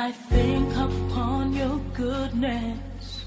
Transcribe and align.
I 0.00 0.12
think 0.12 0.76
upon 0.76 1.52
your 1.52 1.80
goodness 1.92 3.24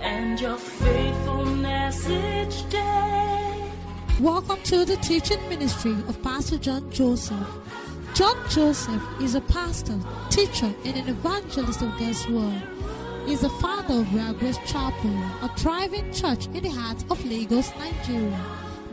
and 0.00 0.40
your 0.40 0.56
faithfulness 0.56 2.08
each 2.08 2.70
day. 2.70 3.70
Welcome 4.18 4.62
to 4.62 4.86
the 4.86 4.96
teaching 5.02 5.46
ministry 5.50 5.92
of 6.08 6.22
Pastor 6.22 6.56
John 6.56 6.90
Joseph. 6.90 7.46
John 8.14 8.38
Joseph 8.48 9.02
is 9.20 9.34
a 9.34 9.42
pastor, 9.42 9.98
teacher, 10.30 10.72
and 10.86 10.96
an 10.96 11.08
evangelist 11.10 11.82
of 11.82 11.90
God's 11.98 12.26
Word. 12.28 12.62
He 13.26 13.34
is 13.34 13.42
the 13.42 13.50
father 13.60 14.00
of 14.00 14.14
Real 14.14 14.32
Grace 14.32 14.56
Chapel, 14.64 15.14
a 15.42 15.52
thriving 15.58 16.10
church 16.14 16.46
in 16.46 16.62
the 16.62 16.70
heart 16.70 17.04
of 17.10 17.22
Lagos, 17.26 17.70
Nigeria. 17.76 18.40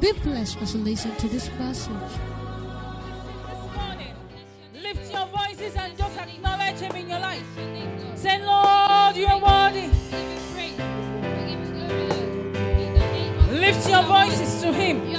Be 0.01 0.11
blessed 0.11 0.61
as 0.61 0.75
you 0.75 0.81
listen 0.81 1.15
to 1.15 1.29
this 1.29 1.49
message. 1.57 2.36
Acknowledge 6.77 6.79
Him 6.79 7.01
in 7.01 7.09
your 7.09 7.19
life. 7.19 7.43
Say, 8.15 8.43
Lord, 8.43 9.15
you 9.15 9.27
are 9.27 9.41
worthy. 9.41 9.89
Lift 13.51 13.89
your 13.89 14.03
voices 14.03 14.61
to 14.61 14.73
Him. 14.73 15.15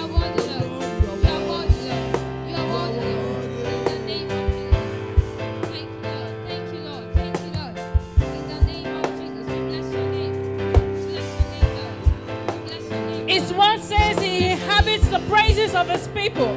Says 13.80 14.18
He 14.18 14.50
inhabits 14.50 15.08
the 15.08 15.20
praises 15.30 15.74
of 15.74 15.88
His 15.88 16.08
people. 16.08 16.48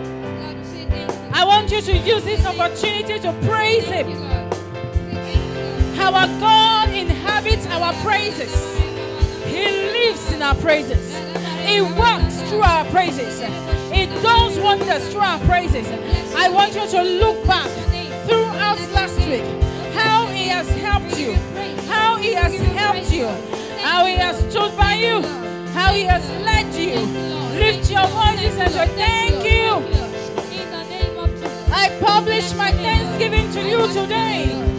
I 1.34 1.46
want 1.46 1.72
you 1.72 1.82
to 1.82 1.98
use 1.98 2.24
this 2.24 2.46
opportunity 2.46 3.20
to 3.20 3.32
praise 3.48 3.86
Him. 3.86 4.31
Our 6.02 6.28
God 6.40 6.90
inhabits 6.90 7.68
our 7.68 7.94
praises. 8.02 8.52
He 9.46 9.66
lives 9.66 10.32
in 10.32 10.42
our 10.42 10.56
praises. 10.56 11.16
He 11.64 11.80
works 11.82 12.42
through 12.50 12.64
our 12.64 12.86
praises. 12.86 13.40
He 13.94 14.08
does 14.08 14.58
wonders 14.58 15.08
through 15.10 15.22
our 15.22 15.40
praises. 15.42 15.88
I 16.36 16.50
want 16.50 16.74
you 16.74 16.88
to 16.88 17.04
look 17.04 17.46
back 17.46 17.70
throughout 18.26 18.80
last 18.94 19.16
week 19.28 19.46
how 19.94 20.26
He 20.26 20.48
has 20.48 20.68
helped 20.70 21.20
you, 21.20 21.34
how 21.88 22.18
He 22.18 22.34
has 22.34 22.56
helped 22.56 23.12
you, 23.14 23.28
how 23.86 24.06
He 24.08 24.16
has 24.16 24.38
stood 24.50 24.76
by 24.76 24.96
you, 24.96 25.22
how 25.74 25.94
He 25.94 26.04
has 26.06 26.28
led 26.44 26.74
you. 26.74 27.00
Lift 27.60 27.92
your 27.92 28.08
voices 28.08 28.58
and 28.58 28.72
say, 28.74 28.88
Thank 28.96 29.46
you. 29.46 30.02
I 31.72 31.96
publish 32.02 32.56
my 32.56 32.72
thanksgiving 32.72 33.52
to 33.52 33.62
you 33.62 33.88
today. 33.94 34.71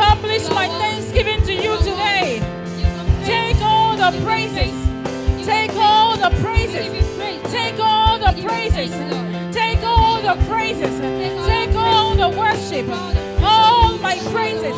Publish 0.00 0.48
my 0.48 0.66
thanksgiving 0.80 1.42
to 1.42 1.52
you 1.52 1.76
today. 1.78 2.40
Take 3.24 3.60
all 3.60 3.96
the 3.96 4.10
praises. 4.24 4.74
Take 5.44 5.74
all 5.76 6.16
the 6.16 6.30
praises. 6.40 6.88
Take 7.52 7.78
all 7.78 8.18
the 8.18 8.32
praises. 8.46 8.90
Take 9.54 9.82
all 9.82 10.22
the 10.22 10.34
praises. 10.48 10.94
Take 11.46 11.74
all 11.76 12.14
the 12.14 12.30
worship. 12.30 12.86
All 13.42 13.98
my 13.98 14.16
praises. 14.32 14.76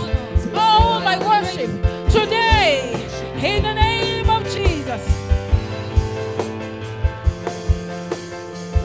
All 0.54 1.00
my 1.00 1.16
worship. 1.30 1.70
Today, 2.10 2.92
in 3.42 3.62
the 3.62 3.74
name 3.74 4.28
of 4.28 4.42
Jesus. 4.44 5.02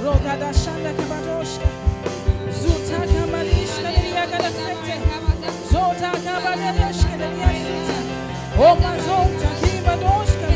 Rogada 0.03 0.53
shanda 0.53 0.93
kabadoshka. 0.93 1.67
Zuta 2.59 2.99
kabalishka 3.13 3.89
liyagada 3.91 4.51
sete. 4.51 5.16
Zota 5.71 6.11
kabalishka 6.25 7.13
liyasita. 7.17 7.97
Oma 8.67 8.91
zota 9.05 9.49
kabasota 9.61 10.47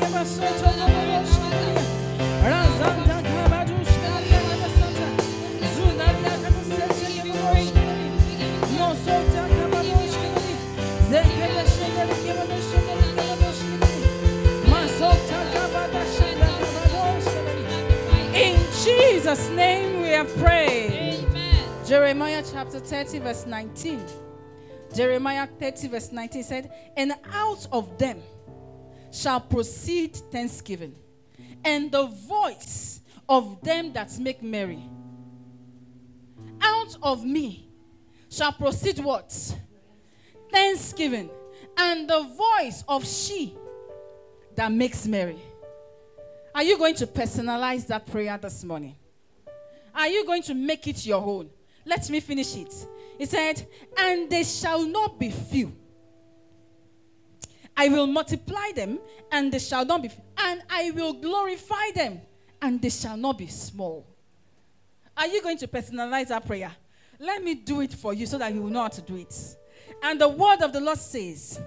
kabadoshka 0.00 0.75
Jesus' 19.26 19.50
name 19.50 20.02
we 20.02 20.08
have 20.10 20.32
prayed. 20.36 21.24
Amen. 21.24 21.64
Jeremiah 21.84 22.44
chapter 22.48 22.78
30, 22.78 23.18
verse 23.18 23.44
19. 23.44 24.00
Jeremiah 24.94 25.48
30, 25.48 25.88
verse 25.88 26.12
19 26.12 26.44
said, 26.44 26.72
And 26.96 27.12
out 27.32 27.66
of 27.72 27.98
them 27.98 28.22
shall 29.10 29.40
proceed 29.40 30.14
thanksgiving, 30.14 30.94
and 31.64 31.90
the 31.90 32.06
voice 32.06 33.00
of 33.28 33.60
them 33.62 33.92
that 33.94 34.16
make 34.20 34.44
merry. 34.44 34.88
Out 36.60 36.96
of 37.02 37.24
me 37.24 37.68
shall 38.30 38.52
proceed 38.52 39.00
what? 39.00 39.32
Thanksgiving, 40.52 41.30
and 41.76 42.08
the 42.08 42.22
voice 42.60 42.84
of 42.86 43.04
she 43.04 43.56
that 44.54 44.70
makes 44.70 45.04
merry. 45.04 45.42
Are 46.54 46.62
you 46.62 46.78
going 46.78 46.94
to 46.94 47.08
personalize 47.08 47.88
that 47.88 48.06
prayer 48.06 48.38
this 48.38 48.62
morning? 48.62 48.94
Are 49.96 50.08
you 50.08 50.26
going 50.26 50.42
to 50.42 50.54
make 50.54 50.86
it 50.86 51.06
your 51.06 51.24
own? 51.24 51.48
Let 51.86 52.08
me 52.10 52.20
finish 52.20 52.54
it. 52.54 52.86
He 53.18 53.24
said, 53.24 53.66
And 53.96 54.28
they 54.28 54.44
shall 54.44 54.86
not 54.86 55.18
be 55.18 55.30
few. 55.30 55.74
I 57.74 57.88
will 57.88 58.06
multiply 58.06 58.72
them, 58.74 58.98
and 59.32 59.50
they 59.50 59.58
shall 59.58 59.86
not 59.86 60.02
be 60.02 60.08
few. 60.08 60.22
And 60.36 60.62
I 60.68 60.90
will 60.90 61.14
glorify 61.14 61.90
them, 61.94 62.20
and 62.60 62.80
they 62.80 62.90
shall 62.90 63.16
not 63.16 63.38
be 63.38 63.46
small. 63.46 64.06
Are 65.16 65.26
you 65.26 65.42
going 65.42 65.56
to 65.58 65.66
personalize 65.66 66.28
that 66.28 66.46
prayer? 66.46 66.72
Let 67.18 67.42
me 67.42 67.54
do 67.54 67.80
it 67.80 67.94
for 67.94 68.12
you 68.12 68.26
so 68.26 68.36
that 68.36 68.52
you 68.52 68.62
will 68.62 68.70
know 68.70 68.82
how 68.82 68.88
to 68.88 69.00
do 69.00 69.16
it. 69.16 69.56
And 70.02 70.20
the 70.20 70.28
word 70.28 70.60
of 70.60 70.74
the 70.74 70.80
Lord 70.80 70.98
says, 70.98 71.58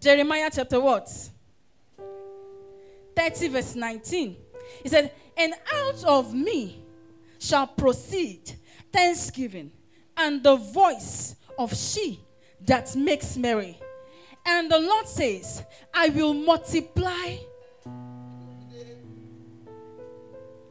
Jeremiah 0.00 0.50
chapter 0.52 0.80
what? 0.80 1.08
30 3.14 3.48
verse 3.48 3.76
19. 3.76 4.36
He 4.82 4.88
said, 4.88 5.12
And 5.38 5.54
out 5.72 6.04
of 6.04 6.34
me 6.34 6.82
shall 7.38 7.68
proceed 7.68 8.52
thanksgiving 8.92 9.70
and 10.16 10.42
the 10.42 10.56
voice 10.56 11.36
of 11.58 11.74
she 11.74 12.20
that 12.66 12.94
makes 12.96 13.36
merry. 13.36 13.78
And 14.44 14.70
the 14.70 14.78
Lord 14.78 15.06
says, 15.06 15.62
I 15.94 16.08
will 16.08 16.34
multiply. 16.34 17.36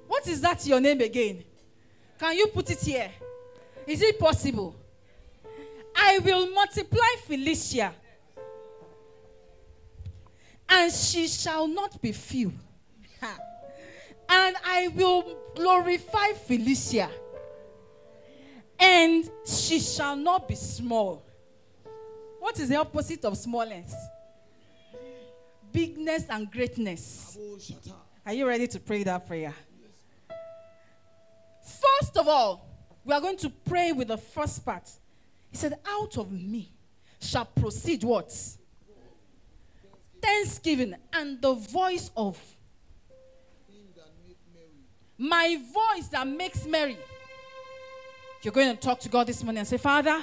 What 0.07 0.27
is 0.27 0.41
that 0.41 0.65
your 0.65 0.81
name 0.81 1.01
again? 1.01 1.43
Can 2.19 2.35
you 2.35 2.47
put 2.47 2.69
it 2.71 2.79
here? 2.79 3.11
Is 3.85 4.01
it 4.01 4.19
possible? 4.19 4.75
I 5.95 6.19
will 6.19 6.49
multiply 6.51 7.07
Felicia, 7.25 7.93
and 10.69 10.91
she 10.91 11.27
shall 11.27 11.67
not 11.67 12.01
be 12.01 12.11
few. 12.11 12.53
Ha. 13.21 13.37
And 14.29 14.55
I 14.65 14.89
will 14.89 15.37
glorify 15.55 16.33
Felicia, 16.45 17.09
and 18.79 19.29
she 19.45 19.79
shall 19.79 20.15
not 20.15 20.47
be 20.47 20.55
small. 20.55 21.23
What 22.39 22.59
is 22.59 22.69
the 22.69 22.75
opposite 22.75 23.25
of 23.25 23.37
smallness? 23.37 23.93
Bigness 25.71 26.25
and 26.29 26.49
greatness. 26.51 27.37
Are 28.25 28.33
you 28.33 28.47
ready 28.47 28.67
to 28.67 28.79
pray 28.79 29.03
that 29.03 29.27
prayer? 29.27 29.53
First 31.61 32.17
of 32.17 32.27
all, 32.27 32.65
we 33.03 33.13
are 33.13 33.21
going 33.21 33.37
to 33.37 33.49
pray 33.49 33.91
with 33.91 34.09
the 34.09 34.17
first 34.17 34.65
part. 34.65 34.89
He 35.51 35.57
said, 35.57 35.79
Out 35.87 36.17
of 36.17 36.31
me 36.31 36.71
shall 37.19 37.45
proceed 37.45 38.03
what? 38.03 38.33
Thanksgiving 40.21 40.95
and 41.13 41.41
the 41.41 41.53
voice 41.53 42.11
of 42.15 42.37
my 45.17 45.57
voice 45.73 46.07
that 46.09 46.27
makes 46.27 46.65
merry. 46.65 46.97
You're 48.43 48.53
going 48.53 48.69
to 48.75 48.79
talk 48.81 48.99
to 49.01 49.09
God 49.09 49.27
this 49.27 49.43
morning 49.43 49.59
and 49.59 49.67
say, 49.67 49.77
Father, 49.77 50.21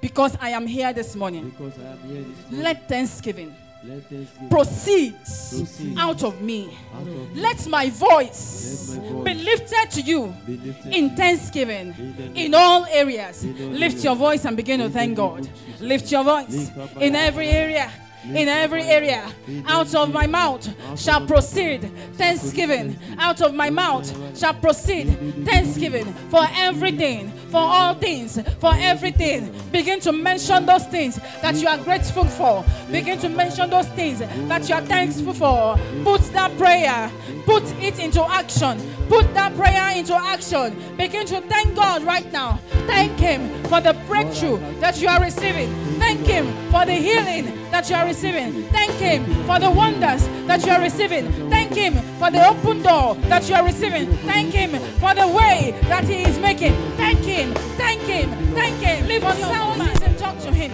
because 0.00 0.36
I 0.40 0.50
am 0.50 0.66
here 0.66 0.92
this 0.92 1.14
morning, 1.16 1.50
Because 1.50 1.78
I 1.78 1.82
am 1.92 1.98
here 2.08 2.22
this 2.22 2.42
morning. 2.50 2.62
let 2.62 2.88
thanksgiving 2.88 3.54
Let 3.84 4.02
thanksgiving 4.10 4.48
proceeds 4.50 5.58
proceed 5.58 5.98
out 5.98 6.22
of 6.22 6.40
me. 6.42 6.76
out 6.94 7.06
of. 7.06 7.36
Let 7.36 7.66
my 7.68 7.88
voice 7.90 8.96
Let 8.98 9.12
my 9.12 9.22
be 9.24 9.34
lifted 9.34 9.90
to 9.92 10.00
you 10.02 10.34
lifted 10.46 10.92
in 10.94 11.16
thanksgiving 11.16 11.94
In 12.34 12.54
all 12.54 12.84
areas. 12.86 13.44
In 13.44 13.50
all 13.60 13.68
Lift 13.70 13.82
areas. 13.94 14.04
your 14.04 14.16
voice 14.16 14.44
and 14.44 14.56
begin 14.56 14.80
to 14.80 14.90
thank 14.90 15.16
God. 15.16 15.48
Lift 15.80 16.10
your 16.12 16.24
voice 16.24 16.70
in 17.00 17.14
every 17.16 17.48
area. 17.48 17.90
In 18.26 18.48
every 18.48 18.82
area, 18.82 19.30
out 19.66 19.94
of 19.94 20.12
my 20.12 20.26
mouth 20.26 20.66
shall 20.98 21.26
proceed 21.26 21.90
thanksgiving. 22.14 22.96
Out 23.18 23.42
of 23.42 23.54
my 23.54 23.68
mouth 23.68 24.10
shall 24.38 24.54
proceed 24.54 25.06
thanksgiving 25.44 26.06
for 26.30 26.46
everything, 26.54 27.30
for 27.50 27.60
all 27.60 27.94
things, 27.94 28.40
for 28.60 28.72
everything. 28.74 29.54
Begin 29.70 30.00
to 30.00 30.12
mention 30.12 30.64
those 30.64 30.86
things 30.86 31.20
that 31.42 31.56
you 31.56 31.68
are 31.68 31.78
grateful 31.78 32.24
for. 32.24 32.64
Begin 32.90 33.18
to 33.18 33.28
mention 33.28 33.68
those 33.68 33.88
things 33.88 34.20
that 34.20 34.68
you 34.68 34.74
are 34.74 34.82
thankful 34.82 35.34
for. 35.34 35.78
Put 36.02 36.22
that 36.32 36.56
prayer, 36.56 37.10
put 37.44 37.62
it 37.82 37.98
into 37.98 38.24
action. 38.24 38.80
Put 39.08 39.34
that 39.34 39.54
prayer 39.54 39.90
into 39.94 40.14
action. 40.14 40.74
Begin 40.96 41.26
to 41.26 41.42
thank 41.42 41.76
God 41.76 42.02
right 42.04 42.32
now. 42.32 42.58
Thank 42.86 43.18
Him 43.18 43.62
for 43.64 43.82
the 43.82 43.92
breakthrough 44.06 44.58
that 44.80 44.98
you 45.00 45.08
are 45.08 45.20
receiving. 45.20 45.68
Thank 45.98 46.26
Him 46.26 46.46
for 46.70 46.86
the 46.86 46.94
healing 46.94 47.44
that 47.70 47.90
you 47.90 47.96
are 47.96 48.06
receiving. 48.06 48.13
Thank 48.18 48.92
Him 48.92 49.24
for 49.44 49.58
the 49.58 49.70
wonders 49.70 50.26
that 50.46 50.64
you 50.64 50.72
are 50.72 50.80
receiving. 50.80 51.30
Thank 51.50 51.74
Him 51.74 51.94
for 52.18 52.30
the 52.30 52.46
open 52.48 52.82
door 52.82 53.16
that 53.28 53.48
you 53.48 53.54
are 53.56 53.64
receiving. 53.64 54.06
Thank 54.18 54.52
Him 54.54 54.70
for 55.00 55.14
the 55.14 55.26
way 55.26 55.74
that 55.88 56.04
He 56.04 56.22
is 56.22 56.38
making. 56.38 56.74
Thank 56.96 57.18
Him. 57.20 57.52
Thank 57.76 58.00
Him. 58.02 58.30
Thank 58.54 58.76
Him. 58.76 59.06
Lift 59.08 59.24
your 59.38 59.74
voices 59.74 60.02
and 60.02 60.18
talk 60.18 60.38
to 60.40 60.52
Him. 60.52 60.70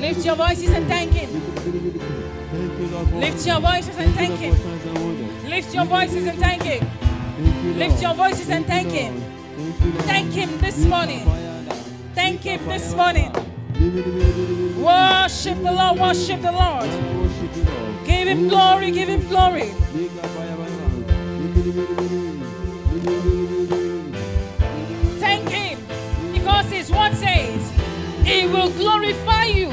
Lift 0.00 0.24
your 0.26 0.36
voices 0.36 0.70
and 0.70 0.86
thank 0.86 1.12
Him. 1.12 1.30
Thank 1.40 2.78
you, 2.78 2.86
Lord, 2.92 3.08
for- 3.08 3.16
Lift 3.16 3.46
your 3.46 3.60
voices 3.60 3.96
and 3.98 4.14
thank 4.14 4.38
Him. 4.38 4.50
Lord, 4.50 4.60
for 4.60 4.68
signs 4.68 4.84
and 4.86 4.98
wonders. 4.98 5.44
Lift 5.48 5.74
your 5.74 5.84
voices 5.86 6.26
and 6.26 6.38
thank 6.38 6.62
Him. 6.62 7.78
Lift 7.78 8.02
your 8.02 8.14
voices 8.14 8.48
and 8.50 8.66
thank 8.66 8.90
Him. 8.90 9.14
Lord. 9.14 9.22
Thank 9.56 9.80
you, 9.80 9.90
Lord. 9.92 10.04
Thank 10.04 10.32
Him 10.32 10.58
this 10.58 10.84
morning. 10.84 11.24
Thank 12.14 12.40
Him 12.42 12.68
this 12.68 12.94
morning. 12.94 13.51
Worship 13.82 15.58
the 15.60 15.72
Lord. 15.72 15.98
Worship 15.98 16.40
the. 16.40 16.52
Lord. 16.52 16.88
Give 18.06 18.28
Him 18.28 18.46
glory. 18.46 18.92
Give 18.92 19.08
Him 19.08 19.26
glory. 19.26 19.70
Thank 25.18 25.48
Him 25.48 25.80
because 26.32 26.66
His 26.66 26.92
word 26.92 27.14
says 27.14 27.72
He 28.24 28.46
will 28.46 28.70
glorify 28.70 29.46
you, 29.46 29.70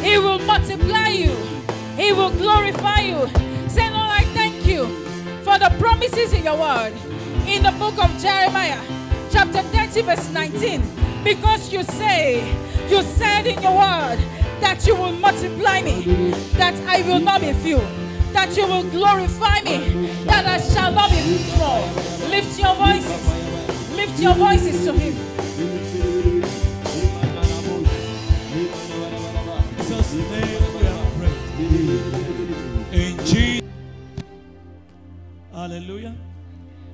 He 0.00 0.18
will 0.18 0.38
multiply 0.38 1.08
you, 1.08 1.34
He 1.96 2.12
will 2.12 2.30
glorify 2.30 3.00
you. 3.00 3.28
Say, 3.68 3.90
Lord, 3.90 4.08
I 4.08 4.22
thank 4.34 4.64
you 4.64 4.86
for 5.42 5.58
the 5.58 5.74
promises 5.80 6.32
in 6.32 6.44
your 6.44 6.56
word 6.58 6.92
in 7.48 7.64
the 7.64 7.72
book 7.72 7.98
of 7.98 8.16
Jeremiah, 8.22 8.80
chapter 9.32 9.62
30, 9.62 10.02
verse 10.02 10.30
19. 10.30 10.82
Because 11.24 11.72
you 11.72 11.82
say, 11.82 12.40
you 12.90 13.02
said 13.02 13.46
in 13.46 13.62
your 13.62 13.72
word 13.72 14.18
that 14.60 14.84
you 14.86 14.94
will 14.94 15.12
multiply 15.12 15.82
me, 15.82 16.30
that 16.54 16.74
I 16.86 17.02
will 17.02 17.20
not 17.20 17.40
be 17.40 17.52
few, 17.52 17.78
that 18.32 18.56
you 18.56 18.66
will 18.66 18.84
glorify 18.90 19.60
me, 19.62 20.06
that 20.24 20.46
I 20.46 20.58
shall 20.60 20.92
not 20.92 21.10
be 21.10 21.38
small. 21.38 21.82
Lift 22.28 22.58
your 22.58 22.74
voices. 22.74 23.96
Lift 23.96 24.18
your 24.20 24.34
voices 24.34 24.84
to 24.84 24.92
Him. 24.92 25.14
In 32.92 33.18
Jesus. 33.24 33.68
Hallelujah. 35.52 36.14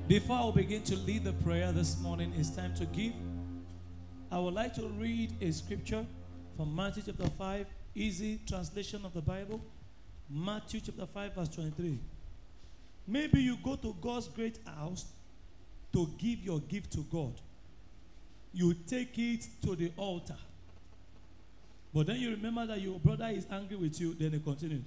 Before 0.07 0.51
I 0.51 0.55
begin 0.55 0.81
to 0.83 0.95
lead 0.95 1.23
the 1.23 1.33
prayer 1.33 1.71
this 1.71 1.99
morning, 1.99 2.33
it's 2.37 2.49
time 2.49 2.73
to 2.75 2.85
give. 2.85 3.13
I 4.31 4.37
would 4.37 4.53
like 4.53 4.75
to 4.75 4.87
read 4.87 5.33
a 5.41 5.51
scripture 5.51 6.05
from 6.55 6.75
Matthew 6.75 7.01
chapter 7.03 7.27
5, 7.27 7.65
easy 7.95 8.39
translation 8.47 9.03
of 9.03 9.13
the 9.13 9.21
Bible. 9.21 9.59
Matthew 10.29 10.81
chapter 10.81 11.07
5, 11.07 11.33
verse 11.33 11.49
23. 11.49 11.99
Maybe 13.07 13.41
you 13.41 13.57
go 13.63 13.75
to 13.77 13.95
God's 13.99 14.27
great 14.27 14.59
house 14.65 15.05
to 15.93 16.07
give 16.19 16.39
your 16.43 16.59
gift 16.59 16.91
to 16.93 16.99
God. 17.11 17.33
You 18.53 18.75
take 18.87 19.17
it 19.17 19.47
to 19.63 19.75
the 19.75 19.91
altar. 19.97 20.37
But 21.91 22.05
then 22.05 22.17
you 22.17 22.29
remember 22.29 22.67
that 22.67 22.81
your 22.81 22.99
brother 22.99 23.29
is 23.29 23.47
angry 23.51 23.77
with 23.77 23.99
you, 23.99 24.13
then 24.13 24.35
it 24.35 24.43
continues. 24.43 24.83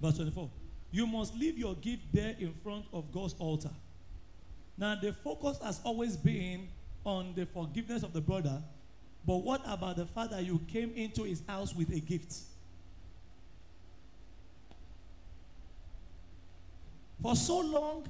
Verse 0.00 0.16
24. 0.16 0.50
You 0.90 1.06
must 1.06 1.36
leave 1.36 1.56
your 1.56 1.76
gift 1.76 2.02
there 2.12 2.34
in 2.40 2.52
front 2.64 2.86
of 2.92 3.12
God's 3.12 3.34
altar. 3.38 3.70
Now, 4.76 4.96
the 5.00 5.12
focus 5.12 5.60
has 5.62 5.80
always 5.84 6.16
been 6.16 6.66
on 7.04 7.32
the 7.34 7.46
forgiveness 7.46 8.02
of 8.02 8.12
the 8.12 8.20
brother, 8.20 8.62
but 9.26 9.36
what 9.36 9.62
about 9.66 9.96
the 9.96 10.06
fact 10.06 10.30
that 10.30 10.44
you 10.44 10.60
came 10.68 10.92
into 10.94 11.22
his 11.22 11.42
house 11.46 11.74
with 11.74 11.90
a 11.90 12.00
gift? 12.00 12.34
For 17.22 17.36
so 17.36 17.60
long, 17.60 18.04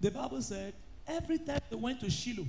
the 0.00 0.10
Bible 0.10 0.42
said, 0.42 0.74
every 1.06 1.38
time 1.38 1.60
they 1.70 1.76
went 1.76 2.00
to 2.00 2.10
Shiloh, 2.10 2.46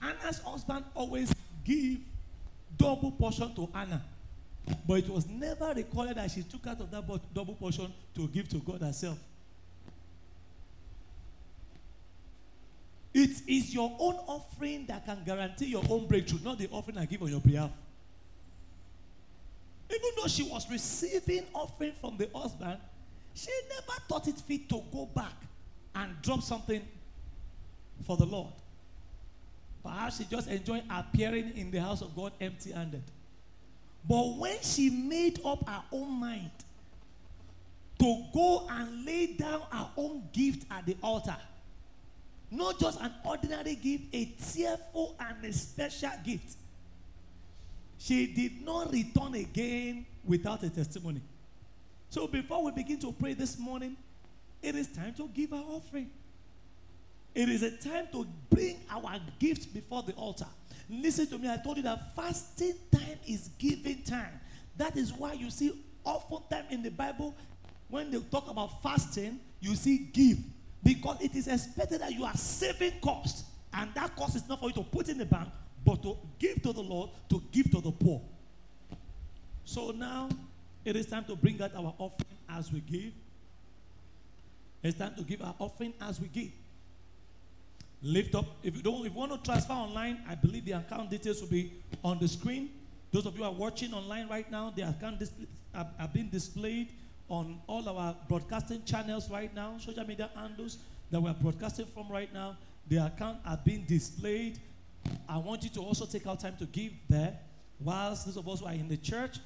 Anna's 0.00 0.38
husband 0.38 0.84
always 0.94 1.32
give 1.64 1.98
double 2.76 3.10
portion 3.10 3.52
to 3.54 3.68
Anna. 3.74 4.02
But 4.86 4.98
it 4.98 5.08
was 5.08 5.26
never 5.26 5.72
recorded 5.74 6.16
that 6.16 6.30
she 6.30 6.42
took 6.42 6.66
out 6.66 6.80
of 6.80 6.90
that 6.90 7.34
double 7.34 7.54
portion 7.54 7.92
to 8.14 8.28
give 8.28 8.48
to 8.50 8.58
God 8.58 8.82
herself. 8.82 9.18
It 13.14 13.30
is 13.46 13.74
your 13.74 13.96
own 13.98 14.14
offering 14.26 14.86
that 14.86 15.04
can 15.04 15.22
guarantee 15.24 15.66
your 15.66 15.84
own 15.88 16.06
breakthrough, 16.06 16.40
not 16.44 16.58
the 16.58 16.68
offering 16.70 16.98
I 16.98 17.06
give 17.06 17.22
on 17.22 17.28
your 17.30 17.40
behalf. 17.40 17.70
Even 19.90 20.10
though 20.16 20.28
she 20.28 20.42
was 20.42 20.70
receiving 20.70 21.44
offering 21.54 21.92
from 22.00 22.16
the 22.18 22.28
husband, 22.34 22.78
she 23.34 23.50
never 23.70 23.98
thought 24.08 24.28
it 24.28 24.38
fit 24.38 24.68
to 24.68 24.82
go 24.92 25.06
back 25.06 25.32
and 25.94 26.10
drop 26.22 26.42
something 26.42 26.82
for 28.04 28.16
the 28.16 28.26
Lord. 28.26 28.52
Perhaps 29.82 30.18
she 30.18 30.24
just 30.24 30.48
enjoyed 30.48 30.82
appearing 30.90 31.52
in 31.56 31.70
the 31.70 31.80
house 31.80 32.02
of 32.02 32.14
God 32.14 32.32
empty 32.40 32.72
handed. 32.72 33.02
But 34.06 34.36
when 34.36 34.58
she 34.60 34.90
made 34.90 35.40
up 35.44 35.66
her 35.68 35.82
own 35.92 36.20
mind 36.20 36.50
to 37.98 38.24
go 38.32 38.66
and 38.70 39.04
lay 39.04 39.34
down 39.34 39.62
her 39.70 39.88
own 39.96 40.28
gift 40.32 40.66
at 40.70 40.84
the 40.86 40.96
altar, 41.02 41.36
not 42.50 42.78
just 42.78 43.00
an 43.00 43.12
ordinary 43.24 43.74
gift, 43.74 44.04
a 44.12 44.24
tearful 44.52 45.16
and 45.20 45.44
a 45.44 45.52
special 45.52 46.10
gift, 46.24 46.56
she 47.98 48.26
did 48.26 48.64
not 48.64 48.92
return 48.92 49.34
again 49.34 50.06
without 50.24 50.62
a 50.62 50.70
testimony. 50.70 51.20
So 52.10 52.26
before 52.26 52.64
we 52.64 52.70
begin 52.70 52.98
to 53.00 53.12
pray 53.12 53.34
this 53.34 53.58
morning, 53.58 53.96
it 54.62 54.74
is 54.74 54.88
time 54.88 55.14
to 55.14 55.28
give 55.28 55.52
our 55.52 55.64
offering. 55.68 56.10
It 57.34 57.48
is 57.48 57.62
a 57.62 57.70
time 57.76 58.08
to 58.12 58.26
bring 58.50 58.78
our 58.90 59.20
gifts 59.38 59.66
before 59.66 60.02
the 60.02 60.12
altar. 60.12 60.46
Listen 60.88 61.26
to 61.26 61.38
me. 61.38 61.50
I 61.50 61.58
told 61.58 61.76
you 61.76 61.82
that 61.82 62.14
fasting 62.16 62.74
time 62.90 63.18
is 63.26 63.50
giving 63.58 64.02
time. 64.02 64.40
That 64.76 64.96
is 64.96 65.12
why 65.12 65.34
you 65.34 65.50
see 65.50 65.72
often 66.04 66.38
time 66.50 66.64
in 66.70 66.82
the 66.82 66.90
Bible 66.90 67.34
when 67.88 68.10
they 68.10 68.18
talk 68.20 68.50
about 68.50 68.82
fasting, 68.82 69.40
you 69.60 69.74
see 69.74 70.08
give 70.12 70.38
because 70.82 71.20
it 71.20 71.34
is 71.34 71.48
expected 71.48 72.00
that 72.00 72.12
you 72.12 72.24
are 72.24 72.36
saving 72.36 72.92
cost, 73.02 73.44
and 73.72 73.92
that 73.94 74.14
cost 74.16 74.36
is 74.36 74.48
not 74.48 74.60
for 74.60 74.66
you 74.68 74.74
to 74.74 74.82
put 74.82 75.08
in 75.08 75.18
the 75.18 75.26
bank, 75.26 75.48
but 75.84 76.02
to 76.02 76.16
give 76.38 76.62
to 76.62 76.72
the 76.72 76.82
Lord, 76.82 77.10
to 77.28 77.42
give 77.52 77.70
to 77.70 77.80
the 77.80 77.90
poor. 77.90 78.20
So 79.64 79.90
now 79.90 80.28
it 80.84 80.96
is 80.96 81.06
time 81.06 81.24
to 81.24 81.36
bring 81.36 81.60
out 81.60 81.74
our 81.74 81.94
offering 81.98 82.38
as 82.48 82.72
we 82.72 82.80
give. 82.80 83.12
It's 84.82 84.96
time 84.96 85.14
to 85.16 85.22
give 85.22 85.42
our 85.42 85.54
offering 85.58 85.92
as 86.00 86.20
we 86.20 86.28
give. 86.28 86.50
Lift 88.00 88.34
up. 88.34 88.46
If 88.62 88.76
you 88.76 88.82
don't, 88.82 89.04
if 89.04 89.12
you 89.12 89.18
want 89.18 89.32
to 89.32 89.38
transfer 89.38 89.72
online, 89.72 90.22
I 90.28 90.36
believe 90.36 90.64
the 90.64 90.72
account 90.72 91.10
details 91.10 91.40
will 91.40 91.48
be 91.48 91.72
on 92.04 92.18
the 92.18 92.28
screen. 92.28 92.70
Those 93.12 93.26
of 93.26 93.36
you 93.36 93.44
are 93.44 93.52
watching 93.52 93.92
online 93.92 94.28
right 94.28 94.48
now, 94.50 94.72
the 94.74 94.82
account 94.82 95.18
display, 95.18 95.46
are, 95.74 95.86
are 95.98 96.08
being 96.08 96.28
displayed 96.28 96.88
on 97.28 97.60
all 97.66 97.86
our 97.88 98.16
broadcasting 98.28 98.82
channels 98.84 99.30
right 99.30 99.54
now, 99.54 99.76
social 99.78 100.04
media 100.04 100.30
handles 100.34 100.78
that 101.10 101.20
we 101.20 101.28
are 101.28 101.34
broadcasting 101.34 101.86
from 101.86 102.08
right 102.08 102.32
now. 102.32 102.56
The 102.88 103.04
account 103.04 103.38
are 103.46 103.58
being 103.64 103.84
displayed. 103.86 104.58
I 105.28 105.38
want 105.38 105.62
you 105.62 105.70
to 105.70 105.80
also 105.80 106.06
take 106.06 106.26
out 106.26 106.40
time 106.40 106.56
to 106.58 106.66
give 106.66 106.92
there, 107.08 107.38
whilst 107.80 108.26
those 108.26 108.36
of 108.36 108.48
us 108.48 108.60
who 108.60 108.66
are 108.66 108.72
in 108.72 108.88
the 108.88 108.96
church 108.96 109.38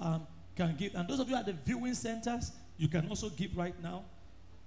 um, 0.00 0.26
can 0.56 0.74
give. 0.76 0.94
And 0.94 1.08
those 1.08 1.20
of 1.20 1.28
you 1.28 1.36
at 1.36 1.46
the 1.46 1.54
viewing 1.64 1.94
centers, 1.94 2.52
you 2.76 2.88
can 2.88 3.08
also 3.08 3.28
give 3.30 3.56
right 3.56 3.80
now. 3.82 4.04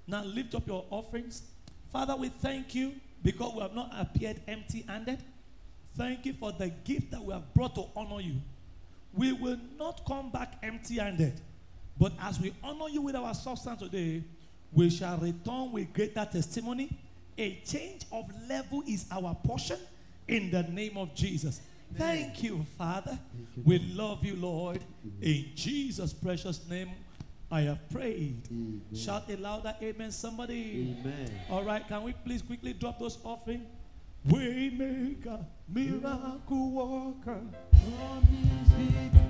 Now 0.08 0.24
lift 0.24 0.56
up 0.56 0.68
your 0.68 0.86
offerings. 0.90 1.44
Father, 1.92 2.16
we 2.16 2.30
thank 2.30 2.76
you 2.76 2.94
because 3.24 3.54
we 3.54 3.62
have 3.62 3.74
not 3.74 3.92
appeared 3.98 4.42
empty 4.48 4.86
handed. 4.88 5.20
Thank 5.96 6.26
you 6.26 6.34
for 6.34 6.52
the 6.52 6.70
gift 6.70 7.12
that 7.12 7.24
we 7.24 7.34
have 7.34 7.54
brought 7.54 7.76
to 7.76 7.86
honor 7.96 8.20
you. 8.20 8.36
we 9.14 9.32
will 9.32 9.60
not 9.78 10.06
come 10.06 10.32
back 10.32 10.56
empty 10.64 10.96
handed. 10.96 11.40
But 11.98 12.14
as 12.22 12.40
we 12.40 12.54
honor 12.64 12.90
you 12.90 13.02
with 13.02 13.16
our 13.16 13.34
substance 13.34 13.80
today, 13.80 14.24
we 14.72 14.90
shall 14.90 15.18
return 15.18 15.72
with 15.72 15.94
greater 15.94 16.28
testimony. 16.32 16.90
A 17.38 17.62
change 17.66 18.04
of 18.12 18.26
level 18.48 18.84
is 18.88 19.06
our 19.12 19.36
portion 19.44 19.78
in 20.28 20.52
the 20.52 20.64
name 20.64 20.98
of 20.98 21.14
Jesus. 21.14 21.62
Thank 21.96 22.44
you, 22.44 22.66
Father. 22.78 23.18
We 23.64 23.80
love 23.80 24.26
you, 24.26 24.36
Lord. 24.36 24.80
In 25.22 25.52
Jesus' 25.56 26.14
precious 26.14 26.68
name, 26.68 26.90
I 27.52 27.62
have 27.62 27.88
prayed. 27.90 28.42
Amen. 28.50 28.82
Shout 28.96 29.30
a 29.30 29.38
louder 29.38 29.76
amen, 29.82 30.12
somebody. 30.12 30.98
Amen. 31.00 31.32
All 31.52 31.64
right, 31.64 31.88
can 31.88 32.02
we 32.02 32.14
please 32.26 32.42
quickly 32.42 32.74
drop 32.74 33.00
those 33.00 33.20
offering? 33.24 33.68
Waymaker, 34.28 35.46
miracle 35.68 36.72
worker. 36.72 37.42
Hallelujah. 37.74 39.23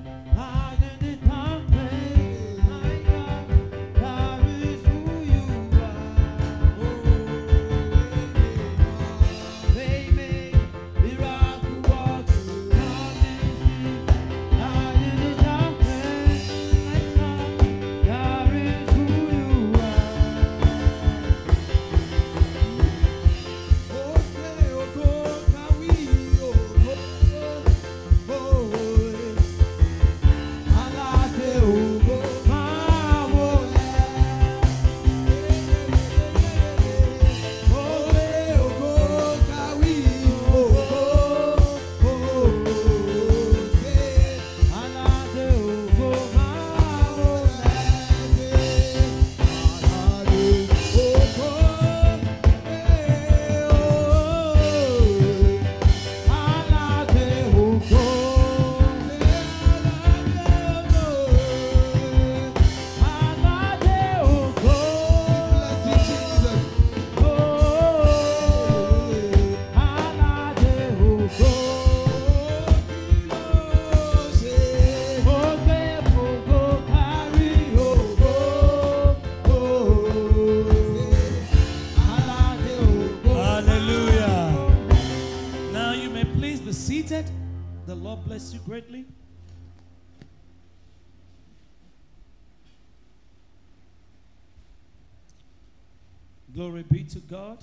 God. 97.34 97.58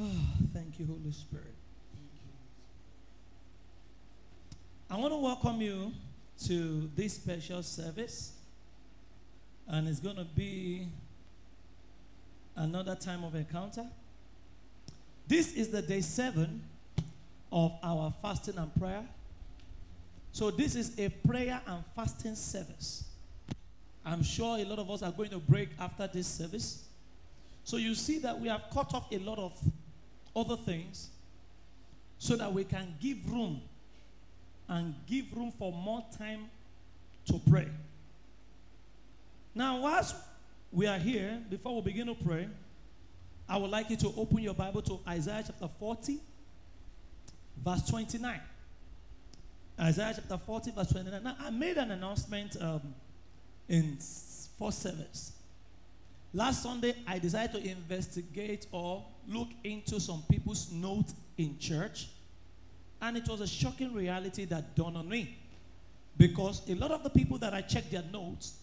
Ah, 0.00 0.04
thank 0.52 0.80
you, 0.80 0.86
Holy 0.86 1.12
Spirit. 1.12 1.54
I 4.90 4.96
want 4.96 5.12
to 5.12 5.16
welcome 5.16 5.60
you 5.60 5.92
to 6.46 6.90
this 6.96 7.14
special 7.14 7.62
service. 7.62 8.32
And 9.68 9.86
it's 9.86 10.00
going 10.00 10.16
to 10.16 10.24
be 10.24 10.88
another 12.56 12.96
time 12.96 13.22
of 13.22 13.36
encounter. 13.36 13.86
This 15.28 15.52
is 15.52 15.68
the 15.68 15.82
day 15.82 16.00
seven 16.00 16.64
of 17.52 17.78
our 17.84 18.12
fasting 18.20 18.58
and 18.58 18.74
prayer. 18.74 19.04
So, 20.32 20.50
this 20.50 20.74
is 20.74 20.98
a 20.98 21.10
prayer 21.10 21.60
and 21.64 21.84
fasting 21.94 22.34
service. 22.34 23.04
I'm 24.04 24.22
sure 24.22 24.58
a 24.58 24.64
lot 24.64 24.78
of 24.78 24.90
us 24.90 25.02
are 25.02 25.12
going 25.12 25.30
to 25.30 25.38
break 25.38 25.68
after 25.78 26.06
this 26.06 26.26
service. 26.26 26.84
So, 27.64 27.76
you 27.76 27.94
see 27.94 28.18
that 28.20 28.40
we 28.40 28.48
have 28.48 28.62
cut 28.72 28.94
off 28.94 29.12
a 29.12 29.18
lot 29.18 29.38
of 29.38 29.52
other 30.34 30.56
things 30.56 31.10
so 32.18 32.36
that 32.36 32.52
we 32.52 32.64
can 32.64 32.94
give 33.00 33.30
room 33.30 33.60
and 34.68 34.94
give 35.06 35.26
room 35.36 35.52
for 35.58 35.72
more 35.72 36.04
time 36.18 36.48
to 37.26 37.40
pray. 37.48 37.68
Now, 39.54 39.80
whilst 39.80 40.14
we 40.72 40.86
are 40.86 40.98
here, 40.98 41.40
before 41.50 41.74
we 41.76 41.82
begin 41.82 42.06
to 42.06 42.14
pray, 42.14 42.48
I 43.48 43.56
would 43.56 43.70
like 43.70 43.90
you 43.90 43.96
to 43.96 44.12
open 44.16 44.38
your 44.38 44.54
Bible 44.54 44.80
to 44.82 45.00
Isaiah 45.08 45.42
chapter 45.44 45.66
40, 45.66 46.18
verse 47.64 47.88
29. 47.88 48.40
Isaiah 49.80 50.12
chapter 50.14 50.38
40, 50.38 50.70
verse 50.70 50.92
29. 50.92 51.22
Now, 51.22 51.36
I 51.40 51.50
made 51.50 51.76
an 51.76 51.90
announcement 51.90 52.56
um, 52.60 52.80
in 53.70 53.96
first 54.58 54.82
service. 54.82 55.32
Last 56.34 56.62
Sunday, 56.62 56.94
I 57.06 57.18
decided 57.18 57.62
to 57.62 57.70
investigate 57.70 58.66
or 58.72 59.04
look 59.26 59.48
into 59.64 59.98
some 59.98 60.22
people's 60.28 60.70
notes 60.70 61.14
in 61.38 61.58
church. 61.58 62.08
And 63.00 63.16
it 63.16 63.26
was 63.28 63.40
a 63.40 63.46
shocking 63.46 63.94
reality 63.94 64.44
that 64.46 64.76
dawned 64.76 64.96
on 64.96 65.08
me. 65.08 65.38
Because 66.18 66.68
a 66.68 66.74
lot 66.74 66.90
of 66.90 67.02
the 67.02 67.10
people 67.10 67.38
that 67.38 67.54
I 67.54 67.62
checked 67.62 67.90
their 67.90 68.04
notes 68.12 68.54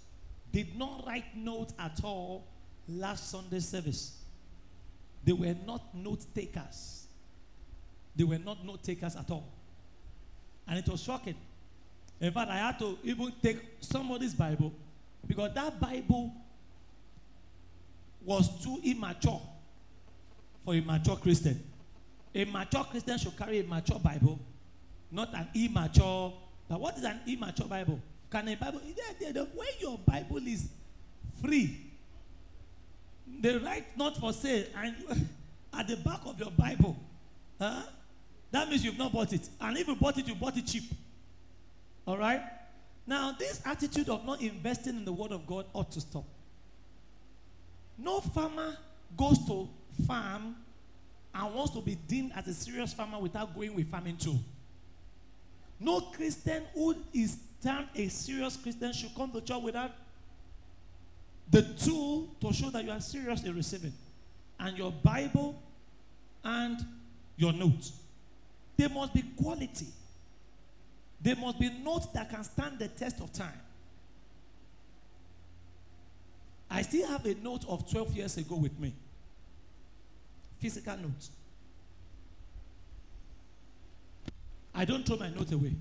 did 0.51 0.77
not 0.77 1.05
write 1.07 1.35
notes 1.35 1.73
at 1.79 1.99
all 2.03 2.45
last 2.87 3.31
Sunday 3.31 3.59
service. 3.59 4.19
They 5.25 5.33
were 5.33 5.55
not 5.65 5.95
note 5.95 6.25
takers. 6.35 7.07
They 8.15 8.23
were 8.23 8.37
not 8.37 8.65
note 8.65 8.83
takers 8.83 9.15
at 9.15 9.29
all. 9.31 9.47
And 10.67 10.77
it 10.77 10.87
was 10.87 11.01
shocking. 11.01 11.35
In 12.19 12.31
fact, 12.31 12.51
I 12.51 12.57
had 12.57 12.79
to 12.79 12.97
even 13.03 13.31
take 13.41 13.57
somebody's 13.79 14.33
Bible 14.33 14.71
because 15.25 15.53
that 15.53 15.79
Bible 15.79 16.33
was 18.24 18.62
too 18.63 18.79
immature 18.83 19.41
for 20.65 20.75
a 20.75 20.81
mature 20.81 21.15
Christian. 21.15 21.63
A 22.36 22.45
mature 22.45 22.83
Christian 22.83 23.17
should 23.17 23.38
carry 23.38 23.59
a 23.59 23.63
mature 23.63 24.00
Bible, 24.00 24.38
not 25.12 25.33
an 25.33 25.47
immature. 25.55 26.33
Now, 26.69 26.77
what 26.77 26.97
is 26.97 27.03
an 27.05 27.19
immature 27.25 27.67
Bible? 27.67 28.00
Can 28.29 28.50
a 28.50 28.55
Bible? 28.55 28.81
Way 29.55 29.67
your 29.79 29.97
Bible 30.05 30.45
is 30.45 30.67
free, 31.41 31.77
they 33.41 33.57
write 33.57 33.97
not 33.97 34.17
for 34.17 34.33
sale, 34.33 34.65
and 34.75 34.95
at 35.74 35.88
the 35.88 35.95
back 35.97 36.19
of 36.25 36.38
your 36.39 36.51
Bible, 36.51 36.97
huh? 37.59 37.83
That 38.51 38.69
means 38.69 38.83
you've 38.83 38.97
not 38.97 39.12
bought 39.12 39.31
it, 39.33 39.47
and 39.59 39.77
if 39.77 39.88
you 39.88 39.95
bought 39.95 40.17
it, 40.17 40.27
you 40.27 40.36
bought 40.36 40.57
it 40.57 40.65
cheap. 40.65 40.83
All 42.05 42.17
right. 42.17 42.41
Now, 43.07 43.31
this 43.31 43.61
attitude 43.65 44.09
of 44.09 44.25
not 44.25 44.41
investing 44.41 44.97
in 44.97 45.05
the 45.05 45.13
Word 45.13 45.31
of 45.31 45.47
God 45.47 45.65
ought 45.73 45.89
to 45.93 46.01
stop. 46.01 46.25
No 47.97 48.19
farmer 48.19 48.75
goes 49.15 49.39
to 49.47 49.69
farm 50.05 50.55
and 51.33 51.55
wants 51.55 51.71
to 51.73 51.81
be 51.81 51.95
deemed 52.07 52.33
as 52.35 52.47
a 52.47 52.53
serious 52.53 52.93
farmer 52.93 53.17
without 53.17 53.55
going 53.55 53.73
with 53.73 53.89
farming 53.89 54.17
too. 54.17 54.37
No 55.79 56.01
Christian 56.01 56.63
who 56.73 56.95
is 57.13 57.37
termed 57.63 57.87
a 57.95 58.09
serious 58.09 58.57
Christian 58.57 58.91
should 58.91 59.15
come 59.15 59.31
to 59.31 59.41
church 59.41 59.61
without 59.61 59.91
the 61.49 61.61
tool 61.61 62.27
to 62.41 62.51
show 62.51 62.69
that 62.71 62.83
you 62.83 62.91
are 62.91 62.99
serious 62.99 63.43
in 63.43 63.55
receiving. 63.55 63.93
And 64.59 64.77
your 64.77 64.91
Bible 64.91 65.55
and 66.43 66.85
your 67.37 67.53
notes. 67.53 67.93
There 68.75 68.89
must 68.89 69.13
be 69.13 69.23
quality. 69.41 69.87
There 71.21 71.36
must 71.36 71.59
be 71.59 71.69
notes 71.69 72.07
that 72.07 72.29
can 72.29 72.43
stand 72.43 72.79
the 72.79 72.88
test 72.88 73.19
of 73.21 73.33
time. 73.33 73.59
I 76.69 76.81
still 76.81 77.07
have 77.07 77.25
a 77.25 77.33
note 77.36 77.65
of 77.67 77.89
12 77.89 78.15
years 78.15 78.38
ago 78.38 78.55
with 78.55 78.77
me. 78.79 78.93
Physical 80.59 80.97
note. 80.97 81.29
I 84.75 84.86
don't 84.86 85.05
throw 85.05 85.17
my 85.17 85.29
note 85.29 85.51
away. 85.51 85.74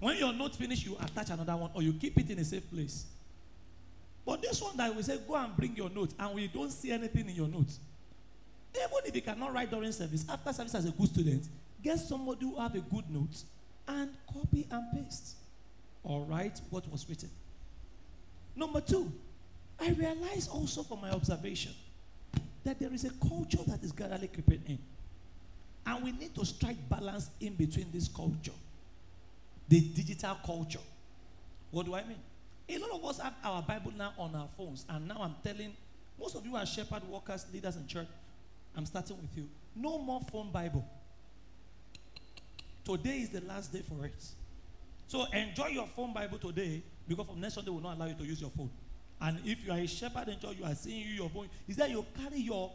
When 0.00 0.16
your 0.18 0.32
note 0.32 0.54
finish, 0.54 0.84
you 0.84 0.96
attach 1.00 1.30
another 1.30 1.56
one 1.56 1.70
or 1.74 1.82
you 1.82 1.92
keep 1.94 2.18
it 2.18 2.30
in 2.30 2.38
a 2.38 2.44
safe 2.44 2.68
place. 2.70 3.06
But 4.26 4.42
this 4.42 4.60
one 4.60 4.76
that 4.76 4.94
we 4.94 5.02
say, 5.02 5.18
go 5.26 5.36
and 5.36 5.56
bring 5.56 5.74
your 5.74 5.88
note, 5.88 6.12
and 6.18 6.34
we 6.34 6.48
don't 6.48 6.70
see 6.70 6.92
anything 6.92 7.30
in 7.30 7.34
your 7.34 7.48
note. 7.48 7.70
Even 8.74 8.98
if 9.06 9.16
you 9.16 9.22
cannot 9.22 9.54
write 9.54 9.70
during 9.70 9.90
service, 9.90 10.26
after 10.28 10.52
service 10.52 10.74
as 10.74 10.84
a 10.84 10.90
good 10.90 11.08
student, 11.08 11.48
get 11.82 11.98
somebody 11.98 12.44
who 12.44 12.58
have 12.58 12.74
a 12.74 12.80
good 12.80 13.08
note 13.08 13.42
and 13.88 14.10
copy 14.32 14.66
and 14.70 14.84
paste 14.92 15.36
or 16.04 16.22
write 16.24 16.60
what 16.70 16.90
was 16.90 17.08
written. 17.08 17.30
Number 18.54 18.80
two, 18.80 19.10
I 19.80 19.90
realize 19.90 20.48
also 20.48 20.82
from 20.82 21.00
my 21.00 21.10
observation 21.10 21.72
that 22.64 22.78
there 22.78 22.92
is 22.92 23.04
a 23.04 23.10
culture 23.28 23.62
that 23.66 23.82
is 23.82 23.92
gradually 23.92 24.28
creeping 24.28 24.62
in. 24.66 24.78
And 25.86 26.04
we 26.04 26.12
need 26.12 26.34
to 26.34 26.44
strike 26.44 26.76
balance 26.88 27.30
in 27.40 27.54
between 27.54 27.86
this 27.92 28.08
culture, 28.08 28.52
the 29.68 29.80
digital 29.80 30.36
culture. 30.44 30.80
What 31.70 31.86
do 31.86 31.94
I 31.94 32.04
mean? 32.04 32.18
A 32.68 32.78
lot 32.78 32.90
of 32.90 33.04
us 33.04 33.18
have 33.20 33.34
our 33.42 33.62
Bible 33.62 33.92
now 33.96 34.12
on 34.18 34.34
our 34.34 34.48
phones, 34.56 34.84
and 34.90 35.08
now 35.08 35.18
I'm 35.20 35.34
telling 35.42 35.72
most 36.20 36.34
of 36.34 36.44
you 36.44 36.56
are 36.56 36.66
shepherd 36.66 37.02
workers, 37.08 37.46
leaders 37.52 37.76
in 37.76 37.86
church. 37.86 38.08
I'm 38.76 38.84
starting 38.84 39.16
with 39.16 39.36
you. 39.36 39.48
No 39.74 39.98
more 39.98 40.20
phone 40.30 40.50
Bible. 40.50 40.84
Today 42.88 43.18
is 43.18 43.28
the 43.28 43.42
last 43.42 43.70
day 43.70 43.82
for 43.82 44.06
it. 44.06 44.24
So 45.08 45.26
enjoy 45.34 45.66
your 45.66 45.86
phone 45.88 46.14
Bible 46.14 46.38
today 46.38 46.82
because 47.06 47.26
from 47.26 47.38
next 47.38 47.54
Sunday 47.54 47.70
we 47.70 47.76
will 47.76 47.82
not 47.82 47.98
allow 47.98 48.06
you 48.06 48.14
to 48.14 48.24
use 48.24 48.40
your 48.40 48.48
phone. 48.48 48.70
And 49.20 49.40
if 49.44 49.62
you 49.62 49.72
are 49.72 49.78
a 49.78 49.86
shepherd 49.86 50.28
in 50.28 50.38
church, 50.38 50.56
you 50.58 50.64
are 50.64 50.74
seeing 50.74 51.06
you 51.06 51.14
your 51.14 51.28
phone. 51.28 51.50
Is 51.68 51.76
that 51.76 51.90
you 51.90 52.02
carry 52.16 52.40
your 52.40 52.72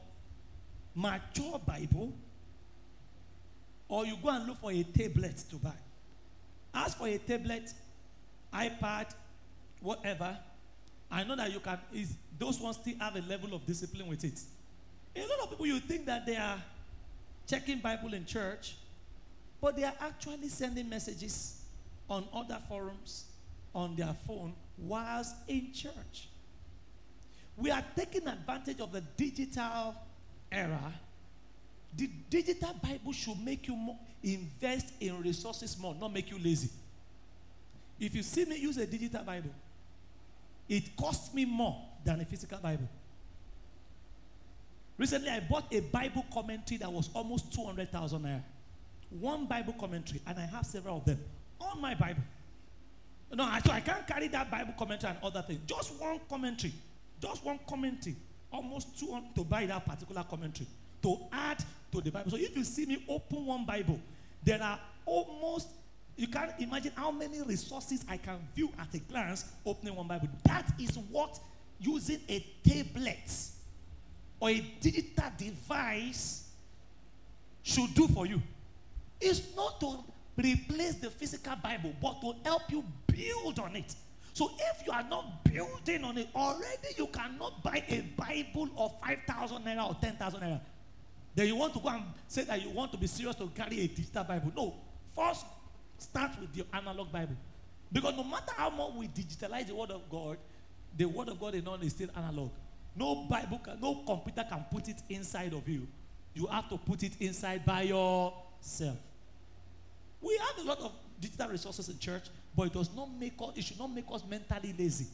mature 0.93 1.60
Bible 1.65 2.13
or 3.88 4.05
you 4.05 4.15
go 4.22 4.29
and 4.29 4.46
look 4.46 4.62
for 4.62 4.72
a 4.72 4.84
tablet 4.84 5.43
to 5.50 5.55
buy. 5.55 5.74
Ask 6.75 7.00
for 7.00 7.08
a 7.08 7.17
tablet, 7.17 7.74
iPad, 8.53 9.15
whatever. 9.82 10.38
I 11.10 11.24
know 11.24 11.36
that 11.38 11.51
you 11.51 11.60
can, 11.60 11.79
is, 11.91 12.15
those 12.38 12.60
ones 12.60 12.77
still 12.77 12.96
have 13.00 13.15
a 13.15 13.22
level 13.22 13.55
of 13.55 13.65
discipline 13.65 14.08
with 14.08 14.24
it. 14.24 14.39
A 15.15 15.22
lot 15.22 15.39
of 15.43 15.50
people, 15.50 15.65
you 15.65 15.79
think 15.79 16.05
that 16.05 16.27
they 16.27 16.36
are 16.36 16.62
checking 17.48 17.79
Bible 17.79 18.13
in 18.13 18.25
church, 18.25 18.75
but 19.63 19.77
they 19.77 19.86
are 19.86 19.93
actually 20.01 20.50
sending 20.50 20.89
messages 20.89 21.62
on 22.10 22.27
other 22.34 22.60
forums 22.67 23.27
on 23.74 23.96
their 23.96 24.13
phone 24.27 24.53
whilst 24.77 25.36
in 25.48 25.72
church. 25.72 26.27
We 27.55 27.72
are 27.72 27.84
taking 27.96 28.27
advantage 28.27 28.82
of 28.82 28.91
the 28.91 29.00
digital 29.15 29.96
era. 30.51 30.91
The 31.96 32.10
digital 32.29 32.75
Bible 32.84 33.13
should 33.13 33.39
make 33.39 33.65
you 33.70 33.77
more, 33.77 33.98
invest 34.22 34.88
in 35.00 35.22
resources 35.22 35.79
more, 35.79 35.96
not 35.96 36.12
make 36.12 36.29
you 36.29 36.39
lazy. 36.39 36.70
If 38.01 38.15
you 38.15 38.24
see 38.24 38.43
me 38.43 38.58
use 38.58 38.77
a 38.77 38.86
digital 38.86 39.24
Bible, 39.24 39.51
it 40.67 40.93
costs 40.98 41.34
me 41.34 41.46
more 41.46 41.82
than 42.03 42.20
a 42.20 42.25
physical 42.25 42.58
Bible. 42.58 42.89
Recently, 44.98 45.29
I 45.29 45.39
bought 45.39 45.74
a 45.74 45.79
Bible 45.79 46.25
commentary 46.34 46.79
that 46.79 46.91
was 46.91 47.10
almost 47.13 47.53
200,000 47.53 48.22
naira. 48.22 48.41
One 49.20 49.46
Bible 49.46 49.74
commentary, 49.74 50.22
and 50.25 50.38
I 50.39 50.46
have 50.46 50.65
several 50.65 50.98
of 50.98 51.05
them 51.05 51.20
on 51.60 51.82
my 51.82 51.93
Bible. 51.93 52.22
No, 53.32 53.46
so 53.65 53.72
I 53.72 53.79
can't 53.79 54.05
carry 54.08 54.27
that 54.27 54.51
Bible 54.51 54.74
commentary 54.77 55.13
and 55.13 55.24
other 55.24 55.41
things. 55.41 55.60
Just 55.65 56.00
one 56.00 56.20
commentary. 56.29 56.74
Just 57.20 57.43
one 57.43 57.60
commentary. 57.67 58.15
Almost 58.51 59.00
200 59.00 59.36
to 59.36 59.43
buy 59.43 59.65
that 59.65 59.86
particular 59.86 60.24
commentary. 60.24 60.67
To 61.01 61.17
add 61.32 61.63
to 61.91 62.01
the 62.01 62.12
Bible. 62.12 62.32
So 62.32 62.38
if 62.38 62.55
you 62.55 62.63
see 62.63 62.86
me 62.86 63.03
open 63.10 63.46
one 63.46 63.65
Bible, 63.65 64.00
there 64.43 64.62
are 64.62 64.79
almost, 65.05 65.70
you 66.15 66.27
can't 66.27 66.51
imagine 66.60 66.91
how 66.96 67.12
many 67.12 67.41
resources 67.41 68.05
I 68.08 68.17
can 68.17 68.38
view 68.55 68.70
at 68.79 68.93
a 68.93 69.00
glance 69.00 69.46
opening 69.65 69.96
one 69.96 70.08
Bible. 70.08 70.29
That 70.43 70.72
is 70.79 70.98
what 71.10 71.39
using 71.79 72.20
a 72.29 72.46
tablet 72.63 73.32
or 74.39 74.50
a 74.50 74.60
digital 74.79 75.32
device 75.38 76.50
should 77.63 77.93
do 77.96 78.08
for 78.10 78.25
you. 78.25 78.41
It's 79.24 79.56
not 79.56 79.80
to 79.80 80.03
replace 80.38 80.96
the 80.96 81.10
physical 81.10 81.56
Bible, 81.56 81.94
but 82.01 82.20
to 82.22 82.34
help 82.44 82.63
you 82.70 82.84
build 83.08 83.60
on 83.60 83.75
it. 83.75 83.96
So 84.34 84.51
if 84.58 84.86
you 84.86 84.92
are 84.92 85.03
not 85.03 85.44
building 85.44 86.03
on 86.03 86.18
it 86.18 86.27
already, 86.36 86.89
you 86.98 87.08
cannot 87.08 87.63
buy 87.63 87.84
a 87.88 88.01
Bible 88.18 88.70
of 88.77 89.00
5,000 89.01 89.63
naira 89.63 89.88
or 89.88 89.96
10,000 90.01 90.42
naira. 90.42 90.60
Then 91.36 91.48
you 91.48 91.56
want 91.56 91.74
to 91.74 91.80
go 91.80 91.89
and 91.89 92.03
say 92.27 92.44
that 92.44 92.62
you 92.62 92.70
want 92.72 92.92
to 92.92 92.98
be 92.98 93.08
serious 93.08 93.36
to 93.38 93.48
carry 93.48 93.82
a 93.82 93.88
digital 93.88 94.24
Bible. 94.24 94.51
No. 94.56 94.75
First, 95.15 95.46
start 96.00 96.32
with 96.42 96.56
your 96.56 96.65
analog 96.74 97.12
Bible. 97.12 97.36
Because 97.92 98.16
no 98.16 98.24
matter 98.24 98.51
how 98.57 98.72
much 98.72 98.94
we 98.96 99.07
digitalize 99.07 99.68
the 99.68 99.75
Word 99.75 99.92
of 99.92 100.09
God, 100.09 100.38
the 100.98 101.05
Word 101.05 101.29
of 101.29 101.40
God 101.40 101.53
alone 101.55 101.83
is 101.83 101.94
still 101.94 102.09
analog. 102.16 102.50
No 102.96 103.27
Bible, 103.29 103.59
can, 103.64 103.79
no 103.79 103.96
computer 104.05 104.46
can 104.50 104.66
put 104.72 104.88
it 104.90 104.98
inside 105.09 105.53
of 105.53 105.68
you. 105.68 105.88
You 106.33 106.48
have 106.48 106.70
to 106.70 106.77
put 106.77 107.03
it 107.03 107.14
inside 107.20 107.64
by 107.66 107.83
yourself. 107.83 108.98
We 110.24 110.38
have 110.38 110.66
a 110.66 110.68
lot 110.70 110.79
of 110.79 110.92
digital 111.20 111.50
resources 111.50 111.90
in 111.90 112.00
church, 112.00 112.24
but 112.55 112.68
it 112.68 112.74
does 112.74 112.90
not 112.96 113.09
make 113.20 113.33
us, 113.40 113.51
it 113.55 113.64
should 113.66 113.79
not 113.79 113.94
make 113.94 114.05
us 114.12 114.24
mentally 114.29 114.74
lazy 114.77 115.07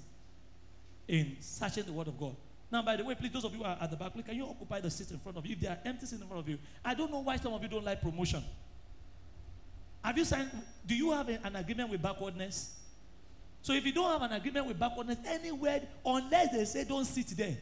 in 1.07 1.35
searching 1.39 1.83
the 1.83 1.91
word 1.91 2.07
of 2.07 2.19
God. 2.19 2.35
Now, 2.71 2.83
by 2.83 2.95
the 2.95 3.03
way, 3.03 3.15
please, 3.15 3.31
those 3.31 3.43
of 3.45 3.51
you 3.53 3.59
who 3.59 3.63
are 3.65 3.77
at 3.81 3.89
the 3.89 3.97
back, 3.97 4.13
please, 4.13 4.23
can 4.25 4.35
you 4.35 4.45
occupy 4.45 4.79
the 4.79 4.91
seats 4.91 5.09
in 5.09 5.17
front 5.17 5.37
of 5.37 5.45
you? 5.45 5.53
If 5.53 5.61
there 5.61 5.71
are 5.71 5.79
empty 5.83 6.05
seats 6.05 6.21
in 6.21 6.27
front 6.27 6.39
of 6.43 6.47
you, 6.47 6.59
I 6.85 6.93
don't 6.93 7.11
know 7.11 7.19
why 7.21 7.37
some 7.37 7.51
of 7.53 7.63
you 7.63 7.67
don't 7.67 7.83
like 7.83 7.99
promotion. 8.01 8.43
Have 10.03 10.17
you 10.17 10.23
signed? 10.25 10.51
Do 10.85 10.95
you 10.95 11.11
have 11.11 11.27
a- 11.27 11.43
an 11.43 11.55
agreement 11.55 11.89
with 11.89 12.01
backwardness? 12.01 12.75
So 13.63 13.73
if 13.73 13.85
you 13.85 13.91
don't 13.91 14.09
have 14.11 14.21
an 14.21 14.37
agreement 14.37 14.67
with 14.67 14.79
backwardness 14.79 15.17
anywhere, 15.25 15.81
unless 16.05 16.51
they 16.51 16.65
say 16.65 16.83
don't 16.85 17.05
sit 17.05 17.27
there, 17.35 17.57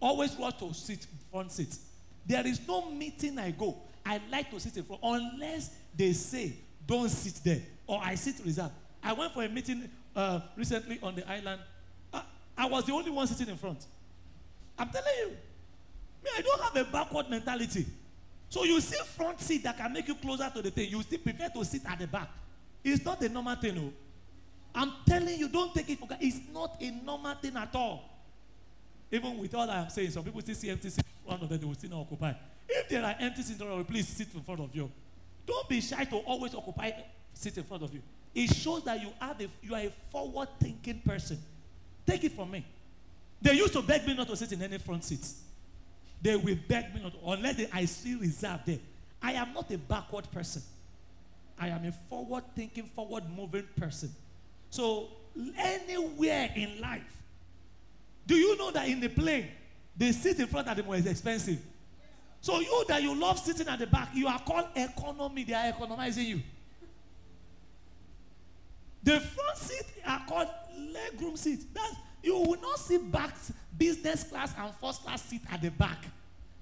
always 0.00 0.36
rush 0.36 0.58
to 0.58 0.72
sit 0.74 1.06
front 1.30 1.50
seat. 1.50 1.76
There 2.26 2.46
is 2.46 2.60
no 2.68 2.90
meeting 2.90 3.38
I 3.38 3.50
go. 3.52 3.76
I 4.04 4.20
like 4.30 4.50
to 4.50 4.60
sit 4.60 4.76
in 4.76 4.84
front 4.84 5.00
unless 5.02 5.70
they 5.96 6.12
say 6.12 6.52
don't 6.86 7.08
sit 7.08 7.42
there 7.44 7.60
or 7.86 8.00
I 8.02 8.14
sit 8.14 8.36
reserved. 8.44 8.72
I 9.02 9.12
went 9.12 9.32
for 9.32 9.44
a 9.44 9.48
meeting 9.48 9.88
uh, 10.14 10.40
recently 10.56 10.98
on 11.02 11.14
the 11.14 11.28
island. 11.30 11.60
I, 12.12 12.22
I 12.56 12.66
was 12.66 12.84
the 12.84 12.92
only 12.92 13.10
one 13.10 13.26
sitting 13.26 13.52
in 13.52 13.58
front. 13.58 13.84
I'm 14.78 14.88
telling 14.90 15.12
you, 15.20 15.28
me, 16.24 16.30
I 16.36 16.40
don't 16.42 16.60
have 16.60 16.76
a 16.76 16.90
backward 16.90 17.30
mentality. 17.30 17.86
So 18.48 18.64
you 18.64 18.80
see 18.80 18.96
front 19.16 19.40
seat 19.40 19.64
that 19.64 19.76
can 19.76 19.92
make 19.92 20.06
you 20.08 20.14
closer 20.14 20.50
to 20.54 20.62
the 20.62 20.70
thing. 20.70 20.90
You 20.90 21.02
still 21.02 21.18
prefer 21.18 21.48
to 21.48 21.64
sit 21.64 21.82
at 21.88 21.98
the 21.98 22.06
back. 22.06 22.28
It's 22.84 23.04
not 23.04 23.20
a 23.22 23.28
normal 23.28 23.56
thing, 23.56 23.74
no. 23.74 23.92
I'm 24.74 24.92
telling 25.06 25.38
you, 25.38 25.48
don't 25.48 25.74
take 25.74 25.88
it 25.90 25.98
for 25.98 26.06
granted. 26.06 26.26
It's 26.26 26.40
not 26.52 26.76
a 26.80 26.90
normal 26.90 27.34
thing 27.36 27.56
at 27.56 27.74
all. 27.74 28.04
Even 29.10 29.38
with 29.38 29.54
all 29.54 29.68
I'm 29.68 29.88
saying, 29.88 30.10
some 30.10 30.24
people 30.24 30.40
still 30.40 30.54
see 30.54 30.70
empty 30.70 30.90
seats 30.90 31.08
in 31.08 31.28
front 31.28 31.42
of 31.42 31.48
them, 31.48 31.58
they 31.58 31.66
will 31.66 31.74
still 31.74 31.90
not 31.90 32.00
occupy. 32.00 32.32
If 32.68 32.88
there 32.88 33.04
are 33.04 33.14
empty 33.18 33.42
seats 33.42 33.52
in 33.52 33.56
front 33.58 33.72
of 33.72 33.78
you, 33.78 33.84
please 33.84 34.08
sit 34.08 34.28
in 34.34 34.42
front 34.42 34.60
of 34.60 34.74
you. 34.74 34.90
Don't 35.46 35.68
be 35.68 35.80
shy 35.80 36.04
to 36.04 36.16
always 36.16 36.54
occupy 36.54 36.90
sit 37.32 37.56
in 37.56 37.64
front 37.64 37.82
of 37.82 37.92
you. 37.92 38.02
It 38.34 38.54
shows 38.54 38.82
that 38.84 39.00
you 39.00 39.10
are 39.20 39.34
the, 39.34 39.48
you 39.62 39.74
are 39.74 39.80
a 39.80 39.92
forward-thinking 40.10 41.02
person. 41.04 41.38
Take 42.06 42.24
it 42.24 42.32
from 42.32 42.50
me. 42.50 42.64
They 43.40 43.52
used 43.52 43.72
to 43.74 43.82
beg 43.82 44.06
me 44.06 44.14
not 44.14 44.28
to 44.28 44.36
sit 44.36 44.52
in 44.52 44.62
any 44.62 44.78
front 44.78 45.04
seats. 45.04 45.42
They 46.20 46.36
will 46.36 46.56
beg 46.66 46.94
me 46.94 47.02
not 47.02 47.12
to, 47.12 47.30
unless 47.30 47.56
they, 47.56 47.68
I 47.72 47.84
still 47.84 48.18
reserve 48.18 48.60
there. 48.66 48.78
I 49.22 49.32
am 49.32 49.52
not 49.52 49.70
a 49.70 49.78
backward 49.78 50.30
person. 50.30 50.62
I 51.58 51.68
am 51.68 51.84
a 51.86 51.92
forward-thinking, 51.92 52.90
forward-moving 52.94 53.68
person. 53.76 54.10
So 54.70 55.08
anywhere 55.56 56.50
in 56.54 56.80
life, 56.80 57.02
do 58.26 58.34
you 58.34 58.56
know 58.58 58.70
that 58.72 58.88
in 58.88 59.00
the 59.00 59.08
plane, 59.08 59.48
the 59.96 60.12
seat 60.12 60.38
in 60.40 60.46
front 60.46 60.68
of 60.68 60.76
them 60.76 60.86
most 60.86 61.06
expensive? 61.06 61.58
So 62.46 62.60
you 62.60 62.84
that 62.86 63.02
you 63.02 63.12
love 63.12 63.40
sitting 63.40 63.66
at 63.66 63.80
the 63.80 63.88
back, 63.88 64.10
you 64.14 64.28
are 64.28 64.38
called 64.38 64.66
economy. 64.76 65.42
They 65.42 65.52
are 65.52 65.68
economizing 65.68 66.26
you. 66.26 66.42
The 69.02 69.18
front 69.18 69.58
seat 69.58 69.86
are 70.06 70.22
called 70.28 70.46
legroom 70.78 71.36
seat. 71.36 71.64
That's 71.74 71.96
you 72.22 72.38
will 72.38 72.60
not 72.60 72.78
see 72.78 72.98
back 72.98 73.34
business 73.76 74.22
class 74.22 74.54
and 74.56 74.72
first 74.80 75.02
class 75.02 75.22
seat 75.22 75.40
at 75.50 75.60
the 75.60 75.72
back 75.72 76.04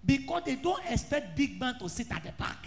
because 0.06 0.44
they 0.46 0.54
don't 0.54 0.82
expect 0.88 1.36
big 1.36 1.60
man 1.60 1.78
to 1.78 1.86
sit 1.90 2.10
at 2.10 2.24
the 2.24 2.32
back. 2.32 2.66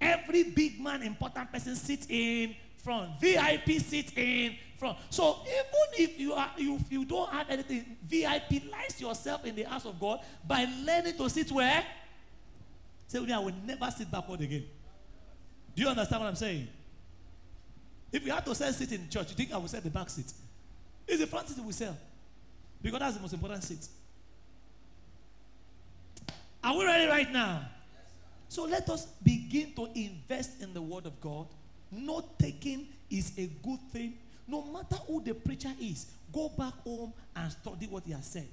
Every 0.00 0.44
big 0.44 0.80
man, 0.80 1.02
important 1.02 1.52
person 1.52 1.76
sits 1.76 2.06
in 2.08 2.54
front. 2.78 3.20
VIP 3.20 3.78
sits 3.78 4.10
in 4.16 4.56
front. 4.78 4.96
So 5.10 5.36
even 5.42 6.10
if 6.10 6.18
you 6.18 6.32
are 6.32 6.50
if 6.56 6.90
you 6.90 7.04
don't 7.04 7.28
have 7.28 7.50
anything, 7.50 7.94
VIP 8.06 8.70
lies 8.72 8.98
yourself 8.98 9.44
in 9.44 9.54
the 9.54 9.64
house 9.64 9.84
of 9.84 10.00
God 10.00 10.20
by 10.46 10.66
learning 10.82 11.18
to 11.18 11.28
sit 11.28 11.52
where. 11.52 11.84
Say 13.12 13.20
me, 13.20 13.30
I 13.30 13.38
will 13.40 13.52
never 13.66 13.90
sit 13.90 14.10
backward 14.10 14.40
again. 14.40 14.64
Do 15.76 15.82
you 15.82 15.88
understand 15.88 16.22
what 16.22 16.28
I'm 16.30 16.34
saying? 16.34 16.66
If 18.10 18.24
we 18.24 18.30
had 18.30 18.42
to 18.46 18.54
sell 18.54 18.72
seat 18.72 18.90
in 18.90 19.06
church, 19.10 19.28
you 19.28 19.36
think 19.36 19.52
I 19.52 19.58
will 19.58 19.68
sell 19.68 19.82
the 19.82 19.90
back 19.90 20.08
seat? 20.08 20.32
It's 21.06 21.20
the 21.20 21.26
front 21.26 21.46
seat 21.46 21.62
we 21.62 21.74
sell. 21.74 21.94
Because 22.80 23.00
that's 23.00 23.16
the 23.16 23.20
most 23.20 23.34
important 23.34 23.64
seat. 23.64 23.86
Are 26.64 26.74
we 26.74 26.86
ready 26.86 27.06
right 27.06 27.30
now? 27.30 27.66
So 28.48 28.64
let 28.64 28.88
us 28.88 29.04
begin 29.22 29.74
to 29.74 29.90
invest 29.94 30.62
in 30.62 30.72
the 30.72 30.80
Word 30.80 31.04
of 31.04 31.20
God. 31.20 31.48
Not 31.90 32.38
taking 32.38 32.88
is 33.10 33.32
a 33.36 33.46
good 33.62 33.80
thing. 33.92 34.14
No 34.48 34.62
matter 34.62 34.96
who 35.06 35.22
the 35.22 35.34
preacher 35.34 35.72
is, 35.78 36.06
go 36.32 36.48
back 36.48 36.72
home 36.82 37.12
and 37.36 37.52
study 37.52 37.88
what 37.88 38.04
he 38.06 38.12
has 38.12 38.24
said. 38.24 38.48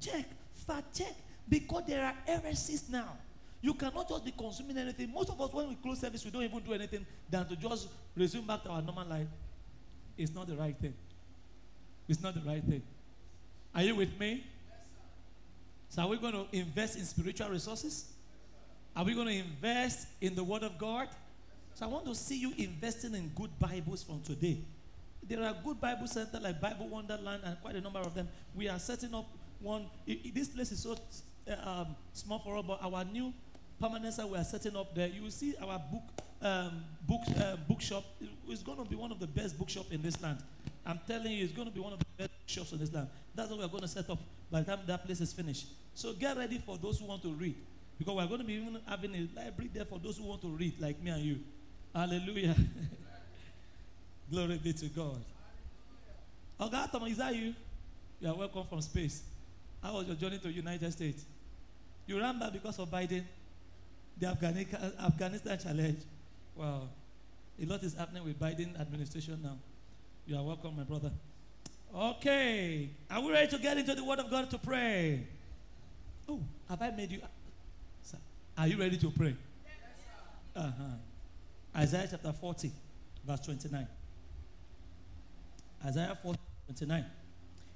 Check, 0.00 0.24
fact 0.66 0.96
check, 0.96 1.14
because 1.46 1.82
there 1.86 2.02
are 2.02 2.14
heresies 2.24 2.88
now. 2.88 3.18
You 3.64 3.72
cannot 3.72 4.06
just 4.06 4.22
be 4.26 4.30
consuming 4.30 4.76
anything. 4.76 5.10
Most 5.10 5.30
of 5.30 5.40
us, 5.40 5.50
when 5.50 5.70
we 5.70 5.74
close 5.76 5.98
service, 5.98 6.22
we 6.22 6.30
don't 6.30 6.42
even 6.42 6.60
do 6.60 6.74
anything 6.74 7.06
than 7.30 7.48
to 7.48 7.56
just 7.56 7.88
resume 8.14 8.46
back 8.46 8.62
to 8.64 8.68
our 8.68 8.82
normal 8.82 9.06
life. 9.06 9.26
It's 10.18 10.34
not 10.34 10.48
the 10.48 10.54
right 10.54 10.76
thing. 10.78 10.92
It's 12.06 12.22
not 12.22 12.34
the 12.34 12.42
right 12.42 12.62
thing. 12.62 12.82
Are 13.74 13.80
you 13.80 13.94
with 13.94 14.20
me? 14.20 14.44
So, 15.88 16.02
are 16.02 16.08
we 16.08 16.18
going 16.18 16.34
to 16.34 16.44
invest 16.52 16.98
in 16.98 17.06
spiritual 17.06 17.48
resources? 17.48 18.12
Are 18.94 19.02
we 19.02 19.14
going 19.14 19.28
to 19.28 19.34
invest 19.34 20.08
in 20.20 20.34
the 20.34 20.44
Word 20.44 20.62
of 20.62 20.76
God? 20.76 21.08
So, 21.72 21.86
I 21.86 21.88
want 21.88 22.04
to 22.04 22.14
see 22.14 22.38
you 22.38 22.52
investing 22.58 23.14
in 23.14 23.32
good 23.34 23.58
Bibles 23.58 24.02
from 24.02 24.20
today. 24.20 24.58
There 25.26 25.42
are 25.42 25.56
good 25.64 25.80
Bible 25.80 26.06
centers 26.06 26.42
like 26.42 26.60
Bible 26.60 26.88
Wonderland 26.88 27.40
and 27.46 27.58
quite 27.62 27.76
a 27.76 27.80
number 27.80 28.00
of 28.00 28.14
them. 28.14 28.28
We 28.54 28.68
are 28.68 28.78
setting 28.78 29.14
up 29.14 29.24
one. 29.58 29.86
this 30.06 30.48
place 30.48 30.70
is 30.70 30.82
so 30.82 30.98
uh, 31.50 31.70
um, 31.70 31.96
small 32.12 32.40
for 32.40 32.58
us, 32.58 32.64
but 32.66 32.82
our 32.82 33.04
new 33.04 33.32
permanent 33.80 34.14
site 34.14 34.28
we 34.28 34.38
are 34.38 34.44
setting 34.44 34.76
up 34.76 34.94
there. 34.94 35.08
You 35.08 35.22
will 35.22 35.30
see 35.30 35.54
our 35.62 35.78
book 35.78 36.02
um, 36.42 36.84
book 37.06 37.22
uh, 37.38 37.56
bookshop. 37.68 38.04
It- 38.20 38.28
It's 38.48 38.62
going 38.62 38.76
to 38.78 38.84
be 38.84 38.96
one 38.96 39.10
of 39.10 39.18
the 39.18 39.26
best 39.26 39.58
bookshop 39.58 39.86
in 39.90 40.02
this 40.02 40.20
land. 40.22 40.38
I'm 40.86 41.00
telling 41.08 41.32
you, 41.32 41.44
it's 41.44 41.52
going 41.54 41.66
to 41.68 41.72
be 41.74 41.80
one 41.80 41.94
of 41.94 41.98
the 41.98 42.04
best 42.18 42.30
shops 42.46 42.72
in 42.72 42.78
this 42.78 42.92
land. 42.92 43.08
That's 43.34 43.50
what 43.50 43.58
we're 43.60 43.68
going 43.68 43.82
to 43.82 43.88
set 43.88 44.08
up 44.10 44.18
by 44.50 44.60
the 44.60 44.66
time 44.76 44.80
that 44.86 45.04
place 45.06 45.20
is 45.20 45.32
finished. 45.32 45.66
So 45.94 46.12
get 46.12 46.36
ready 46.36 46.58
for 46.58 46.76
those 46.76 46.98
who 46.98 47.06
want 47.06 47.22
to 47.22 47.32
read, 47.32 47.56
because 47.98 48.14
we're 48.14 48.26
going 48.26 48.40
to 48.40 48.46
be 48.46 48.54
even 48.54 48.78
having 48.86 49.14
a 49.14 49.28
library 49.40 49.70
there 49.72 49.86
for 49.86 49.98
those 49.98 50.18
who 50.18 50.24
want 50.24 50.42
to 50.42 50.48
read, 50.48 50.78
like 50.80 51.00
me 51.02 51.10
and 51.10 51.22
you. 51.24 51.38
Hallelujah. 51.94 52.54
Glory 54.30 54.58
be 54.62 54.72
to 54.74 54.86
God. 54.86 55.20
Oga 56.60 56.90
Tom, 56.90 57.04
is 57.06 57.16
that 57.16 57.34
you? 57.34 57.54
You 58.20 58.28
are 58.28 58.34
welcome 58.34 58.64
from 58.68 58.80
space. 58.80 59.22
How 59.82 59.94
was 59.94 60.06
your 60.06 60.16
journey 60.16 60.38
to 60.38 60.48
the 60.48 60.52
United 60.52 60.92
States? 60.92 61.24
You 62.06 62.18
ran 62.20 62.38
back 62.38 62.52
because 62.52 62.78
of 62.78 62.90
Biden, 62.90 63.24
the 64.18 64.26
Afghani- 64.26 64.98
Afghanistan 65.00 65.58
challenge. 65.58 65.98
Wow. 66.56 66.88
A 67.60 67.66
lot 67.66 67.82
is 67.82 67.94
happening 67.94 68.24
with 68.24 68.38
Biden 68.38 68.78
administration 68.80 69.40
now. 69.42 69.56
You 70.26 70.36
are 70.36 70.42
welcome, 70.42 70.76
my 70.76 70.84
brother. 70.84 71.10
Okay. 71.94 72.88
Are 73.10 73.20
we 73.20 73.32
ready 73.32 73.48
to 73.48 73.58
get 73.58 73.78
into 73.78 73.94
the 73.94 74.04
Word 74.04 74.18
of 74.18 74.30
God 74.30 74.50
to 74.50 74.58
pray? 74.58 75.26
Oh, 76.28 76.40
have 76.68 76.80
I 76.82 76.90
made 76.90 77.10
you? 77.12 77.20
Sir, 78.02 78.18
Are 78.56 78.66
you 78.66 78.78
ready 78.78 78.96
to 78.98 79.10
pray? 79.10 79.36
Uh-huh. 80.56 80.82
Isaiah 81.76 82.06
chapter 82.10 82.32
40, 82.32 82.70
verse 83.26 83.40
29. 83.40 83.86
Isaiah 85.84 86.18
40, 86.22 86.38
29. 86.66 87.04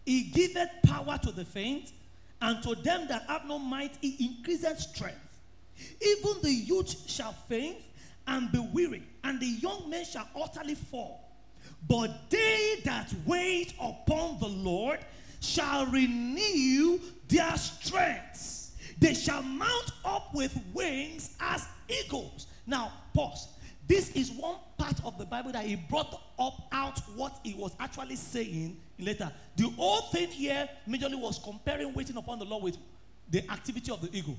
He 0.06 0.22
giveth 0.24 0.70
power 0.84 1.18
to 1.22 1.32
the 1.32 1.44
faint, 1.44 1.92
and 2.40 2.62
to 2.62 2.74
them 2.76 3.06
that 3.08 3.24
have 3.28 3.44
no 3.46 3.58
might, 3.58 3.96
he 4.00 4.16
increaseth 4.24 4.78
strength. 4.80 5.18
Even 6.00 6.42
the 6.42 6.52
youth 6.52 7.08
shall 7.08 7.32
faint 7.48 7.78
and 8.26 8.50
be 8.52 8.58
weary, 8.72 9.02
and 9.24 9.40
the 9.40 9.46
young 9.46 9.88
men 9.88 10.04
shall 10.04 10.28
utterly 10.40 10.74
fall. 10.74 11.24
But 11.88 12.30
they 12.30 12.80
that 12.84 13.12
wait 13.26 13.72
upon 13.80 14.38
the 14.38 14.48
Lord 14.48 15.00
shall 15.40 15.86
renew 15.86 17.00
their 17.28 17.56
strength. 17.56 18.74
They 18.98 19.14
shall 19.14 19.42
mount 19.42 19.92
up 20.04 20.34
with 20.34 20.58
wings 20.74 21.36
as 21.40 21.66
eagles. 21.88 22.46
Now, 22.66 22.92
pause. 23.14 23.48
This 23.86 24.10
is 24.10 24.30
one 24.32 24.56
part 24.76 25.02
of 25.04 25.16
the 25.16 25.24
Bible 25.24 25.52
that 25.52 25.64
he 25.64 25.76
brought 25.76 26.20
up 26.38 26.68
out 26.72 26.98
what 27.16 27.40
he 27.42 27.54
was 27.54 27.74
actually 27.80 28.16
saying 28.16 28.76
later. 28.98 29.32
The 29.56 29.70
whole 29.70 30.02
thing 30.10 30.28
here 30.28 30.68
majorly 30.86 31.18
was 31.18 31.38
comparing 31.38 31.94
waiting 31.94 32.16
upon 32.16 32.38
the 32.38 32.44
Lord 32.44 32.64
with 32.64 32.76
the 33.30 33.50
activity 33.50 33.90
of 33.90 34.02
the 34.02 34.14
eagle. 34.16 34.36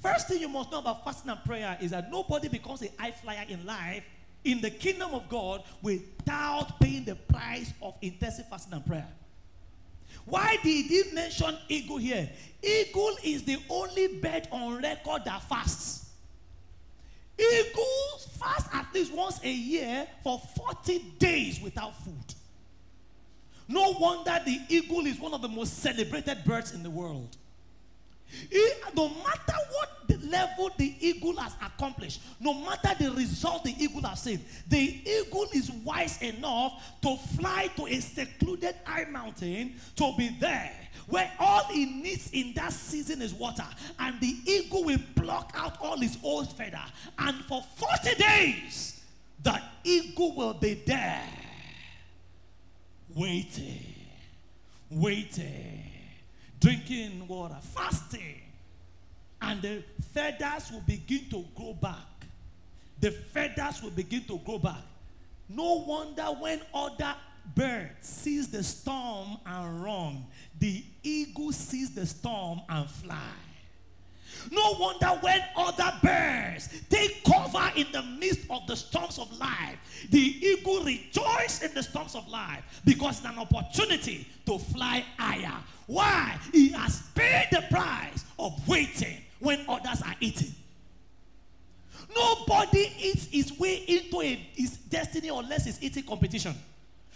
First 0.00 0.28
thing 0.28 0.40
you 0.40 0.48
must 0.48 0.70
know 0.72 0.78
about 0.78 1.04
fasting 1.04 1.30
and 1.30 1.44
prayer 1.44 1.76
is 1.80 1.90
that 1.90 2.10
nobody 2.10 2.48
becomes 2.48 2.82
a 2.82 2.88
high 2.98 3.10
flyer 3.10 3.44
in 3.48 3.64
life 3.66 4.02
in 4.44 4.60
the 4.60 4.70
kingdom 4.70 5.12
of 5.12 5.28
God 5.28 5.62
without 5.82 6.80
paying 6.80 7.04
the 7.04 7.14
price 7.14 7.72
of 7.82 7.94
intensive 8.00 8.48
fasting 8.48 8.72
and 8.72 8.86
prayer. 8.86 9.06
Why 10.24 10.56
did 10.62 10.86
he 10.86 11.04
mention 11.12 11.56
eagle 11.68 11.98
here? 11.98 12.28
Eagle 12.62 13.16
is 13.22 13.42
the 13.42 13.58
only 13.68 14.18
bird 14.20 14.48
on 14.50 14.82
record 14.82 15.24
that 15.26 15.42
fasts. 15.42 16.10
Eagles 17.38 18.28
fast 18.38 18.68
at 18.72 18.86
least 18.94 19.12
once 19.12 19.40
a 19.42 19.50
year 19.50 20.06
for 20.22 20.40
40 20.56 20.98
days 21.18 21.60
without 21.60 21.96
food. 22.04 22.34
No 23.68 23.92
wonder 23.98 24.38
the 24.44 24.60
eagle 24.68 25.06
is 25.06 25.18
one 25.18 25.32
of 25.32 25.42
the 25.42 25.48
most 25.48 25.78
celebrated 25.78 26.44
birds 26.44 26.72
in 26.72 26.82
the 26.82 26.90
world. 26.90 27.36
No 28.94 29.08
matter 29.08 29.54
what 29.72 30.08
the 30.08 30.18
level 30.28 30.70
the 30.76 30.94
eagle 31.00 31.36
has 31.36 31.54
accomplished, 31.64 32.20
no 32.40 32.54
matter 32.54 32.90
the 32.98 33.10
result 33.12 33.64
the 33.64 33.74
eagle 33.78 34.02
has 34.02 34.22
seen, 34.22 34.40
the 34.68 35.00
eagle 35.04 35.46
is 35.52 35.70
wise 35.84 36.20
enough 36.22 36.82
to 37.02 37.16
fly 37.36 37.68
to 37.76 37.86
a 37.86 38.00
secluded 38.00 38.74
high 38.84 39.04
mountain 39.10 39.74
to 39.96 40.12
be 40.16 40.36
there 40.40 40.72
where 41.06 41.30
all 41.38 41.64
he 41.64 41.86
needs 41.86 42.30
in 42.32 42.52
that 42.54 42.72
season 42.72 43.20
is 43.20 43.34
water, 43.34 43.66
and 43.98 44.20
the 44.20 44.36
eagle 44.46 44.84
will 44.84 44.98
pluck 45.16 45.52
out 45.56 45.76
all 45.80 45.98
his 45.98 46.16
old 46.22 46.52
feather, 46.52 46.82
and 47.18 47.36
for 47.46 47.62
40 47.76 48.14
days, 48.14 49.02
the 49.42 49.60
eagle 49.82 50.34
will 50.36 50.54
be 50.54 50.74
there 50.86 51.28
waiting, 53.14 53.82
waiting, 54.90 55.82
drinking 56.60 57.26
water, 57.26 57.56
fasting. 57.60 58.40
And 59.42 59.62
the 59.62 59.82
feathers 60.12 60.70
will 60.70 60.82
begin 60.82 61.28
to 61.30 61.44
grow 61.56 61.72
back. 61.72 61.96
The 63.00 63.10
feathers 63.10 63.82
will 63.82 63.90
begin 63.90 64.24
to 64.24 64.38
grow 64.38 64.58
back. 64.58 64.82
No 65.48 65.84
wonder 65.86 66.24
when 66.24 66.60
other 66.74 67.14
birds 67.56 68.06
sees 68.06 68.48
the 68.48 68.62
storm 68.62 69.38
and 69.46 69.82
run, 69.82 70.24
the 70.58 70.84
eagle 71.02 71.52
sees 71.52 71.94
the 71.94 72.06
storm 72.06 72.60
and 72.68 72.88
fly. 72.88 73.16
No 74.50 74.76
wonder 74.78 75.08
when 75.20 75.42
other 75.56 75.92
birds 76.02 76.68
take 76.88 77.24
cover 77.24 77.70
in 77.76 77.86
the 77.92 78.02
midst 78.02 78.48
of 78.48 78.66
the 78.66 78.76
storms 78.76 79.18
of 79.18 79.38
life, 79.38 79.76
the 80.10 80.18
eagle 80.18 80.84
rejoices 80.84 81.62
in 81.62 81.74
the 81.74 81.82
storms 81.82 82.14
of 82.14 82.28
life 82.28 82.62
because 82.84 83.18
it's 83.18 83.26
an 83.28 83.38
opportunity 83.38 84.26
to 84.46 84.58
fly 84.58 85.04
higher. 85.18 85.58
Why? 85.90 86.38
He 86.52 86.68
has 86.68 87.02
paid 87.16 87.48
the 87.50 87.62
price 87.68 88.24
of 88.38 88.68
waiting 88.68 89.16
when 89.40 89.58
others 89.68 90.00
are 90.02 90.14
eating. 90.20 90.54
Nobody 92.14 92.92
eats 92.96 93.26
his 93.26 93.58
way 93.58 93.82
into 93.88 94.20
a, 94.20 94.34
his 94.54 94.76
destiny 94.76 95.30
unless 95.30 95.66
it's 95.66 95.82
eating 95.82 96.04
competition. 96.04 96.54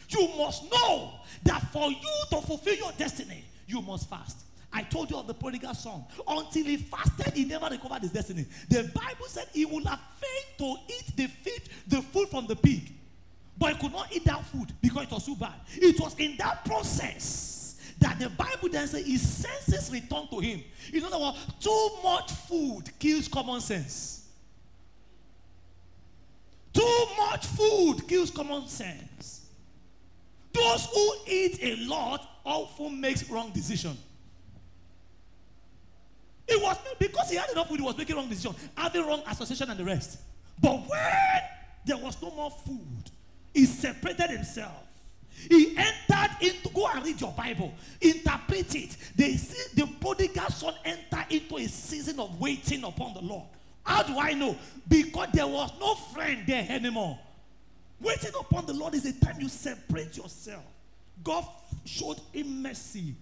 You 0.08 0.28
must 0.37 0.68
know 0.72 1.12
that 1.44 1.62
for 1.72 1.88
you 1.88 2.24
to 2.30 2.40
fulfill 2.40 2.74
your 2.74 2.90
destiny, 2.98 3.44
you 3.68 3.80
must 3.80 4.10
fast. 4.10 4.38
I 4.72 4.82
told 4.82 5.08
you 5.08 5.18
of 5.18 5.28
the 5.28 5.34
prodigal 5.34 5.74
son. 5.74 6.04
Until 6.26 6.64
he 6.64 6.76
fasted, 6.78 7.32
he 7.32 7.44
never 7.44 7.68
recovered 7.70 8.02
his 8.02 8.10
destiny. 8.10 8.44
The 8.68 8.90
Bible 8.92 9.26
said 9.28 9.46
he 9.52 9.66
would 9.66 9.87
have 9.87 10.00
failed 10.18 10.58
to 10.58 10.92
eat 10.92 11.16
the 11.16 11.28
feed, 11.28 11.62
the 11.87 12.02
food 12.02 12.28
from 12.28 12.48
the 12.48 12.56
pig. 12.56 12.90
But 13.56 13.74
he 13.74 13.78
could 13.78 13.92
not 13.92 14.12
eat 14.12 14.24
that 14.24 14.44
food 14.46 14.72
because 14.82 15.04
it 15.04 15.12
was 15.12 15.24
too 15.24 15.37
bad. 15.37 15.54
It 15.76 16.00
was 16.00 16.18
in 16.18 16.37
that 16.38 16.64
process 16.64 17.63
that 17.98 18.18
the 18.18 18.28
Bible 18.30 18.68
then 18.70 18.87
says 18.87 19.07
his 19.07 19.22
senses 19.22 19.90
return 19.90 20.28
to 20.28 20.40
him. 20.40 20.62
In 20.92 21.04
other 21.04 21.18
words, 21.18 21.38
too 21.61 21.88
much 22.02 22.30
food 22.33 22.83
kills 22.98 23.28
common 23.28 23.61
sense. 23.61 24.28
Too 26.72 27.07
much 27.16 27.46
food 27.46 28.07
kills 28.09 28.30
common 28.30 28.66
sense. 28.66 29.46
Those 30.52 30.87
who 30.87 31.14
eat 31.26 31.59
a 31.62 31.76
lot 31.87 32.28
often 32.44 33.00
makes 33.00 33.28
wrong 33.30 33.50
decision. 33.52 33.96
It 36.46 36.62
was 36.62 36.76
because 36.98 37.30
he 37.30 37.37
had 37.37 37.50
enough 37.50 37.68
food, 37.68 37.80
he 37.80 37.87
was 37.87 37.96
making 37.96 38.16
wrong 38.16 38.28
decision, 38.28 38.54
having 38.76 39.07
wrong 39.07 39.22
association 39.26 39.70
and 39.70 39.78
the 39.78 39.85
rest. 39.85 40.18
But 40.61 40.76
when 40.88 41.40
there 41.87 41.96
was 41.96 42.20
no 42.22 42.30
more 42.30 42.50
food, 42.50 43.11
he 43.52 43.64
separated 43.64 44.30
himself. 44.30 44.84
He 45.49 45.77
entered 45.77 46.37
into 46.40 46.68
go 46.70 46.88
and 46.88 47.05
read 47.05 47.20
your 47.20 47.33
Bible, 47.33 47.73
interpret 48.01 48.75
it. 48.75 48.97
They 49.14 49.37
see 49.37 49.75
the 49.75 49.87
prodigal 50.01 50.51
son 50.51 50.75
enter 50.85 51.25
into 51.31 51.57
a 51.57 51.66
season 51.66 52.20
of 52.20 52.40
waiting 52.40 52.85
upon 52.85 53.14
the 53.14 53.20
Lord. 53.20 53.44
How 53.85 54.03
do 54.03 54.18
I 54.18 54.33
know? 54.33 54.57
Because 54.88 55.29
there 55.33 55.47
was 55.47 55.70
no 55.79 55.94
friend 55.94 56.42
there 56.47 56.66
anymore. 56.68 57.18
Waiting 58.01 58.33
upon 58.38 58.66
the 58.66 58.73
Lord 58.73 58.94
is 58.94 59.05
a 59.07 59.12
time 59.25 59.40
you 59.40 59.49
separate 59.49 60.16
yourself. 60.16 60.64
God 61.23 61.47
showed 61.85 62.20
him 62.33 62.62
mercy 62.62 63.14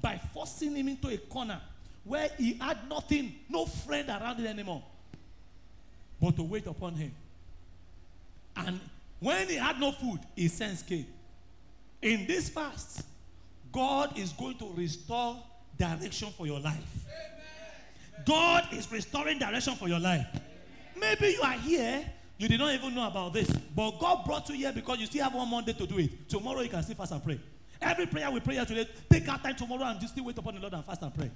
by 0.00 0.20
forcing 0.32 0.76
him 0.76 0.88
into 0.88 1.08
a 1.08 1.16
corner 1.16 1.60
where 2.04 2.30
he 2.38 2.54
had 2.54 2.78
nothing, 2.88 3.34
no 3.48 3.66
friend 3.66 4.08
around 4.08 4.36
him 4.36 4.46
anymore, 4.46 4.82
but 6.20 6.36
to 6.36 6.42
wait 6.42 6.66
upon 6.66 6.94
him. 6.94 7.12
And 8.56 8.80
when 9.20 9.48
he 9.48 9.56
had 9.56 9.78
no 9.78 9.92
food, 9.92 10.20
his 10.34 10.52
sense 10.52 10.82
came. 10.82 11.06
In 12.02 12.26
this 12.26 12.48
fast, 12.48 13.04
God 13.72 14.18
is 14.18 14.32
going 14.32 14.56
to 14.58 14.72
restore 14.74 15.36
direction 15.78 16.30
for 16.30 16.46
your 16.46 16.60
life. 16.60 17.06
God 18.26 18.68
is 18.72 18.90
restoring 18.90 19.38
direction 19.38 19.74
for 19.74 19.88
your 19.88 20.00
life. 20.00 20.26
Maybe 20.98 21.28
you 21.28 21.42
are 21.42 21.52
here, 21.52 22.04
you 22.38 22.48
did 22.48 22.58
not 22.58 22.74
even 22.74 22.94
know 22.94 23.06
about 23.06 23.32
this, 23.32 23.50
but 23.74 23.98
God 23.98 24.24
brought 24.24 24.48
you 24.48 24.56
here 24.56 24.72
because 24.72 24.98
you 24.98 25.06
still 25.06 25.24
have 25.24 25.34
one 25.34 25.48
Monday 25.48 25.72
to 25.72 25.86
do 25.86 25.98
it. 25.98 26.28
Tomorrow 26.28 26.60
you 26.60 26.68
can 26.68 26.82
still 26.82 26.96
fast 26.96 27.12
and 27.12 27.22
pray. 27.22 27.40
Every 27.80 28.06
prayer 28.06 28.30
we 28.30 28.40
pray 28.40 28.54
here 28.54 28.64
today, 28.66 28.88
take 29.08 29.26
out 29.28 29.42
time 29.42 29.56
tomorrow 29.56 29.84
and 29.84 30.00
just 30.00 30.12
still 30.12 30.24
wait 30.24 30.36
upon 30.36 30.54
the 30.54 30.60
Lord 30.60 30.74
and 30.74 30.84
fast 30.84 31.02
and 31.02 31.14
pray. 31.14 31.30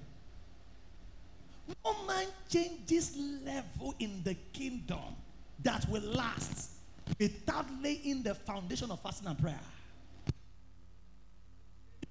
No 1.84 2.04
man 2.06 2.26
changes 2.50 3.16
level 3.44 3.94
in 3.98 4.22
the 4.22 4.34
kingdom 4.52 4.98
that 5.62 5.88
will 5.88 6.02
last 6.02 6.72
without 7.18 7.66
laying 7.82 8.22
the 8.22 8.34
foundation 8.34 8.90
of 8.90 9.00
fasting 9.00 9.28
and 9.28 9.38
prayer. 9.38 9.60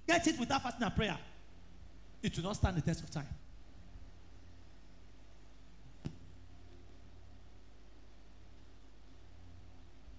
Get 0.07 0.27
it 0.27 0.39
without 0.39 0.63
fasting 0.63 0.83
and 0.83 0.95
prayer, 0.95 1.17
it 2.21 2.35
will 2.35 2.43
not 2.43 2.55
stand 2.55 2.77
the 2.77 2.81
test 2.81 3.03
of 3.03 3.11
time. 3.11 3.27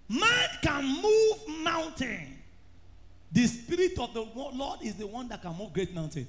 Man 0.09 0.49
can 0.63 0.85
move 1.03 1.63
mountain. 1.63 2.39
The 3.33 3.47
spirit 3.47 3.99
of 3.99 4.15
the 4.15 4.23
Lord 4.23 4.81
is 4.83 4.95
the 4.95 5.07
one 5.07 5.29
that 5.29 5.43
can 5.43 5.57
move 5.57 5.73
great 5.73 5.95
mountain. 5.95 6.27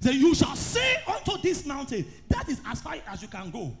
So 0.00 0.10
you 0.10 0.34
shall 0.34 0.56
say 0.56 0.96
unto 1.06 1.40
this 1.40 1.64
mountain, 1.66 2.04
that 2.28 2.48
is 2.48 2.60
as 2.66 2.80
far 2.80 2.96
as 3.08 3.22
you 3.22 3.28
can 3.28 3.50
go. 3.50 3.76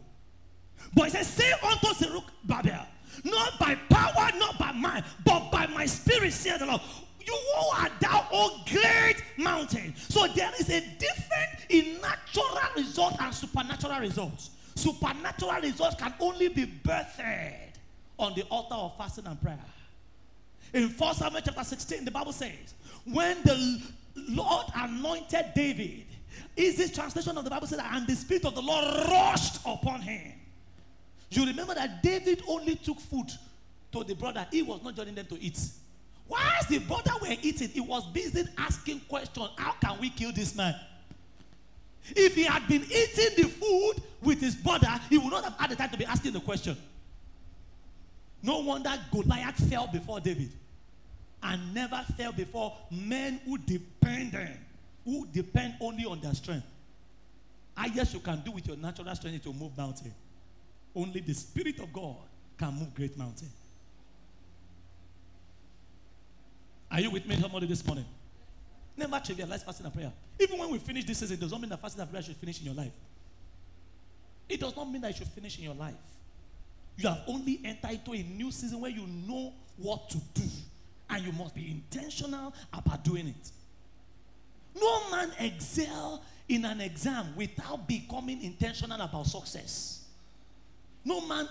But 0.94 1.04
he 1.04 1.10
says, 1.10 1.26
say 1.26 1.52
unto 1.52 1.88
Zeruk 1.88 2.24
Babel, 2.44 2.86
not 3.24 3.58
by 3.58 3.74
power, 3.88 4.30
not 4.38 4.58
by 4.58 4.72
might, 4.72 5.04
but 5.24 5.50
by 5.50 5.66
my 5.66 5.86
spirit, 5.86 6.32
said 6.32 6.60
the 6.60 6.66
Lord. 6.66 6.80
You 7.26 7.38
are 7.74 7.90
thou, 8.00 8.26
O 8.32 8.50
oh, 8.50 8.64
great 8.70 9.22
mountain. 9.36 9.94
So 9.96 10.26
there 10.28 10.50
is 10.58 10.68
a 10.70 10.80
difference 10.80 11.66
in 11.68 12.00
natural 12.00 12.58
results 12.76 13.16
and 13.20 13.34
supernatural 13.34 14.00
results. 14.00 14.50
Supernatural 14.74 15.60
results 15.62 15.96
can 15.96 16.14
only 16.20 16.48
be 16.48 16.66
birthed 16.66 17.76
on 18.18 18.34
the 18.34 18.42
altar 18.44 18.74
of 18.74 18.96
fasting 18.96 19.26
and 19.26 19.40
prayer. 19.40 19.58
In 20.72 20.88
1 20.88 21.14
Samuel 21.14 21.42
chapter 21.44 21.64
16, 21.64 22.04
the 22.04 22.10
Bible 22.10 22.32
says, 22.32 22.74
when 23.04 23.36
the 23.42 23.82
Lord 24.28 24.66
anointed 24.74 25.46
David, 25.54 26.06
is 26.56 26.76
this 26.76 26.92
translation 26.92 27.36
of 27.36 27.44
the 27.44 27.50
Bible 27.50 27.66
says, 27.66 27.80
and 27.82 28.06
the 28.06 28.14
Spirit 28.14 28.44
of 28.44 28.54
the 28.54 28.62
Lord 28.62 28.84
rushed 29.08 29.60
upon 29.66 30.00
him. 30.00 30.32
You 31.30 31.46
remember 31.46 31.74
that 31.74 32.02
David 32.02 32.42
only 32.48 32.76
took 32.76 32.98
food 33.00 33.30
to 33.92 34.04
the 34.04 34.14
brother, 34.14 34.46
he 34.50 34.62
was 34.62 34.82
not 34.82 34.94
joining 34.94 35.14
them 35.14 35.26
to 35.26 35.40
eat. 35.42 35.58
Whilst 36.30 36.68
the 36.68 36.78
brother 36.78 37.10
were 37.20 37.36
eating, 37.42 37.68
he 37.70 37.80
was 37.80 38.06
busy 38.06 38.44
asking 38.56 39.00
questions 39.08 39.48
How 39.56 39.72
can 39.72 40.00
we 40.00 40.10
kill 40.10 40.32
this 40.32 40.54
man? 40.54 40.76
If 42.14 42.36
he 42.36 42.44
had 42.44 42.66
been 42.68 42.82
eating 42.84 43.36
the 43.36 43.48
food 43.48 43.94
with 44.22 44.40
his 44.40 44.54
brother, 44.54 44.88
he 45.10 45.18
would 45.18 45.30
not 45.30 45.42
have 45.42 45.54
had 45.58 45.70
the 45.70 45.76
time 45.76 45.90
to 45.90 45.98
be 45.98 46.04
asking 46.04 46.32
the 46.32 46.40
question. 46.40 46.76
No 48.42 48.60
wonder 48.60 48.90
Goliath 49.10 49.68
fell 49.68 49.88
before 49.88 50.20
David 50.20 50.50
and 51.42 51.74
never 51.74 52.00
fell 52.16 52.32
before 52.32 52.76
men 52.92 53.40
who 53.44 53.58
depend 53.58 54.32
them, 54.32 54.56
who 55.04 55.26
depend 55.32 55.74
only 55.80 56.04
on 56.04 56.20
their 56.20 56.34
strength. 56.34 56.66
Highest 57.76 58.14
you 58.14 58.20
can 58.20 58.40
do 58.42 58.52
with 58.52 58.68
your 58.68 58.76
natural 58.76 59.12
strength 59.16 59.42
to 59.42 59.52
move 59.52 59.76
mountain. 59.76 60.14
Only 60.94 61.20
the 61.20 61.34
Spirit 61.34 61.80
of 61.80 61.92
God 61.92 62.16
can 62.56 62.72
move 62.74 62.94
great 62.94 63.18
mountain. 63.18 63.48
Are 66.90 67.00
you 67.00 67.10
with 67.10 67.26
me, 67.26 67.36
somebody, 67.36 67.66
this 67.66 67.84
morning? 67.86 68.04
Never 68.96 69.16
trivialize 69.16 69.64
fasting 69.64 69.86
and 69.86 69.94
prayer. 69.94 70.12
Even 70.38 70.58
when 70.58 70.70
we 70.70 70.78
finish 70.78 71.04
this 71.04 71.18
season, 71.18 71.36
it 71.36 71.40
does 71.40 71.52
not 71.52 71.60
mean 71.60 71.70
that 71.70 71.80
fasting 71.80 72.00
and 72.00 72.10
prayer 72.10 72.22
should 72.22 72.36
finish 72.36 72.58
in 72.60 72.66
your 72.66 72.74
life. 72.74 72.92
It 74.48 74.60
does 74.60 74.74
not 74.74 74.90
mean 74.90 75.00
that 75.02 75.12
it 75.12 75.16
should 75.16 75.28
finish 75.28 75.58
in 75.58 75.64
your 75.64 75.74
life. 75.74 75.94
You 76.96 77.08
have 77.08 77.22
only 77.28 77.60
entered 77.64 77.92
into 77.92 78.12
a 78.12 78.22
new 78.22 78.50
season 78.50 78.80
where 78.80 78.90
you 78.90 79.06
know 79.06 79.52
what 79.76 80.10
to 80.10 80.18
do. 80.34 80.42
And 81.08 81.24
you 81.24 81.32
must 81.32 81.54
be 81.54 81.70
intentional 81.70 82.52
about 82.72 83.04
doing 83.04 83.28
it. 83.28 83.50
No 84.80 85.10
man 85.10 85.30
excel 85.38 86.22
in 86.48 86.64
an 86.64 86.80
exam 86.80 87.34
without 87.36 87.86
becoming 87.86 88.42
intentional 88.42 89.00
about 89.00 89.26
success. 89.26 90.04
No 91.04 91.26
man 91.26 91.48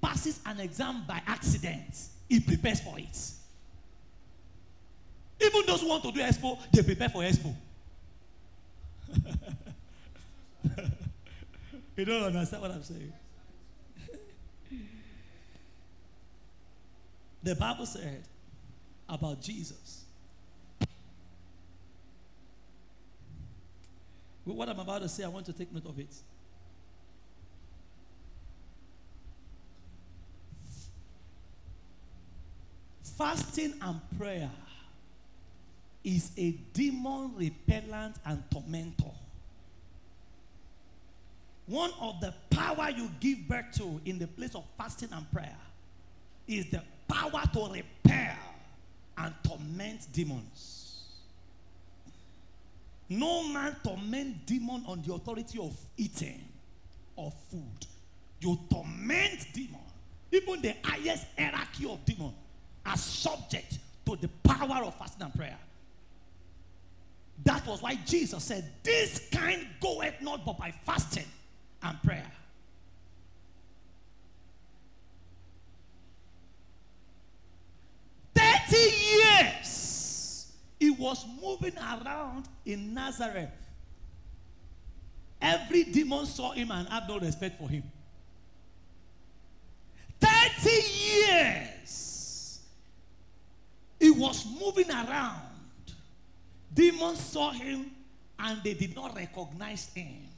passes 0.00 0.40
an 0.46 0.60
exam 0.60 1.04
by 1.06 1.20
accident. 1.26 2.08
He 2.28 2.40
prepares 2.40 2.80
for 2.80 2.98
it. 2.98 3.18
Even 5.44 5.66
those 5.66 5.80
who 5.80 5.88
want 5.88 6.02
to 6.04 6.12
do 6.12 6.20
expo, 6.20 6.58
they 6.72 6.82
prepare 6.82 7.08
for 7.08 7.22
expo. 7.22 7.54
you 11.96 12.04
don't 12.04 12.22
understand 12.22 12.62
what 12.62 12.70
I'm 12.70 12.82
saying. 12.82 13.12
the 17.42 17.54
Bible 17.56 17.86
said 17.86 18.22
about 19.08 19.40
Jesus. 19.40 20.04
What 24.44 24.68
I'm 24.68 24.78
about 24.78 25.02
to 25.02 25.08
say, 25.08 25.24
I 25.24 25.28
want 25.28 25.46
to 25.46 25.52
take 25.52 25.72
note 25.72 25.86
of 25.86 25.98
it. 25.98 26.14
Fasting 33.16 33.74
and 33.80 34.00
prayer 34.18 34.50
is 36.04 36.30
a 36.36 36.50
demon 36.72 37.32
repellent 37.36 38.16
and 38.24 38.42
tormentor. 38.50 39.12
One 41.66 41.90
of 42.00 42.20
the 42.20 42.34
power 42.50 42.90
you 42.90 43.08
give 43.20 43.46
birth 43.48 43.72
to 43.76 44.00
in 44.04 44.18
the 44.18 44.26
place 44.26 44.54
of 44.54 44.64
fasting 44.76 45.10
and 45.12 45.30
prayer 45.32 45.56
is 46.48 46.66
the 46.70 46.82
power 47.08 47.42
to 47.52 47.72
repel 47.72 48.36
and 49.18 49.34
torment 49.44 50.06
demons. 50.12 51.04
No 53.08 53.46
man 53.48 53.76
torment 53.84 54.44
demon 54.46 54.84
on 54.86 55.02
the 55.02 55.12
authority 55.14 55.58
of 55.58 55.76
eating 55.96 56.40
or 57.14 57.32
food. 57.50 57.86
You 58.40 58.58
torment 58.70 59.46
demon. 59.52 59.80
Even 60.32 60.62
the 60.62 60.74
highest 60.82 61.26
hierarchy 61.38 61.88
of 61.88 62.04
demon 62.04 62.32
are 62.84 62.96
subject 62.96 63.78
to 64.06 64.16
the 64.16 64.28
power 64.42 64.84
of 64.84 64.94
fasting 64.96 65.22
and 65.22 65.34
prayer. 65.34 65.58
That 67.44 67.66
was 67.66 67.82
why 67.82 67.96
Jesus 68.06 68.44
said, 68.44 68.64
This 68.82 69.28
kind 69.32 69.66
goeth 69.80 70.20
not 70.20 70.44
but 70.44 70.58
by 70.58 70.72
fasting 70.84 71.26
and 71.82 72.02
prayer. 72.02 72.30
Thirty 78.34 78.96
years 79.16 80.52
he 80.78 80.90
was 80.90 81.24
moving 81.40 81.76
around 81.78 82.48
in 82.64 82.94
Nazareth. 82.94 83.50
Every 85.40 85.84
demon 85.84 86.26
saw 86.26 86.52
him 86.52 86.70
and 86.70 86.88
had 86.88 87.08
no 87.08 87.18
respect 87.18 87.58
for 87.58 87.68
him. 87.68 87.82
30 90.20 90.70
years 91.30 92.60
he 93.98 94.10
was 94.10 94.46
moving 94.60 94.88
around. 94.90 95.51
Demons 96.72 97.20
saw 97.20 97.50
him 97.50 97.90
and 98.38 98.62
they 98.62 98.74
did 98.74 98.94
not 98.94 99.14
recognize 99.14 99.90
him. 99.94 100.28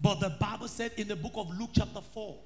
But 0.00 0.20
the 0.20 0.30
Bible 0.30 0.68
said 0.68 0.92
in 0.96 1.08
the 1.08 1.16
book 1.16 1.32
of 1.34 1.50
Luke, 1.58 1.70
chapter 1.74 2.00
4, 2.00 2.36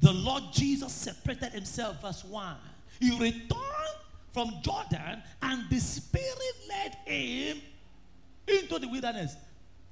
the 0.00 0.12
Lord 0.12 0.44
Jesus 0.52 0.92
separated 0.92 1.52
himself, 1.52 2.00
verse 2.00 2.24
1. 2.24 2.56
He 3.00 3.10
returned 3.18 3.98
from 4.32 4.52
Jordan 4.62 5.22
and 5.42 5.68
the 5.70 5.80
Spirit 5.80 6.54
led 6.68 6.96
him 7.04 7.60
into 8.46 8.78
the 8.78 8.88
wilderness. 8.88 9.36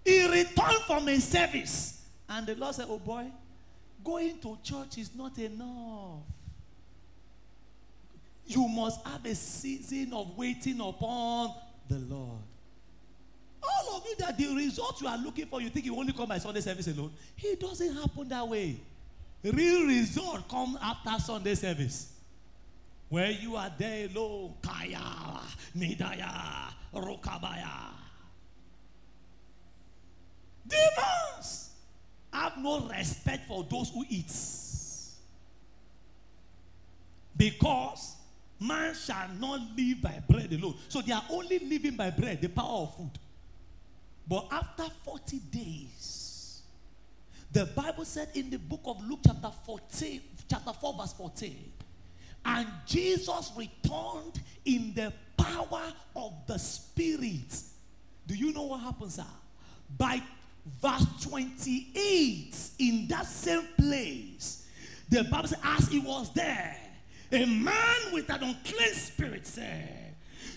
He 0.04 0.28
returned 0.28 0.82
from 0.86 1.08
a 1.08 1.18
service. 1.18 2.04
And 2.28 2.46
the 2.46 2.54
Lord 2.54 2.74
said, 2.74 2.86
Oh 2.88 2.98
boy, 2.98 3.26
going 4.04 4.38
to 4.38 4.58
church 4.62 4.98
is 4.98 5.14
not 5.14 5.36
enough. 5.38 6.20
You 8.46 8.68
must 8.68 9.04
have 9.06 9.24
a 9.24 9.34
season 9.34 10.12
of 10.12 10.36
waiting 10.36 10.80
upon 10.80 11.54
the 11.88 11.98
Lord. 11.98 12.38
All 13.62 13.96
of 13.96 14.04
you 14.06 14.14
that 14.18 14.38
the 14.38 14.54
result 14.54 15.00
you 15.00 15.08
are 15.08 15.18
looking 15.18 15.46
for, 15.46 15.60
you 15.60 15.68
think 15.68 15.84
you 15.84 15.96
only 15.96 16.12
come 16.12 16.28
by 16.28 16.38
Sunday 16.38 16.60
service 16.60 16.86
alone. 16.86 17.12
It 17.38 17.58
doesn't 17.58 17.94
happen 17.94 18.28
that 18.28 18.46
way. 18.46 18.76
Real 19.42 19.86
result 19.86 20.48
come 20.48 20.78
after 20.80 21.22
Sunday 21.22 21.54
service. 21.54 22.12
Where 23.08 23.30
you 23.30 23.56
are 23.56 23.72
there 23.78 24.08
alone, 24.08 24.54
Kaya, 24.62 25.40
Midaya, 25.76 26.72
Rokabaya. 26.92 27.92
Demons 30.66 31.70
have 32.32 32.58
no 32.58 32.88
respect 32.88 33.46
for 33.46 33.64
those 33.70 33.90
who 33.90 34.04
eat. 34.08 34.32
Because 37.36 38.15
man 38.60 38.94
shall 38.94 39.28
not 39.38 39.60
live 39.76 40.02
by 40.02 40.22
bread 40.28 40.52
alone. 40.52 40.76
So 40.88 41.00
they 41.00 41.12
are 41.12 41.24
only 41.30 41.58
living 41.58 41.96
by 41.96 42.10
bread, 42.10 42.40
the 42.40 42.48
power 42.48 42.82
of 42.82 42.96
food. 42.96 43.10
But 44.28 44.48
after 44.50 44.84
40 45.04 45.38
days, 45.50 46.62
the 47.52 47.66
Bible 47.66 48.04
said 48.04 48.28
in 48.34 48.50
the 48.50 48.58
book 48.58 48.80
of 48.84 49.06
Luke, 49.08 49.20
chapter 49.24 49.50
14, 49.64 50.20
chapter 50.48 50.72
4, 50.72 50.94
verse 50.94 51.12
14, 51.12 51.72
and 52.44 52.66
Jesus 52.86 53.52
returned 53.56 54.40
in 54.64 54.92
the 54.94 55.12
power 55.36 55.92
of 56.14 56.32
the 56.46 56.58
Spirit. 56.58 57.62
Do 58.26 58.34
you 58.34 58.52
know 58.52 58.64
what 58.64 58.80
happens, 58.80 59.14
sir? 59.14 59.24
By 59.96 60.22
verse 60.82 61.06
28, 61.22 62.56
in 62.78 63.06
that 63.08 63.26
same 63.26 63.66
place, 63.78 64.66
the 65.08 65.24
Bible 65.24 65.48
says, 65.48 65.60
as 65.62 65.88
he 65.88 66.00
was 66.00 66.32
there, 66.34 66.76
a 67.32 67.44
man 67.44 68.12
with 68.12 68.28
an 68.30 68.42
unclean 68.42 68.94
spirit 68.94 69.46
said, 69.46 70.14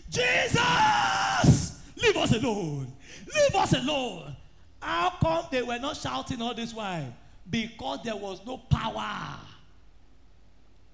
Jesus, 0.09 1.81
leave 2.01 2.17
us 2.17 2.33
alone. 2.33 2.91
Leave 3.35 3.55
us 3.55 3.73
alone. 3.73 4.35
How 4.81 5.11
come 5.21 5.45
they 5.51 5.61
were 5.61 5.79
not 5.79 5.97
shouting 5.97 6.41
all 6.41 6.53
this 6.53 6.73
while? 6.73 7.13
Because 7.49 7.99
there 8.03 8.15
was 8.15 8.41
no 8.45 8.57
power. 8.57 9.37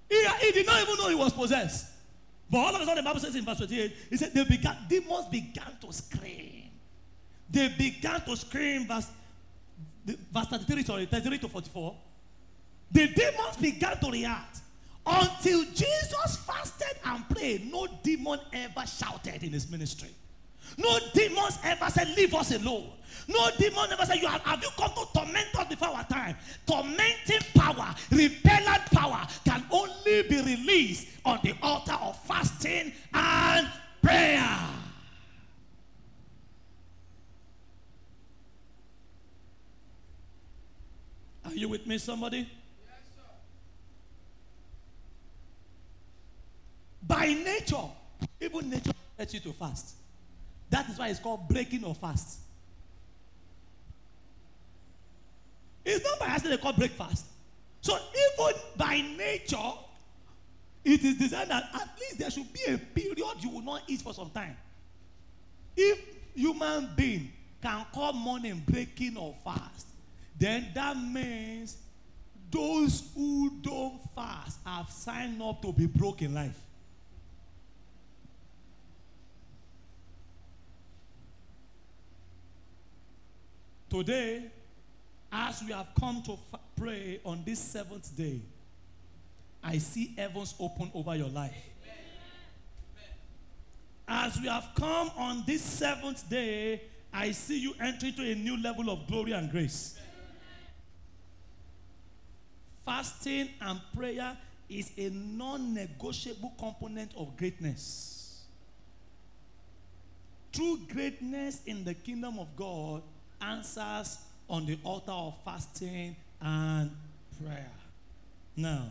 He, 0.08 0.26
he 0.40 0.52
did 0.52 0.66
not 0.66 0.82
even 0.82 0.96
know 0.96 1.08
he 1.08 1.14
was 1.14 1.32
possessed. 1.32 1.86
But 2.50 2.58
all 2.58 2.74
of 2.74 2.80
a 2.80 2.84
sudden, 2.84 3.04
the 3.04 3.08
Bible 3.08 3.20
says 3.20 3.34
in 3.34 3.44
verse 3.44 3.58
28, 3.58 3.96
he 4.10 4.16
said, 4.16 4.32
they 4.32 4.44
began, 4.44 4.76
demons 4.88 5.26
began 5.26 5.72
to 5.80 5.92
scream. 5.92 6.70
They 7.50 7.68
began 7.76 8.20
to 8.22 8.36
scream, 8.36 8.86
verse, 8.86 9.08
verse 10.04 10.46
33, 10.46 10.84
sorry, 10.84 11.06
33 11.06 11.38
to 11.38 11.48
44. 11.48 11.96
The 12.92 13.08
demons 13.08 13.56
began 13.60 13.98
to 13.98 14.10
react. 14.10 14.60
Until 15.06 15.64
Jesus 15.66 16.36
fasted 16.44 16.96
and 17.04 17.28
prayed, 17.28 17.70
no 17.70 17.86
demon 18.02 18.40
ever 18.52 18.84
shouted 18.86 19.42
in 19.42 19.52
his 19.52 19.70
ministry. 19.70 20.08
No 20.78 20.98
demons 21.14 21.58
ever 21.62 21.88
said, 21.90 22.08
Leave 22.16 22.34
us 22.34 22.52
alone. 22.52 22.90
No 23.28 23.50
demon 23.58 23.90
ever 23.92 24.04
said, 24.04 24.16
you 24.16 24.28
have, 24.28 24.42
have 24.42 24.62
you 24.62 24.68
come 24.76 24.90
to 24.90 25.04
torment 25.12 25.48
us 25.58 25.68
before 25.68 25.88
our 25.88 26.04
time? 26.04 26.36
Tormenting 26.66 27.40
power, 27.54 27.94
repellent 28.10 28.84
power 28.92 29.26
can 29.44 29.64
only 29.70 30.22
be 30.28 30.42
released 30.42 31.08
on 31.24 31.40
the 31.42 31.54
altar 31.62 31.94
of 32.00 32.16
fasting 32.24 32.92
and 33.12 33.68
prayer. 34.02 34.58
Are 41.44 41.54
you 41.54 41.68
with 41.68 41.86
me, 41.86 41.98
somebody? 41.98 42.48
By 47.06 47.26
nature, 47.32 47.88
even 48.40 48.70
nature 48.70 48.92
lets 49.18 49.34
you 49.34 49.40
to 49.40 49.52
fast. 49.52 49.94
That 50.70 50.88
is 50.88 50.98
why 50.98 51.08
it's 51.08 51.20
called 51.20 51.48
breaking 51.48 51.84
or 51.84 51.94
fast. 51.94 52.38
It's 55.84 56.04
not 56.04 56.18
by 56.18 56.26
accident 56.26 56.60
they 56.60 56.62
call 56.62 56.72
breakfast. 56.72 57.26
So 57.80 57.96
even 57.96 58.60
by 58.76 59.00
nature, 59.16 59.72
it 60.84 61.04
is 61.04 61.16
designed 61.16 61.50
that 61.50 61.68
at 61.72 61.88
least 62.00 62.18
there 62.18 62.30
should 62.30 62.52
be 62.52 62.64
a 62.68 62.78
period 62.78 63.34
you 63.40 63.50
will 63.50 63.62
not 63.62 63.82
eat 63.86 64.02
for 64.02 64.12
some 64.12 64.30
time. 64.30 64.56
If 65.76 66.00
human 66.34 66.90
being 66.96 67.32
can 67.62 67.86
call 67.92 68.12
morning 68.12 68.62
breaking 68.68 69.16
or 69.16 69.34
fast, 69.44 69.86
then 70.38 70.66
that 70.74 70.96
means 70.96 71.76
those 72.50 73.10
who 73.14 73.50
don't 73.62 74.00
fast 74.14 74.58
have 74.64 74.90
signed 74.90 75.40
up 75.40 75.62
to 75.62 75.72
be 75.72 75.86
broke 75.86 76.22
in 76.22 76.34
life. 76.34 76.58
Today, 83.88 84.42
as 85.30 85.62
we 85.62 85.72
have 85.72 85.88
come 85.98 86.22
to 86.22 86.36
fa- 86.50 86.58
pray 86.76 87.20
on 87.24 87.42
this 87.44 87.58
seventh 87.58 88.16
day, 88.16 88.40
I 89.62 89.78
see 89.78 90.14
heavens 90.16 90.54
open 90.58 90.90
over 90.94 91.14
your 91.16 91.28
life. 91.28 91.54
As 94.08 94.38
we 94.40 94.46
have 94.46 94.68
come 94.76 95.10
on 95.16 95.42
this 95.46 95.62
seventh 95.62 96.28
day, 96.28 96.82
I 97.12 97.32
see 97.32 97.58
you 97.58 97.74
enter 97.80 98.06
into 98.06 98.22
a 98.22 98.34
new 98.34 98.60
level 98.62 98.90
of 98.90 99.06
glory 99.08 99.32
and 99.32 99.50
grace. 99.50 99.98
Fasting 102.84 103.48
and 103.60 103.80
prayer 103.96 104.36
is 104.68 104.92
a 104.96 105.10
non 105.10 105.74
negotiable 105.74 106.52
component 106.58 107.12
of 107.16 107.36
greatness. 107.36 108.44
True 110.52 110.78
greatness 110.92 111.60
in 111.66 111.84
the 111.84 111.94
kingdom 111.94 112.38
of 112.38 112.54
God 112.56 113.02
answers 113.40 114.18
on 114.48 114.66
the 114.66 114.78
altar 114.84 115.12
of 115.12 115.34
fasting 115.44 116.16
and 116.40 116.90
prayer. 117.42 117.70
Now, 118.56 118.90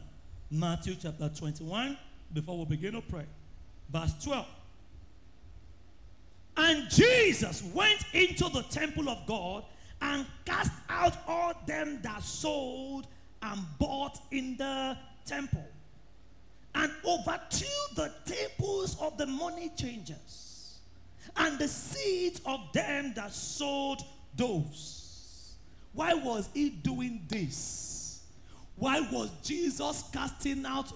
Matthew 0.51 0.95
chapter 1.01 1.29
21, 1.29 1.97
before 2.33 2.59
we 2.59 2.65
begin 2.65 2.93
to 2.93 3.01
pray, 3.01 3.25
verse 3.89 4.13
12. 4.23 4.45
And 6.57 6.89
Jesus 6.89 7.63
went 7.73 8.03
into 8.13 8.47
the 8.49 8.63
temple 8.63 9.09
of 9.09 9.25
God 9.25 9.65
and 10.01 10.25
cast 10.45 10.71
out 10.89 11.17
all 11.27 11.53
them 11.65 11.99
that 12.03 12.23
sold 12.23 13.07
and 13.41 13.59
bought 13.79 14.19
in 14.31 14.55
the 14.57 14.97
temple, 15.25 15.65
and 16.75 16.91
overthrew 17.05 17.67
the 17.95 18.11
tables 18.25 18.97
of 19.01 19.17
the 19.17 19.25
money 19.25 19.71
changers 19.75 20.79
and 21.37 21.57
the 21.59 21.67
seats 21.67 22.41
of 22.45 22.59
them 22.73 23.13
that 23.15 23.33
sold 23.33 24.03
doves. 24.35 25.53
Why 25.93 26.13
was 26.13 26.49
he 26.53 26.69
doing 26.69 27.21
this? 27.27 28.21
Why 28.75 28.99
was 29.11 29.29
Jesus 29.43 30.03
casting 30.11 30.65
out 30.65 30.91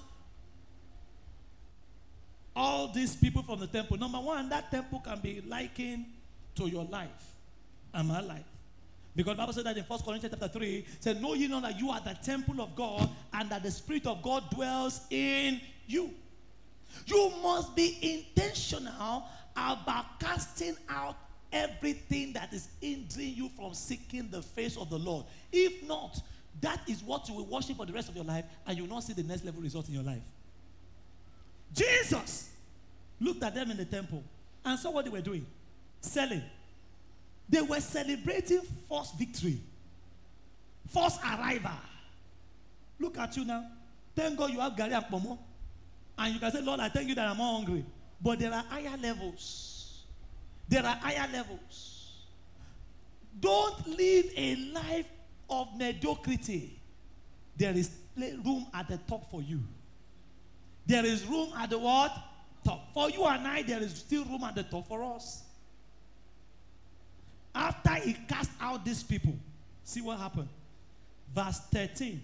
all 2.55 2.89
these 2.89 3.15
people 3.15 3.41
from 3.41 3.59
the 3.59 3.67
temple? 3.67 3.97
Number 3.97 4.19
one, 4.19 4.49
that 4.49 4.69
temple 4.69 4.99
can 4.99 5.19
be 5.19 5.41
likened 5.47 6.05
to 6.55 6.67
your 6.67 6.83
life 6.85 7.33
and 7.93 8.07
my 8.07 8.19
life. 8.19 8.43
Because 9.15 9.37
Bible 9.37 9.53
said 9.53 9.65
that 9.65 9.77
in 9.77 9.83
1 9.83 9.99
Corinthians 10.01 10.35
chapter 10.39 10.59
3, 10.59 10.85
said, 10.99 11.21
Know 11.21 11.33
ye 11.33 11.47
not 11.47 11.63
that 11.63 11.79
you 11.79 11.89
are 11.89 11.99
the 12.01 12.17
temple 12.23 12.61
of 12.61 12.75
God 12.75 13.09
and 13.33 13.49
that 13.49 13.63
the 13.63 13.71
Spirit 13.71 14.05
of 14.05 14.21
God 14.21 14.49
dwells 14.51 15.01
in 15.09 15.59
you. 15.87 16.11
You 17.05 17.31
must 17.41 17.75
be 17.75 17.97
intentional 18.01 19.25
about 19.55 20.19
casting 20.19 20.75
out 20.87 21.15
everything 21.51 22.33
that 22.33 22.53
is 22.53 22.69
hindering 22.81 23.33
you 23.33 23.49
from 23.49 23.73
seeking 23.73 24.29
the 24.29 24.41
face 24.41 24.77
of 24.77 24.89
the 24.89 24.97
Lord. 24.99 25.25
If 25.51 25.87
not, 25.87 26.19
that 26.61 26.81
is 26.87 27.01
what 27.03 27.27
you 27.29 27.35
will 27.35 27.45
worship 27.45 27.77
for 27.77 27.85
the 27.85 27.93
rest 27.93 28.09
of 28.09 28.15
your 28.15 28.25
life, 28.25 28.45
and 28.67 28.77
you 28.77 28.83
will 28.83 28.95
not 28.95 29.03
see 29.03 29.13
the 29.13 29.23
next 29.23 29.45
level 29.45 29.61
result 29.61 29.87
in 29.87 29.93
your 29.93 30.03
life. 30.03 30.21
Jesus 31.73 32.49
looked 33.19 33.43
at 33.43 33.53
them 33.53 33.71
in 33.71 33.77
the 33.77 33.85
temple 33.85 34.23
and 34.65 34.79
saw 34.79 34.91
what 34.91 35.05
they 35.05 35.11
were 35.11 35.21
doing 35.21 35.45
selling. 36.01 36.41
They 37.49 37.61
were 37.61 37.79
celebrating 37.79 38.61
false 38.87 39.11
victory, 39.13 39.59
false 40.89 41.17
arrival. 41.23 41.71
Look 42.99 43.17
at 43.17 43.35
you 43.37 43.45
now. 43.45 43.65
Thank 44.15 44.37
God 44.37 44.51
you 44.51 44.59
have 44.59 44.73
garri 44.73 44.93
and 44.93 45.05
Pomo. 45.05 45.39
And 46.17 46.33
you 46.33 46.39
can 46.39 46.51
say, 46.51 46.61
Lord, 46.61 46.79
I 46.79 46.89
thank 46.89 47.07
you 47.07 47.15
that 47.15 47.27
I'm 47.27 47.37
not 47.37 47.55
hungry. 47.55 47.85
But 48.21 48.39
there 48.39 48.53
are 48.53 48.63
higher 48.67 48.97
levels. 49.01 49.78
There 50.69 50.85
are 50.85 50.95
higher 50.95 51.27
levels. 51.33 52.13
Don't 53.39 53.87
live 53.87 54.25
a 54.37 54.55
life 54.73 55.07
of 55.49 55.75
mediocrity. 55.75 56.79
There 57.57 57.75
is 57.75 57.91
room 58.17 58.67
at 58.73 58.87
the 58.87 58.97
top 58.97 59.29
for 59.31 59.41
you. 59.41 59.59
There 60.85 61.05
is 61.05 61.25
room 61.25 61.49
at 61.57 61.71
the 61.71 61.79
what? 61.79 62.15
Top. 62.63 62.93
For 62.93 63.09
you 63.09 63.25
and 63.25 63.47
I, 63.47 63.63
there 63.63 63.81
is 63.81 63.95
still 63.95 64.25
room 64.25 64.43
at 64.43 64.55
the 64.55 64.63
top 64.63 64.87
for 64.87 65.03
us. 65.03 65.43
After 67.55 67.95
he 67.95 68.13
cast 68.27 68.51
out 68.61 68.85
these 68.85 69.01
people, 69.01 69.33
see 69.83 70.01
what 70.01 70.19
happened. 70.19 70.49
Verse 71.33 71.59
13. 71.71 72.21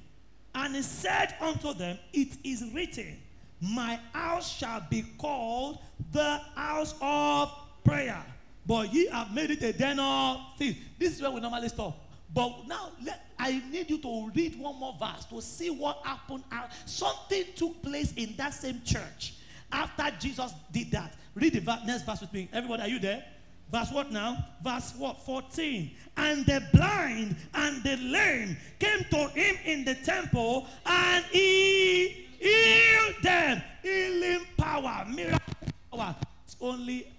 And 0.53 0.75
he 0.75 0.81
said 0.83 1.35
unto 1.41 1.73
them, 1.73 1.97
It 2.13 2.37
is 2.43 2.63
written, 2.73 3.17
My 3.59 3.99
house 4.13 4.57
shall 4.57 4.85
be 4.89 5.03
called 5.17 5.79
the 6.11 6.39
house 6.55 6.95
of 7.01 7.51
prayer. 7.83 8.23
But 8.65 8.93
ye 8.93 9.07
have 9.07 9.33
made 9.33 9.51
it 9.51 9.61
a 9.61 9.73
den 9.73 9.99
of 9.99 10.39
thieves. 10.57 10.77
This 10.97 11.15
is 11.15 11.21
where 11.21 11.31
we 11.31 11.39
normally 11.39 11.69
stop. 11.69 11.97
But 12.33 12.67
now 12.67 12.91
let, 13.03 13.27
I 13.37 13.61
need 13.71 13.89
you 13.89 13.99
to 13.99 14.31
read 14.33 14.59
one 14.59 14.79
more 14.79 14.95
verse 14.99 15.25
to 15.25 15.41
see 15.41 15.69
what 15.69 15.99
happened. 16.03 16.43
Uh, 16.51 16.67
Something 16.85 17.43
took 17.55 17.81
place 17.81 18.13
in 18.13 18.35
that 18.37 18.53
same 18.53 18.81
church 18.83 19.35
after 19.71 20.11
Jesus 20.19 20.53
did 20.71 20.91
that. 20.91 21.13
Read 21.35 21.53
the 21.53 21.79
next 21.85 22.03
verse 22.05 22.21
with 22.21 22.33
me. 22.33 22.49
Everybody, 22.51 22.81
are 22.83 22.87
you 22.87 22.99
there? 22.99 23.23
Verse 23.71 23.91
what 23.91 24.11
now? 24.11 24.45
Verse 24.63 24.93
what? 24.97 25.17
14. 25.25 25.91
And 26.17 26.45
the 26.45 26.63
blind 26.73 27.35
and 27.53 27.83
the 27.83 27.97
lame 27.97 28.57
came 28.79 29.03
to 29.11 29.27
him 29.29 29.55
in 29.65 29.85
the 29.85 29.95
temple, 29.95 30.67
and 30.85 31.25
he 31.25 32.27
healed 32.39 33.15
them. 33.21 33.61
Healing 33.81 34.45
power, 34.57 35.05
miracle 35.09 35.53
power. 35.91 36.15
It's 36.45 36.55
only 36.61 37.11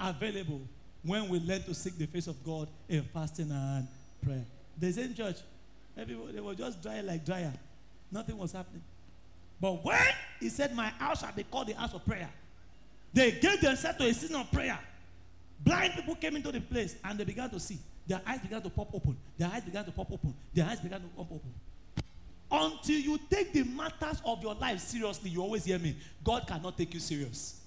available 0.00 0.60
when 1.02 1.28
we 1.28 1.40
learn 1.40 1.62
to 1.62 1.74
seek 1.74 1.96
the 1.96 2.06
face 2.06 2.26
of 2.26 2.42
God 2.44 2.68
in 2.88 3.02
fasting 3.02 3.50
and 3.50 3.86
prayer. 4.22 4.44
The 4.78 4.92
same 4.92 5.14
church, 5.14 5.36
everybody 5.96 6.32
they 6.32 6.40
were 6.40 6.54
just 6.54 6.82
dry 6.82 7.00
like 7.00 7.24
dryer. 7.24 7.52
Nothing 8.10 8.38
was 8.38 8.52
happening. 8.52 8.82
But 9.60 9.84
when 9.84 10.00
he 10.40 10.48
said, 10.48 10.74
My 10.74 10.88
house 10.88 11.20
shall 11.20 11.32
be 11.32 11.44
called 11.44 11.68
the 11.68 11.74
house 11.74 11.94
of 11.94 12.04
prayer, 12.04 12.30
they 13.12 13.32
gave 13.32 13.60
themselves 13.60 13.98
to 13.98 14.04
a 14.04 14.14
season 14.14 14.36
of 14.36 14.50
prayer. 14.52 14.78
Blind 15.60 15.94
people 15.94 16.14
came 16.14 16.36
into 16.36 16.52
the 16.52 16.60
place 16.60 16.96
and 17.04 17.18
they 17.18 17.24
began 17.24 17.50
to 17.50 17.58
see. 17.58 17.78
Their 18.06 18.20
eyes 18.26 18.40
began 18.40 18.62
to 18.62 18.70
pop 18.70 18.94
open. 18.94 19.16
Their 19.36 19.48
eyes 19.48 19.62
began 19.62 19.84
to 19.84 19.90
pop 19.90 20.10
open. 20.12 20.34
Their 20.54 20.66
eyes 20.66 20.80
began 20.80 21.00
to 21.00 21.08
pop 21.08 21.26
open. 21.30 21.52
Until 22.50 22.98
you 22.98 23.18
take 23.28 23.52
the 23.52 23.64
matters 23.64 24.22
of 24.24 24.42
your 24.42 24.54
life 24.54 24.80
seriously, 24.80 25.30
you 25.30 25.42
always 25.42 25.64
hear 25.64 25.78
me. 25.78 25.96
God 26.24 26.46
cannot 26.46 26.78
take 26.78 26.94
you 26.94 27.00
serious. 27.00 27.57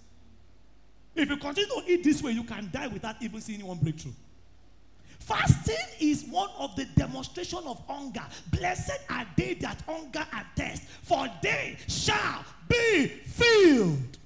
If 1.15 1.29
you 1.29 1.37
continue 1.37 1.69
to 1.69 1.83
eat 1.87 2.03
this 2.03 2.21
way, 2.21 2.31
you 2.31 2.43
can 2.43 2.69
die 2.71 2.87
without 2.87 3.15
even 3.21 3.41
seeing 3.41 3.65
one 3.65 3.77
breakthrough. 3.77 4.13
Fasting 5.19 5.75
is 5.99 6.25
one 6.25 6.49
of 6.57 6.75
the 6.75 6.85
demonstration 6.95 7.59
of 7.65 7.81
hunger. 7.87 8.23
Blessed 8.51 8.99
are 9.09 9.25
they 9.37 9.53
that 9.55 9.81
hunger 9.81 10.25
and 10.33 10.45
thirst, 10.55 10.83
for 11.03 11.27
they 11.43 11.77
shall 11.87 12.43
be 12.67 13.07
filled. 13.07 14.17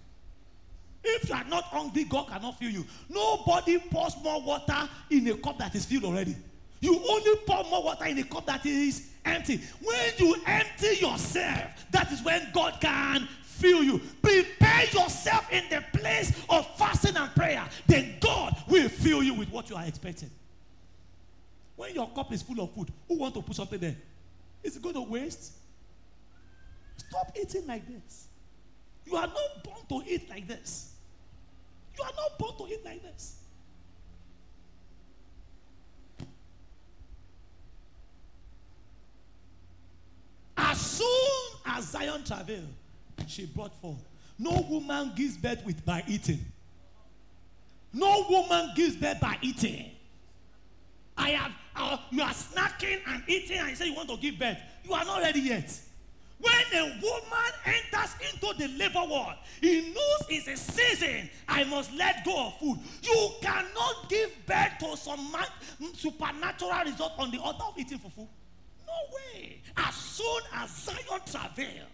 If 1.04 1.30
you 1.30 1.36
are 1.36 1.44
not 1.44 1.66
hungry, 1.66 2.06
God 2.06 2.28
cannot 2.30 2.58
fill 2.58 2.70
you. 2.70 2.86
Nobody 3.10 3.78
pours 3.78 4.16
more 4.24 4.42
water 4.42 4.90
in 5.10 5.28
a 5.28 5.36
cup 5.36 5.60
that 5.60 5.76
is 5.76 5.86
filled 5.86 6.06
already. 6.06 6.36
You 6.80 7.00
only 7.10 7.36
pour 7.46 7.64
more 7.66 7.84
water 7.84 8.06
in 8.06 8.18
a 8.20 8.24
cup 8.24 8.46
that 8.48 8.66
is 8.66 9.10
empty. 9.24 9.60
When 9.84 10.12
you 10.18 10.36
empty 10.46 10.98
yourself, 11.02 11.86
that 11.92 12.12
is 12.12 12.24
when 12.24 12.48
God 12.54 12.80
can 12.80 13.28
fill 13.56 13.84
you. 13.84 14.00
Prepare 14.22 14.86
yourself 14.86 15.52
in 15.52 15.64
the 15.70 15.84
place 15.98 16.32
of 16.50 16.68
fasting 16.78 17.16
and 17.16 17.34
prayer. 17.36 17.64
Then 17.88 18.16
God 18.20 18.56
will 18.68 18.90
fill 18.90 19.24
you 19.24 19.34
with 19.34 19.50
what 19.50 19.70
you 19.70 19.76
are 19.76 19.86
expecting. 19.86 20.30
When 21.76 21.94
your 21.94 22.10
cup 22.10 22.32
is 22.32 22.42
full 22.42 22.60
of 22.62 22.72
food, 22.72 22.92
who 23.08 23.18
want 23.18 23.34
to 23.34 23.42
put 23.42 23.56
something 23.56 23.80
there? 23.80 23.96
Is 24.64 24.78
it 24.78 24.82
going 24.82 24.96
to 24.96 25.02
waste? 25.02 25.54
Stop 26.98 27.32
eating 27.40 27.68
like 27.68 27.86
this. 27.88 28.28
You 29.06 29.16
are 29.16 29.28
not 29.28 29.64
born 29.64 30.04
to 30.04 30.10
eat 30.10 30.30
like 30.30 30.48
this. 30.48 30.94
You 31.98 32.04
are 32.04 32.12
not 32.16 32.40
born 32.40 32.58
to 32.58 32.74
eat 32.74 32.84
like 32.84 33.04
this. 33.04 33.36
As 40.58 40.80
soon 40.80 41.60
as 41.66 41.86
Zion 41.90 42.24
travailed, 42.24 42.68
she 43.28 43.46
brought 43.46 43.74
forth. 43.82 44.04
No 44.38 44.66
woman 44.70 45.14
gives 45.16 45.38
birth 45.38 45.66
with 45.66 45.86
by 45.86 46.04
eating. 46.08 46.40
No 47.94 48.26
woman 48.30 48.72
gives 48.76 48.96
birth 48.96 49.20
by 49.22 49.38
eating. 49.42 49.92
I 51.18 51.30
have, 51.30 51.52
uh, 51.76 51.98
you 52.12 52.22
are 52.22 52.34
snacking 52.34 53.00
and 53.08 53.24
eating 53.28 53.58
and 53.58 53.70
you 53.70 53.76
say 53.76 53.88
you 53.88 53.96
want 53.96 54.10
to 54.10 54.18
give 54.18 54.38
birth. 54.38 54.58
You 54.84 54.94
are 54.94 55.06
not 55.06 55.22
ready 55.22 55.40
yet. 55.40 55.80
When 56.40 56.54
a 56.74 56.84
woman 57.02 57.52
enters 57.66 58.16
into 58.34 58.54
the 58.58 58.68
labor 58.78 59.08
ward, 59.08 59.36
he 59.62 59.94
knows 59.94 60.28
it's 60.30 60.48
a 60.48 60.58
season. 60.58 61.30
I 61.48 61.64
must 61.64 61.94
let 61.94 62.26
go 62.26 62.48
of 62.48 62.60
food. 62.60 62.78
You 63.02 63.30
cannot 63.42 64.10
give 64.10 64.32
birth 64.46 64.74
to 64.82 64.98
some 64.98 65.32
man, 65.32 65.46
supernatural 65.94 66.84
result 66.86 67.14
on 67.18 67.32
the 67.32 67.40
altar 67.40 67.64
of 67.64 67.78
eating 67.78 68.00
for 68.00 68.12
food. 68.12 68.28
No 68.86 68.94
way. 69.16 69.62
As 69.78 69.96
soon 69.96 70.42
as 70.54 70.70
Zion 70.70 71.22
travail, 71.26 71.86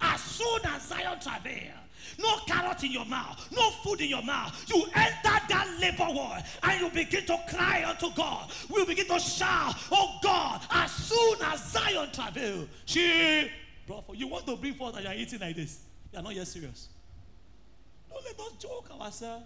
as 0.00 0.20
soon 0.20 0.60
as 0.66 0.82
Zion 0.88 1.18
travail, 1.20 1.74
no 2.18 2.36
carrot 2.46 2.82
in 2.84 2.92
your 2.92 3.04
mouth, 3.04 3.48
no 3.52 3.70
food 3.82 4.00
in 4.00 4.08
your 4.08 4.22
mouth. 4.22 4.64
You 4.68 4.84
enter 4.94 5.38
that 5.48 5.76
labor 5.80 6.12
ward 6.12 6.42
and 6.62 6.80
you 6.80 6.90
begin 6.90 7.24
to 7.26 7.38
cry 7.48 7.84
unto 7.86 8.12
God. 8.14 8.50
We 8.68 8.84
begin 8.84 9.06
to 9.06 9.18
shout, 9.18 9.74
Oh 9.90 10.18
God, 10.22 10.60
as 10.70 10.90
soon 10.90 11.36
as 11.42 11.72
Zion 11.72 12.10
travail, 12.12 12.66
she 12.84 13.50
brought. 13.86 14.04
You 14.14 14.28
want 14.28 14.46
to 14.46 14.56
bring 14.56 14.74
forth 14.74 14.96
and 14.96 15.04
you're 15.04 15.14
eating 15.14 15.40
like 15.40 15.56
this. 15.56 15.80
You 16.12 16.18
are 16.18 16.22
not 16.22 16.34
yet 16.34 16.46
serious. 16.46 16.88
Don't 18.10 18.24
let 18.24 18.38
us 18.38 18.52
joke 18.58 18.90
ourselves. 19.00 19.44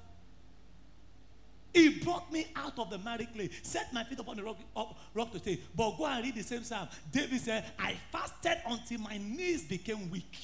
He 1.76 1.90
brought 1.90 2.32
me 2.32 2.46
out 2.56 2.78
of 2.78 2.88
the 2.88 2.96
miry 2.96 3.26
clay, 3.26 3.50
set 3.62 3.92
my 3.92 4.02
feet 4.02 4.18
upon 4.18 4.38
the 4.38 4.42
rock, 4.42 4.56
up, 4.74 4.98
rock 5.12 5.30
to 5.32 5.38
stay. 5.38 5.60
But 5.74 5.98
go 5.98 6.06
and 6.06 6.24
read 6.24 6.34
the 6.34 6.42
same 6.42 6.64
psalm. 6.64 6.88
David 7.12 7.38
said, 7.38 7.66
I 7.78 7.94
fasted 8.10 8.62
until 8.66 9.00
my 9.00 9.18
knees 9.18 9.66
became 9.66 10.10
weak. 10.10 10.34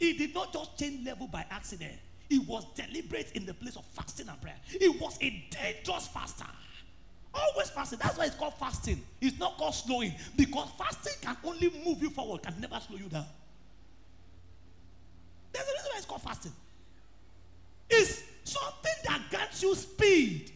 He 0.00 0.14
did 0.14 0.34
not 0.34 0.52
just 0.52 0.76
change 0.76 1.06
level 1.06 1.28
by 1.28 1.46
accident. 1.48 1.92
He 2.28 2.40
was 2.40 2.66
deliberate 2.74 3.30
in 3.36 3.46
the 3.46 3.54
place 3.54 3.76
of 3.76 3.84
fasting 3.92 4.28
and 4.28 4.40
prayer. 4.42 4.56
He 4.64 4.88
was 4.88 5.16
a 5.22 5.30
dangerous 5.48 6.08
faster. 6.08 6.44
Always 7.32 7.70
fasting. 7.70 8.00
That's 8.02 8.18
why 8.18 8.24
it's 8.24 8.34
called 8.34 8.54
fasting. 8.54 9.00
It's 9.20 9.38
not 9.38 9.58
called 9.58 9.76
slowing. 9.76 10.12
Because 10.36 10.70
fasting 10.76 11.14
can 11.22 11.36
only 11.44 11.70
move 11.84 12.02
you 12.02 12.10
forward, 12.10 12.42
can 12.42 12.60
never 12.60 12.80
slow 12.80 12.96
you 12.96 13.08
down. 13.08 13.26
There's 15.52 15.68
a 15.68 15.70
reason 15.70 15.88
why 15.92 15.98
it's 15.98 16.06
called 16.06 16.22
fasting. 16.22 16.52
It's 17.88 18.24
something 18.46 18.92
that 19.04 19.22
grants 19.30 19.62
you 19.62 19.74
speed. 19.74 20.52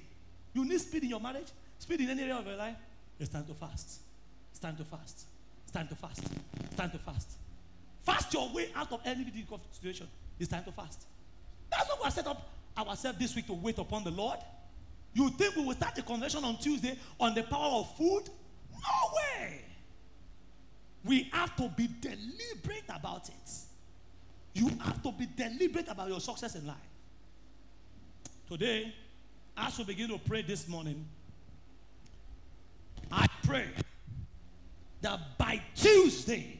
You 0.54 0.64
need 0.64 0.80
speed 0.80 1.04
in 1.04 1.10
your 1.10 1.20
marriage, 1.20 1.48
speed 1.78 2.00
in 2.00 2.10
any 2.10 2.22
area 2.22 2.36
of 2.36 2.46
your 2.46 2.56
life. 2.56 2.76
It's 3.18 3.28
time 3.28 3.44
to 3.46 3.54
fast. 3.54 4.00
It's 4.50 4.58
time 4.58 4.76
to 4.76 4.84
fast. 4.84 5.26
It's 5.64 5.72
time 5.72 5.88
to 5.88 5.94
fast. 5.94 6.24
It's 6.64 6.76
time 6.76 6.90
to 6.90 6.98
fast. 6.98 7.30
Fast 8.02 8.32
your 8.32 8.48
way 8.52 8.68
out 8.74 8.90
of 8.92 9.00
any 9.04 9.24
difficult 9.24 9.60
situation. 9.74 10.08
It's 10.38 10.50
time 10.50 10.64
to 10.64 10.72
fast. 10.72 11.04
That's 11.70 11.88
why 11.88 11.96
we 12.04 12.10
set 12.10 12.26
up 12.26 12.50
ourselves 12.78 13.18
this 13.18 13.36
week 13.36 13.46
to 13.46 13.52
wait 13.52 13.78
upon 13.78 14.04
the 14.04 14.10
Lord. 14.10 14.38
You 15.12 15.28
think 15.30 15.56
we 15.56 15.64
will 15.64 15.74
start 15.74 15.94
the 15.94 16.02
convention 16.02 16.44
on 16.44 16.56
Tuesday 16.58 16.96
on 17.18 17.34
the 17.34 17.42
power 17.42 17.80
of 17.80 17.96
food? 17.96 18.24
No 18.72 19.12
way. 19.14 19.60
We 21.04 21.28
have 21.32 21.54
to 21.56 21.68
be 21.76 21.88
deliberate 22.00 22.84
about 22.88 23.28
it. 23.28 23.50
You 24.54 24.68
have 24.82 25.02
to 25.02 25.12
be 25.12 25.28
deliberate 25.36 25.88
about 25.88 26.08
your 26.08 26.20
success 26.20 26.54
in 26.54 26.66
life. 26.66 26.76
Today, 28.50 28.92
as 29.56 29.78
we 29.78 29.84
begin 29.84 30.08
to 30.08 30.18
pray 30.18 30.42
this 30.42 30.66
morning, 30.66 31.06
I 33.12 33.24
pray 33.44 33.66
that 35.02 35.20
by 35.38 35.62
Tuesday, 35.76 36.58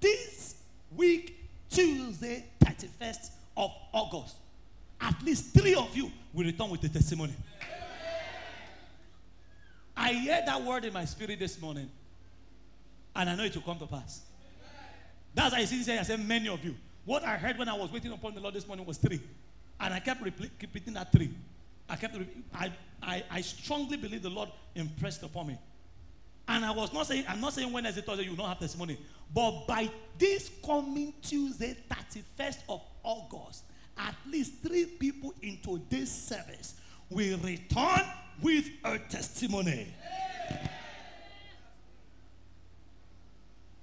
this 0.00 0.56
week, 0.96 1.48
Tuesday, 1.70 2.46
31st 2.64 3.30
of 3.56 3.70
August, 3.92 4.34
at 5.00 5.14
least 5.22 5.54
three 5.54 5.76
of 5.76 5.96
you 5.96 6.10
will 6.34 6.44
return 6.44 6.70
with 6.70 6.82
a 6.82 6.88
testimony. 6.88 7.34
I 9.96 10.12
heard 10.12 10.46
that 10.46 10.60
word 10.60 10.86
in 10.86 10.92
my 10.92 11.04
spirit 11.04 11.38
this 11.38 11.60
morning, 11.60 11.88
and 13.14 13.30
I 13.30 13.36
know 13.36 13.44
it 13.44 13.54
will 13.54 13.62
come 13.62 13.78
to 13.78 13.86
pass. 13.86 14.22
That's 15.36 15.54
why 15.54 15.60
I 15.60 15.66
see 15.66 15.96
I 15.96 16.02
said 16.02 16.26
many 16.26 16.48
of 16.48 16.64
you. 16.64 16.74
What 17.04 17.22
I 17.22 17.36
heard 17.36 17.58
when 17.58 17.68
I 17.68 17.74
was 17.74 17.92
waiting 17.92 18.10
upon 18.10 18.34
the 18.34 18.40
Lord 18.40 18.54
this 18.54 18.66
morning 18.66 18.84
was 18.84 18.98
three, 18.98 19.20
and 19.80 19.94
I 19.94 20.00
kept 20.00 20.22
repeating 20.22 20.94
that 20.94 21.12
three. 21.12 21.34
I 21.88 21.96
kept 21.96 22.16
I, 22.54 22.72
I 23.02 23.24
I 23.30 23.40
strongly 23.40 23.96
believe 23.96 24.22
the 24.22 24.30
Lord 24.30 24.48
impressed 24.74 25.22
upon 25.22 25.48
me. 25.48 25.58
And 26.48 26.64
I 26.64 26.70
was 26.70 26.92
not 26.92 27.06
saying, 27.06 27.24
I'm 27.28 27.40
not 27.40 27.54
saying 27.54 27.72
Wednesday, 27.72 28.02
Thursday, 28.02 28.24
you 28.24 28.36
not 28.36 28.48
have 28.48 28.58
testimony. 28.60 28.98
But 29.34 29.66
by 29.66 29.90
this 30.16 30.50
coming 30.64 31.12
Tuesday, 31.20 31.76
31st 31.90 32.58
of 32.68 32.82
August, 33.02 33.64
at 33.98 34.14
least 34.30 34.52
three 34.62 34.84
people 34.86 35.34
in 35.42 35.58
today's 35.60 36.10
service 36.10 36.74
will 37.10 37.38
return 37.38 38.02
with 38.40 38.68
a 38.84 38.98
testimony. 38.98 39.92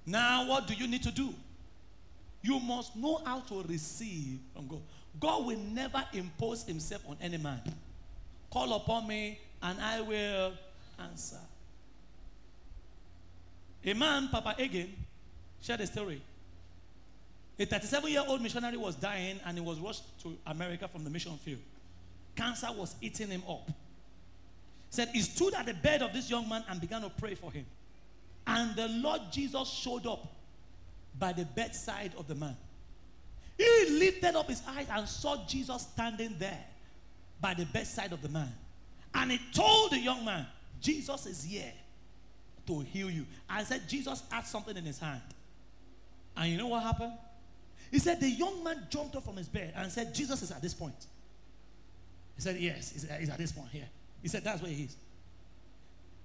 Now, 0.06 0.46
what 0.46 0.66
do 0.66 0.74
you 0.74 0.86
need 0.86 1.02
to 1.02 1.10
do? 1.10 1.34
You 2.42 2.60
must 2.60 2.94
know 2.94 3.22
how 3.24 3.40
to 3.40 3.62
receive 3.62 4.38
from 4.54 4.68
God. 4.68 4.82
God 5.20 5.46
will 5.46 5.58
never 5.58 6.04
impose 6.12 6.64
himself 6.64 7.02
on 7.08 7.16
any 7.20 7.38
man. 7.38 7.60
Call 8.50 8.74
upon 8.74 9.06
me 9.06 9.38
and 9.62 9.80
I 9.80 10.00
will 10.00 10.52
answer. 10.98 11.38
A 13.84 13.92
man, 13.92 14.28
Papa 14.28 14.54
Hagin, 14.58 14.88
shared 15.60 15.80
a 15.80 15.86
story. 15.86 16.20
A 17.58 17.64
37 17.64 18.10
year 18.10 18.22
old 18.26 18.42
missionary 18.42 18.76
was 18.76 18.96
dying 18.96 19.38
and 19.44 19.56
he 19.56 19.64
was 19.64 19.78
rushed 19.78 20.02
to 20.22 20.36
America 20.46 20.88
from 20.88 21.04
the 21.04 21.10
mission 21.10 21.36
field. 21.38 21.60
Cancer 22.34 22.68
was 22.72 22.96
eating 23.00 23.28
him 23.28 23.42
up. 23.48 23.70
Said 24.90 25.08
he 25.12 25.20
stood 25.20 25.54
at 25.54 25.66
the 25.66 25.74
bed 25.74 26.02
of 26.02 26.12
this 26.12 26.30
young 26.30 26.48
man 26.48 26.64
and 26.68 26.80
began 26.80 27.02
to 27.02 27.10
pray 27.10 27.34
for 27.34 27.52
him. 27.52 27.64
And 28.46 28.74
the 28.76 28.88
Lord 28.88 29.20
Jesus 29.32 29.68
showed 29.68 30.06
up 30.06 30.32
by 31.18 31.32
the 31.32 31.44
bedside 31.44 32.12
of 32.18 32.26
the 32.26 32.34
man. 32.34 32.56
He 33.56 33.90
lifted 33.90 34.34
up 34.34 34.48
his 34.48 34.62
eyes 34.66 34.86
and 34.90 35.08
saw 35.08 35.46
Jesus 35.46 35.82
standing 35.82 36.34
there 36.38 36.64
by 37.40 37.54
the 37.54 37.66
bedside 37.66 38.12
of 38.12 38.22
the 38.22 38.28
man. 38.28 38.52
And 39.14 39.30
he 39.30 39.40
told 39.52 39.92
the 39.92 39.98
young 39.98 40.24
man, 40.24 40.46
Jesus 40.80 41.26
is 41.26 41.44
here 41.44 41.72
to 42.66 42.80
heal 42.80 43.10
you. 43.10 43.26
And 43.48 43.66
said, 43.66 43.88
Jesus 43.88 44.22
had 44.30 44.46
something 44.46 44.76
in 44.76 44.84
his 44.84 44.98
hand. 44.98 45.22
And 46.36 46.50
you 46.50 46.58
know 46.58 46.66
what 46.66 46.82
happened? 46.82 47.12
He 47.90 48.00
said, 48.00 48.20
the 48.20 48.28
young 48.28 48.64
man 48.64 48.86
jumped 48.90 49.14
up 49.14 49.24
from 49.24 49.36
his 49.36 49.48
bed 49.48 49.72
and 49.76 49.90
said, 49.90 50.14
Jesus 50.14 50.42
is 50.42 50.50
at 50.50 50.60
this 50.60 50.74
point. 50.74 51.06
He 52.36 52.42
said, 52.42 52.56
Yes, 52.56 52.92
he's, 52.92 53.04
at 53.04 53.38
this 53.38 53.52
point 53.52 53.68
here. 53.70 53.88
He 54.22 54.28
said, 54.28 54.44
That's 54.44 54.60
where 54.60 54.72
he 54.72 54.84
is. 54.84 54.96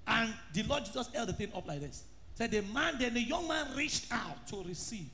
And 0.07 0.33
the 0.53 0.63
Lord 0.63 0.85
Jesus 0.85 1.09
held 1.13 1.29
the 1.29 1.33
thing 1.33 1.51
up 1.55 1.67
like 1.67 1.81
this. 1.81 2.03
Said 2.33 2.51
the 2.51 2.61
man, 2.61 2.95
then 2.97 3.13
the 3.13 3.21
young 3.21 3.47
man 3.47 3.67
reached 3.75 4.11
out 4.11 4.47
to 4.47 4.63
receive. 4.63 5.09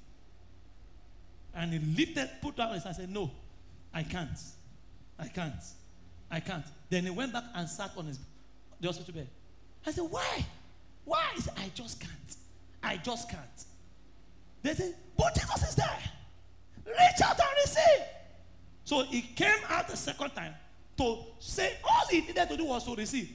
And 1.55 1.71
he 1.71 1.79
lifted, 1.79 2.29
put 2.41 2.57
down 2.57 2.73
his 2.73 2.83
hand 2.83 2.97
and 2.97 3.07
said, 3.07 3.13
No, 3.13 3.31
I 3.93 4.03
can't. 4.03 4.37
I 5.17 5.27
can't. 5.27 5.63
I 6.29 6.39
can't. 6.39 6.65
Then 6.89 7.03
he 7.05 7.09
went 7.09 7.33
back 7.33 7.45
and 7.55 7.67
sat 7.67 7.91
on 7.97 8.05
his 8.05 8.19
the 8.81 8.87
hospital 8.87 9.13
bed. 9.13 9.27
I 9.85 9.91
said, 9.91 10.03
Why? 10.09 10.45
Why? 11.05 11.23
He 11.35 11.41
said, 11.41 11.53
I 11.57 11.71
just 11.73 11.99
can't. 11.99 12.35
I 12.83 12.97
just 12.97 13.29
can't. 13.29 13.65
They 14.61 14.73
said, 14.73 14.95
But 15.17 15.33
Jesus 15.35 15.69
is 15.69 15.75
there. 15.75 15.99
Reach 16.85 17.21
out 17.23 17.39
and 17.39 17.49
receive. 17.63 18.05
So 18.83 19.03
he 19.03 19.21
came 19.21 19.59
out 19.69 19.87
the 19.87 19.97
second 19.97 20.31
time 20.31 20.53
to 20.97 21.17
say 21.39 21.73
all 21.83 22.07
he 22.09 22.21
needed 22.21 22.47
to 22.49 22.57
do 22.57 22.65
was 22.65 22.85
to 22.85 22.95
receive. 22.95 23.29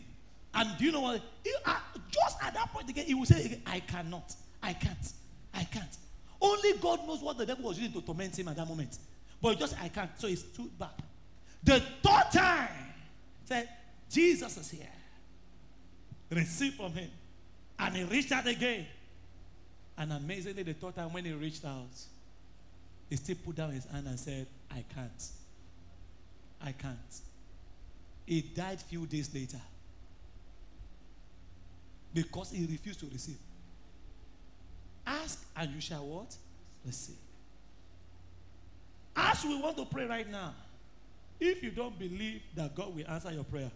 And 0.54 0.76
do 0.78 0.84
you 0.84 0.92
know 0.92 1.00
what? 1.00 1.20
He, 1.44 1.52
uh, 1.64 1.76
just 2.10 2.42
at 2.42 2.54
that 2.54 2.72
point 2.72 2.88
again, 2.90 3.06
he 3.06 3.14
will 3.14 3.26
say 3.26 3.60
I 3.66 3.80
cannot. 3.80 4.34
I 4.62 4.72
can't. 4.72 5.12
I 5.54 5.64
can't. 5.64 5.96
Only 6.40 6.72
God 6.74 7.06
knows 7.06 7.20
what 7.20 7.36
the 7.38 7.46
devil 7.46 7.64
was 7.64 7.78
using 7.78 8.00
to 8.00 8.06
torment 8.06 8.38
him 8.38 8.48
at 8.48 8.56
that 8.56 8.66
moment. 8.66 8.96
But 9.42 9.58
just, 9.58 9.80
I 9.80 9.88
can't. 9.88 10.10
So 10.18 10.26
he 10.26 10.36
stood 10.36 10.78
back. 10.78 10.98
The 11.62 11.80
third 12.02 12.32
time, 12.32 12.68
said, 13.44 13.68
Jesus 14.10 14.56
is 14.56 14.70
here. 14.70 14.86
Receive 16.30 16.74
from 16.74 16.92
him. 16.92 17.10
And 17.78 17.96
he 17.96 18.04
reached 18.04 18.32
out 18.32 18.46
again. 18.46 18.86
And 19.98 20.12
amazingly, 20.12 20.62
the 20.62 20.72
third 20.72 20.96
time 20.96 21.12
when 21.12 21.24
he 21.24 21.32
reached 21.32 21.64
out, 21.64 21.88
he 23.08 23.16
still 23.16 23.36
put 23.44 23.56
down 23.56 23.72
his 23.72 23.84
hand 23.86 24.06
and 24.06 24.18
said, 24.18 24.46
I 24.70 24.84
can't. 24.94 25.28
I 26.62 26.72
can't. 26.72 27.20
He 28.24 28.42
died 28.42 28.80
few 28.80 29.06
days 29.06 29.34
later 29.34 29.60
because 32.14 32.50
he 32.52 32.66
refused 32.66 33.00
to 33.00 33.06
receive. 33.06 33.38
Ask 35.10 35.44
and 35.56 35.70
you 35.70 35.80
shall 35.80 36.06
what? 36.06 36.36
Receive. 36.86 37.16
As 39.16 39.44
we 39.44 39.60
want 39.60 39.76
to 39.76 39.84
pray 39.84 40.06
right 40.06 40.30
now, 40.30 40.54
if 41.40 41.62
you 41.62 41.70
don't 41.70 41.98
believe 41.98 42.42
that 42.54 42.74
God 42.74 42.94
will 42.94 43.04
answer 43.08 43.32
your 43.32 43.44
prayer, 43.44 43.70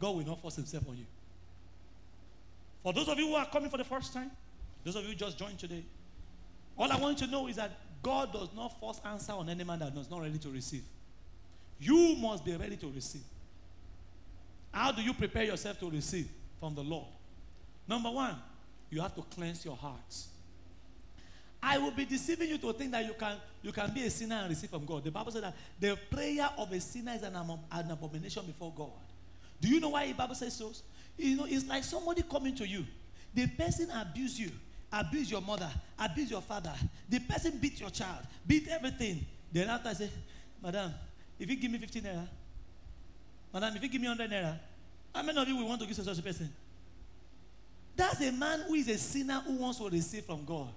God 0.00 0.16
will 0.16 0.26
not 0.26 0.42
force 0.42 0.56
himself 0.56 0.88
on 0.88 0.96
you. 0.96 1.06
For 2.82 2.92
those 2.92 3.08
of 3.08 3.18
you 3.18 3.28
who 3.28 3.34
are 3.34 3.46
coming 3.46 3.70
for 3.70 3.76
the 3.76 3.84
first 3.84 4.12
time, 4.12 4.30
those 4.84 4.96
of 4.96 5.04
you 5.04 5.14
just 5.14 5.38
joined 5.38 5.58
today, 5.58 5.84
all 6.76 6.90
I 6.90 6.96
want 6.96 7.20
you 7.20 7.26
to 7.26 7.32
know 7.32 7.46
is 7.46 7.56
that 7.56 7.70
God 8.02 8.32
does 8.32 8.48
not 8.54 8.78
force 8.80 9.00
answer 9.04 9.32
on 9.32 9.48
any 9.48 9.64
man 9.64 9.78
that 9.78 9.96
is 9.96 10.10
not 10.10 10.20
ready 10.20 10.38
to 10.38 10.50
receive. 10.50 10.82
You 11.78 12.16
must 12.16 12.44
be 12.44 12.56
ready 12.56 12.76
to 12.76 12.88
receive. 12.88 13.22
How 14.72 14.90
do 14.90 15.00
you 15.00 15.14
prepare 15.14 15.44
yourself 15.44 15.78
to 15.80 15.90
receive 15.90 16.28
from 16.58 16.74
the 16.74 16.82
Lord? 16.82 17.06
Number 17.86 18.10
one, 18.10 18.36
you 18.94 19.00
have 19.00 19.14
to 19.16 19.22
cleanse 19.22 19.64
your 19.64 19.76
hearts. 19.76 20.28
I 21.60 21.78
will 21.78 21.90
be 21.90 22.04
deceiving 22.04 22.48
you 22.48 22.58
to 22.58 22.72
think 22.74 22.92
that 22.92 23.04
you 23.04 23.14
can 23.18 23.38
you 23.62 23.72
can 23.72 23.92
be 23.92 24.04
a 24.04 24.10
sinner 24.10 24.36
and 24.36 24.50
receive 24.50 24.70
from 24.70 24.84
God. 24.84 25.02
The 25.02 25.10
Bible 25.10 25.32
says 25.32 25.42
that 25.42 25.54
the 25.80 25.98
prayer 26.10 26.48
of 26.58 26.70
a 26.70 26.78
sinner 26.78 27.12
is 27.12 27.22
an, 27.22 27.34
an 27.34 27.90
abomination 27.90 28.44
before 28.46 28.72
God. 28.76 28.92
Do 29.60 29.68
you 29.68 29.80
know 29.80 29.88
why 29.88 30.06
the 30.06 30.12
Bible 30.12 30.34
says 30.34 30.54
so? 30.54 30.72
You 31.16 31.36
know, 31.36 31.46
it's 31.48 31.66
like 31.66 31.82
somebody 31.82 32.22
coming 32.22 32.54
to 32.56 32.68
you. 32.68 32.84
The 33.34 33.46
person 33.48 33.88
abuse 33.90 34.38
you, 34.38 34.50
abuse 34.92 35.30
your 35.30 35.40
mother, 35.40 35.70
abuse 35.98 36.30
your 36.30 36.42
father. 36.42 36.72
The 37.08 37.18
person 37.20 37.58
beat 37.60 37.80
your 37.80 37.90
child, 37.90 38.26
beat 38.46 38.68
everything. 38.68 39.26
Then 39.52 39.70
after 39.70 39.88
I 39.88 39.94
say, 39.94 40.10
Madam, 40.62 40.92
if 41.38 41.48
you 41.50 41.56
give 41.56 41.70
me 41.70 41.78
15 41.78 42.02
naira, 42.02 42.28
Madam, 43.52 43.76
if 43.76 43.82
you 43.82 43.88
give 43.88 44.00
me 44.00 44.08
100 44.08 44.30
naira, 44.30 44.58
how 45.14 45.22
many 45.22 45.40
of 45.40 45.48
you 45.48 45.56
will 45.56 45.66
want 45.66 45.80
to 45.80 45.86
give 45.86 45.96
to 45.96 46.04
such 46.04 46.18
a 46.18 46.22
person? 46.22 46.52
That's 47.96 48.20
a 48.20 48.32
man 48.32 48.60
who 48.66 48.74
is 48.74 48.88
a 48.88 48.98
sinner 48.98 49.40
who 49.46 49.54
wants 49.54 49.78
to 49.78 49.88
receive 49.88 50.24
from 50.24 50.44
God. 50.44 50.70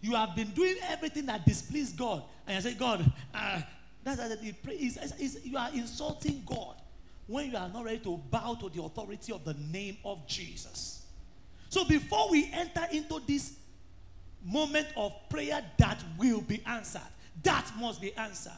You 0.00 0.14
have 0.14 0.36
been 0.36 0.50
doing 0.50 0.76
everything 0.88 1.26
that 1.26 1.46
displeased 1.46 1.96
God, 1.96 2.22
and 2.46 2.56
you 2.56 2.70
say, 2.70 2.76
God, 2.76 3.10
uh, 3.34 3.62
that's 4.04 5.44
you 5.44 5.56
are 5.58 5.70
insulting 5.74 6.42
God 6.46 6.76
when 7.26 7.50
you 7.50 7.56
are 7.56 7.68
not 7.68 7.84
ready 7.84 7.98
to 7.98 8.16
bow 8.30 8.54
to 8.54 8.68
the 8.68 8.82
authority 8.82 9.32
of 9.32 9.44
the 9.44 9.54
name 9.54 9.96
of 10.04 10.26
Jesus. 10.28 11.02
So 11.68 11.84
before 11.84 12.30
we 12.30 12.48
enter 12.52 12.86
into 12.92 13.20
this 13.26 13.56
moment 14.44 14.86
of 14.96 15.12
prayer 15.28 15.60
that 15.78 16.04
will 16.18 16.40
be 16.40 16.62
answered, 16.66 17.00
that 17.42 17.70
must 17.78 18.00
be 18.00 18.14
answered. 18.14 18.52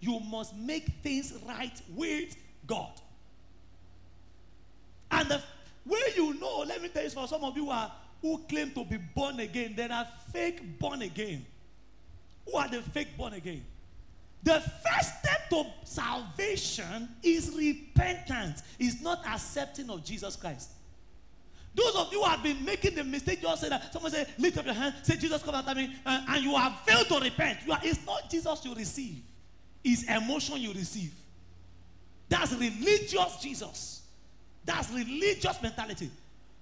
You 0.00 0.20
must 0.20 0.56
make 0.56 0.86
things 1.02 1.32
right 1.46 1.80
with 1.94 2.36
God. 2.66 2.92
And 5.10 5.28
the 5.28 5.42
way 5.86 6.00
you 6.16 6.38
know, 6.38 6.64
let 6.66 6.82
me 6.82 6.88
tell 6.88 7.04
you, 7.04 7.10
for 7.10 7.26
some 7.26 7.44
of 7.44 7.56
you 7.56 7.64
who, 7.64 7.70
are, 7.70 7.92
who 8.20 8.38
claim 8.48 8.70
to 8.72 8.84
be 8.84 8.98
born 8.98 9.40
again, 9.40 9.74
there 9.76 9.92
are 9.92 10.06
fake 10.32 10.78
born 10.78 11.02
again. 11.02 11.44
Who 12.46 12.56
are 12.56 12.68
the 12.68 12.82
fake 12.82 13.16
born 13.16 13.34
again? 13.34 13.64
The 14.42 14.60
first 14.60 15.18
step 15.20 15.48
to 15.50 15.66
salvation 15.84 17.08
is 17.22 17.54
repentance, 17.56 18.62
is 18.78 19.00
not 19.00 19.24
accepting 19.26 19.88
of 19.88 20.04
Jesus 20.04 20.34
Christ. 20.34 20.70
Those 21.74 21.94
of 21.96 22.12
you 22.12 22.22
who 22.22 22.28
have 22.28 22.42
been 22.42 22.62
making 22.64 22.96
the 22.96 23.04
mistake, 23.04 23.40
you 23.40 23.48
just 23.48 23.62
say 23.62 23.68
that 23.70 23.92
someone 23.92 24.12
say, 24.12 24.26
lift 24.38 24.58
up 24.58 24.66
your 24.66 24.74
hand, 24.74 24.94
say, 25.02 25.16
Jesus, 25.16 25.42
come 25.42 25.54
after 25.54 25.74
me, 25.74 25.94
uh, 26.04 26.24
and 26.28 26.44
you 26.44 26.54
have 26.54 26.80
failed 26.80 27.06
to 27.08 27.18
repent. 27.18 27.60
You 27.64 27.72
are, 27.72 27.80
it's 27.82 28.04
not 28.04 28.28
Jesus 28.28 28.64
you 28.64 28.74
receive, 28.74 29.22
it's 29.82 30.02
emotion 30.02 30.58
you 30.58 30.72
receive. 30.72 31.14
That's 32.28 32.52
religious 32.52 33.36
Jesus. 33.40 34.01
That's 34.64 34.90
religious 34.90 35.60
mentality. 35.62 36.10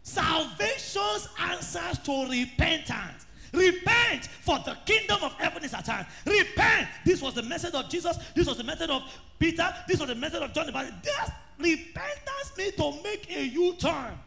Salvation's 0.02 1.28
answers 1.38 1.98
to 2.04 2.28
repentance. 2.28 3.26
Repent, 3.52 4.26
for 4.26 4.58
the 4.60 4.76
kingdom 4.86 5.18
of 5.22 5.32
heaven 5.34 5.64
is 5.64 5.74
at 5.74 5.86
hand. 5.86 6.06
Repent. 6.24 6.88
This 7.04 7.20
was 7.20 7.34
the 7.34 7.42
message 7.42 7.74
of 7.74 7.88
Jesus. 7.88 8.16
This 8.34 8.46
was 8.46 8.56
the 8.56 8.64
method 8.64 8.90
of 8.90 9.02
Peter. 9.38 9.68
This 9.88 9.98
was 9.98 10.08
the 10.08 10.14
method 10.14 10.42
of 10.42 10.52
John 10.52 10.66
the 10.66 10.72
Baptist. 10.72 11.02
This 11.02 11.30
repentance 11.58 12.52
means 12.56 12.74
to 12.76 12.94
make 13.02 13.30
a 13.36 13.44
U-turn. 13.46 14.18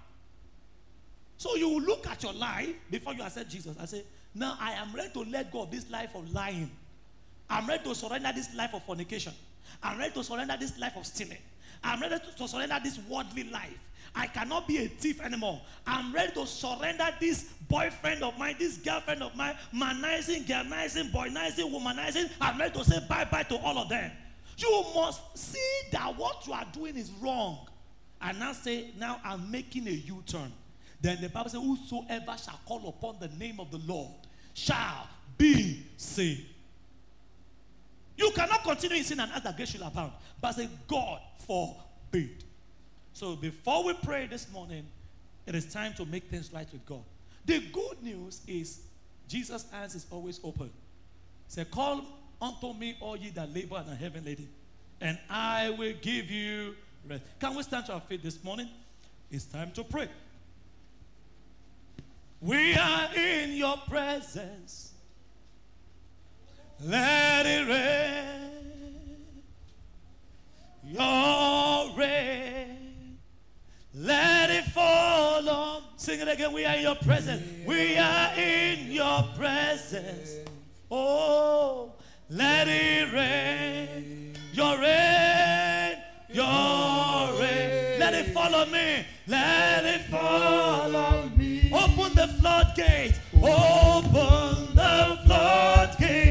So 1.38 1.55
you 1.55 1.80
look 1.80 2.07
at 2.07 2.21
your 2.21 2.34
life 2.34 2.76
before 2.91 3.13
you 3.13 3.24
accept 3.24 3.49
Jesus 3.49 3.76
and 3.78 3.89
say, 3.89 4.03
Now 4.36 4.57
I 4.59 4.74
am 4.74 4.93
ready 4.93 5.11
to 5.13 5.21
let 5.30 5.51
go 5.51 5.63
of 5.63 5.71
this 5.71 5.89
life 5.89 6.15
of 6.15 6.32
lying. 6.34 6.69
I'm 7.49 7.67
ready 7.67 7.84
to 7.86 7.95
surrender 7.95 8.32
this 8.34 8.53
life 8.55 8.74
of 8.74 8.84
fornication. 8.84 9.34
I'm 9.82 9.97
ready 9.97 10.13
to 10.13 10.24
surrender 10.24 10.55
this 10.59 10.78
life 10.80 10.95
of 10.95 11.05
stealing. 11.05 11.38
I'm 11.84 12.02
ready 12.02 12.16
to, 12.38 12.48
surrender 12.48 12.80
this 12.84 13.00
worldly 13.10 13.46
life. 13.46 13.78
I 14.16 14.28
cannot 14.28 14.68
be 14.68 14.78
a 14.78 14.88
thief 14.88 15.22
anymore. 15.22 15.62
I'm 15.88 16.14
ready 16.14 16.34
to 16.34 16.46
surrender 16.46 17.08
this 17.20 17.50
boyfriend 17.68 18.24
of 18.24 18.38
mine, 18.38 18.56
this 18.60 18.78
girlfriend 18.78 19.24
of 19.24 19.36
mine, 19.36 19.56
manizing, 19.74 20.44
girlizing, 20.44 21.12
boynizing, 21.12 21.72
womanizing. 21.72 22.30
I'm 22.40 22.60
ready 22.60 22.78
to 22.78 22.86
say 22.86 23.00
bye 23.10 23.26
bye 23.26 23.44
to 23.44 23.58
all 23.58 23.78
of 23.78 23.90
them. 23.90 24.12
You 24.58 24.86
must 24.94 25.36
see 25.36 25.80
that 25.92 26.16
what 26.16 26.46
you 26.46 26.54
are 26.54 26.66
doing 26.72 26.96
is 26.96 27.12
wrong. 27.22 27.68
And 28.22 28.40
now 28.40 28.54
say, 28.54 28.92
now 28.98 29.20
I'm 29.24 29.50
making 29.50 29.88
a 29.88 29.92
U 29.92 30.24
turn. 30.26 30.52
Then 31.02 31.20
the 31.20 31.28
Bible 31.28 31.50
says, 31.50 31.62
Whosoever 31.62 32.38
shall 32.38 32.60
call 32.66 32.88
upon 32.88 33.18
the 33.20 33.28
name 33.38 33.60
of 33.60 33.72
the 33.72 33.80
Lord 33.80 34.12
shall 34.54 35.08
be 35.38 35.84
saved. 35.98 36.53
You 38.18 38.32
cannot 38.32 38.64
continue 38.64 38.97
in 38.97 39.03
sin 39.03 39.20
and 39.20 39.32
ask 39.32 39.43
that 39.43 39.55
grace 39.55 39.70
shall 39.70 39.88
abound. 39.88 40.11
But 40.39 40.53
say, 40.53 40.70
God 40.88 41.20
forbid. 41.45 42.43
So 43.14 43.36
before 43.36 43.84
we 43.84 43.93
pray 43.93 44.28
this 44.28 44.51
morning, 44.51 44.86
it 45.45 45.55
is 45.55 45.72
time 45.72 45.93
to 45.95 46.05
make 46.05 46.26
things 46.26 46.51
right 46.53 46.68
with 46.72 46.86
God. 46.86 47.03
The 47.45 47.59
good 47.59 48.01
news 48.01 48.41
is 48.47 48.82
Jesus' 49.28 49.66
hands 49.72 49.95
is 49.95 50.05
always 50.09 50.39
open. 50.43 50.70
Say, 51.47 51.66
call 51.66 52.01
unto 52.41 52.74
me 52.74 52.97
all 52.99 53.18
ye 53.18 53.30
that 53.32 53.53
labor 53.53 53.78
and 53.78 53.89
are 53.89 53.95
heavy 53.95 54.20
laden, 54.20 54.49
and 55.01 55.18
I 55.30 55.70
will 55.72 55.93
give 56.01 56.30
you 56.30 56.76
rest. 57.07 57.24
Can 57.39 57.55
we 57.55 57.64
stand 57.64 57.86
to 57.88 57.93
our 57.93 58.01
feet 58.01 58.24
this 58.24 58.43
morning? 58.43 58.70
It's 59.30 59.45
time 59.45 59.72
to 59.72 59.84
pray. 59.84 60.07
We 62.41 62.76
are 62.76 63.14
in 63.16 63.53
your 63.53 63.78
presence. 63.89 64.93
Let 66.82 67.45
it 67.45 67.67
rain. 67.67 68.34
Your 70.84 71.97
rain. 71.97 73.19
Let 73.93 74.49
it 74.49 74.65
fall 74.65 75.49
on. 75.49 75.84
Sing 75.97 76.19
it 76.19 76.28
again. 76.28 76.51
We 76.51 76.65
are 76.65 76.76
in 76.76 76.82
your 76.82 76.95
presence. 76.95 77.41
We 77.65 77.97
are 77.97 78.34
in 78.36 78.91
your 78.91 79.24
presence. 79.38 80.36
Oh, 80.91 81.93
let 82.30 82.67
it 82.67 83.13
rain. 83.13 84.36
Your 84.51 84.78
rain. 84.78 85.97
Your 86.30 87.39
rain. 87.39 87.99
Let 87.99 88.13
it 88.13 88.34
fall 88.34 88.53
on 88.53 88.71
me. 88.71 89.05
Let 89.28 89.86
it 89.86 90.01
fall 90.09 90.95
on 90.95 91.38
me. 91.38 91.71
Open 91.74 92.13
the 92.15 92.28
floodgate. 92.39 93.19
Open 93.36 94.76
the 94.76 95.19
floodgate. 95.26 96.22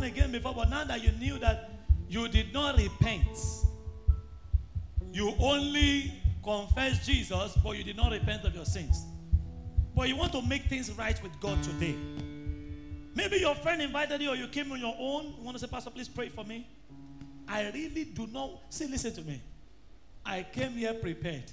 Born 0.00 0.12
again 0.12 0.32
before, 0.32 0.54
but 0.54 0.70
now 0.70 0.84
that 0.84 1.02
you 1.02 1.12
knew 1.12 1.38
that 1.38 1.70
you 2.08 2.28
did 2.28 2.52
not 2.52 2.76
repent, 2.76 3.38
you 5.12 5.34
only 5.38 6.12
confessed 6.42 7.04
Jesus, 7.06 7.56
but 7.62 7.76
you 7.76 7.84
did 7.84 7.96
not 7.96 8.12
repent 8.12 8.44
of 8.44 8.54
your 8.54 8.64
sins. 8.64 9.04
But 9.94 10.08
you 10.08 10.16
want 10.16 10.32
to 10.32 10.42
make 10.42 10.64
things 10.64 10.90
right 10.92 11.20
with 11.22 11.38
God 11.40 11.62
today. 11.62 11.94
Maybe 13.14 13.38
your 13.38 13.54
friend 13.56 13.82
invited 13.82 14.22
you 14.22 14.30
or 14.30 14.36
you 14.36 14.46
came 14.48 14.72
on 14.72 14.80
your 14.80 14.94
own. 14.98 15.34
You 15.36 15.44
want 15.44 15.56
to 15.56 15.60
say, 15.60 15.66
Pastor, 15.70 15.90
please 15.90 16.08
pray 16.08 16.28
for 16.28 16.44
me. 16.44 16.66
I 17.46 17.70
really 17.70 18.04
do 18.04 18.26
not. 18.28 18.50
See, 18.70 18.86
listen 18.86 19.12
to 19.14 19.22
me. 19.22 19.42
I 20.24 20.44
came 20.44 20.72
here 20.72 20.94
prepared 20.94 21.44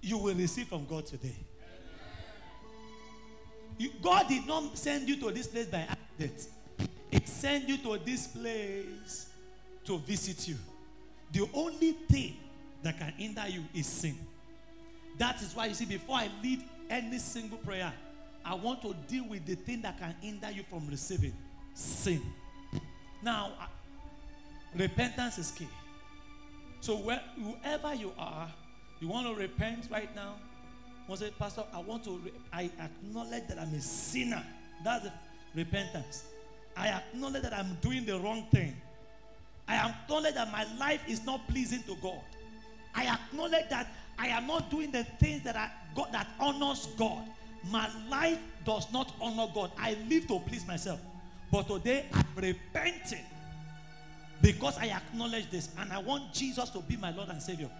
you 0.00 0.18
will 0.18 0.34
receive 0.34 0.66
from 0.66 0.84
God 0.86 1.06
today. 1.06 1.36
You- 3.78 3.92
God 4.02 4.28
did 4.28 4.46
not 4.46 4.76
send 4.76 5.08
you 5.08 5.16
to 5.20 5.30
this 5.30 5.46
place 5.46 5.66
by 5.66 5.78
accident. 5.78 6.48
He 7.22 7.28
sent 7.28 7.68
you 7.68 7.76
to 7.78 7.98
this 8.04 8.26
place 8.26 9.30
to 9.84 9.98
visit 9.98 10.48
you. 10.48 10.56
The 11.32 11.48
only 11.54 11.92
thing 12.10 12.36
that 12.82 12.98
can 12.98 13.12
hinder 13.16 13.44
you 13.48 13.62
is 13.74 13.86
sin. 13.86 14.16
That 15.18 15.40
is 15.40 15.54
why 15.54 15.66
you 15.66 15.74
see, 15.74 15.84
before 15.84 16.16
I 16.16 16.30
lead 16.42 16.64
any 16.90 17.18
single 17.18 17.58
prayer, 17.58 17.92
I 18.44 18.54
want 18.54 18.82
to 18.82 18.94
deal 19.06 19.24
with 19.28 19.46
the 19.46 19.54
thing 19.54 19.82
that 19.82 19.98
can 19.98 20.16
hinder 20.20 20.50
you 20.50 20.64
from 20.68 20.88
receiving 20.88 21.32
sin. 21.74 22.22
Now, 23.22 23.52
repentance 24.74 25.38
is 25.38 25.52
key. 25.52 25.68
So 26.80 26.96
where, 26.96 27.22
whoever 27.36 27.94
you 27.94 28.12
are, 28.18 28.50
you 29.00 29.06
want 29.06 29.28
to 29.28 29.34
repent 29.34 29.86
right 29.92 30.12
now. 30.16 30.34
Want 31.06 31.20
to 31.20 31.26
say, 31.28 31.32
Pastor, 31.38 31.62
I 31.72 31.78
want 31.78 32.02
to. 32.04 32.18
Re- 32.18 32.32
I 32.52 32.70
acknowledge 32.80 33.46
that 33.48 33.58
I'm 33.58 33.72
a 33.74 33.80
sinner. 33.80 34.44
That's 34.84 35.06
repentance. 35.54 36.24
I 36.76 36.88
acknowledge 36.88 37.42
that 37.42 37.52
I'm 37.52 37.76
doing 37.80 38.04
the 38.04 38.18
wrong 38.18 38.46
thing. 38.50 38.76
I 39.68 39.76
acknowledge 39.76 40.34
that 40.34 40.50
my 40.50 40.66
life 40.78 41.00
is 41.08 41.24
not 41.24 41.46
pleasing 41.48 41.82
to 41.84 41.96
God. 42.02 42.20
I 42.94 43.06
acknowledge 43.06 43.68
that 43.70 43.88
I 44.18 44.28
am 44.28 44.46
not 44.46 44.70
doing 44.70 44.90
the 44.90 45.04
things 45.04 45.42
that 45.44 45.56
God 45.94 46.08
that 46.12 46.28
honors 46.38 46.88
God. 46.96 47.24
My 47.70 47.88
life 48.08 48.38
does 48.64 48.92
not 48.92 49.14
honor 49.20 49.46
God. 49.54 49.70
I 49.78 49.96
live 50.08 50.26
to 50.28 50.40
please 50.40 50.66
myself. 50.66 51.00
But 51.50 51.68
today 51.68 52.06
I'm 52.12 52.26
repenting 52.36 53.24
because 54.40 54.76
I 54.78 54.86
acknowledge 54.86 55.50
this 55.50 55.68
and 55.78 55.92
I 55.92 55.98
want 55.98 56.32
Jesus 56.32 56.70
to 56.70 56.80
be 56.80 56.96
my 56.96 57.10
Lord 57.10 57.28
and 57.28 57.40
Savior. 57.40 57.70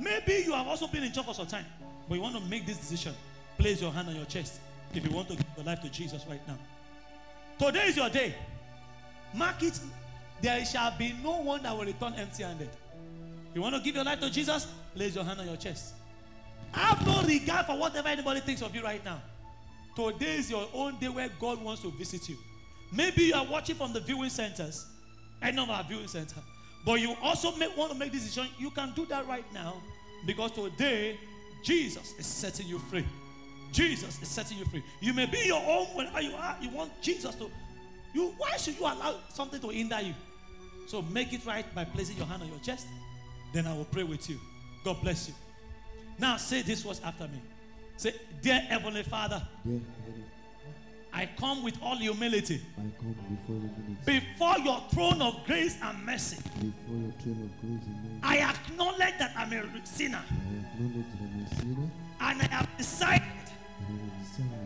Maybe 0.00 0.44
you 0.44 0.52
have 0.52 0.66
also 0.66 0.86
been 0.86 1.04
in 1.04 1.12
church 1.12 1.26
for 1.26 1.34
some 1.34 1.46
time, 1.46 1.66
but 2.08 2.14
you 2.14 2.20
want 2.22 2.34
to 2.34 2.42
make 2.42 2.66
this 2.66 2.78
decision. 2.78 3.14
Place 3.58 3.82
your 3.82 3.92
hand 3.92 4.08
on 4.08 4.16
your 4.16 4.24
chest 4.24 4.60
if 4.94 5.04
you 5.04 5.14
want 5.14 5.28
to 5.28 5.36
give 5.36 5.46
your 5.56 5.66
life 5.66 5.80
to 5.82 5.88
Jesus 5.90 6.24
right 6.28 6.40
now. 6.48 6.56
Today 7.60 7.88
is 7.88 7.96
your 7.96 8.08
day. 8.08 8.34
Mark 9.34 9.62
it. 9.62 9.78
There 10.40 10.64
shall 10.64 10.96
be 10.96 11.14
no 11.22 11.42
one 11.42 11.62
that 11.62 11.76
will 11.76 11.84
return 11.84 12.14
empty 12.14 12.42
handed. 12.42 12.70
You 13.54 13.60
want 13.60 13.74
to 13.74 13.82
give 13.82 13.94
your 13.94 14.04
life 14.04 14.18
to 14.20 14.30
Jesus? 14.30 14.66
Place 14.94 15.14
your 15.14 15.24
hand 15.24 15.40
on 15.40 15.46
your 15.46 15.58
chest. 15.58 15.92
Have 16.72 17.04
no 17.06 17.22
regard 17.22 17.66
for 17.66 17.76
whatever 17.76 18.08
anybody 18.08 18.40
thinks 18.40 18.62
of 18.62 18.74
you 18.74 18.82
right 18.82 19.04
now. 19.04 19.20
Today 19.94 20.36
is 20.36 20.50
your 20.50 20.68
own 20.72 20.98
day 20.98 21.10
where 21.10 21.28
God 21.38 21.62
wants 21.62 21.82
to 21.82 21.90
visit 21.90 22.30
you. 22.30 22.38
Maybe 22.94 23.24
you 23.24 23.34
are 23.34 23.44
watching 23.44 23.76
from 23.76 23.92
the 23.92 24.00
viewing 24.00 24.30
centers, 24.30 24.86
any 25.42 25.58
of 25.58 25.68
our 25.68 25.84
viewing 25.84 26.08
center, 26.08 26.40
but 26.86 26.98
you 26.98 27.14
also 27.22 27.54
may 27.56 27.68
want 27.76 27.92
to 27.92 27.98
make 27.98 28.10
this 28.10 28.22
decision. 28.22 28.48
You 28.58 28.70
can 28.70 28.92
do 28.96 29.04
that 29.06 29.28
right 29.28 29.44
now 29.52 29.82
because 30.26 30.52
today 30.52 31.18
Jesus 31.62 32.14
is 32.18 32.24
setting 32.24 32.68
you 32.68 32.78
free. 32.78 33.04
Jesus 33.72 34.20
is 34.20 34.28
setting 34.28 34.58
you 34.58 34.64
free. 34.66 34.82
You 35.00 35.12
may 35.12 35.26
be 35.26 35.38
your 35.46 35.62
own 35.64 35.86
wherever 35.88 36.20
you 36.20 36.34
are. 36.34 36.56
You 36.60 36.70
want 36.70 36.90
Jesus 37.00 37.34
to. 37.36 37.50
You 38.14 38.34
why 38.38 38.56
should 38.56 38.74
you 38.78 38.82
allow 38.86 39.16
something 39.28 39.60
to 39.60 39.68
hinder 39.68 40.00
you? 40.00 40.14
So 40.86 41.02
make 41.02 41.32
it 41.32 41.46
right 41.46 41.64
by 41.74 41.84
placing 41.84 42.16
your 42.16 42.26
hand 42.26 42.42
on 42.42 42.48
your 42.48 42.58
chest. 42.58 42.86
Then 43.52 43.66
I 43.66 43.76
will 43.76 43.84
pray 43.84 44.02
with 44.02 44.28
you. 44.28 44.38
God 44.84 44.96
bless 45.02 45.28
you. 45.28 45.34
Now 46.18 46.36
say 46.36 46.62
this 46.62 46.84
words 46.84 47.00
after 47.04 47.28
me. 47.28 47.40
Say, 47.96 48.14
Dear 48.42 48.60
Heavenly 48.60 49.02
Father, 49.02 49.42
Dear 49.64 49.80
Heavenly, 50.04 50.24
I 51.12 51.28
come 51.38 51.62
with 51.62 51.76
all 51.82 51.96
humility 51.96 52.60
I 52.78 52.82
come 52.98 53.14
before 54.06 54.58
your 54.58 54.80
throne 54.92 55.20
of 55.20 55.44
grace 55.44 55.76
and 55.82 56.04
mercy. 56.06 56.36
before 56.54 56.96
your 56.96 57.12
throne 57.20 57.50
of 57.50 57.60
grace 57.60 57.86
and 57.86 58.04
mercy. 58.04 58.20
I 58.22 58.36
acknowledge 58.38 59.18
that 59.18 59.32
I'm 59.36 59.52
a 59.52 59.86
sinner 59.86 60.22
I 60.28 60.74
acknowledge 60.74 61.06
that 61.12 61.20
I'm 61.22 61.44
a 61.44 61.56
sinner 61.56 61.90
and 62.20 62.42
I 62.42 62.46
have 62.54 62.68
decided 62.78 63.22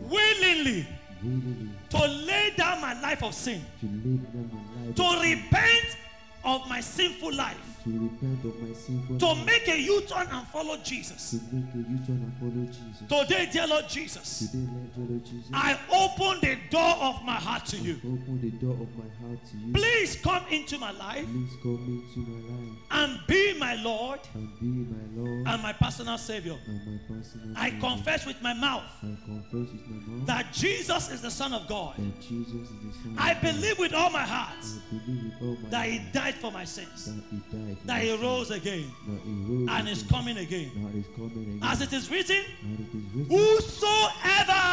willingly 0.09 0.85
willingly 1.23 1.69
to 1.89 1.97
lay 2.25 2.53
down 2.57 2.81
my 2.81 2.99
life 3.01 3.23
of 3.23 3.33
sin, 3.33 3.63
to 3.79 3.85
lay 3.85 4.17
down 4.17 4.49
my 4.53 4.85
life, 4.87 4.95
to 4.95 5.21
repent 5.21 5.97
of 6.43 6.67
my 6.69 6.81
sinful 6.81 7.33
life, 7.33 7.74
to 7.85 7.91
repent 7.91 8.43
of 8.45 8.59
my 8.61 8.73
sinful 8.75 9.19
to 9.19 9.25
life, 9.27 9.45
make 9.45 9.67
a 9.67 9.79
U 9.79 10.01
turn 10.01 10.27
and 10.31 10.47
follow 10.47 10.75
Jesus. 10.83 11.31
to 11.31 11.37
make 11.55 11.71
a 11.75 11.77
U-turn 11.77 12.17
and 12.25 12.33
follow 12.39 12.65
Jesus. 12.65 13.07
Today, 13.07 13.47
dear 13.51 13.67
Lord 13.67 13.87
Jesus, 13.87 14.39
Today, 14.51 14.65
Lord, 14.97 15.09
Lord 15.11 15.25
Jesus, 15.25 15.51
I 15.53 15.77
open 15.93 16.41
the 16.41 16.57
door 16.71 16.95
of 16.99 17.23
my 17.23 17.35
heart 17.35 17.65
to 17.67 17.77
you. 17.77 17.95
open 18.03 18.41
the 18.41 18.49
door 18.57 18.73
of 18.73 18.89
my 18.97 19.05
heart 19.21 19.39
to 19.51 19.57
you. 19.57 19.73
Please 19.73 20.15
come 20.15 20.43
into 20.49 20.79
my 20.79 20.91
life 20.91 21.25
Please 21.25 21.53
come 21.61 22.03
into 22.15 22.29
my 22.31 22.55
life 22.55 22.77
and 22.91 23.19
be 23.27 23.53
my 23.59 23.75
Lord 23.75 24.19
and 24.33 24.49
be 24.59 24.65
my 24.65 25.21
Lord 25.21 25.47
and 25.47 25.61
my 25.61 25.73
personal 25.73 26.17
Savior. 26.17 26.57
and 26.67 26.85
my 26.87 26.97
personal 27.07 27.53
I 27.55 27.69
Savior. 27.69 27.81
confess 27.81 28.25
with 28.25 28.41
my 28.41 28.53
mouth 28.53 28.83
I 29.03 29.15
confess 29.25 29.71
with 29.71 29.87
my 29.87 30.13
mouth 30.17 30.25
that 30.27 30.51
Jesus 30.53 31.11
is 31.11 31.21
the 31.21 31.31
Son 31.31 31.53
of 31.53 31.67
God. 31.67 31.95
that 31.97 32.19
Jesus 32.21 32.51
is 32.51 32.69
the 32.69 32.93
Son 33.03 33.15
I 33.19 33.31
of 33.33 33.41
God. 33.43 33.53
believe 33.53 33.77
with 33.77 33.93
all 33.93 34.09
my 34.09 34.23
heart 34.23 34.55
I 34.65 34.97
believe 35.05 35.23
with 35.25 35.41
all 35.41 35.57
my 35.63 35.69
that 35.69 35.85
He 35.87 35.99
died 36.11 36.33
for 36.35 36.51
my 36.51 36.63
sins, 36.65 37.05
that 37.05 37.23
He 37.29 37.37
died 37.55 37.74
that 37.85 38.01
He 38.01 38.15
rose 38.17 38.51
again, 38.51 38.91
that 39.07 39.21
He 39.21 39.31
rose 39.47 39.67
and 39.71 39.89
is 39.89 40.03
coming 40.03 40.37
again. 40.37 40.71
that 40.83 40.95
is 40.97 41.05
coming 41.15 41.31
again. 41.43 41.59
As 41.63 41.81
it 41.81 41.91
is 41.93 42.09
written, 42.09 42.43
and 42.63 42.79
it 42.79 42.87
is 42.97 43.03
written, 43.13 43.37
Whosoever 43.37 44.63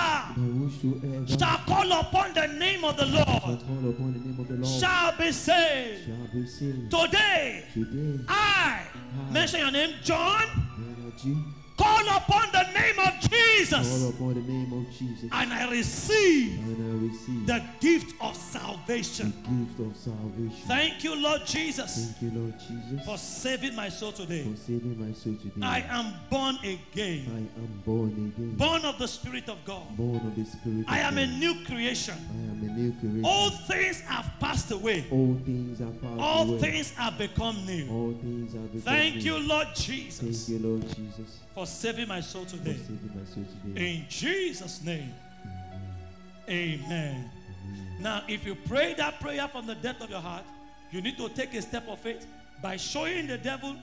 shall 1.39 1.59
call 1.67 1.93
upon 2.01 2.35
the 2.35 2.47
name 2.47 2.85
of 2.85 2.97
the 2.97 3.07
Lord 3.07 3.27
call 3.27 3.55
upon 3.91 4.13
the 4.13 4.19
name 4.21 4.37
of 4.41 4.49
the 4.49 4.55
Lord 4.55 4.81
shall 4.81 5.13
be 5.17 5.33
saved. 5.33 6.07
shall 6.07 6.29
be 6.33 6.47
saved. 6.47 6.91
Today, 6.91 7.65
Today, 7.75 8.25
I 8.29 8.83
mention 9.31 9.61
your 9.61 9.71
name, 9.71 9.95
John. 10.03 10.43
Call 11.83 12.17
upon 12.17 12.53
the 12.53 12.63
name 12.79 12.99
of 12.99 13.19
Jesus. 13.29 13.89
call 14.01 14.11
upon 14.11 14.35
the 14.35 14.53
name 14.53 14.73
of 14.73 14.93
Jesus, 14.97 15.29
and 15.33 15.53
I 15.53 15.69
receive 15.71 16.59
and 16.61 16.77
I 16.79 17.07
receive 17.09 17.47
the 17.47 17.63
gift 17.81 18.15
of 18.21 18.37
salvation. 18.37 19.33
the 19.43 19.65
gift 19.67 19.91
of 19.91 19.97
salvation. 19.97 20.67
Thank 20.67 21.03
you, 21.05 21.17
Lord 21.21 21.45
Jesus, 21.45 22.13
Thank 22.21 22.23
you, 22.33 22.39
Lord 22.41 22.55
Jesus, 22.61 23.05
for 23.05 23.19
saving 23.19 23.75
my 23.75 23.89
soul 23.89 24.13
today. 24.13 24.45
for 24.45 24.57
saving 24.57 24.97
my 24.99 25.13
soul 25.13 25.35
today. 25.35 25.67
I 25.67 25.81
am 25.89 26.13
born 26.31 26.57
again, 26.63 27.27
I 27.35 27.61
am 27.61 27.83
born 27.85 28.11
again, 28.37 28.55
born 28.57 28.85
of 28.85 28.99
the 28.99 29.09
Spirit 29.09 29.49
of 29.49 29.59
God. 29.65 29.97
born 29.97 30.17
of 30.17 30.37
the 30.37 30.45
Spirit. 30.45 30.85
I 30.89 30.99
am 31.01 31.19
a 31.19 31.27
new 31.27 31.65
creation. 31.65 32.15
I 32.15 32.51
am 32.53 32.69
a 32.69 32.79
new 32.79 32.93
creation. 33.01 33.25
All 33.25 33.51
things 33.51 34.01
have 34.03 34.31
passed 34.39 34.71
away. 34.71 35.05
All 35.11 35.37
things 35.45 35.81
are 35.81 35.91
passed 36.01 36.21
All 36.21 36.49
away. 36.49 36.59
things 36.59 36.91
have 36.93 37.19
become 37.19 37.57
new. 37.67 37.89
All 37.91 38.13
things 38.21 38.55
are 38.55 38.59
become 38.69 38.81
Thank 38.83 39.17
new. 39.17 39.23
you, 39.23 39.39
Lord 39.49 39.69
Jesus. 39.75 40.47
Thank 40.47 40.61
you, 40.63 40.69
Lord 40.69 40.83
Jesus, 40.95 41.39
for 41.55 41.67
saving 41.73 42.09
my 42.09 42.21
soul 42.21 42.45
today. 42.45 42.77
my 43.15 43.25
soul 43.25 43.45
today. 43.65 43.97
In 43.97 44.07
Jesus' 44.09 44.83
name, 44.83 45.13
amen. 46.49 47.31
Now, 48.01 48.23
if 48.29 48.45
you 48.45 48.55
pray 48.55 48.95
that 48.95 49.21
prayer 49.21 49.47
from 49.49 49.67
the 49.67 49.75
depth 49.77 50.03
of 50.03 50.11
your 50.11 50.21
heart, 50.21 50.45
you 50.91 51.01
need 51.01 51.17
to 51.19 51.29
take 51.31 51.55
a 51.55 51.63
step 51.63 51.89
of 51.89 51.99
faith 52.01 52.27
by 52.63 52.77
showing 52.77 53.27
the 53.27 53.39
devil, 53.39 53.77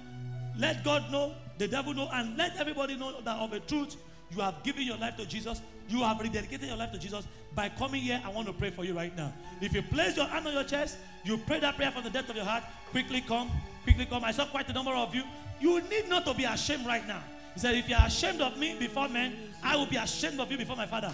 let 0.57 0.83
God 0.83 1.11
know, 1.11 1.33
the 1.57 1.67
devil 1.67 1.93
know, 1.93 2.09
and 2.13 2.37
let 2.37 2.55
everybody 2.57 2.95
know 2.95 3.21
that 3.21 3.37
of 3.39 3.53
a 3.53 3.59
truth, 3.59 3.95
you 4.31 4.41
have 4.41 4.61
given 4.63 4.83
your 4.83 4.97
life 4.97 5.17
to 5.17 5.25
Jesus. 5.25 5.61
You 5.87 6.03
have 6.03 6.17
rededicated 6.17 6.67
your 6.67 6.77
life 6.77 6.91
to 6.91 6.99
Jesus. 6.99 7.27
By 7.55 7.69
coming 7.69 8.01
here, 8.01 8.21
I 8.23 8.29
want 8.29 8.47
to 8.47 8.53
pray 8.53 8.69
for 8.69 8.85
you 8.85 8.93
right 8.93 9.15
now. 9.17 9.33
If 9.59 9.73
you 9.73 9.81
place 9.81 10.15
your 10.15 10.27
hand 10.27 10.45
on 10.45 10.53
your 10.53 10.63
chest, 10.63 10.97
you 11.23 11.37
pray 11.37 11.59
that 11.59 11.75
prayer 11.75 11.91
from 11.91 12.03
the 12.03 12.11
depth 12.11 12.29
of 12.29 12.35
your 12.35 12.45
heart, 12.45 12.63
quickly 12.91 13.21
come, 13.21 13.49
quickly 13.83 14.05
come. 14.05 14.23
I 14.23 14.31
saw 14.31 14.45
quite 14.45 14.69
a 14.69 14.73
number 14.73 14.91
of 14.91 15.15
you. 15.15 15.23
You 15.59 15.81
need 15.89 16.07
not 16.09 16.25
to 16.25 16.33
be 16.33 16.45
ashamed 16.45 16.85
right 16.85 17.05
now. 17.07 17.21
He 17.53 17.59
said, 17.59 17.75
If 17.75 17.89
you 17.89 17.95
are 17.95 18.07
ashamed 18.07 18.41
of 18.41 18.57
me 18.57 18.75
before 18.77 19.07
men, 19.09 19.35
I 19.63 19.75
will 19.75 19.87
be 19.87 19.97
ashamed 19.97 20.39
of 20.39 20.51
you 20.51 20.57
before 20.57 20.75
my 20.75 20.85
Father. 20.85 21.11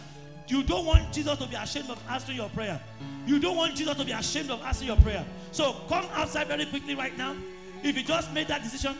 You 0.48 0.62
don't 0.64 0.86
want 0.86 1.12
Jesus 1.12 1.38
to 1.40 1.48
be 1.48 1.56
ashamed 1.56 1.90
of 1.90 2.00
answering 2.10 2.38
your 2.38 2.50
prayer. 2.50 2.80
You 3.26 3.40
don't 3.40 3.58
want 3.58 3.76
Jesus 3.76 3.96
to 3.96 4.06
be 4.06 4.12
ashamed 4.12 4.52
of 4.52 4.62
answering 4.62 4.88
your 4.88 4.98
prayer. 4.98 5.26
So 5.52 5.74
come 5.90 6.06
outside 6.14 6.48
very 6.48 6.66
quickly 6.66 6.94
right 6.94 7.18
now. 7.18 7.36
If 7.84 7.98
you 7.98 8.04
just 8.04 8.32
made 8.34 8.48
that 8.48 8.62
decision, 8.62 8.96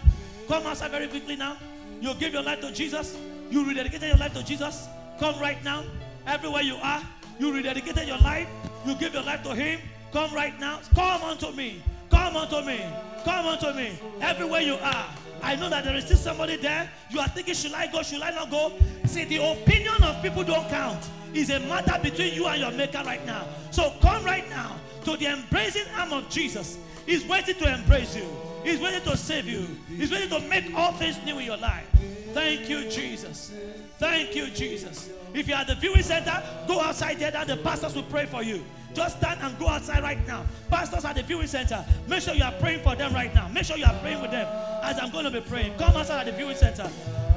come 0.48 0.66
outside 0.66 0.92
very 0.92 1.08
quickly 1.08 1.36
now. 1.36 1.58
You 2.02 2.14
give 2.16 2.34
your 2.34 2.42
life 2.42 2.62
to 2.62 2.72
Jesus. 2.72 3.18
You 3.52 3.64
rededicated 3.64 4.08
your 4.08 4.18
life 4.18 4.34
to 4.34 4.44
Jesus. 4.44 4.88
Come 5.20 5.40
right 5.40 5.64
now. 5.64 5.84
Everywhere 6.26 6.64
you 6.64 6.76
are, 6.82 7.02
you 7.40 7.52
rededicated 7.52 8.08
your 8.08 8.18
life. 8.18 8.48
You 8.86 8.96
give 8.96 9.14
your 9.14 9.24
life 9.24 9.44
to 9.44 9.54
Him. 9.54 9.80
Come 10.12 10.34
right 10.34 10.60
now. 10.60 10.80
Come 10.96 11.22
unto 11.24 11.52
me. 11.52 11.82
Come 12.10 12.38
unto 12.38 12.62
me. 12.62 12.82
Come 13.24 13.46
unto 13.46 13.74
me. 13.74 14.00
Everywhere 14.22 14.62
you 14.62 14.76
are. 14.76 15.06
I 15.46 15.56
know 15.56 15.70
that 15.70 15.84
there 15.84 15.96
is 15.96 16.06
still 16.06 16.18
somebody 16.18 16.56
there. 16.58 16.90
You 17.12 17.20
are 17.20 17.28
thinking, 17.28 17.54
should 17.54 17.74
I 17.74 17.86
go? 17.92 18.02
Should 18.02 18.24
I 18.24 18.32
not 18.32 18.50
go? 18.50 18.74
See, 19.06 19.26
the 19.26 19.38
opinion 19.38 20.04
of 20.04 20.20
people 20.24 20.44
don't 20.44 20.68
count. 20.70 21.08
It's 21.36 21.52
a 21.52 21.60
matter 21.60 22.00
between 22.02 22.34
you 22.34 22.48
and 22.48 22.60
your 22.60 22.72
maker 22.72 23.04
right 23.06 23.24
now. 23.28 23.46
So 23.70 23.94
come 24.02 24.24
right 24.24 24.50
now 24.50 24.76
to 25.04 25.16
the 25.16 25.28
embracing 25.28 25.86
arm 25.96 26.14
of 26.14 26.30
Jesus. 26.30 26.80
He's 27.06 27.24
waiting 27.28 27.56
to 27.56 27.72
embrace 27.72 28.16
you. 28.16 28.26
He's 28.64 28.80
waiting 28.80 29.02
to 29.02 29.16
save 29.16 29.46
you. 29.46 29.68
He's 29.88 30.12
waiting 30.12 30.30
to 30.30 30.40
make 30.48 30.74
all 30.74 30.94
things 30.94 31.20
new 31.24 31.38
in 31.38 31.46
your 31.46 31.58
life. 31.58 31.88
Thank 32.34 32.68
you, 32.68 32.90
Jesus. 32.90 33.54
Thank 34.00 34.36
you, 34.36 34.48
Jesus. 34.50 35.12
If 35.36 35.48
you're 35.48 35.58
at 35.58 35.68
the 35.68 35.76
viewing 35.76 36.02
center, 36.02 36.42
go 36.68 36.82
outside 36.82 37.20
there 37.20 37.36
and 37.36 37.48
the 37.48 37.58
pastors 37.58 37.94
will 37.94 38.04
pray 38.04 38.26
for 38.26 38.42
you. 38.42 38.66
Just 38.96 39.18
stand 39.18 39.42
and 39.42 39.58
go 39.60 39.68
outside 39.68 40.02
right 40.02 40.26
now. 40.26 40.46
Pastors 40.70 41.04
at 41.04 41.16
the 41.16 41.24
viewing 41.24 41.48
center, 41.48 41.86
make 42.08 42.22
sure 42.22 42.34
you 42.34 42.44
are 42.44 42.54
praying 42.54 42.82
for 42.82 42.96
them 42.96 43.14
right 43.14 43.34
now. 43.36 43.48
Make 43.50 43.66
sure 43.66 43.78
you 43.78 43.86
are 43.86 44.00
praying 44.00 44.22
with 44.22 44.32
them 44.32 44.48
as 44.84 44.98
I'm 44.98 45.12
going 45.12 45.26
to 45.26 45.32
be 45.32 45.42
praying. 45.42 45.78
Come 45.78 45.98
outside 45.98 46.22
at 46.22 46.26
the 46.28 46.32
viewing 46.32 46.56
center. 46.56 46.90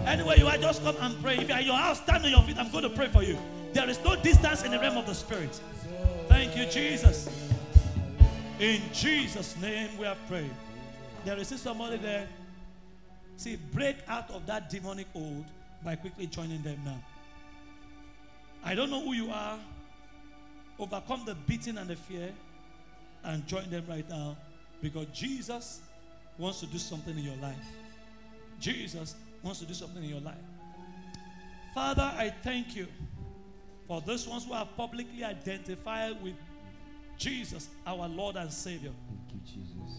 Anywhere 0.06 0.36
you 0.36 0.46
are, 0.46 0.56
just 0.56 0.82
come 0.82 0.96
and 1.00 1.20
pray. 1.22 1.36
If 1.36 1.48
you 1.48 1.54
are 1.54 1.60
in 1.60 1.66
your 1.66 1.76
house, 1.76 2.00
stand 2.00 2.24
on 2.24 2.30
your 2.30 2.42
feet. 2.42 2.56
I'm 2.58 2.70
going 2.70 2.84
to 2.84 2.90
pray 2.90 3.08
for 3.08 3.22
you. 3.22 3.36
There 3.72 3.88
is 3.90 3.98
no 4.04 4.16
distance 4.16 4.62
in 4.64 4.70
the 4.70 4.78
realm 4.78 4.96
of 4.96 5.06
the 5.06 5.14
Spirit. 5.14 5.60
Thank 6.28 6.56
you, 6.56 6.66
Jesus. 6.66 7.28
In 8.60 8.80
Jesus' 8.92 9.56
name 9.60 9.96
we 9.98 10.04
have 10.04 10.18
prayed. 10.28 10.50
There 11.24 11.36
is 11.36 11.48
somebody 11.48 11.96
there. 11.96 12.28
See, 13.36 13.56
break 13.56 13.96
out 14.08 14.30
of 14.30 14.46
that 14.46 14.70
demonic 14.70 15.06
hold 15.12 15.44
by 15.84 15.96
quickly 15.96 16.26
joining 16.26 16.62
them 16.62 16.78
now. 16.84 17.00
I 18.64 18.74
don't 18.74 18.90
know 18.90 19.02
who 19.02 19.12
you 19.12 19.30
are. 19.30 19.58
Overcome 20.78 21.24
the 21.26 21.34
beating 21.34 21.78
and 21.78 21.90
the 21.90 21.96
fear 21.96 22.32
and 23.24 23.46
join 23.46 23.68
them 23.70 23.84
right 23.88 24.08
now 24.08 24.36
because 24.80 25.06
Jesus 25.12 25.80
wants 26.38 26.60
to 26.60 26.66
do 26.66 26.78
something 26.78 27.16
in 27.16 27.24
your 27.24 27.36
life. 27.36 27.56
Jesus 28.60 29.16
wants 29.42 29.60
to 29.60 29.66
do 29.66 29.74
something 29.74 30.02
in 30.02 30.08
your 30.08 30.20
life. 30.20 30.34
Father, 31.74 32.10
I 32.16 32.32
thank 32.42 32.76
you 32.76 32.86
for 33.86 34.00
those 34.00 34.26
ones 34.28 34.44
who 34.44 34.52
have 34.52 34.76
publicly 34.76 35.24
identified 35.24 36.22
with 36.22 36.34
Jesus, 37.16 37.68
our 37.86 38.08
Lord 38.08 38.36
and 38.36 38.52
Savior. 38.52 38.92
Thank 39.08 39.20
you, 39.32 39.40
Jesus. 39.44 39.98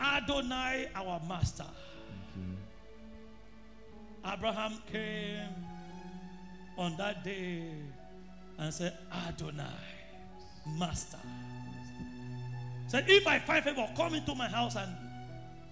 Adonai, 0.00 0.88
our 0.94 1.20
Master. 1.28 1.66
Abraham 4.24 4.78
came 4.90 5.48
on 6.78 6.96
that 6.96 7.24
day 7.24 7.70
and 8.62 8.72
said, 8.72 8.96
Adonai, 9.28 9.64
Master. 10.78 11.18
Said, 12.86 13.04
if 13.08 13.26
I 13.26 13.38
find 13.40 13.64
favor, 13.64 13.88
come 13.96 14.14
into 14.14 14.34
my 14.34 14.48
house 14.48 14.76
and, 14.76 14.90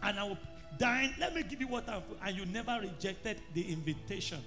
and 0.02 0.18
I 0.18 0.24
will 0.24 0.38
dine. 0.78 1.14
Let 1.18 1.34
me 1.34 1.42
give 1.42 1.60
you 1.60 1.68
what 1.68 1.88
I'm 1.88 2.02
And 2.24 2.36
you 2.36 2.46
never 2.46 2.80
rejected 2.80 3.40
the 3.54 3.70
invitation. 3.70 4.40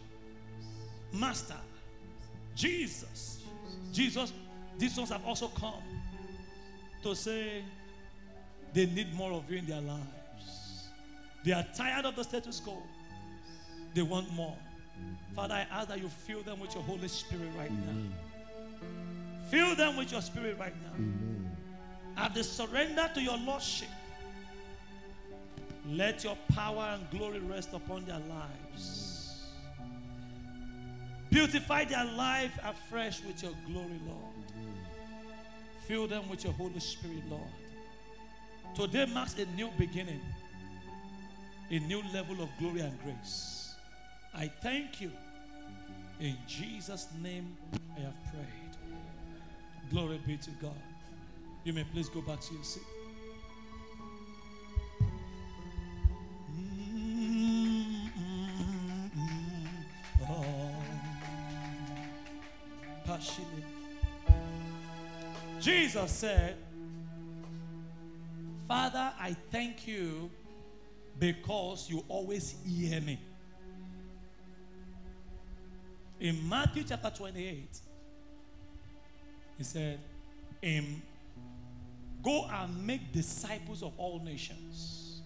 Master, 1.14 1.56
Jesus. 2.56 3.44
Jesus, 3.94 4.34
these 4.78 4.98
ones 4.98 5.12
have 5.12 5.26
also 5.26 5.48
come 5.50 5.84
to 7.04 7.16
say 7.16 7.64
they 8.74 8.88
need 8.88 9.14
more 9.14 9.32
of 9.32 9.50
you 9.50 9.60
in 9.60 9.68
their 9.68 9.82
lives. 9.82 10.90
They 11.46 11.52
are 11.52 11.66
tired 11.76 12.06
of 12.06 12.16
the 12.16 12.24
status 12.24 12.60
quo. 12.60 12.82
They 13.94 14.02
want 14.02 14.34
more. 14.34 14.58
Father, 15.36 15.54
I 15.54 15.68
ask 15.72 15.90
that 15.90 16.00
you 16.00 16.10
fill 16.10 16.42
them 16.42 16.60
with 16.60 16.74
your 16.74 16.84
Holy 16.84 17.08
Spirit 17.08 17.50
right 17.58 17.72
now. 17.72 18.33
Fill 19.54 19.76
them 19.76 19.98
with 19.98 20.12
your 20.12 20.22
Spirit 20.22 20.58
right 20.60 20.74
now. 20.82 20.96
Amen. 20.96 22.32
They 22.34 22.42
surrender 22.42 23.08
to 23.14 23.22
your 23.22 23.38
Lordship, 23.38 23.88
let 25.88 26.24
your 26.24 26.36
power 26.56 26.98
and 26.98 27.08
glory 27.12 27.40
rest 27.40 27.70
upon 27.72 28.06
their 28.06 28.20
lives. 28.28 29.44
Beautify 31.30 31.86
their 31.86 32.04
life 32.04 32.58
afresh 32.64 33.22
with 33.24 33.44
your 33.44 33.52
glory, 33.68 34.02
Lord. 34.08 34.34
Fill 35.88 36.08
them 36.08 36.28
with 36.30 36.44
your 36.44 36.54
Holy 36.54 36.80
Spirit, 36.80 37.22
Lord. 37.30 37.44
Today 38.74 39.06
marks 39.06 39.38
a 39.38 39.46
new 39.56 39.70
beginning, 39.78 40.22
a 41.70 41.78
new 41.78 42.02
level 42.12 42.42
of 42.42 42.50
glory 42.58 42.80
and 42.80 42.98
grace. 43.04 43.76
I 44.34 44.48
thank 44.48 45.00
you. 45.00 45.12
In 46.20 46.38
Jesus' 46.48 47.08
name, 47.22 47.56
I 47.96 48.00
have 48.00 48.16
prayed. 48.32 48.63
Glory 49.92 50.20
be 50.26 50.38
to 50.38 50.52
God. 50.62 50.72
You 51.64 51.74
may 51.74 51.84
please 51.84 52.10
go 52.10 52.22
back 52.22 52.42
to 52.42 52.54
your 52.54 52.64
seat. 52.64 52.84
Mm-hmm. 56.52 58.04
Passionate. 63.06 63.48
Jesus 65.60 66.12
said, 66.12 66.58
Father, 68.68 69.14
I 69.20 69.36
thank 69.52 69.88
you 69.88 70.30
because 71.20 71.90
you 71.90 72.04
always 72.08 72.56
hear 72.66 73.00
me. 73.02 73.20
In 76.20 76.48
Matthew 76.50 76.84
chapter 76.84 77.10
28, 77.10 77.80
he 79.58 79.64
said, 79.64 80.00
"In 80.62 81.02
Go 82.24 82.48
and 82.50 82.88
make 82.88 83.12
disciples 83.12 83.84
of 83.84 83.92
all 83.98 84.22
nations, 84.24 85.22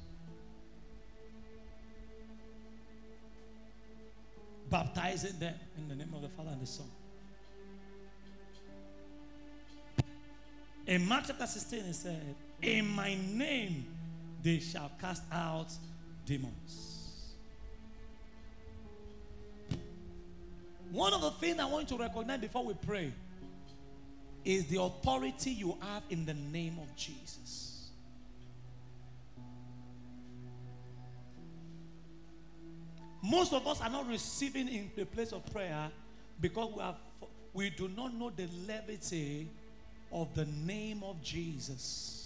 baptizing 4.69 5.37
them 5.39 5.53
in 5.77 5.87
the 5.87 5.95
name 5.95 6.11
of 6.15 6.23
the 6.23 6.29
Father 6.29 6.49
and 6.51 6.61
the 6.61 6.65
Son. 6.65 6.87
In 10.87 11.07
Mark 11.07 11.25
chapter 11.27 11.45
16, 11.45 11.83
he 11.83 11.93
said, 11.93 12.35
In 12.63 12.87
my 12.87 13.15
name 13.15 13.85
they 14.41 14.59
shall 14.59 14.91
cast 14.99 15.21
out 15.31 15.67
demons. 16.25 17.35
One 20.91 21.13
of 21.13 21.21
the 21.21 21.31
things 21.31 21.59
I 21.59 21.65
want 21.65 21.91
you 21.91 21.97
to 21.97 22.03
recognize 22.03 22.39
before 22.39 22.65
we 22.65 22.73
pray 22.73 23.13
is 24.45 24.65
the 24.67 24.81
authority 24.81 25.51
you 25.51 25.77
have 25.81 26.03
in 26.09 26.25
the 26.25 26.33
name 26.33 26.77
of 26.81 26.95
Jesus. 26.95 27.89
Most 33.21 33.51
of 33.53 33.67
us 33.67 33.81
are 33.81 33.89
not 33.89 34.07
receiving 34.07 34.67
in 34.69 34.91
the 34.95 35.05
place 35.05 35.33
of 35.33 35.45
prayer 35.51 35.89
because 36.39 36.71
we, 36.73 36.81
have, 36.81 36.95
we 37.53 37.69
do 37.69 37.89
not 37.89 38.13
know 38.13 38.29
the 38.29 38.47
levity 38.67 39.49
of 40.11 40.33
the 40.35 40.45
name 40.45 41.03
of 41.03 41.21
Jesus. 41.21 42.17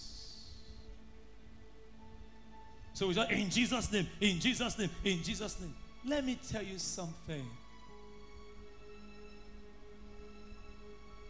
So 2.94 3.08
we 3.08 3.14
just, 3.14 3.30
in 3.30 3.50
Jesus' 3.50 3.90
name, 3.90 4.06
in 4.20 4.38
Jesus' 4.38 4.78
name, 4.78 4.90
in 5.02 5.22
Jesus' 5.22 5.58
name. 5.60 5.74
Let 6.04 6.24
me 6.24 6.38
tell 6.48 6.62
you 6.62 6.78
something. 6.78 7.46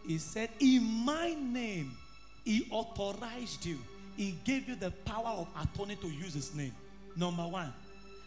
He 0.05 0.17
said, 0.17 0.49
In 0.59 0.83
my 1.05 1.35
name, 1.39 1.95
He 2.43 2.67
authorized 2.71 3.65
you. 3.65 3.77
He 4.17 4.37
gave 4.43 4.67
you 4.67 4.75
the 4.75 4.91
power 4.91 5.29
of 5.29 5.47
attorney 5.61 5.95
to 5.97 6.07
use 6.07 6.33
His 6.33 6.53
name. 6.53 6.73
Number 7.15 7.43
one. 7.47 7.73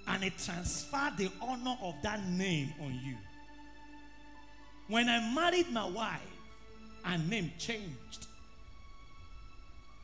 And 0.09 0.25
He 0.25 0.31
transferred 0.31 1.17
the 1.17 1.31
honor 1.41 1.77
of 1.83 1.95
that 2.03 2.27
name 2.29 2.73
on 2.81 2.99
you. 3.05 3.17
When 4.89 5.09
I 5.09 5.33
married 5.35 5.71
my 5.73 5.89
wife, 5.89 6.21
her 7.03 7.19
name 7.19 7.53
changed. 7.59 8.27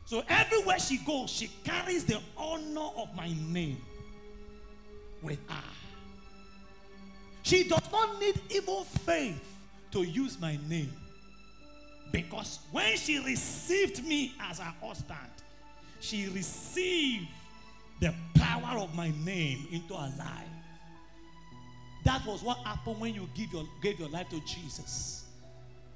So 0.05 0.23
everywhere 0.27 0.79
she 0.79 0.97
goes, 0.97 1.29
she 1.29 1.49
carries 1.63 2.05
the 2.05 2.19
honor 2.37 2.89
of 2.97 3.15
my 3.15 3.33
name 3.49 3.81
with 5.21 5.39
her. 5.49 5.63
She 7.43 7.67
does 7.67 7.91
not 7.91 8.19
need 8.19 8.39
even 8.49 8.83
faith 9.05 9.41
to 9.91 10.03
use 10.03 10.39
my 10.39 10.57
name. 10.67 10.91
Because 12.13 12.59
when 12.71 12.95
she 12.95 13.17
received 13.17 14.05
me 14.05 14.35
as 14.39 14.59
her 14.59 14.73
husband, 14.81 15.17
she 15.99 16.27
received 16.27 17.25
the 17.99 18.13
power 18.35 18.77
of 18.77 18.93
my 18.95 19.11
name 19.25 19.67
into 19.71 19.95
her 19.95 20.13
life. 20.19 20.47
That 22.05 22.23
was 22.25 22.43
what 22.43 22.59
happened 22.59 22.99
when 22.99 23.15
you 23.15 23.27
give 23.33 23.51
your, 23.51 23.65
gave 23.81 23.99
your 23.99 24.09
life 24.09 24.29
to 24.29 24.39
Jesus. 24.41 25.25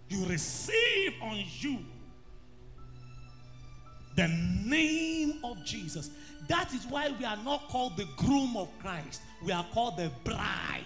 You 0.09 0.25
receive 0.25 1.13
on 1.21 1.43
you 1.59 1.79
the 4.15 4.27
name 4.65 5.39
of 5.43 5.63
Jesus. 5.63 6.09
That 6.47 6.73
is 6.73 6.87
why 6.87 7.13
we 7.19 7.25
are 7.25 7.37
not 7.43 7.67
called 7.67 7.95
the 7.95 8.07
groom 8.15 8.57
of 8.57 8.69
Christ, 8.79 9.21
we 9.45 9.51
are 9.51 9.65
called 9.71 9.97
the 9.97 10.11
bride 10.23 10.83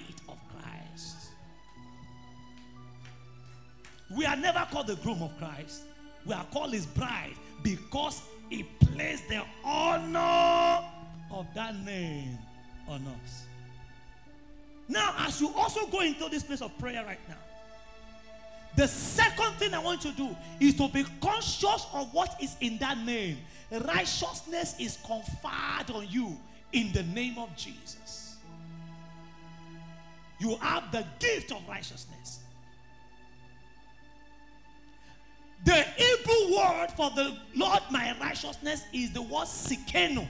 We 4.16 4.26
are 4.26 4.36
never 4.36 4.68
called 4.72 4.88
the 4.88 4.96
groom 4.98 5.22
of 5.22 5.38
Christ, 5.38 5.84
we 6.26 6.34
are 6.34 6.46
called 6.52 6.74
his 6.74 6.86
bride 6.86 7.34
because 7.64 8.22
he 8.50 8.64
placed 8.64 9.28
the 9.30 9.44
honor 9.64 10.86
of 11.32 11.48
that 11.56 11.76
name 11.86 12.38
on 12.88 13.06
us. 13.08 13.46
Now, 14.88 15.16
as 15.20 15.40
you 15.40 15.54
also 15.56 15.86
go 15.88 16.02
into 16.02 16.28
this 16.28 16.44
place 16.44 16.62
of 16.62 16.78
prayer 16.78 17.04
right 17.06 17.20
now, 17.30 17.38
the 18.76 18.88
second 18.88 19.54
thing 19.54 19.74
I 19.74 19.80
want 19.80 20.04
you 20.04 20.12
to 20.12 20.18
do 20.18 20.36
is 20.60 20.76
to 20.76 20.88
be 20.90 21.06
conscious 21.22 21.88
of 21.94 22.14
what 22.14 22.36
is 22.42 22.56
in 22.62 22.78
that 22.80 22.98
name. 23.00 23.38
Righteousness 23.72 24.76
is 24.80 24.98
conferred 25.06 25.94
on 25.94 26.08
you 26.10 26.38
in 26.74 26.92
the 26.94 27.04
name 27.04 27.38
of 27.38 27.56
Jesus. 27.56 28.36
You 30.40 30.56
have 30.58 30.92
the 30.92 31.06
gift 31.20 31.52
of 31.52 31.62
righteousness. 31.68 32.40
The 35.64 35.86
Hebrew 35.96 36.58
word 36.58 36.88
for 36.96 37.12
the 37.12 37.38
Lord 37.56 37.82
my 37.92 38.16
righteousness 38.20 38.84
is 38.94 39.12
the 39.12 39.22
word 39.22 39.46
Tsidkenu. 39.46 40.28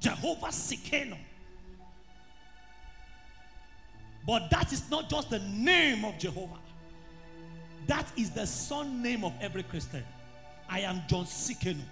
Jehovah 0.00 0.46
Tsidkenu. 0.46 1.16
But 4.26 4.50
that 4.50 4.72
is 4.72 4.88
not 4.90 5.08
just 5.08 5.30
the 5.30 5.38
name 5.40 6.04
of 6.04 6.18
Jehovah. 6.18 6.58
That 7.86 8.06
is 8.16 8.30
the 8.30 8.46
son 8.46 9.02
name 9.02 9.24
of 9.24 9.32
every 9.40 9.62
Christian. 9.62 10.04
I 10.68 10.80
am 10.80 11.02
John 11.08 11.24
Tsidkenu. 11.24 11.82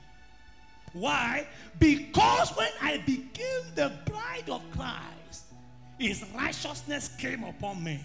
Why? 0.92 1.46
Because 1.78 2.50
when 2.50 2.70
I 2.80 2.98
became 2.98 3.62
the 3.74 3.92
bride 4.06 4.48
of 4.48 4.62
Christ, 4.72 5.44
his 5.98 6.24
righteousness 6.34 7.10
came 7.18 7.44
upon 7.44 7.82
me. 7.82 8.00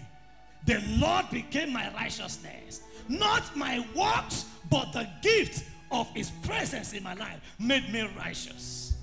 The 0.64 0.82
Lord 0.98 1.30
became 1.30 1.72
my 1.72 1.92
righteousness. 1.92 2.80
Not 3.08 3.54
my 3.56 3.84
works, 3.94 4.46
but 4.70 4.92
the 4.92 5.08
gift 5.22 5.64
of 5.90 6.08
his 6.10 6.30
presence 6.30 6.92
in 6.92 7.02
my 7.02 7.14
life 7.14 7.40
made 7.58 7.92
me 7.92 8.08
righteous. 8.16 8.96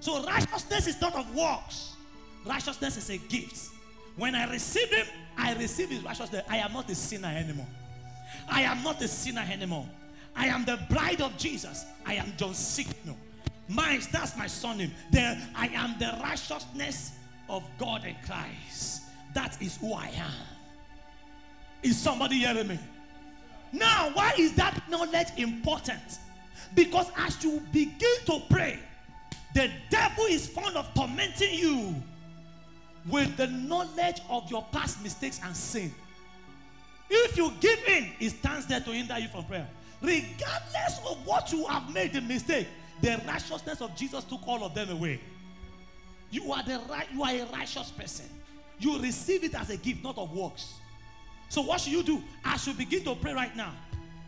So 0.00 0.24
righteousness 0.24 0.88
is 0.88 1.00
not 1.00 1.14
of 1.14 1.32
works. 1.34 1.94
Righteousness 2.44 2.96
is 2.96 3.10
a 3.10 3.18
gift. 3.18 3.70
When 4.16 4.34
I 4.34 4.50
receive 4.50 4.90
him, 4.90 5.06
I 5.38 5.54
receive 5.54 5.90
his 5.90 6.02
righteousness. 6.02 6.44
I 6.48 6.56
am 6.58 6.72
not 6.72 6.90
a 6.90 6.94
sinner 6.94 7.28
anymore. 7.28 7.68
I 8.48 8.62
am 8.62 8.82
not 8.82 9.00
a 9.00 9.08
sinner 9.08 9.46
anymore. 9.50 9.88
I 10.34 10.46
am 10.46 10.64
the 10.64 10.78
bride 10.90 11.20
of 11.20 11.36
Jesus. 11.36 11.84
I 12.04 12.14
am 12.14 12.32
John 12.36 12.50
Tsidkenu. 12.50 13.14
Mine, 13.68 14.02
that's 14.10 14.36
my 14.36 14.46
son 14.46 14.78
name. 14.78 14.92
There, 15.10 15.40
I 15.54 15.68
am 15.68 15.94
the 15.98 16.18
righteousness 16.20 17.12
of 17.48 17.62
God 17.78 18.04
in 18.04 18.16
Christ. 18.26 19.02
That 19.34 19.60
is 19.62 19.76
who 19.76 19.94
I 19.94 20.08
am. 20.08 20.51
Is 21.82 21.98
somebody 21.98 22.38
hearing 22.38 22.68
me? 22.68 22.78
Now, 23.72 24.10
why 24.12 24.34
is 24.38 24.52
that 24.54 24.82
knowledge 24.88 25.28
important? 25.36 26.18
Because 26.74 27.10
as 27.16 27.42
you 27.42 27.62
begin 27.72 28.16
to 28.26 28.40
pray, 28.50 28.78
the 29.54 29.70
devil 29.90 30.24
is 30.24 30.46
fond 30.46 30.76
of 30.76 30.92
tormenting 30.94 31.54
you 31.54 31.94
with 33.08 33.36
the 33.36 33.48
knowledge 33.48 34.20
of 34.30 34.50
your 34.50 34.64
past 34.72 35.02
mistakes 35.02 35.40
and 35.44 35.54
sin. 35.56 35.92
If 37.10 37.36
you 37.36 37.52
give 37.60 37.78
in, 37.86 38.10
it 38.20 38.30
stands 38.30 38.66
there 38.66 38.80
to 38.80 38.90
hinder 38.90 39.18
you 39.18 39.28
from 39.28 39.44
prayer. 39.44 39.66
Regardless 40.00 41.00
of 41.06 41.26
what 41.26 41.52
you 41.52 41.66
have 41.66 41.92
made 41.92 42.12
the 42.12 42.20
mistake, 42.20 42.68
the 43.00 43.20
righteousness 43.26 43.80
of 43.80 43.94
Jesus 43.96 44.24
took 44.24 44.46
all 44.46 44.64
of 44.64 44.74
them 44.74 44.90
away. 44.90 45.20
You 46.30 46.52
are 46.52 46.62
the 46.62 46.80
right, 46.88 47.06
you 47.12 47.22
are 47.22 47.34
a 47.34 47.44
righteous 47.52 47.90
person. 47.90 48.26
You 48.78 48.98
receive 48.98 49.44
it 49.44 49.54
as 49.54 49.70
a 49.70 49.76
gift, 49.76 50.02
not 50.02 50.16
of 50.16 50.32
works. 50.32 50.74
So 51.52 51.60
what 51.60 51.82
should 51.82 51.92
you 51.92 52.02
do? 52.02 52.22
I 52.42 52.56
should 52.56 52.78
begin 52.78 53.04
to 53.04 53.14
pray 53.14 53.34
right 53.34 53.54
now, 53.54 53.72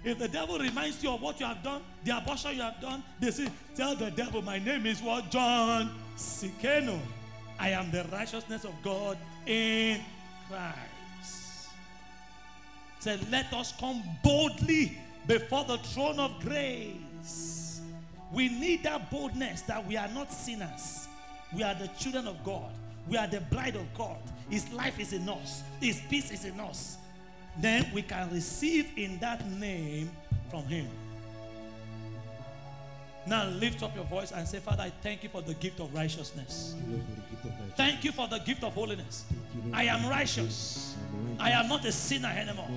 if 0.05 0.19
the 0.19 0.29
devil 0.29 0.59
reminds 0.59 1.03
you 1.03 1.11
of 1.11 1.23
what 1.23 1.41
you 1.41 1.47
have 1.47 1.63
done, 1.63 1.81
the 2.05 2.15
abortion 2.15 2.55
you 2.55 2.61
have 2.61 2.79
done, 2.83 3.03
they 3.19 3.31
say, 3.31 3.49
tell 3.75 3.97
the 3.97 4.11
devil, 4.11 4.43
my 4.43 4.59
name 4.59 4.85
is 4.85 5.01
what? 5.01 5.31
John 5.31 5.91
Tsidkenu. 6.19 7.01
I 7.59 7.71
am 7.71 7.91
the 7.91 8.05
righteousness 8.13 8.65
of 8.65 8.75
God 8.83 9.17
in 9.47 10.03
Christ. 10.51 11.69
Say, 13.01 13.19
let 13.31 13.51
us 13.55 13.73
come 13.81 14.03
boldly 14.23 14.99
before 15.27 15.65
the 15.65 15.79
throne 15.79 16.19
of 16.19 16.39
grace. 16.41 17.81
We 18.35 18.51
need 18.51 18.83
that 18.83 19.11
boldness 19.11 19.63
that 19.63 19.87
we 19.87 19.97
are 19.97 20.09
not 20.09 20.31
sinners. 20.31 21.09
We 21.57 21.63
are 21.63 21.75
the 21.75 21.87
children 21.99 22.29
of 22.29 22.45
God. 22.45 22.71
We 23.09 23.17
are 23.17 23.27
the 23.27 23.41
bride 23.41 23.77
of 23.77 23.87
God. 23.95 24.19
His 24.51 24.71
life 24.75 25.01
is 25.01 25.15
in 25.15 25.27
us. 25.27 25.63
His 25.81 26.03
peace 26.11 26.31
is 26.31 26.45
in 26.45 26.61
us. 26.61 26.99
Then 27.59 27.87
we 27.95 28.03
can 28.03 28.31
receive 28.33 28.91
in 28.97 29.19
that 29.19 29.49
name 29.49 30.11
from 30.51 30.65
Him. 30.65 30.89
Now 33.27 33.47
lift 33.47 33.83
up 33.83 33.95
your 33.95 34.05
voice 34.05 34.33
and 34.33 34.47
say, 34.47 34.59
Father, 34.59 34.83
I 34.83 34.93
thank 35.03 35.23
you 35.23 35.29
for 35.29 35.43
the 35.43 35.55
gift 35.55 35.81
of 35.81 35.95
righteousness. 35.95 36.75
Thank 37.77 38.05
you 38.05 38.13
for 38.13 38.29
the 38.29 38.39
gift 38.39 38.63
of 38.63 38.75
holiness. 38.75 39.25
I 39.73 39.85
am 39.85 40.09
righteous. 40.09 40.97
I 41.39 41.51
am 41.51 41.69
not 41.69 41.85
a 41.85 41.93
sinner 41.93 42.29
anymore. 42.29 42.69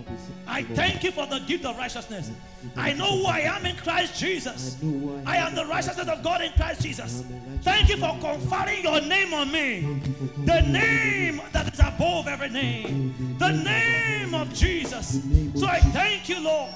I 0.48 0.64
thank 0.64 1.04
you 1.04 1.12
for 1.12 1.28
the 1.28 1.39
gift 1.39 1.66
of 1.66 1.78
righteousness. 1.78 2.32
I 2.76 2.93
know 2.93 3.20
who 3.20 3.26
I 3.26 3.39
am 3.39 3.66
in 3.66 3.76
Christ 3.76 4.20
Jesus. 4.20 4.78
I 5.26 5.38
am 5.38 5.54
the 5.54 5.66
righteousness 5.66 6.08
of 6.08 6.24
God 6.24 6.41
in 6.41 6.52
Christ 6.54 6.82
Jesus. 6.82 7.24
Thank 7.62 7.89
you 7.89 7.98
for 7.98 8.18
conferring 8.20 8.84
your 8.84 9.02
name 9.02 9.34
on 9.34 9.52
me. 9.52 10.02
The 10.45 10.62
name 10.62 11.41
that 11.52 11.74
is 11.74 11.80
above 11.80 12.28
every 12.28 12.50
name. 12.50 13.36
The 13.38 13.52
name 13.52 14.34
of 14.34 14.54
Jesus. 14.54 15.22
So 15.56 15.68
I 15.68 15.80
thank 15.80 16.30
you, 16.30 16.41
Lord. 16.41 16.72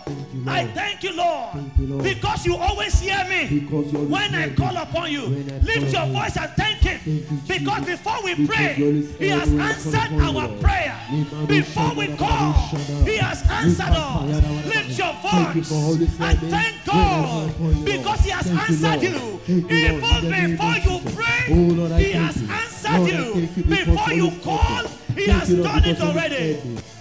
I 0.47 0.65
thank 0.67 1.03
you, 1.03 1.13
Lord. 1.15 2.03
Because 2.03 2.45
you 2.45 2.55
always 2.55 2.99
hear 2.99 3.23
me 3.27 3.60
when 3.69 4.35
I 4.35 4.49
call 4.53 4.75
upon 4.77 5.11
you. 5.11 5.21
Lift 5.27 5.93
your 5.93 6.05
voice 6.07 6.37
and 6.37 6.51
thank 6.57 6.79
Him. 6.79 6.99
Because 7.47 7.85
before 7.85 8.23
we 8.23 8.47
pray, 8.47 8.73
He 9.19 9.27
has 9.29 9.49
answered 9.49 10.19
our 10.21 10.47
prayer. 10.59 10.97
Before 11.47 11.93
we 11.95 12.15
call, 12.15 12.53
He 13.05 13.17
has 13.17 13.43
answered 13.49 13.93
us. 13.95 14.65
Lift 14.65 14.97
your 14.97 15.13
voice 15.13 16.19
and 16.19 16.39
thank 16.51 16.85
God 16.85 17.53
because 17.85 18.19
He 18.21 18.29
has 18.31 18.49
answered 18.49 19.01
you. 19.01 19.39
Even 19.47 20.57
before 20.57 20.77
you 20.77 20.99
pray, 21.15 22.03
He 22.03 22.11
has 22.13 22.37
answered 22.37 23.07
you. 23.07 23.47
Before 23.63 24.13
you 24.13 24.31
call, 24.41 24.87
He 25.15 25.27
has 25.27 25.49
done 25.49 25.83
it 25.85 26.01
already. 26.01 26.55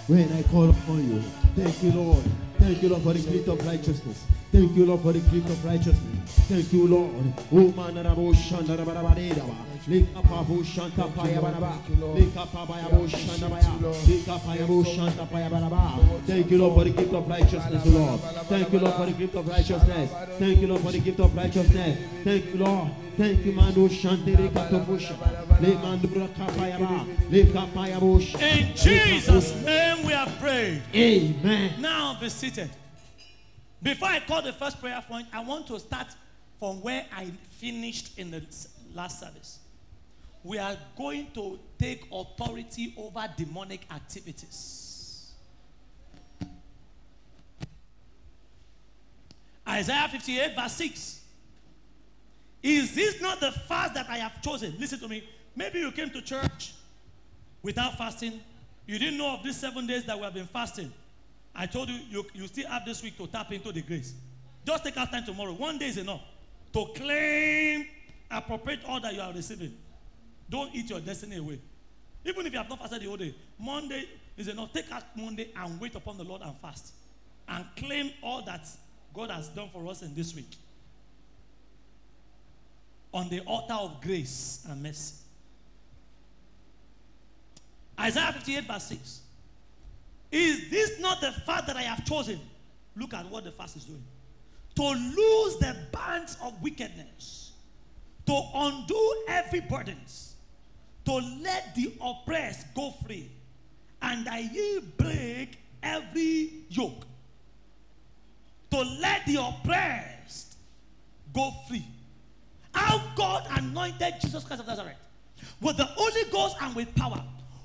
When 0.07 0.31
I 0.33 0.43
call 0.43 0.69
upon 0.69 1.09
you. 1.09 1.21
Thank 1.55 1.83
you, 1.83 1.91
Lord. 1.91 2.23
Thank 2.59 2.81
you, 2.81 2.89
Lord, 2.89 3.03
for 3.03 3.13
the 3.13 3.31
gift 3.31 3.47
of 3.47 3.65
righteousness. 3.65 4.23
Thank 4.51 4.75
you, 4.75 4.85
Lord, 4.85 5.01
for 5.01 5.13
the 5.13 5.19
gift 5.19 5.49
of 5.49 5.63
righteousness. 5.63 6.29
Thank 6.49 6.73
you, 6.73 6.85
Lord. 6.85 7.33
Oh, 7.53 7.71
man, 7.71 7.95
da, 7.95 8.03
da, 8.03 8.13
bo, 8.13 8.33
shan, 8.33 8.65
da, 8.65 8.75
da, 8.75 8.83
ba, 8.83 8.93
da, 8.93 9.01
ba, 9.01 9.15
de, 9.15 9.29
da, 9.29 9.45
ba. 9.45 9.55
Lika, 9.87 10.21
pa, 10.21 10.43
bo, 10.43 10.61
shan, 10.61 10.91
ta, 10.91 11.07
pa, 11.07 11.25
ya, 11.25 11.39
ba, 11.39 11.51
da, 11.51 11.59
ba. 11.59 11.73
Lika, 12.15 12.45
pa, 12.45 12.65
ba, 12.65 12.75
ya, 12.81 12.89
bo, 12.89 13.07
shan, 13.07 13.39
da, 13.39 13.47
ba, 13.47 13.59
ya. 13.61 13.73
Lika, 14.07 14.39
pa, 14.39 14.53
ya, 14.53 14.65
bo, 14.67 14.83
shan, 14.83 15.15
ta, 15.15 15.25
pa, 15.25 15.39
ya, 15.39 15.49
ba, 15.49 15.59
da, 15.61 15.69
ba. 15.69 15.99
Thank 16.27 16.51
you, 16.51 16.57
Lord, 16.57 16.75
for 16.75 16.83
the 16.83 16.89
gift 16.89 17.13
of 17.13 17.27
righteousness, 17.29 17.85
Lord. 17.85 18.19
Thank 18.19 18.73
you, 18.73 18.79
Lord, 18.79 18.93
for 18.95 19.05
the 19.05 19.11
gift 19.13 19.35
of 19.35 19.47
righteousness. 19.47 20.11
Thank 20.37 20.59
you, 20.59 20.67
Lord, 20.67 20.81
for 20.81 20.91
the 20.91 20.99
gift 20.99 21.19
of 21.21 21.35
righteousness. 21.35 21.97
Thank 22.25 22.45
you, 22.45 22.57
Lord. 22.57 22.91
Thank 23.17 23.45
you, 23.45 23.51
Mando 23.53 23.87
Shanti 23.87 24.37
Rika 24.37 24.67
Tobusha. 24.69 25.15
Le 25.61 25.75
Mandura 25.79 26.27
Kapayaba. 26.35 27.07
In 28.41 28.75
Jesus' 28.75 29.55
name 29.63 30.05
we 30.05 30.11
have 30.11 30.37
prayed. 30.39 30.81
Amen. 30.93 31.81
Now 31.81 32.17
be 32.19 32.27
seated. 32.29 32.69
Before 33.83 34.09
I 34.09 34.19
call 34.19 34.41
the 34.41 34.53
first 34.53 34.79
prayer 34.79 35.03
point, 35.07 35.27
I 35.33 35.43
want 35.43 35.67
to 35.67 35.79
start 35.79 36.07
from 36.59 36.81
where 36.81 37.05
I 37.15 37.31
finished 37.57 38.17
in 38.17 38.29
the 38.29 38.43
last 38.93 39.19
service. 39.19 39.59
We 40.43 40.59
are 40.59 40.77
going 40.97 41.27
to 41.33 41.59
take 41.79 42.07
authority 42.11 42.93
over 42.97 43.27
demonic 43.35 43.81
activities. 43.91 45.31
Isaiah 49.67 50.07
58, 50.09 50.55
verse 50.55 50.73
6. 50.73 51.21
Is 52.63 52.93
this 52.93 53.21
not 53.21 53.39
the 53.39 53.51
fast 53.51 53.95
that 53.95 54.07
I 54.09 54.17
have 54.17 54.41
chosen? 54.41 54.75
Listen 54.79 54.99
to 54.99 55.07
me. 55.07 55.23
Maybe 55.55 55.79
you 55.79 55.91
came 55.91 56.09
to 56.11 56.21
church 56.21 56.73
without 57.63 57.97
fasting. 57.97 58.39
You 58.85 58.99
didn't 58.99 59.17
know 59.17 59.33
of 59.33 59.43
these 59.43 59.57
seven 59.57 59.87
days 59.87 60.03
that 60.05 60.17
we 60.17 60.23
have 60.23 60.33
been 60.33 60.47
fasting. 60.47 60.91
I 61.53 61.65
told 61.65 61.89
you, 61.89 61.99
you, 62.09 62.25
you 62.33 62.47
still 62.47 62.67
have 62.67 62.85
this 62.85 63.03
week 63.03 63.17
to 63.17 63.27
tap 63.27 63.51
into 63.51 63.71
the 63.71 63.81
grace. 63.81 64.13
Just 64.65 64.83
take 64.83 64.97
out 64.97 65.11
time 65.11 65.25
tomorrow. 65.25 65.53
One 65.53 65.77
day 65.77 65.87
is 65.87 65.97
enough 65.97 66.21
to 66.73 66.85
claim, 66.95 67.85
appropriate 68.29 68.79
all 68.87 69.01
that 69.01 69.13
you 69.13 69.21
are 69.21 69.33
receiving. 69.33 69.73
Don't 70.49 70.73
eat 70.73 70.89
your 70.89 70.99
destiny 70.99 71.37
away. 71.37 71.59
Even 72.25 72.45
if 72.45 72.53
you 72.53 72.59
have 72.59 72.69
not 72.69 72.79
fasted 72.79 73.01
the 73.01 73.07
whole 73.07 73.17
day, 73.17 73.33
Monday 73.59 74.05
is 74.37 74.47
enough. 74.47 74.71
Take 74.71 74.91
out 74.91 75.03
Monday 75.15 75.51
and 75.55 75.79
wait 75.79 75.95
upon 75.95 76.17
the 76.17 76.23
Lord 76.23 76.41
and 76.41 76.55
fast. 76.61 76.93
And 77.47 77.65
claim 77.75 78.11
all 78.21 78.41
that 78.43 78.65
God 79.13 79.31
has 79.31 79.49
done 79.49 79.69
for 79.73 79.87
us 79.89 80.01
in 80.01 80.13
this 80.13 80.35
week. 80.35 80.55
On 83.13 83.27
the 83.27 83.41
altar 83.41 83.73
of 83.73 84.01
grace 84.01 84.65
and 84.69 84.81
mercy. 84.81 85.15
Isaiah 87.99 88.31
58, 88.31 88.63
verse 88.65 88.83
6. 88.83 89.21
Is 90.31 90.69
this 90.69 90.99
not 90.99 91.19
the 91.21 91.31
fast 91.31 91.67
that 91.67 91.75
I 91.75 91.81
have 91.81 92.05
chosen? 92.05 92.39
Look 92.95 93.13
at 93.13 93.29
what 93.29 93.43
the 93.43 93.51
fast 93.51 93.75
is 93.75 93.85
doing. 93.85 94.03
To 94.75 94.83
loose 94.83 95.57
the 95.57 95.75
bands 95.91 96.37
of 96.41 96.61
wickedness, 96.61 97.51
to 98.25 98.41
undo 98.55 99.23
every 99.27 99.59
burdens, 99.59 100.35
to 101.05 101.15
let 101.15 101.75
the 101.75 101.93
oppressed 102.01 102.73
go 102.73 102.93
free, 103.05 103.29
and 104.01 104.25
that 104.25 104.53
ye 104.53 104.79
break 104.97 105.57
every 105.83 106.51
yoke. 106.69 107.05
To 108.71 108.79
let 108.79 109.25
the 109.25 109.35
oppressed 109.35 110.55
go 111.33 111.51
free. 111.67 111.85
How 112.73 113.01
God 113.15 113.45
anointed 113.51 114.13
Jesus 114.21 114.45
Christ 114.45 114.61
of 114.61 114.67
Nazareth 114.67 114.95
with 115.59 115.75
the 115.75 115.85
Holy 115.85 116.29
Ghost 116.31 116.55
and 116.61 116.73
with 116.75 116.93
power, 116.95 117.21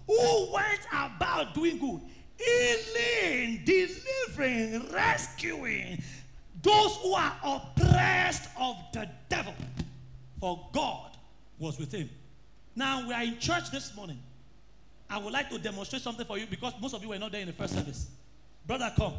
who 0.07 0.53
went 0.53 0.81
about 0.93 1.55
doing 1.55 1.79
good, 1.79 2.01
healing, 2.37 3.63
delivering, 3.65 4.93
rescuing 4.93 6.03
those 6.63 6.97
who 6.97 7.15
are 7.15 7.37
oppressed 7.45 8.49
of 8.59 8.77
the 8.93 9.09
devil. 9.29 9.55
For 10.41 10.69
God 10.73 11.17
was 11.59 11.79
with 11.79 11.93
him. 11.93 12.11
Now 12.75 13.07
we 13.07 13.15
are 13.15 13.23
in 13.23 13.39
church 13.39 13.71
this 13.71 13.95
morning. 13.97 14.19
I 15.09 15.19
would 15.19 15.33
like 15.33 15.49
to 15.51 15.59
demonstrate 15.59 16.03
something 16.03 16.27
for 16.27 16.37
you 16.37 16.47
because 16.47 16.75
most 16.81 16.95
of 16.95 17.03
you 17.03 17.09
were 17.09 17.19
not 17.19 17.33
there 17.33 17.41
in 17.41 17.47
the 17.47 17.53
first 17.53 17.75
service. 17.75 18.09
Brother, 18.67 18.93
come. 18.97 19.15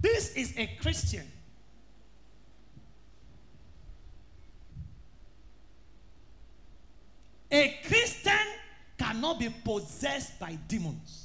This 0.00 0.34
is 0.34 0.52
a 0.58 0.66
Christian 0.80 1.26
A 7.54 7.78
Christian 7.86 8.46
cannot 8.98 9.38
be 9.38 9.48
possessed 9.48 10.40
by 10.40 10.58
demons 10.66 11.23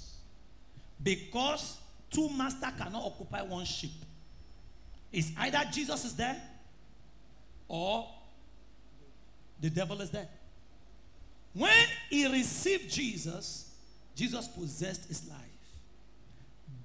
because 1.01 1.77
two 2.09 2.29
masters 2.29 2.73
cannot 2.77 3.03
occupy 3.03 3.41
one 3.41 3.65
ship. 3.65 3.91
It's 5.11 5.31
either 5.37 5.61
Jesus 5.71 6.05
is 6.05 6.15
there 6.15 6.39
or 7.67 8.07
the 9.59 9.69
devil 9.69 9.99
is 10.01 10.09
there. 10.09 10.27
When 11.53 11.87
he 12.09 12.27
received 12.31 12.89
Jesus, 12.89 13.71
Jesus 14.15 14.47
possessed 14.47 15.07
his 15.07 15.27
life. 15.29 15.37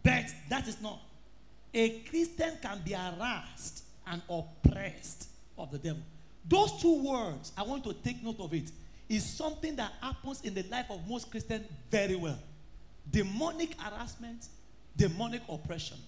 But 0.03 0.27
that 0.49 0.69
is 0.69 0.81
not. 0.81 1.01
A 1.73 2.01
Christian 2.01 2.53
can 2.63 2.81
be 2.85 2.93
harassed 2.93 3.85
and 4.07 4.23
oppressed 4.29 5.29
of 5.59 5.71
the 5.71 5.79
devil. 5.79 6.03
Those 6.49 6.81
two 6.81 7.03
words, 7.03 7.53
I 7.57 7.63
want 7.63 7.85
to 7.85 7.93
take 7.95 8.23
note 8.23 8.39
of 8.39 8.53
it, 8.55 8.71
is 9.09 9.25
something 9.25 9.77
that 9.77 9.93
happens 10.01 10.43
in 10.43 10.55
the 10.55 10.63
life 10.65 10.87
of 10.91 11.07
most 11.09 11.31
Christians 11.31 11.67
very 11.91 12.17
well. 12.17 12.39
Demonic 13.11 13.81
harassment, 13.81 14.49
demonic 14.97 15.43
oppression. 15.49 15.99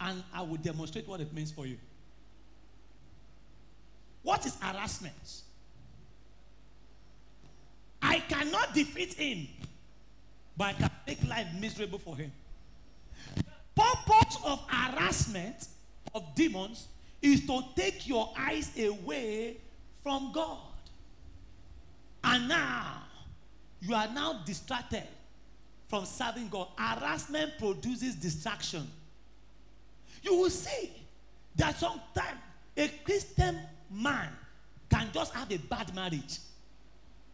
And 0.00 0.22
I 0.32 0.42
will 0.42 0.56
demonstrate 0.56 1.06
what 1.08 1.20
it 1.20 1.32
means 1.32 1.50
for 1.50 1.66
you. 1.66 1.78
What 4.22 4.44
is 4.46 4.56
harassment? 4.60 5.42
I 8.02 8.18
cannot 8.20 8.74
defeat 8.74 9.14
him, 9.14 9.46
but 10.56 10.66
I 10.68 10.72
can 10.72 10.90
make 11.06 11.28
life 11.28 11.46
miserable 11.58 11.98
for 11.98 12.16
him. 12.16 12.32
Purpose 13.74 14.38
of 14.44 14.60
harassment 14.68 15.68
of 16.14 16.34
demons 16.34 16.88
is 17.22 17.46
to 17.46 17.62
take 17.74 18.06
your 18.06 18.32
eyes 18.38 18.70
away 18.78 19.56
from 20.02 20.32
God. 20.32 20.58
And 22.22 22.48
now 22.48 23.02
you 23.80 23.94
are 23.94 24.08
now 24.12 24.42
distracted 24.44 25.04
from 25.88 26.04
serving 26.04 26.48
God. 26.48 26.68
Harassment 26.76 27.58
produces 27.58 28.14
distraction. 28.14 28.86
You 30.22 30.36
will 30.36 30.50
see 30.50 30.90
that 31.56 31.78
sometimes 31.78 32.38
a 32.76 32.88
Christian 33.04 33.58
man 33.90 34.28
can 34.90 35.08
just 35.12 35.32
have 35.34 35.50
a 35.50 35.58
bad 35.58 35.94
marriage. 35.94 36.38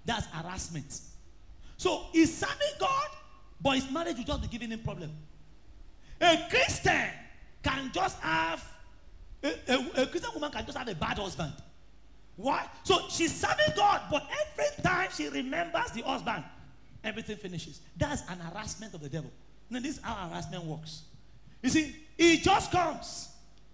That's 0.05 0.27
harassment. 0.27 1.01
So 1.77 2.05
he's 2.13 2.37
serving 2.37 2.75
God, 2.79 3.09
but 3.61 3.77
his 3.77 3.91
marriage 3.91 4.17
will 4.17 4.25
just 4.25 4.43
be 4.43 4.49
giving 4.49 4.71
him 4.71 4.81
problem. 4.81 5.11
A 6.21 6.47
Christian 6.51 7.09
can 7.63 7.91
just 7.93 8.19
have 8.21 8.67
a, 9.43 9.55
a, 9.69 10.03
a 10.03 10.07
Christian 10.07 10.31
woman 10.35 10.51
can 10.51 10.67
just 10.67 10.77
have 10.77 10.89
a 10.89 10.95
bad 10.95 11.19
husband. 11.19 11.53
Why? 12.37 12.67
So 12.85 12.99
she's 13.09 13.35
serving 13.35 13.75
God, 13.77 14.03
but 14.11 14.29
every 14.43 14.83
time 14.83 15.09
she 15.15 15.29
remembers 15.29 15.91
the 15.93 16.03
husband, 16.03 16.45
everything 17.05 17.37
finishes. 17.37 17.81
That's 17.97 18.23
an 18.31 18.39
harassment 18.39 18.95
of 18.95 19.01
the 19.01 19.09
devil. 19.09 19.31
Now, 19.69 19.81
this 19.81 19.99
is 19.99 20.03
how 20.03 20.29
harassment 20.29 20.65
works. 20.65 21.03
You 21.63 21.71
see, 21.71 21.97
he 22.17 22.39
just 22.39 22.71
comes 22.73 23.29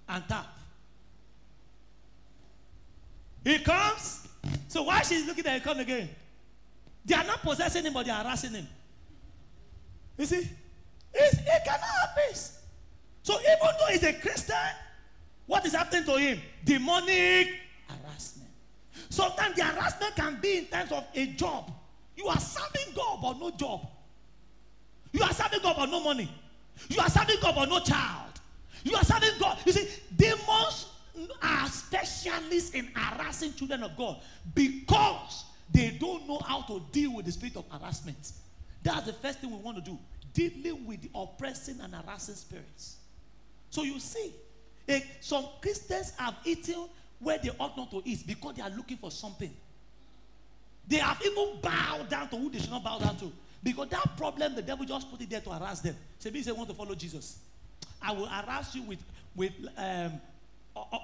and 0.09 0.23
tap. 0.29 0.47
He 3.45 3.59
comes. 3.59 4.29
So 4.69 4.83
why 4.83 5.03
she's 5.03 5.27
looking 5.27 5.47
at 5.47 5.55
him 5.55 5.61
come 5.61 5.79
again? 5.79 6.09
They 7.05 7.15
are 7.15 7.25
not 7.25 7.41
possessing 7.43 7.85
him, 7.85 7.93
but 7.93 8.05
they 8.05 8.13
are 8.13 8.23
harassing 8.23 8.53
him. 8.53 8.67
You 10.19 10.27
see, 10.27 10.49
he's, 11.15 11.39
he 11.39 11.59
cannot 11.65 11.81
have 11.81 12.11
peace. 12.29 12.61
So 13.23 13.39
even 13.41 13.57
though 13.79 13.87
he's 13.87 14.03
a 14.03 14.13
Christian, 14.15 14.57
what 15.47 15.65
is 15.65 15.75
happening 15.75 16.05
to 16.05 16.17
him? 16.17 16.41
Demonic 16.65 17.55
harassment. 17.89 18.51
Sometimes 19.09 19.55
the 19.57 19.65
harassment 19.65 20.17
can 20.17 20.39
be 20.41 20.59
in 20.59 20.65
terms 20.67 20.91
of 20.91 21.05
a 21.15 21.27
job. 21.27 21.71
You 22.17 22.27
are 22.29 22.41
serving 22.41 22.95
God 22.95 23.21
but 23.23 23.39
no 23.39 23.51
job. 23.51 23.87
You 25.13 25.23
are 25.23 25.33
serving 25.33 25.61
God 25.63 25.77
but 25.79 25.87
no 25.87 26.03
money. 26.03 26.31
You 26.89 27.01
are 27.01 27.09
serving 27.09 27.37
God 27.41 27.55
but 27.55 27.69
no 27.69 27.81
child. 27.81 28.41
You 28.85 28.97
are 28.97 29.05
serving 29.05 29.31
God. 29.39 29.59
You 29.65 29.73
see, 29.73 29.89
demons 30.17 30.87
are 31.43 31.67
specialists 31.69 32.71
in 32.71 32.89
harassing 32.95 33.55
children 33.55 33.83
of 33.83 33.97
God 33.97 34.19
because 34.55 35.45
they 35.73 35.91
don't 35.99 36.29
know 36.29 36.39
how 36.39 36.63
to 36.63 36.83
deal 36.93 37.15
with 37.15 37.27
the 37.27 37.33
spirit 37.33 37.57
of 37.57 37.65
harassment. 37.71 38.33
That's 38.83 39.07
the 39.07 39.13
first 39.13 39.41
thing 39.41 39.51
we 39.51 39.57
want 39.57 39.77
to 39.79 39.83
do 39.83 39.99
dealing 40.37 40.87
with 40.87 41.01
the 41.01 41.11
oppressing 41.15 41.81
and 41.81 41.95
harassing 41.95 42.35
spirits. 42.35 42.97
So 43.71 43.83
you 43.83 43.99
see, 43.99 44.33
eh, 44.87 45.01
some 45.21 45.47
Christians 45.63 46.13
have 46.19 46.35
eaten 46.45 46.89
where 47.19 47.39
they 47.39 47.51
ought 47.59 47.77
not 47.77 47.91
to 47.91 48.03
eat 48.05 48.27
because 48.27 48.55
they 48.55 48.63
are 48.63 48.71
looking 48.71 48.99
for 48.99 49.11
something. 49.11 49.51
They 50.87 50.97
have 50.99 51.21
even 51.25 51.61
bowed 51.61 52.09
down 52.09 52.29
to 52.29 52.37
who 52.37 52.51
they 52.51 52.59
should 52.59 52.71
not 52.71 52.85
bow 52.85 52.99
down 52.99 53.17
to. 53.19 53.33
Because 53.63 53.89
that 53.89 54.17
problem, 54.17 54.55
the 54.55 54.63
devil 54.63 54.85
just 54.87 55.11
put 55.11 55.21
it 55.21 55.29
there 55.31 55.41
to 55.41 55.51
harass 55.51 55.81
them. 55.81 55.97
Say, 56.19 56.31
me 56.31 56.43
say 56.43 56.53
want 56.53 56.69
to 56.69 56.75
follow 56.75 56.95
Jesus. 56.95 57.39
I 58.01 58.13
will 58.13 58.27
harass 58.27 58.75
you 58.75 58.83
with 58.83 59.01
with 59.35 59.53
um, 59.77 60.13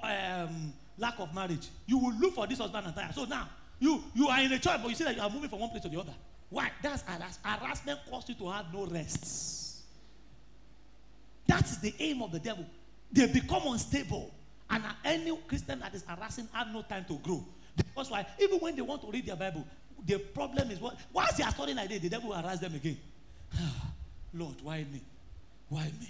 um, 0.03 0.73
lack 0.99 1.19
of 1.19 1.35
marriage. 1.35 1.69
You 1.87 1.99
will 1.99 2.15
look 2.15 2.35
for 2.35 2.47
this 2.47 2.59
husband 2.59 2.87
and 2.87 2.95
tire. 2.95 3.13
So 3.13 3.25
now 3.25 3.49
you 3.81 4.03
you 4.15 4.29
are 4.29 4.41
in 4.41 4.53
a 4.53 4.59
choice, 4.59 4.79
but 4.81 4.89
you 4.89 4.95
see 4.95 5.05
that 5.05 5.17
you 5.17 5.23
are 5.23 5.31
moving 5.31 5.49
from 5.49 5.61
one 5.61 5.71
place 5.71 5.83
to 5.83 5.89
the 5.89 5.99
other. 5.99 6.15
Why? 6.51 6.71
That's 6.83 7.03
harass- 7.03 7.39
harassment 7.43 8.01
causes 8.09 8.29
you 8.31 8.35
to 8.37 8.51
have 8.51 8.73
no 8.73 8.87
rest. 8.87 9.81
That 11.47 11.65
is 11.65 11.79
the 11.79 11.95
aim 11.99 12.23
of 12.23 12.31
the 12.31 12.39
devil. 12.39 12.65
They 13.11 13.27
become 13.27 13.63
unstable. 13.67 14.33
And 14.71 14.85
any 15.05 15.37
Christian 15.49 15.81
that 15.81 15.95
is 15.95 16.05
harassing 16.05 16.49
have 16.53 16.69
no 16.73 16.83
time 16.83 17.05
to 17.07 17.15
grow. 17.19 17.45
That's 17.97 18.11
why 18.11 18.27
even 18.41 18.59
when 18.59 18.77
they 18.77 18.83
want 18.83 19.03
to 19.03 19.11
read 19.11 19.27
their 19.27 19.37
Bible, 19.37 19.67
the 20.05 20.19
problem 20.19 20.71
is 20.71 20.81
what 20.81 20.97
once 21.13 21.33
they 21.37 21.45
are 21.45 21.51
studying 21.51 21.77
like 21.77 21.89
this, 21.89 22.01
the 22.01 22.09
devil 22.09 22.31
will 22.31 22.37
harass 22.37 22.59
them 22.59 22.75
again. 22.75 22.99
Lord, 24.35 24.57
why 24.63 24.79
me? 24.91 25.01
Why 25.69 25.85
me? 26.01 26.09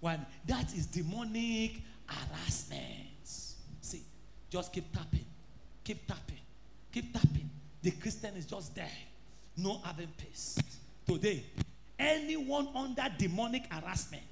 Why 0.00 0.16
me? 0.16 0.24
That 0.46 0.72
is 0.74 0.86
demonic 0.86 1.80
harassment. 2.06 2.82
See, 3.24 4.02
just 4.50 4.72
keep 4.72 4.92
tapping, 4.92 5.24
keep 5.84 6.06
tapping, 6.06 6.40
keep 6.92 7.12
tapping. 7.12 7.50
The 7.82 7.90
Christian 7.92 8.34
is 8.36 8.46
just 8.46 8.74
there, 8.74 8.88
no 9.56 9.80
having 9.84 10.08
peace. 10.16 10.58
Today, 11.06 11.42
anyone 11.98 12.68
under 12.74 13.06
demonic 13.18 13.72
harassment, 13.72 14.22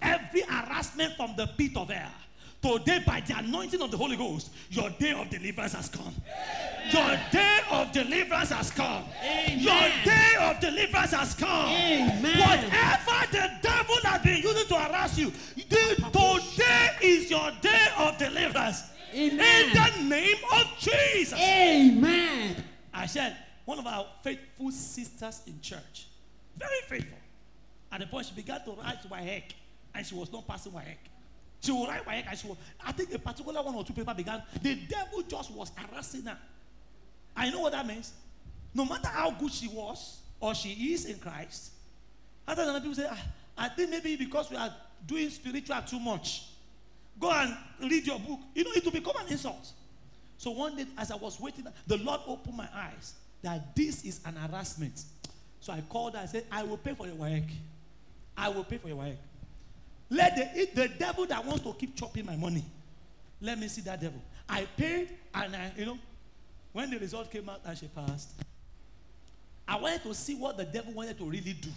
every 0.00 0.42
harassment 0.42 1.14
from 1.14 1.34
the 1.36 1.46
pit 1.46 1.76
of 1.76 1.90
hell, 1.90 2.10
today 2.62 3.02
by 3.04 3.20
the 3.20 3.36
anointing 3.38 3.82
of 3.82 3.90
the 3.90 3.96
Holy 3.96 4.16
Ghost, 4.16 4.52
your 4.70 4.88
day 4.90 5.12
of 5.12 5.28
deliverance 5.28 5.72
has 5.74 5.88
come. 5.88 6.14
Your 6.92 7.18
day 7.30 7.58
of 7.70 7.92
deliverance 7.92 8.50
has 8.50 8.70
come. 8.70 9.04
Your 9.48 9.88
day 10.04 10.34
of 10.40 10.60
deliverance 10.60 11.12
has 11.12 11.34
come. 11.34 11.68
Amen. 11.68 12.38
Whatever 12.38 13.26
the 13.32 13.50
devil 13.62 13.96
has 14.04 14.22
been 14.22 14.42
using 14.42 14.66
to 14.68 14.74
harass 14.74 15.18
you, 15.18 15.32
today 15.56 16.90
is 17.02 17.30
your 17.30 17.50
day 17.60 17.88
of 17.98 18.16
deliverance. 18.16 18.82
In 19.12 19.36
the 19.36 19.90
name 20.04 20.38
of 20.54 20.66
Jesus. 20.78 21.38
Amen. 21.38 22.64
I 22.94 23.06
said, 23.06 23.36
one 23.64 23.78
of 23.78 23.86
our 23.86 24.06
faithful 24.22 24.70
sisters 24.70 25.42
in 25.46 25.60
church, 25.60 26.06
very 26.56 26.80
faithful. 26.86 27.18
At 27.90 28.00
the 28.00 28.06
point 28.06 28.26
she 28.26 28.34
began 28.34 28.64
to 28.64 28.72
rise 28.72 29.02
to 29.02 29.08
write 29.08 29.24
WAEC, 29.24 29.42
and 29.94 30.06
she 30.06 30.14
was 30.14 30.32
not 30.32 30.46
passing 30.46 30.72
WAEC. 30.72 30.96
She 31.62 31.70
would 31.70 31.88
write 31.88 32.24
and 32.28 32.36
she 32.38 32.48
was, 32.48 32.56
I 32.84 32.90
think 32.90 33.14
a 33.14 33.18
particular 33.18 33.62
one 33.62 33.74
or 33.76 33.84
two 33.84 33.92
paper 33.92 34.12
began. 34.12 34.42
The 34.62 34.74
devil 34.74 35.22
just 35.22 35.52
was 35.52 35.70
harassing 35.76 36.22
her. 36.24 36.36
I 37.36 37.50
know 37.50 37.60
what 37.60 37.72
that 37.72 37.86
means. 37.86 38.12
No 38.74 38.84
matter 38.84 39.08
how 39.08 39.30
good 39.30 39.52
she 39.52 39.68
was 39.68 40.18
or 40.40 40.54
she 40.54 40.70
is 40.92 41.04
in 41.06 41.18
Christ, 41.20 41.70
other 42.48 42.66
than 42.66 42.74
people 42.80 42.96
say, 42.96 43.06
"Ah, 43.08 43.26
I 43.56 43.68
think 43.68 43.90
maybe 43.90 44.16
because 44.16 44.50
we 44.50 44.56
are 44.56 44.74
doing 45.06 45.30
spiritual 45.30 45.80
too 45.82 46.00
much. 46.00 46.48
Go 47.20 47.30
and 47.30 47.56
read 47.80 48.06
your 48.06 48.18
book. 48.18 48.40
You 48.54 48.64
know, 48.64 48.72
it 48.74 48.84
will 48.84 48.92
become 48.92 49.14
an 49.24 49.30
insult. 49.30 49.72
So 50.38 50.50
one 50.50 50.76
day, 50.76 50.86
as 50.98 51.12
I 51.12 51.16
was 51.16 51.38
waiting, 51.38 51.66
the 51.86 51.98
Lord 51.98 52.20
opened 52.26 52.56
my 52.56 52.68
eyes 52.74 53.14
that 53.42 53.76
this 53.76 54.04
is 54.04 54.20
an 54.24 54.34
harassment. 54.34 55.04
So 55.60 55.72
I 55.72 55.80
called 55.82 56.14
her. 56.14 56.20
I 56.20 56.26
said, 56.26 56.44
I 56.50 56.64
will 56.64 56.78
pay 56.78 56.94
for 56.94 57.06
your 57.06 57.14
work. 57.14 57.44
I 58.36 58.48
will 58.48 58.64
pay 58.64 58.78
for 58.78 58.88
your 58.88 58.96
WAEC. 58.96 59.16
Let 60.12 60.36
the, 60.36 60.82
the 60.82 60.88
devil 60.88 61.24
that 61.24 61.42
wants 61.42 61.62
to 61.64 61.72
keep 61.72 61.96
chopping 61.96 62.26
my 62.26 62.36
money, 62.36 62.62
let 63.40 63.58
me 63.58 63.66
see 63.66 63.80
that 63.80 63.98
devil. 63.98 64.20
I 64.46 64.66
paid, 64.76 65.08
and 65.34 65.56
I, 65.56 65.72
you 65.74 65.86
know, 65.86 65.98
when 66.74 66.90
the 66.90 66.98
result 66.98 67.30
came 67.30 67.48
out 67.48 67.62
and 67.64 67.78
she 67.78 67.86
passed, 67.86 68.28
I 69.66 69.76
wanted 69.76 70.02
to 70.02 70.12
see 70.14 70.34
what 70.34 70.58
the 70.58 70.66
devil 70.66 70.92
wanted 70.92 71.16
to 71.16 71.24
really 71.24 71.54
do. 71.54 71.70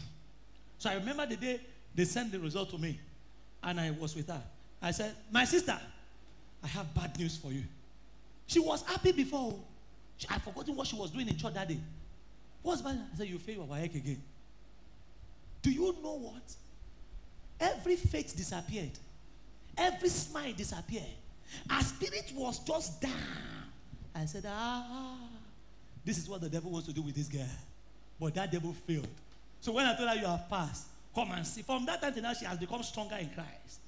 So 0.80 0.90
I 0.90 0.96
remember 0.96 1.26
the 1.26 1.38
day 1.38 1.62
they 1.96 2.04
sent 2.04 2.34
the 2.34 2.40
result 2.40 2.72
to 2.72 2.78
me, 2.78 3.00
and 3.64 3.80
I 3.80 3.92
was 3.92 4.14
with 4.14 4.28
her. 4.28 4.42
I 4.82 4.92
said, 4.92 5.16
My 5.32 5.46
sister, 5.46 5.80
I 6.62 6.68
have 6.68 6.94
bad 6.94 7.18
news 7.18 7.38
for 7.38 7.54
you. 7.54 7.64
She 8.48 8.60
was 8.60 8.84
happy 8.84 9.14
before. 9.14 9.58
She, 10.18 10.28
I 10.30 10.40
forgotten 10.40 10.76
what 10.76 10.88
she 10.88 10.98
was 10.98 11.10
doing 11.10 11.30
in 11.30 11.38
church 11.38 11.54
that 11.54 11.70
day. 11.70 11.80
What's 12.62 12.82
bad? 12.82 13.00
I 13.14 13.18
said, 13.18 13.30
You 13.30 13.40
fail 13.40 13.56
your 13.56 13.68
WAEC 13.68 13.96
again. 13.96 14.22
Do 15.62 15.72
you 15.72 15.96
know 16.04 16.18
what? 16.18 16.54
Every 17.66 17.96
faith 17.96 18.36
disappeared. 18.36 18.92
Every 19.78 20.10
smile 20.10 20.54
disappeared. 20.56 21.04
Her 21.70 21.82
spirit 21.82 22.32
was 22.36 22.60
just 22.60 23.02
down. 23.02 23.12
I 24.14 24.26
said, 24.26 24.46
Ah, 24.48 25.18
this 26.04 26.18
is 26.18 26.30
what 26.30 26.42
the 26.42 26.50
devil 26.50 26.72
wants 26.72 26.88
to 26.88 26.94
do 26.94 27.02
with 27.02 27.16
this 27.16 27.28
girl. 27.28 27.42
But 28.20 28.36
that 28.36 28.52
devil 28.52 28.74
failed. 28.88 29.08
So 29.62 29.72
when 29.74 29.86
I 29.86 29.96
told 29.96 30.10
her 30.10 30.16
you 30.16 30.28
have 30.28 30.48
passed, 30.50 30.86
come 31.14 31.32
and 31.32 31.46
see. 31.46 31.64
From 31.64 31.86
that 31.88 32.02
time 32.02 32.14
to 32.14 32.22
now, 32.22 32.34
she 32.34 32.46
has 32.46 32.58
become 32.58 32.84
stronger 32.84 33.16
in 33.16 33.30
Christ. 33.30 33.80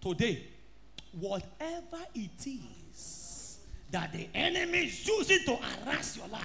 Today, 0.00 0.44
whatever 1.18 2.04
it 2.14 2.46
is 2.46 3.58
that 3.90 4.12
the 4.12 4.28
enemy 4.34 4.86
is 4.86 5.06
using 5.06 5.44
to 5.46 5.56
harass 5.56 6.16
your 6.16 6.28
life, 6.28 6.42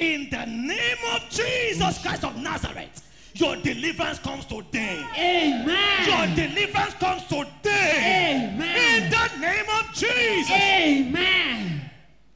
in 0.00 0.28
the 0.30 0.44
name 0.44 0.96
of 1.14 1.28
Jesus 1.30 2.02
Christ 2.02 2.24
of 2.24 2.36
Nazareth, 2.36 3.07
your 3.34 3.56
deliverance 3.56 4.18
comes 4.18 4.44
today. 4.44 5.04
Amen. 5.16 6.06
Your 6.06 6.34
deliverance 6.34 6.94
comes 6.94 7.24
today. 7.24 8.52
Amen. 8.54 9.04
In 9.04 9.10
the 9.10 9.38
name 9.40 9.66
of 9.78 9.94
Jesus. 9.94 10.50
Amen. 10.50 11.90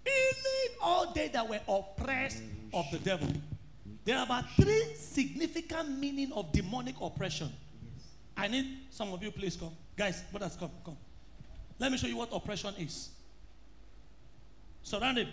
Healing 0.04 0.76
all 0.80 1.12
they 1.12 1.28
that 1.28 1.48
were 1.48 1.60
oppressed 1.68 2.42
of 2.72 2.84
the 2.90 2.98
devil. 2.98 3.28
There 4.04 4.16
are 4.18 4.24
about 4.24 4.44
three 4.56 4.94
significant 4.96 5.98
meaning 5.98 6.32
of 6.32 6.52
demonic 6.52 6.96
oppression. 7.00 7.52
I 8.36 8.48
need 8.48 8.66
some 8.90 9.12
of 9.12 9.22
you, 9.22 9.30
please 9.30 9.56
come. 9.56 9.72
Guys, 9.96 10.22
brothers, 10.30 10.56
come, 10.58 10.70
come. 10.84 10.96
Let 11.78 11.92
me 11.92 11.98
show 11.98 12.06
you 12.06 12.16
what 12.16 12.30
oppression 12.32 12.74
is. 12.78 13.10
Surround 14.82 15.18
him. 15.18 15.28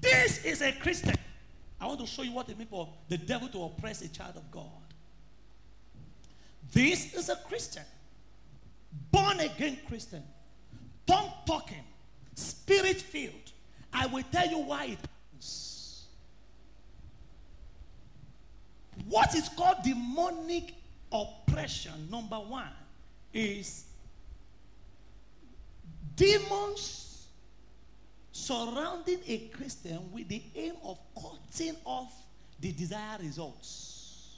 This 0.00 0.44
is 0.44 0.62
a 0.62 0.72
Christian. 0.72 1.14
I 1.80 1.86
want 1.86 2.00
to 2.00 2.06
show 2.06 2.22
you 2.22 2.32
what 2.32 2.48
it 2.48 2.58
means 2.58 2.70
for 2.70 2.88
the 3.08 3.18
devil 3.18 3.48
to 3.48 3.64
oppress 3.64 4.02
a 4.02 4.08
child 4.08 4.36
of 4.36 4.50
God. 4.50 4.64
This 6.72 7.14
is 7.14 7.28
a 7.28 7.36
Christian 7.36 7.84
born 9.10 9.40
again 9.40 9.78
Christian, 9.86 10.22
tongue 11.06 11.32
talking, 11.46 11.84
spirit 12.34 13.00
filled. 13.00 13.52
I 13.92 14.06
will 14.06 14.24
tell 14.30 14.48
you 14.48 14.58
why 14.58 14.84
it 14.86 14.98
happens. 14.98 16.06
What 19.08 19.34
is 19.34 19.48
called 19.50 19.76
demonic 19.84 20.74
oppression, 21.12 22.08
number 22.10 22.36
one, 22.36 22.72
is 23.32 23.84
demons 26.16 27.05
surrounding 28.36 29.20
a 29.26 29.38
Christian 29.48 29.98
with 30.12 30.28
the 30.28 30.42
aim 30.54 30.74
of 30.84 30.98
cutting 31.14 31.74
off 31.84 32.12
the 32.60 32.70
desired 32.70 33.22
results. 33.22 34.36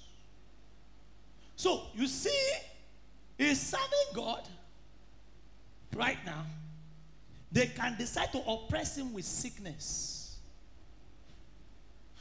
So 1.57 1.83
you 1.95 2.07
see, 2.07 2.53
is 3.39 3.61
serving 3.61 4.15
God 4.15 4.43
right 5.97 6.19
now, 6.25 6.47
they 7.51 7.67
can 7.67 7.97
decide 7.99 8.33
to 8.33 8.43
oppress 8.47 8.97
him 8.97 9.13
with 9.13 9.25
sickness. 9.25 10.37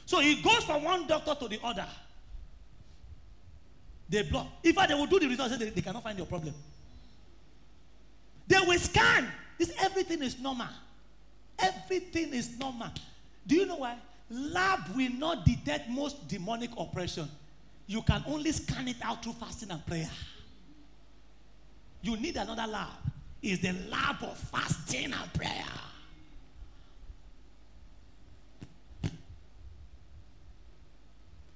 So 0.04 0.20
he 0.20 0.42
goes 0.42 0.64
from 0.64 0.82
one 0.82 1.06
doctor 1.06 1.34
to 1.34 1.48
the 1.48 1.60
other. 1.62 1.86
They 4.08 4.22
block. 4.22 4.46
In 4.64 4.72
fact, 4.72 4.88
they 4.88 4.94
will 4.94 5.06
do 5.06 5.20
the 5.20 5.28
results, 5.28 5.56
they, 5.58 5.70
they 5.70 5.82
cannot 5.82 6.02
find 6.02 6.16
your 6.16 6.26
problem. 6.26 6.54
They 8.48 8.58
will 8.66 8.78
scan. 8.78 9.28
This 9.58 9.72
everything 9.80 10.22
is 10.22 10.38
normal. 10.40 10.68
Everything 11.58 12.34
is 12.34 12.58
normal. 12.58 12.88
Do 13.46 13.56
you 13.56 13.66
know 13.66 13.76
why? 13.76 13.96
Lab 14.30 14.80
will 14.94 15.12
not 15.12 15.44
detect 15.44 15.88
most 15.88 16.28
demonic 16.28 16.70
oppression. 16.76 17.28
You 17.86 18.02
can 18.02 18.22
only 18.26 18.52
scan 18.52 18.86
it 18.86 18.96
out 19.02 19.22
through 19.22 19.32
fasting 19.32 19.70
and 19.70 19.84
prayer. 19.86 20.10
You 22.02 22.16
need 22.16 22.36
another 22.36 22.66
lab. 22.70 22.88
Is 23.40 23.60
the 23.60 23.72
lab 23.88 24.16
of 24.22 24.36
fasting 24.36 25.12
and 25.12 25.32
prayer. 25.32 25.64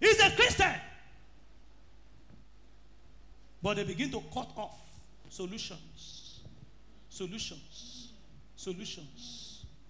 He's 0.01 0.19
a 0.20 0.31
Christian. 0.31 0.73
But 3.62 3.77
they 3.77 3.85
begin 3.85 4.11
to 4.11 4.23
cut 4.33 4.49
off 4.57 4.81
solutions. 5.29 6.41
Solutions. 7.09 8.09
Solutions. 8.57 9.41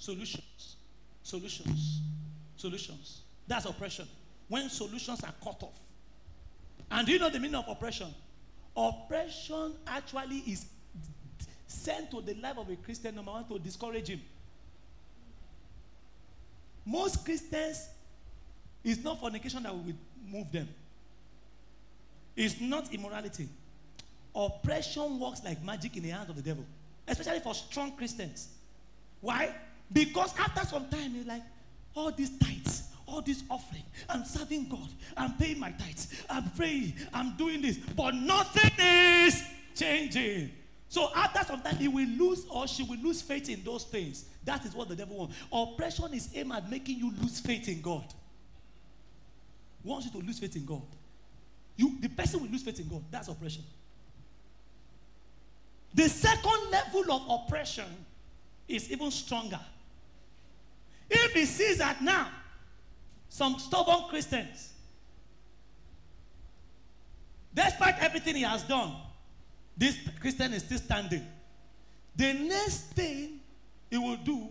Solutions. 0.02 0.76
Solutions. 1.22 2.00
Solutions. 2.56 3.20
That's 3.46 3.66
oppression. 3.66 4.08
When 4.48 4.68
solutions 4.68 5.22
are 5.22 5.32
cut 5.44 5.62
off. 5.62 5.78
And 6.90 7.06
do 7.06 7.12
you 7.12 7.20
know 7.20 7.30
the 7.30 7.38
meaning 7.38 7.54
of 7.54 7.68
oppression? 7.68 8.08
Oppression 8.76 9.74
actually 9.86 10.38
is 10.38 10.66
sent 11.68 12.10
to 12.10 12.20
the 12.20 12.34
life 12.34 12.58
of 12.58 12.68
a 12.68 12.74
Christian, 12.74 13.14
number 13.14 13.30
one, 13.30 13.44
to 13.46 13.60
discourage 13.60 14.08
him. 14.08 14.20
most 16.84 17.24
Christians, 17.24 17.88
it's 18.82 19.04
not 19.04 19.20
fornication 19.20 19.62
that 19.62 19.72
will 19.72 19.84
move 20.28 20.50
them. 20.50 20.68
It's 22.34 22.60
not 22.60 22.92
immorality. 22.92 23.48
Oppression 24.34 25.20
works 25.20 25.42
like 25.44 25.62
magic 25.62 25.96
in 25.96 26.02
the 26.02 26.08
hands 26.08 26.28
of 26.28 26.34
the 26.34 26.42
devil, 26.42 26.64
especially 27.06 27.38
for 27.38 27.54
strong 27.54 27.92
Christians. 27.92 28.48
Why? 29.20 29.54
Because 29.90 30.38
after 30.38 30.66
some 30.66 30.88
time, 30.88 31.14
you're 31.14 31.24
like, 31.24 31.42
all 31.94 32.10
these 32.10 32.36
tithes, 32.38 32.88
all 33.06 33.20
this 33.22 33.42
offering, 33.50 33.82
I'm 34.08 34.24
serving 34.24 34.68
God, 34.68 34.88
I'm 35.16 35.34
paying 35.34 35.58
my 35.58 35.70
tithes, 35.72 36.24
I'm 36.30 36.50
praying, 36.50 36.94
I'm 37.12 37.36
doing 37.36 37.60
this, 37.60 37.78
but 37.96 38.14
nothing 38.14 38.70
is 38.78 39.42
changing. 39.74 40.50
So 40.88 41.10
after 41.14 41.42
some 41.44 41.62
time, 41.62 41.76
he 41.76 41.88
will 41.88 42.06
lose 42.06 42.44
or 42.50 42.68
she 42.68 42.82
will 42.82 42.98
lose 42.98 43.22
faith 43.22 43.48
in 43.48 43.64
those 43.64 43.84
things. 43.84 44.26
That 44.44 44.64
is 44.66 44.74
what 44.74 44.88
the 44.88 44.96
devil 44.96 45.16
wants. 45.16 45.36
Oppression 45.50 46.12
is 46.12 46.28
aimed 46.34 46.52
at 46.52 46.70
making 46.70 46.98
you 46.98 47.12
lose 47.20 47.40
faith 47.40 47.66
in 47.68 47.80
God. 47.80 48.04
Wants 49.84 50.06
you 50.06 50.20
to 50.20 50.26
lose 50.26 50.38
faith 50.38 50.54
in 50.54 50.66
God. 50.66 50.82
You, 51.76 51.96
the 52.00 52.08
person 52.08 52.40
will 52.40 52.48
lose 52.48 52.62
faith 52.62 52.78
in 52.78 52.88
God. 52.88 53.02
That's 53.10 53.28
oppression. 53.28 53.62
The 55.94 56.08
second 56.08 56.70
level 56.70 57.10
of 57.10 57.40
oppression 57.42 57.86
is 58.68 58.90
even 58.90 59.10
stronger. 59.10 59.60
If 61.10 61.32
he 61.32 61.44
sees 61.44 61.78
that 61.78 62.02
now, 62.02 62.28
some 63.28 63.58
stubborn 63.58 64.08
Christians, 64.08 64.72
despite 67.54 67.98
everything 68.02 68.36
he 68.36 68.42
has 68.42 68.62
done, 68.62 68.94
this 69.76 69.96
Christian 70.20 70.52
is 70.52 70.62
still 70.62 70.78
standing. 70.78 71.26
The 72.14 72.34
next 72.34 72.92
thing 72.92 73.40
he 73.90 73.98
will 73.98 74.16
do, 74.16 74.48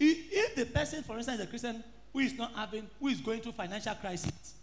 if 0.00 0.54
the 0.54 0.66
person, 0.66 1.02
for 1.02 1.16
instance, 1.16 1.40
is 1.40 1.44
a 1.46 1.48
Christian 1.48 1.84
who 2.12 2.20
is 2.20 2.34
not 2.34 2.52
having, 2.54 2.88
who 3.00 3.08
is 3.08 3.20
going 3.20 3.40
through 3.40 3.52
financial 3.52 3.94
crisis, 3.94 4.54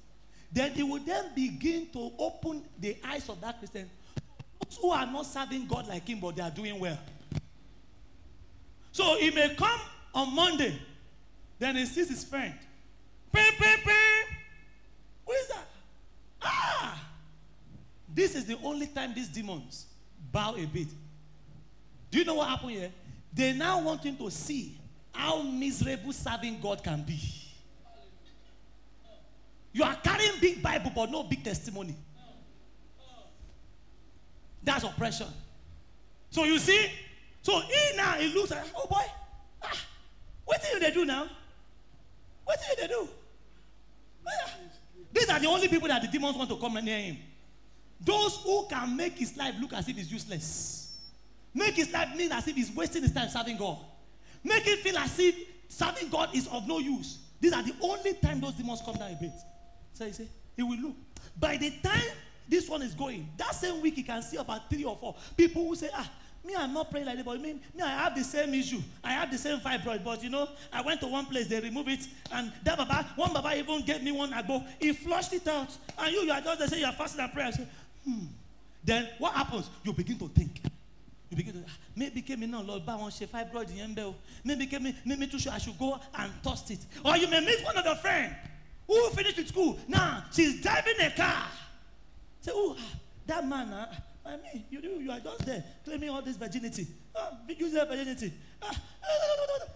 then 0.51 0.71
he 0.71 0.83
will 0.83 1.01
then 1.01 1.31
begin 1.35 1.87
to 1.93 2.11
open 2.17 2.63
the 2.79 2.97
eyes 3.03 3.27
of 3.29 3.41
that 3.41 3.57
Christian 3.59 3.89
who 4.81 4.91
are 4.91 5.05
not 5.05 5.25
serving 5.25 5.67
God 5.67 5.87
like 5.87 6.07
him, 6.07 6.19
but 6.19 6.35
they 6.35 6.41
are 6.41 6.51
doing 6.51 6.79
well. 6.79 6.97
So 8.91 9.17
he 9.17 9.31
may 9.31 9.53
come 9.55 9.79
on 10.13 10.33
Monday, 10.33 10.79
then 11.59 11.75
he 11.75 11.85
sees 11.85 12.09
his 12.09 12.23
friend. 12.23 12.53
Ping, 13.31 13.51
ping, 13.57 13.77
ping. 13.83 14.37
Who 15.25 15.31
is 15.33 15.47
that? 15.47 15.67
Ah! 16.41 17.01
This 18.13 18.35
is 18.35 18.45
the 18.45 18.57
only 18.63 18.87
time 18.87 19.13
these 19.13 19.27
demons 19.27 19.87
bow 20.31 20.55
a 20.55 20.65
bit. 20.65 20.87
Do 22.11 22.19
you 22.19 22.25
know 22.25 22.35
what 22.35 22.49
happened 22.49 22.71
here? 22.71 22.91
They 23.33 23.53
now 23.53 23.81
want 23.81 24.03
him 24.03 24.15
to 24.17 24.29
see 24.31 24.77
how 25.11 25.41
miserable 25.41 26.13
serving 26.13 26.59
God 26.61 26.83
can 26.83 27.03
be. 27.03 27.19
You 29.73 29.83
are 29.83 29.95
carrying 29.95 30.39
big 30.39 30.63
Bible, 30.63 30.91
but 30.95 31.11
no 31.11 31.23
big 31.23 31.43
testimony. 31.43 31.95
That's 34.63 34.83
oppression. 34.83 35.27
So 36.29 36.43
you 36.45 36.57
see, 36.57 36.89
so 37.41 37.59
he 37.59 37.97
now 37.97 38.13
he 38.13 38.33
looks 38.33 38.51
like, 38.51 38.63
oh 38.75 38.87
boy, 38.87 39.03
ah, 39.61 39.85
what 40.45 40.61
do 40.71 40.79
they 40.79 40.91
do 40.91 41.05
now? 41.05 41.27
What 42.45 42.59
do 42.59 42.81
they 42.81 42.87
do? 42.87 43.09
Ah, 44.27 44.51
These 45.11 45.29
are 45.29 45.39
the 45.39 45.47
only 45.47 45.67
people 45.67 45.87
that 45.87 46.01
the 46.01 46.07
demons 46.07 46.37
want 46.37 46.49
to 46.49 46.57
come 46.57 46.73
near 46.83 46.99
him. 46.99 47.17
Those 47.99 48.37
who 48.37 48.67
can 48.69 48.95
make 48.95 49.17
his 49.17 49.35
life 49.35 49.55
look 49.59 49.73
as 49.73 49.87
if 49.89 49.95
he's 49.95 50.11
useless. 50.11 50.97
Make 51.53 51.75
his 51.75 51.91
life 51.91 52.15
mean 52.15 52.31
as 52.31 52.47
if 52.47 52.55
he's 52.55 52.71
wasting 52.71 53.01
his 53.01 53.11
time 53.13 53.29
serving 53.29 53.57
God. 53.57 53.77
Make 54.43 54.67
it 54.67 54.79
feel 54.79 54.97
as 54.97 55.17
if 55.17 55.35
serving 55.69 56.09
God 56.09 56.35
is 56.35 56.47
of 56.47 56.67
no 56.67 56.79
use. 56.79 57.19
These 57.39 57.53
are 57.53 57.63
the 57.63 57.73
only 57.81 58.13
time 58.13 58.41
those 58.41 58.53
demons 58.53 58.81
come 58.83 58.95
down 58.95 59.11
a 59.11 59.15
bit. 59.15 59.31
So 59.93 60.05
he 60.05 60.11
say, 60.11 60.27
he 60.55 60.63
will 60.63 60.77
look. 60.77 60.95
By 61.39 61.57
the 61.57 61.71
time 61.81 62.03
this 62.47 62.69
one 62.69 62.81
is 62.81 62.93
going, 62.93 63.27
that 63.37 63.55
same 63.55 63.81
week 63.81 63.95
he 63.95 64.03
can 64.03 64.21
see 64.21 64.37
about 64.37 64.69
three 64.69 64.83
or 64.83 64.95
four 64.97 65.15
people 65.35 65.65
who 65.67 65.75
say, 65.75 65.89
ah, 65.93 66.09
me, 66.45 66.55
I'm 66.55 66.73
not 66.73 66.91
praying 66.91 67.05
like 67.07 67.17
that, 67.17 67.25
but 67.25 67.41
me, 67.41 67.53
me, 67.53 67.81
I 67.83 67.89
have 68.03 68.15
the 68.15 68.23
same 68.23 68.53
issue. 68.53 68.81
I 69.03 69.11
have 69.13 69.31
the 69.31 69.37
same 69.37 69.59
fibroid, 69.59 70.03
but 70.03 70.23
you 70.23 70.29
know, 70.29 70.47
I 70.71 70.81
went 70.81 71.01
to 71.01 71.07
one 71.07 71.25
place, 71.25 71.47
they 71.47 71.59
remove 71.59 71.87
it, 71.87 72.07
and 72.31 72.51
that 72.63 72.77
baba, 72.77 73.07
one 73.15 73.33
baba 73.33 73.57
even 73.57 73.81
gave 73.83 74.03
me 74.03 74.11
one 74.11 74.31
agbo. 74.31 74.63
He 74.79 74.93
flushed 74.93 75.33
it 75.33 75.47
out. 75.47 75.75
And 75.97 76.13
you, 76.13 76.21
you 76.21 76.31
are 76.31 76.41
just 76.41 76.59
they 76.59 76.67
say 76.67 76.79
you 76.79 76.85
are 76.85 76.93
fasting 76.93 77.21
and 77.21 77.33
prayer. 77.33 77.47
I 77.47 77.51
say, 77.51 77.67
hmm. 78.03 78.25
Then 78.83 79.09
what 79.17 79.33
happens? 79.33 79.69
You 79.83 79.93
begin 79.93 80.17
to 80.19 80.27
think. 80.27 80.61
You 81.31 81.37
begin 81.37 81.53
to 81.53 81.59
ah, 81.67 81.77
maybe 81.95 82.23
in 82.27 82.51
now, 82.51 82.61
Lord, 82.61 82.85
bá 82.85 82.97
wọn 82.99 83.09
ṣe 83.09 83.27
fibroid 83.27 83.67
bẹ́ 83.95 84.03
o. 84.03 84.15
Maybe 84.43 84.69
in, 84.71 84.95
maybe 85.05 85.27
too 85.27 85.39
sure 85.39 85.51
I 85.51 85.57
should 85.57 85.77
go 85.79 85.99
and 86.13 86.31
toast 86.43 86.69
it. 86.69 86.79
Or 87.03 87.17
you 87.17 87.27
may 87.27 87.39
meet 87.43 87.63
one 87.63 87.75
of 87.75 87.83
your 87.83 87.95
friends 87.95 88.35
who 88.87 89.09
finished 89.09 89.37
with 89.37 89.47
school. 89.47 89.79
Now 89.87 90.23
she's 90.31 90.61
driving 90.61 90.99
a 91.01 91.09
car. 91.09 91.47
Say, 92.41 92.51
oh, 92.53 92.75
ah, 92.77 92.91
that 93.25 93.47
man, 93.47 93.69
ah, 93.73 93.89
I 94.25 94.37
mean, 94.37 94.65
you, 94.69 94.79
you, 94.81 94.99
you 95.01 95.11
are 95.11 95.19
just 95.19 95.45
there 95.45 95.63
claiming 95.83 96.09
all 96.09 96.21
this 96.21 96.35
virginity. 96.35 96.87
Ah, 97.15 97.31
use 97.47 97.73
your 97.73 97.85
virginity. 97.85 98.33
Ah, 98.61 98.71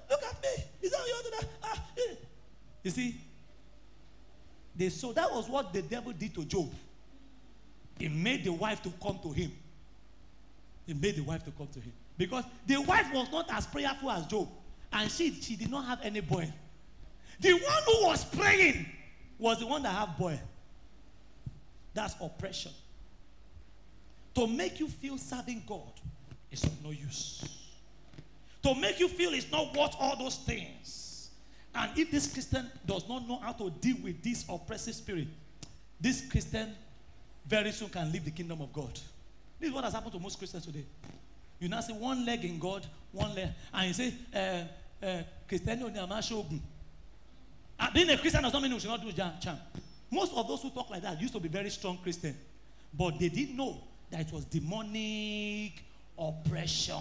look 0.10 0.24
at 0.24 0.42
me. 0.42 0.64
Is 0.82 0.92
that 0.92 1.02
you? 1.06 1.48
Ah, 1.64 1.84
eh. 1.98 2.16
You 2.84 2.92
see, 2.92 3.22
they 4.76 4.90
so 4.90 5.14
that 5.14 5.32
was 5.32 5.48
what 5.48 5.72
the 5.72 5.82
devil 5.84 6.12
did 6.14 6.34
to 6.36 6.46
Job. 6.46 6.72
He 8.00 8.08
made 8.08 8.44
the 8.44 8.52
wife 8.52 8.82
to 8.84 8.90
come 9.02 9.20
to 9.22 9.32
him. 9.32 9.52
He 10.88 10.94
made 10.94 11.18
the 11.18 11.22
wife 11.22 11.44
to 11.46 11.52
come 11.52 11.68
to 11.68 11.80
him 11.80 11.94
because 12.18 12.44
the 12.66 12.78
wife 12.82 13.14
was 13.14 13.32
not 13.32 13.52
as 13.54 13.68
prayerful 13.68 14.10
as 14.10 14.26
Job, 14.26 14.48
and 14.92 15.12
she 15.12 15.32
she 15.42 15.56
did 15.56 15.70
not 15.70 15.86
have 15.86 16.00
any 16.02 16.22
boy. 16.22 16.52
The 17.40 17.54
one 17.54 17.84
who 17.86 18.08
was 18.08 18.26
praying 18.26 18.86
was 19.38 19.60
the 19.60 19.68
one 19.68 19.84
that 19.84 19.94
had 19.94 20.18
boy. 20.18 20.40
That's 21.94 22.16
oppression. 22.20 22.72
To 24.36 24.48
make 24.48 24.80
you 24.80 24.88
feel 24.88 25.18
serving 25.18 25.64
God 25.68 25.92
is 26.52 26.64
of 26.64 26.84
no 26.84 26.92
use. 26.92 27.44
To 28.64 28.76
make 28.76 29.00
you 29.00 29.08
feel 29.08 29.34
it's 29.34 29.52
not 29.52 29.76
worth 29.76 29.96
all 30.00 30.18
those 30.18 30.38
things. 30.38 31.30
And 31.74 31.98
if 31.98 32.12
this 32.12 32.32
Christian 32.32 32.70
does 32.86 33.08
not 33.08 33.28
know 33.28 33.38
how 33.38 33.54
to 33.54 33.70
deal 33.70 33.98
with 34.04 34.22
this 34.24 34.46
oppressive 34.50 34.96
spirit, 34.96 35.28
this 36.00 36.28
Christian 36.30 36.74
very 37.46 37.72
soon 37.72 37.90
can 37.90 38.12
leave 38.12 38.26
the 38.26 38.32
kingdom 38.32 38.62
of 38.62 38.72
God. 38.74 38.92
This 39.60 39.70
is 39.70 39.74
what 39.74 39.84
has 39.84 39.94
happened 39.94 40.14
to 40.14 40.20
most 40.20 40.38
Christians 40.38 40.66
today. 40.66 40.86
You 41.60 41.68
now 41.68 41.82
see 41.82 41.94
one 41.94 42.26
leg 42.26 42.46
in 42.46 42.60
God, 42.60 42.86
one 43.12 43.36
leg, 43.36 43.50
and 43.74 43.88
you 43.88 43.94
say, 43.94 44.14
uh, 44.34 45.06
uh, 45.06 45.24
Christian, 45.48 45.80
being 47.94 48.10
a 48.10 48.18
Christian 48.18 48.44
does 48.44 48.54
not 48.54 48.62
mean 48.62 48.74
we 48.74 48.80
should 48.80 48.90
not 48.90 49.02
do 49.02 49.12
jam. 49.12 49.58
Most 50.12 50.34
of 50.36 50.48
those 50.48 50.62
who 50.62 50.70
talk 50.70 50.90
like 50.90 51.02
that 51.02 51.20
used 51.22 51.34
to 51.34 51.40
be 51.40 51.50
very 51.50 51.70
strong 51.70 51.98
Christian, 52.02 52.36
but 52.94 53.20
they 53.20 53.30
didn't 53.30 53.56
know 53.56 53.82
that 54.12 54.22
it 54.22 54.34
was 54.34 54.46
demonic 54.46 55.84
oppression. 56.18 56.96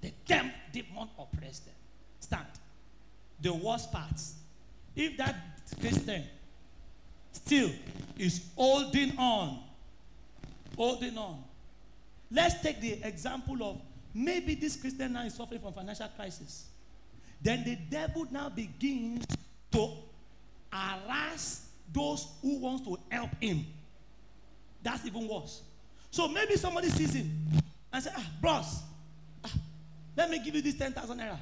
The 0.00 0.12
damn 0.26 0.52
demon 0.72 1.08
oppressed 1.18 1.64
them. 1.64 1.74
Stand. 2.20 2.46
The 3.40 3.52
worst 3.52 3.92
part, 3.92 4.20
if 4.94 5.16
that 5.16 5.36
Christian 5.80 6.24
still 7.32 7.70
is 8.18 8.46
holding 8.56 9.16
on, 9.18 9.58
holding 10.76 11.16
on. 11.18 11.42
Let's 12.30 12.60
take 12.60 12.80
the 12.80 13.00
example 13.04 13.62
of 13.62 13.80
maybe 14.14 14.54
this 14.54 14.76
Christian 14.76 15.12
now 15.12 15.24
is 15.24 15.34
suffering 15.34 15.60
from 15.60 15.72
financial 15.72 16.08
crisis. 16.16 16.66
Then 17.42 17.62
the 17.64 17.76
devil 17.90 18.26
now 18.30 18.48
begins 18.48 19.26
to 19.72 19.90
harass 20.72 21.66
those 21.92 22.28
who 22.42 22.58
wants 22.58 22.86
to 22.86 22.98
help 23.10 23.30
him. 23.40 23.66
That's 24.86 25.04
even 25.04 25.26
worse. 25.26 25.62
So 26.12 26.28
maybe 26.28 26.54
somebody 26.54 26.88
sees 26.90 27.12
him 27.12 27.28
and 27.92 28.04
say, 28.04 28.10
ah, 28.16 28.24
bros, 28.40 28.82
ah, 29.44 29.52
let 30.16 30.30
me 30.30 30.38
give 30.38 30.54
you 30.54 30.62
this 30.62 30.76
10,000 30.76 31.18
naira. 31.18 31.36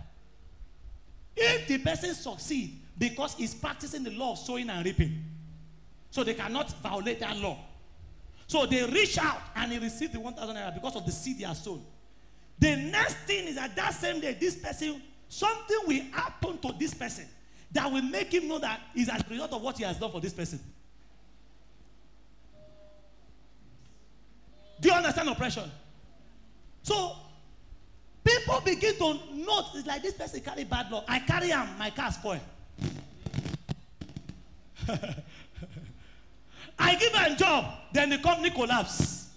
If 1.36 1.68
the 1.68 1.76
person 1.76 2.14
succeed 2.14 2.80
because 2.96 3.34
he's 3.34 3.54
practicing 3.54 4.02
the 4.02 4.12
law 4.12 4.32
of 4.32 4.38
sowing 4.38 4.70
and 4.70 4.82
reaping, 4.82 5.22
so 6.10 6.24
they 6.24 6.32
cannot 6.32 6.70
violate 6.82 7.20
that 7.20 7.36
law. 7.36 7.58
So 8.46 8.64
they 8.64 8.82
reach 8.86 9.18
out 9.18 9.42
and 9.56 9.72
he 9.72 9.78
received 9.78 10.14
the 10.14 10.20
1,000 10.20 10.56
naira 10.56 10.72
because 10.72 10.96
of 10.96 11.04
the 11.04 11.12
seed 11.12 11.36
he 11.36 11.42
has 11.42 11.62
sown. 11.62 11.82
The 12.58 12.76
next 12.76 13.16
thing 13.26 13.46
is 13.46 13.56
that 13.56 13.76
that 13.76 13.92
same 13.92 14.22
day, 14.22 14.38
this 14.40 14.56
person, 14.56 15.02
something 15.28 15.80
will 15.86 16.02
happen 16.12 16.56
to 16.60 16.74
this 16.78 16.94
person 16.94 17.26
that 17.72 17.92
will 17.92 18.00
make 18.00 18.32
him 18.32 18.48
know 18.48 18.58
that 18.60 18.80
is 18.94 19.10
as 19.10 19.20
a 19.20 19.28
result 19.28 19.52
of 19.52 19.60
what 19.60 19.76
he 19.76 19.84
has 19.84 19.98
done 19.98 20.10
for 20.10 20.22
this 20.22 20.32
person. 20.32 20.60
Do 24.80 24.88
you 24.88 24.94
understand 24.94 25.28
oppression? 25.28 25.70
So 26.82 27.16
people 28.22 28.60
begin 28.64 28.96
to 28.96 29.18
note 29.34 29.66
it's 29.74 29.86
like 29.86 30.02
this 30.02 30.14
person 30.14 30.40
carry 30.40 30.64
bad 30.64 30.90
luck. 30.90 31.04
I 31.08 31.20
carry 31.20 31.48
him, 31.48 31.66
my 31.78 31.90
car 31.90 32.12
spoil. 32.12 32.40
I 36.78 36.94
give 36.96 37.12
him 37.12 37.32
a 37.32 37.36
job, 37.36 37.72
then 37.92 38.10
the 38.10 38.18
company 38.18 38.50
collapse. 38.50 39.28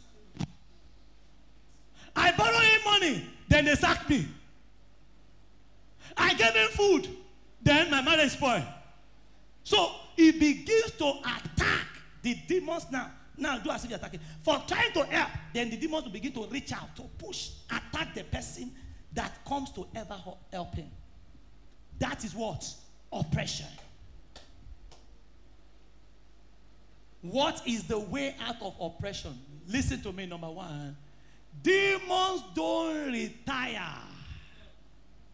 I 2.16 2.32
borrow 2.32 2.58
him 2.58 2.82
money, 2.84 3.26
then 3.48 3.66
they 3.66 3.76
sack 3.76 4.10
me. 4.10 4.28
I 6.18 6.34
gave 6.34 6.54
him 6.54 6.70
food, 6.70 7.08
then 7.62 7.92
my 7.92 8.02
marriage 8.02 8.32
spoil. 8.32 8.64
So 9.64 9.92
he 10.16 10.32
begins 10.32 10.92
to 10.98 11.10
attack 11.20 11.88
the 12.24 12.36
demons 12.48 12.88
now. 12.92 13.12
Now 13.38 13.58
do 13.60 13.70
as 13.70 13.84
if 13.84 13.90
you're 13.90 14.00
attacking. 14.00 14.20
For 14.44 14.62
trying 14.68 14.92
to 14.94 15.04
help, 15.04 15.30
then 15.54 15.70
the 15.70 15.78
demons 15.78 16.06
will 16.06 16.12
begin 16.12 16.32
to 16.34 16.48
reach 16.48 16.74
out, 16.74 16.96
to 16.96 17.04
push, 17.18 17.52
attack 17.70 18.16
the 18.16 18.24
person 18.24 18.72
that 19.14 19.46
comes 19.46 19.72
to 19.72 19.86
ever 19.96 20.18
help 20.52 20.76
him. 20.76 20.90
That 22.00 22.24
is 22.24 22.34
what? 22.34 22.68
Oppression. 23.12 23.68
What 27.22 27.62
is 27.66 27.84
the 27.84 28.00
way 28.00 28.36
out 28.46 28.62
of 28.62 28.76
oppression? 28.80 29.38
Listen 29.68 30.02
to 30.02 30.12
me, 30.12 30.26
number 30.26 30.50
one. 30.50 30.96
Demons 31.62 32.44
don't 32.54 33.12
retire. 33.12 34.02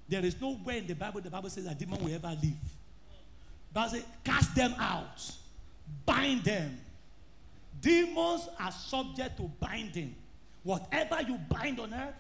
There 0.07 0.25
is 0.25 0.39
no 0.39 0.59
way 0.63 0.79
in 0.79 0.87
the 0.87 0.93
Bible 0.93 1.21
the 1.21 1.29
Bible 1.29 1.49
says 1.49 1.65
that 1.65 1.77
demon 1.77 2.03
will 2.03 2.13
ever 2.13 2.35
leave. 2.41 2.53
Bible 3.73 3.89
says, 3.91 4.05
cast 4.23 4.55
them 4.55 4.75
out, 4.77 5.31
bind 6.05 6.43
them. 6.43 6.77
Demons 7.83 8.47
are 8.57 8.71
subject 8.71 9.35
to 9.37 9.51
binding. 9.59 10.15
Whatever 10.63 11.21
you 11.21 11.37
bind 11.49 11.81
on 11.81 11.93
earth 11.93 12.15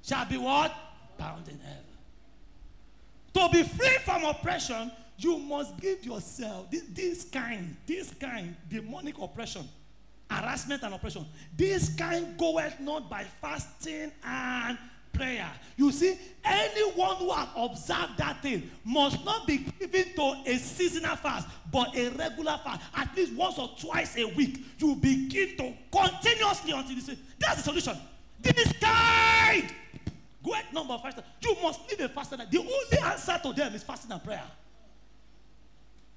shall 0.00 0.24
be 0.24 0.38
what? 0.38 0.72
Bound 1.18 1.48
in 1.48 1.58
heaven. 1.58 1.84
To 3.34 3.48
be 3.52 3.64
free 3.64 3.98
from 4.04 4.24
oppression, 4.24 4.92
you 5.18 5.38
must 5.38 5.76
give 5.78 6.04
yourself 6.04 6.70
this, 6.70 6.84
this 6.92 7.24
kind, 7.24 7.76
this 7.84 8.14
kind 8.14 8.54
demonic 8.70 9.18
oppression, 9.18 9.68
harassment 10.30 10.84
and 10.84 10.94
oppression. 10.94 11.26
This 11.56 11.94
kind 11.96 12.38
goeth 12.38 12.78
not 12.78 13.10
by 13.10 13.24
fasting 13.40 14.12
and 14.24 14.78
prayer. 15.18 15.50
You 15.76 15.92
see, 15.92 16.18
anyone 16.44 17.16
who 17.16 17.30
has 17.32 17.48
observed 17.56 18.16
that 18.18 18.40
thing 18.42 18.70
must 18.84 19.24
not 19.24 19.46
be 19.46 19.58
given 19.78 20.14
to 20.14 20.42
a 20.46 20.56
seasonal 20.56 21.16
fast, 21.16 21.48
but 21.70 21.94
a 21.96 22.08
regular 22.10 22.58
fast. 22.64 22.80
At 22.96 23.14
least 23.16 23.34
once 23.34 23.58
or 23.58 23.70
twice 23.78 24.16
a 24.16 24.24
week, 24.24 24.64
you 24.78 24.94
begin 24.96 25.56
to 25.58 25.74
continuously 25.92 26.72
until 26.72 26.94
you 26.94 27.00
say, 27.00 27.18
That's 27.38 27.56
the 27.56 27.62
solution. 27.62 27.96
This 28.40 28.72
kind. 28.80 29.72
Great 30.42 30.72
number 30.72 30.94
of 30.94 31.02
fasters. 31.02 31.24
You 31.40 31.56
must 31.62 31.80
live 31.90 32.00
a 32.00 32.08
fasted 32.08 32.38
life. 32.38 32.50
The 32.50 32.58
only 32.58 32.98
answer 33.04 33.38
to 33.42 33.52
them 33.52 33.74
is 33.74 33.82
fasting 33.82 34.12
and 34.12 34.22
prayer. 34.22 34.44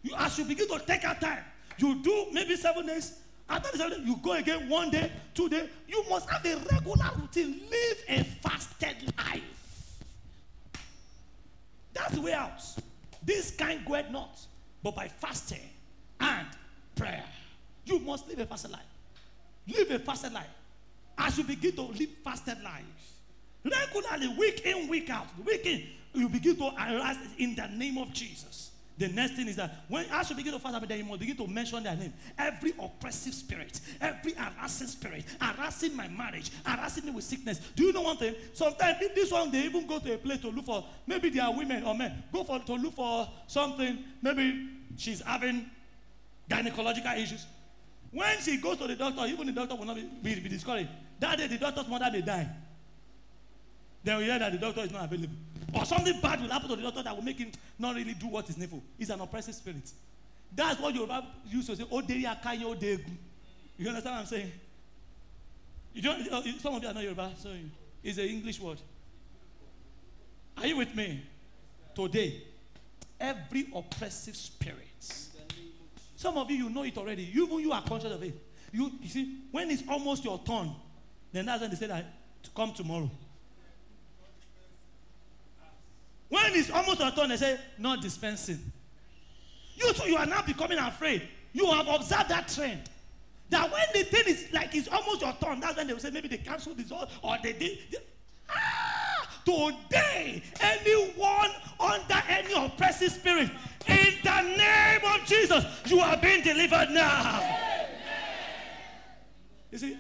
You, 0.03 0.13
as 0.17 0.37
you 0.37 0.45
begin 0.45 0.67
to 0.67 0.79
take 0.85 1.03
out 1.03 1.19
time, 1.19 1.43
you 1.77 2.01
do 2.01 2.27
maybe 2.31 2.55
seven 2.55 2.85
days. 2.85 3.20
After 3.51 3.77
the 3.77 4.01
you 4.05 4.15
go 4.23 4.31
again 4.31 4.69
one 4.69 4.89
day, 4.89 5.11
two 5.33 5.49
days. 5.49 5.67
You 5.85 6.05
must 6.09 6.29
have 6.29 6.45
a 6.45 6.55
regular 6.71 7.11
routine. 7.19 7.59
Live 7.69 8.03
a 8.07 8.23
fasted 8.23 8.95
life. 9.17 9.99
That's 11.93 12.15
the 12.15 12.21
way 12.21 12.31
out. 12.31 12.61
This 13.21 13.51
kind 13.51 13.85
goeth 13.85 14.09
not, 14.09 14.39
but 14.81 14.95
by 14.95 15.09
fasting 15.09 15.69
and 16.21 16.47
prayer. 16.95 17.25
You 17.85 17.99
must 17.99 18.29
live 18.29 18.39
a 18.39 18.45
fasted 18.45 18.71
life. 18.71 18.79
Live 19.67 19.91
a 19.91 19.99
fasted 19.99 20.31
life. 20.31 20.47
As 21.17 21.37
you 21.37 21.43
begin 21.43 21.73
to 21.73 21.81
live 21.81 22.09
fasted 22.23 22.63
life, 22.63 22.85
regularly, 23.65 24.29
week 24.39 24.65
in, 24.65 24.87
week 24.87 25.09
out, 25.09 25.27
week 25.45 25.65
in, 25.65 25.83
you 26.13 26.29
begin 26.29 26.55
to 26.55 26.67
arise 26.67 27.17
in 27.37 27.55
the 27.55 27.67
name 27.67 27.97
of 27.97 28.13
Jesus. 28.13 28.70
The 28.97 29.07
next 29.07 29.33
thing 29.33 29.47
is 29.47 29.55
that 29.55 29.85
when 29.87 30.05
as 30.11 30.29
you 30.29 30.35
begin 30.35 30.53
to 30.53 30.59
fast, 30.59 30.87
then 30.87 30.97
you 30.97 31.05
must 31.05 31.19
begin 31.19 31.35
to 31.37 31.47
mention 31.47 31.81
their 31.81 31.95
name. 31.95 32.13
Every 32.37 32.73
oppressive 32.79 33.33
spirit, 33.33 33.79
every 33.99 34.33
harassing 34.33 34.87
spirit, 34.87 35.25
harassing 35.39 35.95
my 35.95 36.07
marriage, 36.07 36.51
harassing 36.65 37.05
me 37.05 37.11
with 37.11 37.23
sickness. 37.23 37.59
Do 37.75 37.83
you 37.83 37.93
know 37.93 38.01
one 38.01 38.17
thing? 38.17 38.35
Sometimes 38.53 38.99
this 39.15 39.31
one 39.31 39.49
they 39.49 39.63
even 39.63 39.87
go 39.87 39.99
to 39.99 40.13
a 40.13 40.17
place 40.17 40.39
to 40.41 40.49
look 40.49 40.65
for 40.65 40.85
maybe 41.07 41.29
they 41.29 41.39
are 41.39 41.55
women 41.55 41.83
or 41.83 41.95
men. 41.95 42.23
Go 42.31 42.43
for 42.43 42.59
to 42.59 42.73
look 42.73 42.93
for 42.93 43.27
something. 43.47 44.03
Maybe 44.21 44.69
she's 44.97 45.21
having 45.21 45.69
gynecological 46.49 47.17
issues. 47.17 47.45
When 48.11 48.39
she 48.41 48.57
goes 48.57 48.77
to 48.77 48.87
the 48.87 48.95
doctor, 48.95 49.25
even 49.25 49.47
the 49.47 49.53
doctor 49.53 49.75
will 49.75 49.85
not 49.85 49.95
be, 49.95 50.03
be, 50.21 50.39
be 50.39 50.49
discouraged. 50.49 50.89
That 51.19 51.37
day, 51.37 51.47
the 51.47 51.57
doctor's 51.57 51.87
mother 51.87 52.09
may 52.11 52.21
die. 52.21 52.49
Then 54.03 54.17
we 54.17 54.25
hear 54.25 54.37
that 54.37 54.51
the 54.51 54.57
doctor 54.57 54.81
is 54.81 54.91
not 54.91 55.05
available. 55.05 55.35
Or 55.73 55.85
something 55.85 56.19
bad 56.21 56.41
will 56.41 56.49
happen 56.49 56.69
to 56.69 56.75
the 56.75 56.81
doctor 56.81 57.03
that 57.03 57.15
will 57.15 57.23
make 57.23 57.37
him 57.37 57.51
not 57.79 57.95
really 57.95 58.13
do 58.13 58.27
what 58.27 58.49
is 58.49 58.57
needful. 58.57 58.83
He's 58.97 59.09
an 59.09 59.21
oppressive 59.21 59.55
spirit. 59.55 59.89
That's 60.53 60.79
what 60.79 60.93
Yoruba 60.93 61.25
used 61.47 61.69
to 61.69 61.75
say, 61.75 61.85
Oh, 61.89 62.01
Oderi 62.01 62.23
akaye 62.23 62.61
odegu. 62.63 63.05
You 63.77 63.87
understand 63.87 64.15
what 64.15 64.21
I'm 64.21 64.25
saying? 64.25 64.51
You 65.93 66.01
don't, 66.01 66.27
uh, 66.31 66.41
some 66.59 66.75
of 66.75 66.83
you 66.83 66.89
are 66.89 66.93
not 66.93 67.03
Yoruba, 67.03 67.31
so 67.37 67.49
it's 68.03 68.17
an 68.17 68.25
English 68.25 68.59
word. 68.59 68.79
Are 70.57 70.67
you 70.67 70.77
with 70.77 70.93
me? 70.93 71.23
Today, 71.95 72.43
every 73.19 73.67
oppressive 73.73 74.35
spirit. 74.35 74.77
Some 76.15 76.37
of 76.37 76.51
you, 76.51 76.57
you 76.57 76.69
know 76.69 76.83
it 76.83 76.97
already. 76.97 77.23
You, 77.23 77.45
even 77.45 77.59
you 77.59 77.71
are 77.71 77.81
conscious 77.81 78.11
of 78.13 78.21
it. 78.23 78.33
You, 78.71 78.91
you 79.01 79.09
see, 79.09 79.37
when 79.51 79.69
it's 79.71 79.83
almost 79.89 80.23
your 80.23 80.39
turn, 80.45 80.71
then 81.31 81.45
that's 81.45 81.61
when 81.61 81.69
they 81.69 81.75
say 81.75 81.87
that 81.87 82.05
to 82.43 82.49
come 82.51 82.73
tomorrow. 82.73 83.09
When 86.31 86.55
it's 86.55 86.71
almost 86.71 87.01
your 87.01 87.11
turn, 87.11 87.27
they 87.27 87.35
say, 87.35 87.59
not 87.77 88.01
dispensing. 88.01 88.57
You 89.75 89.91
too, 89.91 90.09
you 90.09 90.15
are 90.15 90.25
now 90.25 90.41
becoming 90.41 90.77
afraid. 90.77 91.27
You 91.51 91.69
have 91.71 91.89
observed 91.89 92.29
that 92.29 92.47
trend. 92.47 92.89
That 93.49 93.69
when 93.69 93.83
the 93.93 94.03
thing 94.05 94.23
is 94.27 94.47
like 94.53 94.73
it's 94.73 94.87
almost 94.87 95.19
your 95.19 95.33
turn, 95.43 95.59
that's 95.59 95.75
when 95.75 95.87
they 95.87 95.93
will 95.93 95.99
say 95.99 96.09
maybe 96.09 96.29
they 96.29 96.37
cancel 96.37 96.73
this 96.73 96.89
or, 96.89 97.05
or 97.21 97.35
they 97.43 97.51
did. 97.51 97.79
Ah! 98.49 99.27
Today, 99.43 100.41
anyone 100.61 101.49
under 101.77 102.23
any 102.29 102.53
oppressive 102.53 103.11
spirit, 103.11 103.49
in 103.89 104.13
the 104.23 104.41
name 104.41 105.01
of 105.03 105.27
Jesus, 105.27 105.65
you 105.87 105.99
are 105.99 106.15
being 106.15 106.43
delivered 106.43 106.91
now. 106.91 107.43
You 109.69 109.77
see, 109.77 109.97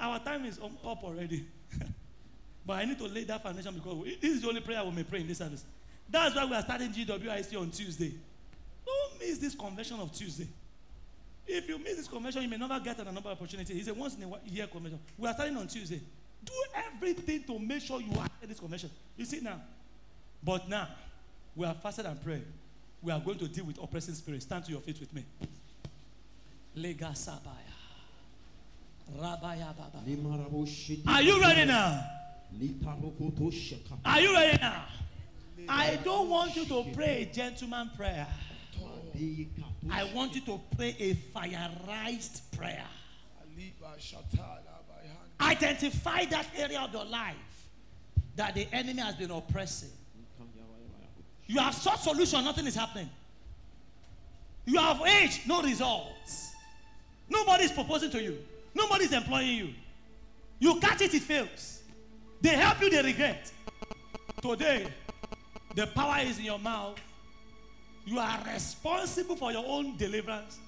our 0.00 0.18
time 0.20 0.46
is 0.46 0.58
um, 0.62 0.78
up 0.82 1.04
already. 1.04 1.46
But 2.68 2.74
I 2.74 2.84
need 2.84 2.98
to 2.98 3.06
lay 3.06 3.24
that 3.24 3.42
foundation 3.42 3.72
because 3.72 4.04
this 4.20 4.30
is 4.30 4.42
the 4.42 4.48
only 4.48 4.60
prayer 4.60 4.84
we 4.84 4.90
may 4.90 5.02
pray 5.02 5.22
in 5.22 5.26
this 5.26 5.38
service. 5.38 5.64
That's 6.06 6.36
why 6.36 6.44
we 6.44 6.54
are 6.54 6.60
starting 6.60 6.90
GWIC 6.92 7.58
on 7.58 7.70
Tuesday. 7.70 8.12
Don't 8.84 9.18
miss 9.18 9.38
this 9.38 9.54
convention 9.54 9.98
of 9.98 10.12
Tuesday. 10.12 10.46
If 11.46 11.66
you 11.66 11.78
miss 11.78 11.96
this 11.96 12.08
convention, 12.08 12.42
you 12.42 12.48
may 12.50 12.58
never 12.58 12.78
get 12.80 12.98
another 12.98 13.30
opportunity. 13.30 13.72
It's 13.72 13.88
a 13.88 13.94
once 13.94 14.16
in 14.16 14.24
a 14.24 14.50
year 14.50 14.66
convention. 14.66 15.00
We 15.16 15.26
are 15.26 15.32
starting 15.32 15.56
on 15.56 15.66
Tuesday. 15.66 15.98
Do 16.44 16.52
everything 16.74 17.42
to 17.44 17.58
make 17.58 17.80
sure 17.80 18.02
you 18.02 18.10
attend 18.10 18.50
this 18.50 18.60
convention. 18.60 18.90
You 19.16 19.24
see 19.24 19.40
now. 19.40 19.62
But 20.44 20.68
now, 20.68 20.88
we 21.56 21.64
are 21.64 21.74
fasted 21.74 22.04
and 22.04 22.22
praying. 22.22 22.44
We 23.00 23.12
are 23.12 23.20
going 23.20 23.38
to 23.38 23.48
deal 23.48 23.64
with 23.64 23.82
oppressing 23.82 24.12
spirits. 24.12 24.44
Stand 24.44 24.66
to 24.66 24.72
your 24.72 24.82
feet 24.82 25.00
with 25.00 25.14
me. 25.14 25.24
Lega 26.76 27.14
sabaya. 27.14 27.72
Rabaya 29.18 29.74
baba. 29.74 30.02
Are 31.06 31.22
you 31.22 31.40
ready 31.40 31.64
now? 31.64 32.18
Are 34.04 34.20
you 34.20 34.32
ready 34.32 34.58
now? 34.60 34.84
I 35.68 35.96
don't 36.04 36.28
want 36.30 36.56
you 36.56 36.64
to 36.66 36.84
pray 36.94 37.22
a 37.22 37.34
gentleman 37.34 37.90
prayer. 37.96 38.26
I 39.90 40.04
want 40.14 40.34
you 40.34 40.40
to 40.42 40.60
pray 40.76 40.96
a 40.98 41.14
fireized 41.14 42.40
prayer. 42.56 42.84
Identify 45.40 46.24
that 46.26 46.46
area 46.56 46.80
of 46.80 46.92
your 46.92 47.04
life 47.04 47.34
that 48.36 48.54
the 48.54 48.68
enemy 48.72 49.02
has 49.02 49.14
been 49.16 49.30
oppressing. 49.30 49.90
You 51.46 51.60
have 51.60 51.74
sought 51.74 52.00
solution, 52.00 52.44
nothing 52.44 52.66
is 52.66 52.74
happening. 52.74 53.08
You 54.66 54.78
have 54.78 55.00
age, 55.02 55.40
no 55.46 55.62
results. 55.62 56.52
Nobody 57.28 57.64
is 57.64 57.72
proposing 57.72 58.10
to 58.10 58.22
you. 58.22 58.38
Nobody 58.74 59.04
is 59.04 59.12
employing 59.12 59.56
you. 59.56 59.68
You 60.60 60.78
catch 60.80 61.00
it, 61.00 61.14
it 61.14 61.22
fails. 61.22 61.77
They 62.40 62.50
help 62.50 62.80
you, 62.80 62.90
they 62.90 63.02
regret. 63.02 63.50
Today, 64.42 64.86
the 65.74 65.86
power 65.88 66.18
is 66.20 66.38
in 66.38 66.44
your 66.44 66.58
mouth. 66.58 66.98
You 68.04 68.18
are 68.18 68.38
responsible 68.52 69.36
for 69.36 69.52
your 69.52 69.64
own 69.66 69.96
deliverance 69.96 70.58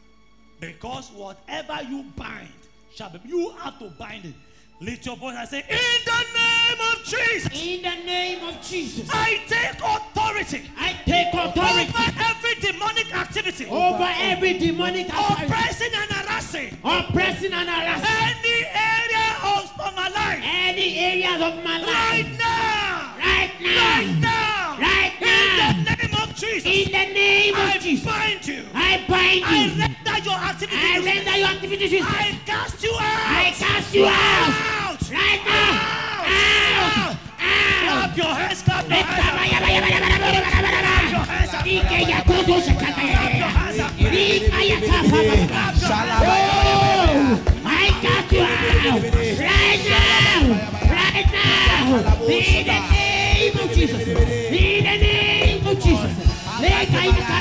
because 0.58 1.10
whatever 1.10 1.78
you 1.88 2.04
bind 2.16 2.48
shall 2.94 3.10
be. 3.10 3.20
You 3.24 3.50
have 3.60 3.78
to 3.78 3.88
bind 3.98 4.26
it. 4.26 4.34
Lift 4.80 5.04
your 5.06 5.16
voice 5.16 5.36
and 5.38 5.48
say, 5.48 5.58
In 5.68 6.04
the 6.04 6.24
name 6.38 6.92
of 6.92 7.04
Jesus, 7.04 7.66
In 7.66 7.82
the 7.82 8.04
name 8.06 8.44
of 8.44 8.62
Jesus, 8.62 9.08
I 9.12 9.40
take 9.46 9.78
authority 9.78 10.70
I 10.78 10.96
take 11.04 11.34
authority 11.34 11.90
over 11.90 12.14
every 12.18 12.54
demonic 12.60 13.14
activity, 13.14 13.66
over 13.66 14.08
every 14.20 14.58
demonic 14.58 15.08
authority, 15.08 15.44
oppressing 15.44 15.90
and 15.94 16.10
harassing 16.10 16.78
oppressing 16.82 17.52
and 17.52 17.68
harassing 17.68 18.40
any 18.40 18.64
area 18.64 19.09
of 19.44 19.94
my 19.96 20.08
life 20.08 20.40
any 20.42 20.98
areas 20.98 21.40
of 21.42 21.64
my 21.64 21.78
life. 21.78 21.88
right 21.88 22.30
now. 22.38 23.14
Right 23.18 23.50
now. 23.60 23.76
Right 23.90 24.20
now, 24.20 24.76
Right 24.78 25.12
now. 25.20 25.70
In 25.70 25.84
the 25.84 25.96
name 25.96 26.14
of 26.22 26.34
Jesus. 26.34 26.64
in 26.66 26.84
the 26.92 27.14
name 27.14 27.54
I 27.56 27.74
of 27.76 27.82
Jesus, 27.82 28.04
bind 28.06 28.46
you. 28.46 28.64
I 28.74 29.04
bind 29.08 29.40
you. 29.40 29.44
I 29.46 29.76
render 29.78 30.18
your 30.24 30.38
activity. 30.38 30.76
I 30.76 30.98
render 31.04 31.36
your 31.38 31.48
activities. 31.48 32.02
I 32.04 32.38
cast 32.46 32.82
you 32.82 32.92
out. 32.92 33.00
I 33.00 33.52
cast 33.56 33.94
you 33.94 34.04
out. 34.06 34.12
Out. 34.12 35.10
Right 35.10 35.42
now. 35.44 35.70
Out. 36.30 37.16
Clap 37.38 38.10
Out. 38.10 38.16
your 38.16 38.26
hands. 38.26 38.62
Clap 38.62 38.88
your 38.88 38.96
hands. 38.96 39.20
Clap 39.20 39.52
your 41.10 41.24
hands. 41.24 41.54
Ike 41.60 42.08
ya 42.10 42.20
koto 42.24 42.60
shakaka 42.60 43.02
ya 43.02 43.20
ya. 43.36 43.50
You 47.80 48.40
out. 48.40 49.02
Right 49.40 49.80
now. 49.88 50.40
Right 50.90 51.28
now. 51.32 52.12
In 52.22 52.66
the 52.66 52.78
name 52.90 53.56
of 53.58 53.68
Jesus. 53.72 54.08
In 54.08 54.84
the 54.84 54.96
name 54.98 55.66
of 55.66 55.80
Jesus. 55.80 57.39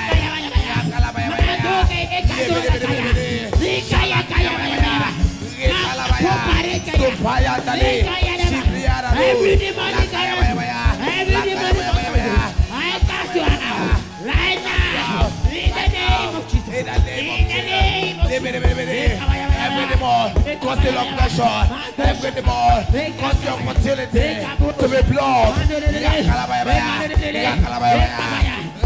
Cause 20.70 20.86
the 20.86 20.91
long 20.91 21.10
pressure. 21.18 21.66
Every 21.98 22.32
demon, 22.32 22.86
cause 23.18 23.41
your 23.44 23.58
fertility. 23.66 24.46
To 24.80 24.86
be 24.86 25.02
blocked. 25.10 25.66
Yakalabayabaya, 26.06 27.10
yakalabayabaya, 27.34 28.22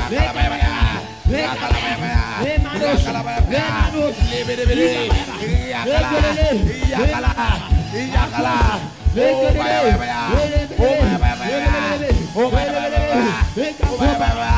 yakalabayabaya, 0.07 0.73
yakalabayabaya, 1.27 2.23
yakalabayabaya. 2.87 3.67
Libidibidi, 4.31 5.11
yakala, 5.73 6.09
yakala, 6.93 7.31
yakala. 8.15 8.55
Oh, 9.13 9.45
bayabaya, 9.53 10.21
oh, 10.33 10.93
bayabaya, 11.03 11.47
oh, 12.33 12.49
bayabaya, 12.49 12.99
oh, 13.83 13.97
bayabaya. 13.99 14.53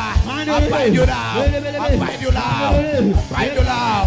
I 0.48 0.70
bind 0.70 0.94
you 0.94 1.04
now, 1.04 1.42
I 1.42 1.96
bind 1.98 2.22
you 2.22 2.30
now, 2.32 2.70
I 2.70 2.78
bind 3.30 3.54
you 3.56 3.64
now. 3.64 4.06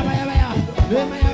Yes. 0.91 1.31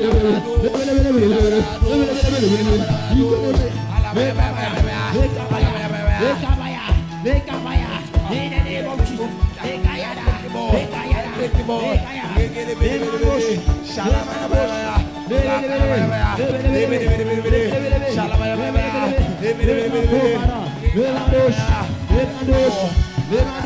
Levandos, 0.00 0.62
levandos, 0.62 0.96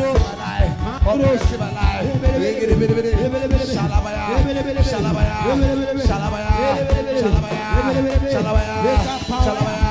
levandos. 0.00 0.43
progressive 1.04 1.60
alive. 1.60 2.08
Shalabaya, 3.74 4.24
Shalabaya, 4.90 5.36
Shalabaya, 6.00 6.56
Shalabaya, 6.80 7.64
Shalabaya, 7.64 7.68
Shalabaya, 8.24 8.78
Shalabaya, 9.44 9.82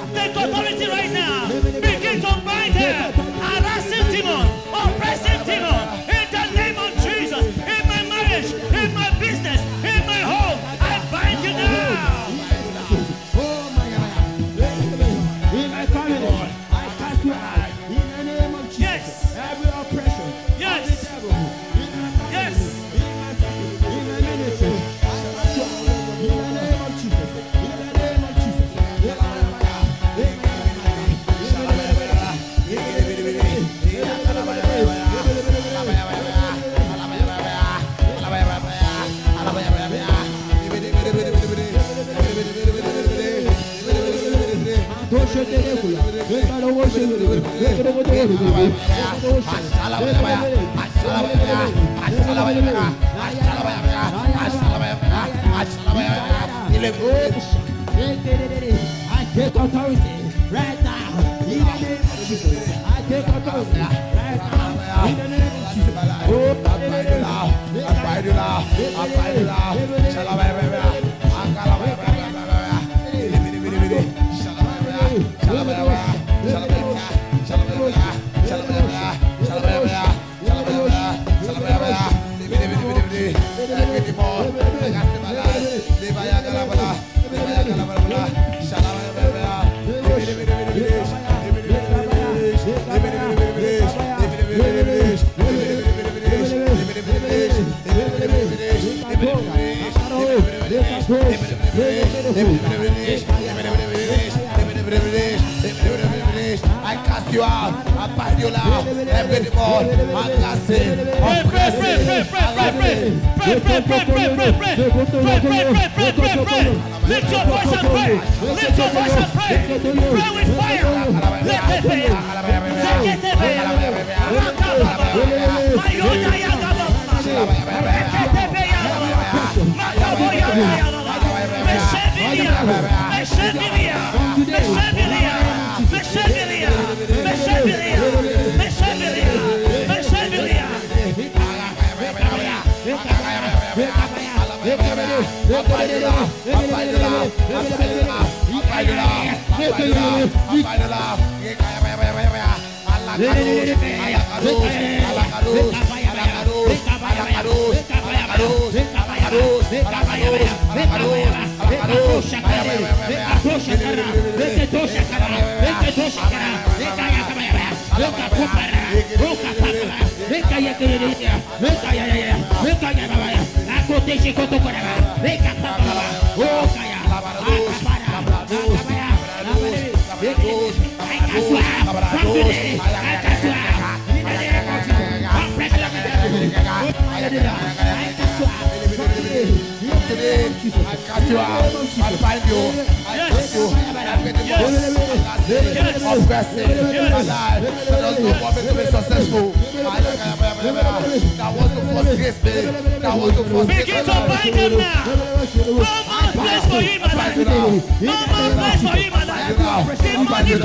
Demonic. 210.02 210.62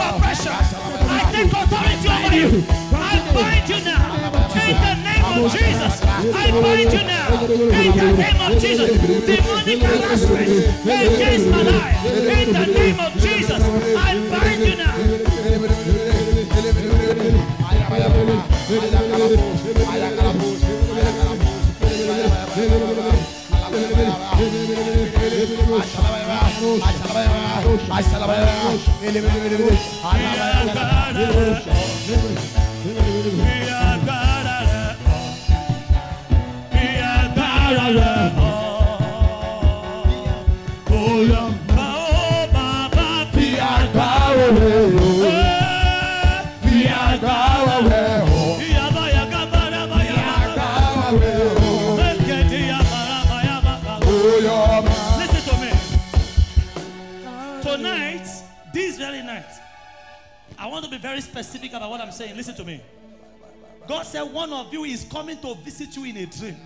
I 1.10 1.24
take 1.32 1.54
authority 1.54 2.08
over 2.10 2.36
you. 2.36 2.48
I 2.94 3.00
bind 3.34 3.70
you 3.70 3.80
now. 3.86 4.06
In 4.58 4.76
the 4.84 4.94
name 5.08 5.26
of 5.26 5.52
Jesus. 5.52 5.96
I 6.04 6.52
bind 6.62 6.92
you 6.94 7.04
now. 7.04 7.28
In 7.42 7.92
the 7.98 8.10
name 8.18 8.40
of 8.42 8.52
Jesus. 8.62 8.90
Demonic 9.26 9.80
against 10.86 11.48
my 11.50 11.62
life. 11.62 12.06
In 12.06 12.48
the 12.54 12.66
name 12.66 13.00
of 13.00 13.12
Jesus. 13.14 13.62
I 13.62 14.14
bind 14.30 14.62
you 14.62 14.76
now. 14.78 14.96
Listen 32.08 32.57
specific 61.44 61.74
about 61.74 61.92
what 61.92 62.02
I'm 62.02 62.12
saying. 62.12 62.36
Listen 62.36 62.56
to 62.56 62.64
me. 62.64 62.82
God 63.88 64.04
said 64.04 64.24
one 64.24 64.52
of 64.52 64.74
you 64.74 64.86
is 64.86 65.04
coming 65.04 65.38
to 65.42 65.54
visit 65.56 65.96
you 65.96 66.06
in 66.06 66.18
a 66.18 66.26
dream. 66.26 66.58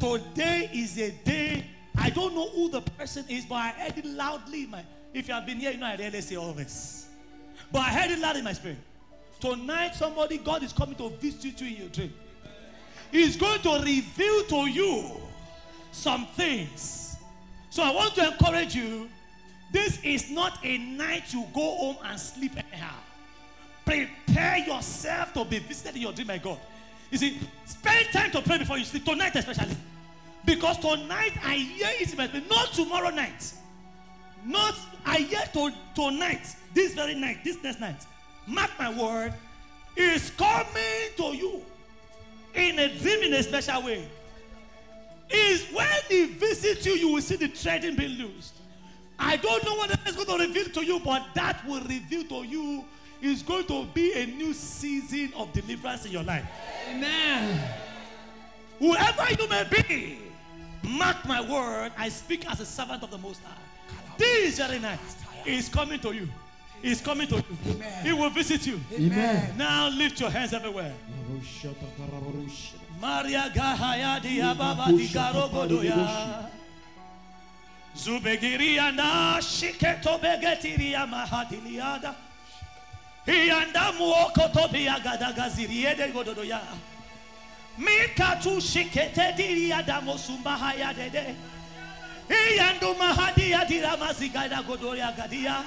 Today 0.00 0.70
is 0.72 0.98
a 0.98 1.10
day. 1.10 1.66
I 1.96 2.08
don't 2.08 2.34
know 2.34 2.48
who 2.48 2.70
the 2.70 2.80
person 2.80 3.26
is, 3.28 3.44
but 3.44 3.56
I 3.56 3.68
heard 3.68 3.98
it 3.98 4.06
loudly. 4.06 4.66
My, 4.66 4.82
if 5.12 5.28
you 5.28 5.34
have 5.34 5.44
been 5.44 5.58
here, 5.58 5.72
you 5.72 5.76
know 5.76 5.86
I 5.86 5.96
rarely 5.96 6.22
say 6.22 6.36
this. 6.54 7.08
But 7.70 7.80
I 7.80 7.90
heard 7.90 8.10
it 8.10 8.18
loud 8.18 8.36
in 8.36 8.44
my 8.44 8.54
spirit. 8.54 8.78
Tonight, 9.40 9.94
somebody, 9.94 10.38
God 10.38 10.62
is 10.62 10.72
coming 10.72 10.94
to 10.96 11.10
visit 11.10 11.60
you 11.60 11.66
in 11.66 11.76
your 11.76 11.88
dream. 11.88 12.14
He's 13.12 13.36
going 13.36 13.60
to 13.60 13.82
reveal 13.84 14.44
to 14.44 14.70
you 14.70 15.10
some 15.92 16.26
things. 16.28 17.16
So 17.68 17.82
I 17.82 17.90
want 17.90 18.14
to 18.14 18.32
encourage 18.32 18.74
you. 18.74 19.10
This 19.70 20.02
is 20.02 20.30
not 20.30 20.58
a 20.64 20.78
night 20.78 21.34
you 21.34 21.44
go 21.52 21.76
home 21.76 21.96
and 22.04 22.18
sleep 22.18 22.52
anyhow. 22.56 22.94
Prepare 23.88 24.58
yourself 24.58 25.32
to 25.32 25.46
be 25.46 25.60
visited 25.60 25.96
in 25.96 26.02
your 26.02 26.12
dream 26.12 26.26
by 26.26 26.36
God. 26.36 26.58
You 27.10 27.16
see, 27.16 27.40
spend 27.64 28.08
time 28.12 28.30
to 28.32 28.42
pray 28.42 28.58
before 28.58 28.76
you 28.76 28.84
sleep, 28.84 29.06
tonight 29.06 29.34
especially. 29.34 29.74
Because 30.44 30.76
tonight 30.76 31.32
I 31.42 31.54
hear 31.54 31.88
it 31.98 32.06
spirit, 32.06 32.50
not 32.50 32.74
tomorrow 32.74 33.08
night. 33.08 33.50
Not 34.44 34.74
I 35.06 35.20
hear 35.20 35.40
to, 35.54 35.72
tonight, 35.94 36.54
this 36.74 36.92
very 36.92 37.14
night, 37.14 37.38
this 37.44 37.62
next 37.62 37.80
night. 37.80 38.04
Mark 38.46 38.70
my 38.78 38.92
word, 38.92 39.32
is 39.96 40.32
coming 40.36 41.08
to 41.16 41.34
you 41.34 41.62
in 42.54 42.78
a 42.78 42.94
dream 42.98 43.22
in 43.22 43.32
a 43.32 43.42
special 43.42 43.84
way. 43.84 44.06
Is 45.30 45.66
when 45.72 45.88
he 46.10 46.26
visits 46.26 46.84
you, 46.84 46.92
you 46.92 47.08
will 47.08 47.22
see 47.22 47.36
the 47.36 47.48
trading 47.48 47.96
being 47.96 48.18
loosed. 48.18 48.52
I 49.18 49.36
don't 49.38 49.64
know 49.64 49.76
what 49.76 49.98
is 50.06 50.14
going 50.14 50.28
to 50.28 50.46
reveal 50.46 50.66
to 50.74 50.84
you, 50.84 51.00
but 51.00 51.24
that 51.34 51.66
will 51.66 51.80
reveal 51.80 52.24
to 52.24 52.46
you 52.46 52.84
is 53.20 53.42
going 53.42 53.64
to 53.66 53.84
be 53.94 54.12
a 54.12 54.26
new 54.26 54.52
season 54.54 55.32
of 55.36 55.52
deliverance 55.52 56.04
in 56.04 56.12
your 56.12 56.22
life. 56.22 56.44
Amen. 56.90 57.60
Whoever 58.78 59.26
you 59.38 59.48
may 59.48 59.64
be, 59.70 60.18
mark 60.82 61.24
my 61.26 61.40
word, 61.40 61.92
I 61.98 62.08
speak 62.08 62.48
as 62.50 62.60
a 62.60 62.66
servant 62.66 63.02
of 63.02 63.10
the 63.10 63.18
Most 63.18 63.40
High. 63.42 63.54
This 64.16 64.58
very 64.58 64.78
night 64.78 64.98
is 65.44 65.68
coming 65.68 65.98
to 66.00 66.12
you. 66.12 66.28
Is 66.82 67.00
coming 67.00 67.26
to 67.26 67.36
you. 67.36 67.44
Amen. 67.72 68.06
He 68.06 68.12
will 68.12 68.30
visit 68.30 68.64
you. 68.66 68.80
Amen. 68.92 69.56
Now 69.56 69.88
lift 69.88 70.20
your 70.20 70.30
hands 70.30 70.52
everywhere. 70.52 70.94
Maria 73.00 73.50
Gahaya 73.54 74.20
Diababa 74.20 74.86
Digarogodoya. 74.86 76.48
Zubegiria 77.96 78.92
na 78.94 79.40
shiketo 79.40 80.18
begetiria 80.20 81.04
mahadiliada. 81.06 82.14
Ianda 83.28 83.92
muoko 83.92 84.48
tobia 84.52 84.98
gadagaziriede 85.00 86.12
gododoya. 86.12 86.60
Mikatu 87.78 88.60
shikete 88.60 89.36
diria 89.36 89.82
damosumba 89.82 90.56
haya 90.56 90.94
dede. 90.94 91.34
Iyandu 92.28 92.94
mahadia 92.98 93.64
diramazigada 93.68 94.62
godoya 94.62 95.12
gadia. 95.16 95.62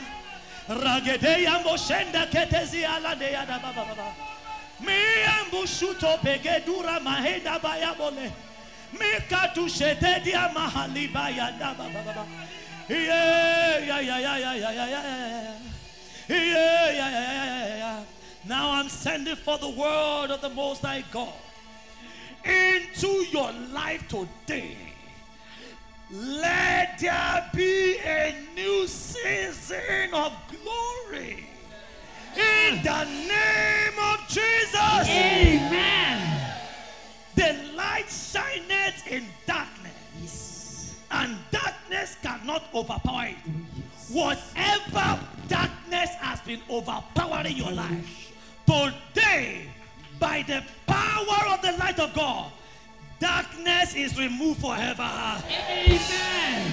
Ragedeya 0.68 1.64
moshenda 1.64 2.26
ketezi 2.26 2.84
alade 2.86 3.32
ya 3.32 3.46
da 3.46 3.60
baba 3.60 3.86
baba. 3.86 4.16
Miambushuto 4.82 6.18
begedura 6.24 7.00
maheda 7.00 7.60
bayabole. 7.60 8.32
Mikatu 8.94 9.70
shetedia 9.70 10.50
mahali 10.54 11.08
bayanda 11.08 11.76
baba 11.78 12.02
baba. 12.04 12.26
Yeah, 12.90 13.80
yeah, 13.86 14.00
yeah, 14.02 14.20
yeah, 14.20 14.38
yeah, 14.38 14.72
yeah, 14.72 14.88
yeah, 14.90 15.54
yeah. 16.36 16.92
Yeah, 16.92 16.92
yeah, 16.92 17.78
yeah. 17.78 18.04
Now 18.48 18.72
I'm 18.72 18.90
sending 18.90 19.36
for 19.36 19.58
the 19.58 19.70
word 19.70 20.32
of 20.32 20.42
the 20.42 20.50
Most 20.50 20.82
High 20.82 21.04
God 21.12 21.34
into 22.44 23.08
your 23.32 23.52
life 23.72 24.08
today. 24.08 24.76
Let 26.12 27.00
there 27.00 27.50
be 27.54 27.98
a 28.00 28.36
new 28.56 28.88
season 28.88 30.14
of 30.14 30.34
glory. 30.50 31.46
In 32.36 32.84
the 32.84 33.04
name 33.06 34.00
of 34.00 34.28
Jesus. 34.28 35.08
Amen. 35.08 36.52
The 37.36 37.56
light 37.76 38.10
shineth 38.10 39.08
in 39.08 39.26
darkness, 39.46 40.96
and 41.12 41.38
darkness 41.52 42.18
cannot 42.22 42.64
overpower 42.74 43.28
it. 43.28 43.81
Whatever 44.12 45.20
darkness 45.48 46.10
has 46.20 46.42
been 46.42 46.62
overpowering 46.70 47.56
your 47.56 47.72
life, 47.72 48.34
today, 48.66 49.68
by 50.20 50.44
the 50.48 50.64
power 50.86 51.54
of 51.54 51.62
the 51.62 51.72
light 51.78 51.98
of 52.00 52.14
God, 52.14 52.52
darkness 53.20 53.96
is 53.96 54.18
removed 54.20 54.60
forever. 54.60 55.10
Amen. 55.48 56.72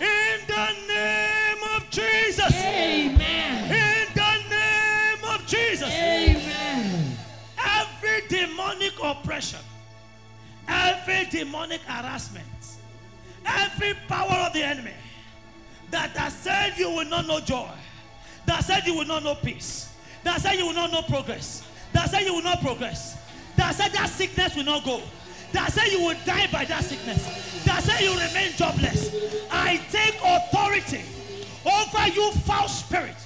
In 0.00 0.40
the 0.46 0.68
name 0.88 1.58
of 1.76 1.90
Jesus. 1.90 2.54
Amen. 2.54 3.64
In 3.64 4.14
the 4.14 4.48
name 4.48 5.24
of 5.34 5.44
Jesus. 5.46 5.88
Amen. 5.88 7.16
Every 7.58 8.28
demonic 8.28 8.92
oppression, 9.02 9.60
every 10.68 11.26
demonic 11.30 11.80
harassment, 11.80 12.46
every 13.44 13.94
power 14.06 14.46
of 14.46 14.52
the 14.52 14.62
enemy 14.62 14.92
that 15.90 16.10
has 16.10 16.34
said 16.34 16.76
you 16.76 16.90
will 16.90 17.04
not 17.04 17.26
know 17.26 17.40
joy, 17.40 17.68
that 18.46 18.64
said 18.64 18.86
you 18.86 18.94
will 18.94 19.06
not 19.06 19.22
know 19.22 19.34
peace, 19.34 19.94
that 20.24 20.40
said 20.40 20.54
you 20.54 20.66
will 20.66 20.74
not 20.74 20.92
know 20.92 21.02
progress, 21.02 21.66
that 21.92 22.10
said 22.10 22.22
you 22.22 22.34
will 22.34 22.42
not 22.42 22.60
progress, 22.60 23.16
that 23.56 23.74
said 23.74 23.92
that 23.92 24.08
sickness 24.08 24.54
will 24.54 24.64
not 24.64 24.84
go, 24.84 25.00
that 25.52 25.72
said 25.72 25.88
you 25.90 26.00
will 26.00 26.16
die 26.24 26.46
by 26.52 26.64
that 26.64 26.84
sickness, 26.84 27.64
that 27.64 27.82
said 27.82 28.00
you 28.00 28.12
remain 28.12 28.52
jobless. 28.52 29.14
I 29.50 29.78
take 29.90 30.16
authority 30.22 31.02
over 31.66 32.08
you, 32.08 32.32
foul 32.46 32.68
spirit, 32.68 33.16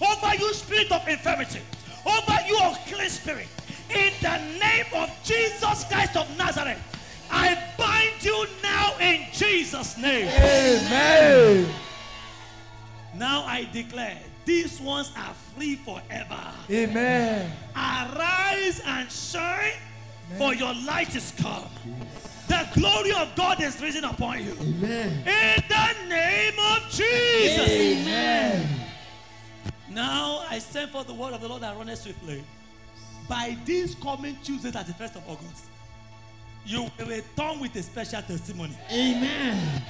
over 0.00 0.34
you, 0.34 0.52
spirit 0.54 0.90
of 0.90 1.06
infirmity, 1.06 1.60
over 2.06 2.38
you, 2.46 2.58
unclean 2.60 3.08
spirit. 3.08 3.48
In 3.90 4.12
the 4.22 4.38
name 4.58 4.86
of 4.94 5.10
Jesus 5.24 5.84
Christ 5.84 6.16
of 6.16 6.26
Nazareth, 6.38 6.80
I 7.30 7.58
bind 7.76 8.24
you 8.24 8.46
now 8.62 8.96
in 8.98 9.26
Jesus' 9.32 9.98
name. 9.98 10.28
Amen. 10.28 11.66
Now 13.16 13.44
I 13.44 13.68
declare, 13.72 14.18
these 14.44 14.80
ones 14.80 15.12
are 15.16 15.34
free 15.54 15.76
forever. 15.76 16.40
Amen. 16.70 17.50
Arise 17.74 18.80
and 18.84 19.10
shine, 19.10 19.72
for 20.36 20.54
your 20.54 20.74
light 20.86 21.14
is 21.14 21.32
come. 21.38 21.68
The 22.48 22.68
glory 22.74 23.12
of 23.12 23.34
God 23.36 23.62
is 23.62 23.80
risen 23.80 24.04
upon 24.04 24.44
you. 24.44 24.52
Amen. 24.60 25.08
In 25.26 25.62
the 25.68 26.08
name 26.08 26.54
of 26.58 26.82
Jesus. 26.90 27.70
Amen. 27.70 28.68
Now 29.90 30.44
I 30.50 30.58
send 30.58 30.90
for 30.90 31.04
the 31.04 31.14
word 31.14 31.34
of 31.34 31.40
the 31.40 31.48
Lord 31.48 31.62
that 31.62 31.76
runneth 31.76 32.00
swiftly. 32.00 32.44
By 33.28 33.56
this 33.64 33.94
coming 33.94 34.36
Tuesday, 34.42 34.70
31st 34.70 35.16
of 35.16 35.28
August, 35.28 35.64
you 36.66 36.82
will 36.82 37.06
return 37.06 37.60
with 37.60 37.74
a 37.76 37.82
special 37.82 38.20
testimony. 38.20 38.76
Amen. 38.90 39.82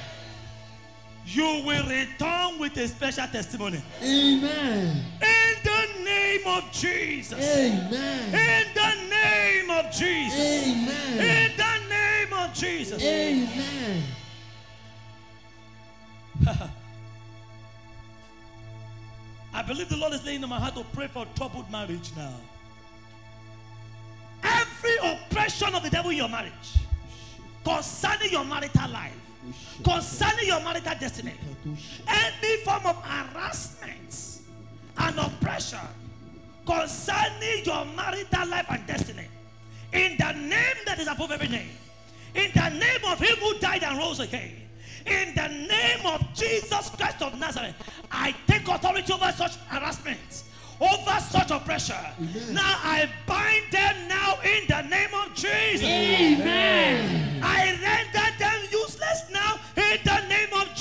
You 1.27 1.63
will 1.65 1.87
return 1.87 2.59
with 2.59 2.77
a 2.77 2.87
special 2.87 3.27
testimony. 3.27 3.83
Amen. 4.03 5.03
In 5.23 5.55
the 5.63 5.87
name 6.05 6.47
of 6.47 6.71
Jesus. 6.71 7.39
Amen. 7.41 8.35
In 8.35 8.67
the 8.75 8.95
name 9.09 9.71
of 9.71 9.91
Jesus. 9.91 10.39
Amen. 10.39 11.19
In 11.19 11.57
the 11.57 11.79
name 11.89 12.33
of 12.33 12.53
Jesus. 12.53 13.03
Amen. 13.03 14.03
I 19.55 19.63
believe 19.63 19.89
the 19.89 19.97
Lord 19.97 20.13
is 20.13 20.25
laying 20.27 20.43
on 20.43 20.51
my 20.51 20.59
heart 20.59 20.75
to 20.75 20.85
pray 20.93 21.07
for 21.07 21.25
troubled 21.37 21.71
marriage 21.71 22.11
now. 22.17 22.35
Every 24.43 24.97
oppression 25.03 25.75
of 25.75 25.83
the 25.83 25.91
devil 25.91 26.11
in 26.11 26.19
your 26.19 26.29
marriage, 26.29 26.77
concerning 27.65 28.31
your 28.31 28.45
marital 28.45 28.91
life, 28.91 29.24
concerning 29.83 30.47
your 30.47 30.61
marital 30.61 30.95
destiny, 30.99 31.33
any 32.07 32.57
form 32.65 32.87
of 32.87 32.97
harassment 33.03 34.41
and 34.97 35.19
oppression 35.19 35.79
concerning 36.67 37.65
your 37.65 37.85
marital 37.97 38.49
life 38.49 38.67
and 38.71 38.87
destiny, 38.87 39.27
in 39.93 40.17
the 40.19 40.33
name 40.33 40.77
that 40.87 40.99
is 40.99 41.07
above 41.09 41.31
every 41.31 41.49
name, 41.49 41.69
in 42.35 42.51
the 42.55 42.69
name 42.71 43.05
of 43.07 43.19
Him 43.19 43.37
who 43.37 43.59
died 43.59 43.83
and 43.83 43.99
rose 43.99 44.21
again, 44.21 44.53
in 45.07 45.35
the 45.35 45.49
name 45.49 46.07
of 46.07 46.23
Jesus 46.35 46.91
Christ 46.91 47.21
of 47.23 47.39
Nazareth, 47.39 47.75
I 48.11 48.35
take 48.47 48.67
authority 48.67 49.13
over 49.13 49.31
such 49.33 49.57
harassment, 49.69 50.45
over 50.81 51.21
such 51.21 51.51
oppression. 51.51 51.97
Now 52.53 52.79
I 52.83 53.09
bind 53.27 53.71
them 53.71 54.09
now 54.09 54.39
in 54.43 54.67
the 54.67 54.83
name 54.89 55.13
of 55.13 55.35
Jesus. 55.35 55.85
Amen. 55.85 57.43
I 57.43 57.79
render 57.83 58.24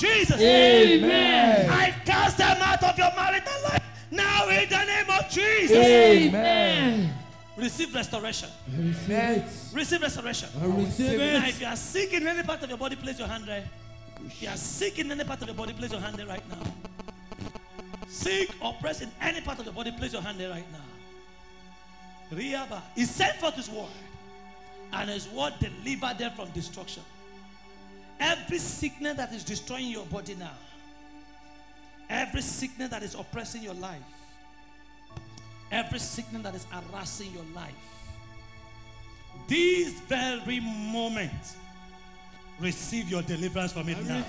Jesus. 0.04 0.40
Amen. 0.40 1.70
I 1.70 1.90
cast 2.04 2.38
them 2.38 2.56
out 2.60 2.82
of 2.82 2.98
your 2.98 3.10
marital 3.14 3.62
life 3.64 3.82
now 4.10 4.48
in 4.48 4.68
the 4.68 4.84
name 4.84 5.10
of 5.10 5.30
Jesus. 5.30 5.76
Amen. 5.76 7.14
Receive 7.56 7.94
restoration. 7.94 8.48
Amen. 8.74 9.44
Receive 9.72 10.02
restoration. 10.02 10.48
I 10.60 10.66
receive 10.66 11.18
Now, 11.18 11.46
if 11.46 11.60
you 11.60 11.66
are 11.66 11.76
sick 11.76 12.12
in 12.12 12.26
any 12.26 12.42
part 12.42 12.62
of 12.62 12.68
your 12.68 12.78
body, 12.78 12.96
place 12.96 13.18
your 13.18 13.28
hand 13.28 13.44
there. 13.44 13.64
If 14.26 14.42
you 14.42 14.48
are 14.48 14.56
sick 14.56 14.98
in 14.98 15.10
any 15.10 15.24
part 15.24 15.40
of 15.42 15.48
your 15.48 15.56
body, 15.56 15.72
place 15.72 15.92
your 15.92 16.00
hand 16.00 16.16
there 16.16 16.26
right 16.26 16.42
now. 16.48 16.62
Sick 18.08 18.50
or 18.60 18.74
pressed 18.80 19.02
in 19.02 19.10
any 19.20 19.40
part 19.40 19.58
of 19.58 19.64
your 19.64 19.74
body, 19.74 19.92
place 19.92 20.12
your 20.12 20.22
hand 20.22 20.38
there 20.38 20.50
right 20.50 20.66
now. 20.72 22.36
Riaba. 22.36 22.82
He 22.94 23.04
sent 23.04 23.36
forth 23.36 23.54
his 23.54 23.70
word, 23.70 23.88
and 24.92 25.10
his 25.10 25.28
word 25.28 25.54
delivered 25.60 26.18
them 26.18 26.32
from 26.34 26.50
destruction. 26.50 27.02
Every 28.20 28.58
sickness 28.58 29.16
that 29.16 29.32
is 29.32 29.44
destroying 29.44 29.88
your 29.88 30.06
body 30.06 30.34
now, 30.34 30.52
every 32.08 32.42
sickness 32.42 32.90
that 32.90 33.02
is 33.02 33.14
oppressing 33.14 33.62
your 33.62 33.74
life, 33.74 34.02
every 35.70 35.98
sickness 35.98 36.42
that 36.42 36.54
is 36.54 36.64
harassing 36.64 37.32
your 37.32 37.44
life, 37.54 37.74
this 39.48 39.92
very 40.02 40.60
moment, 40.60 41.32
receive 42.60 43.10
your 43.10 43.22
deliverance 43.22 43.72
from 43.72 43.88
it 43.88 43.98
now. 44.06 44.24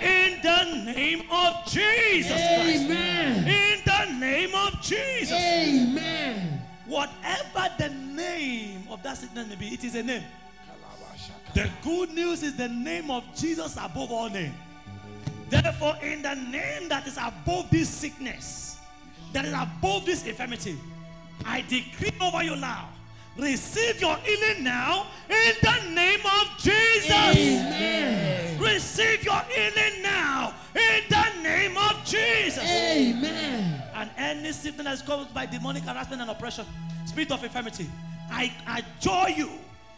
In 0.00 0.40
the 0.42 0.92
name 0.92 1.22
of 1.30 1.64
Jesus 1.66 2.32
Christ. 2.32 2.84
Amen. 2.84 3.46
In 3.46 3.80
the 3.84 4.18
name 4.18 4.54
of 4.54 4.80
Jesus. 4.82 5.32
Amen. 5.32 6.60
Whatever 6.86 7.68
the 7.78 7.88
name 7.90 8.88
of 8.90 9.02
that 9.02 9.18
sickness 9.18 9.46
may 9.48 9.54
be, 9.54 9.68
it 9.68 9.84
is 9.84 9.94
a 9.94 10.02
name. 10.02 10.24
The 11.54 11.70
good 11.82 12.10
news 12.14 12.42
is 12.42 12.56
the 12.56 12.68
name 12.68 13.10
of 13.10 13.24
Jesus 13.36 13.76
above 13.76 14.10
all 14.10 14.30
names. 14.30 14.54
Therefore, 15.50 15.96
in 16.02 16.22
the 16.22 16.34
name 16.34 16.88
that 16.88 17.06
is 17.06 17.18
above 17.18 17.68
this 17.70 17.88
sickness, 17.88 18.78
that 19.34 19.44
is 19.44 19.52
above 19.52 20.06
this 20.06 20.24
infirmity, 20.26 20.78
I 21.44 21.62
decree 21.62 22.12
over 22.20 22.42
you 22.42 22.56
now. 22.56 22.88
Receive 23.36 24.00
your 24.00 24.16
healing 24.16 24.64
now 24.64 25.06
in 25.28 25.52
the 25.62 25.90
name 25.90 26.20
of 26.20 26.48
Jesus. 26.58 27.10
Amen. 27.10 28.58
Receive 28.58 29.24
your 29.24 29.40
healing 29.40 30.02
now 30.02 30.54
in 30.74 31.02
the 31.08 31.42
name 31.42 31.76
of 31.76 32.02
Jesus. 32.04 32.64
Amen. 32.64 33.82
And 33.94 34.10
any 34.16 34.52
sickness 34.52 34.84
that 34.84 34.94
is 34.94 35.02
caused 35.02 35.34
by 35.34 35.46
demonic 35.46 35.82
harassment 35.82 36.22
and 36.22 36.30
oppression, 36.30 36.64
spirit 37.04 37.30
of 37.30 37.42
infirmity, 37.44 37.90
I 38.30 38.52
adjure 38.66 39.34
you 39.34 39.50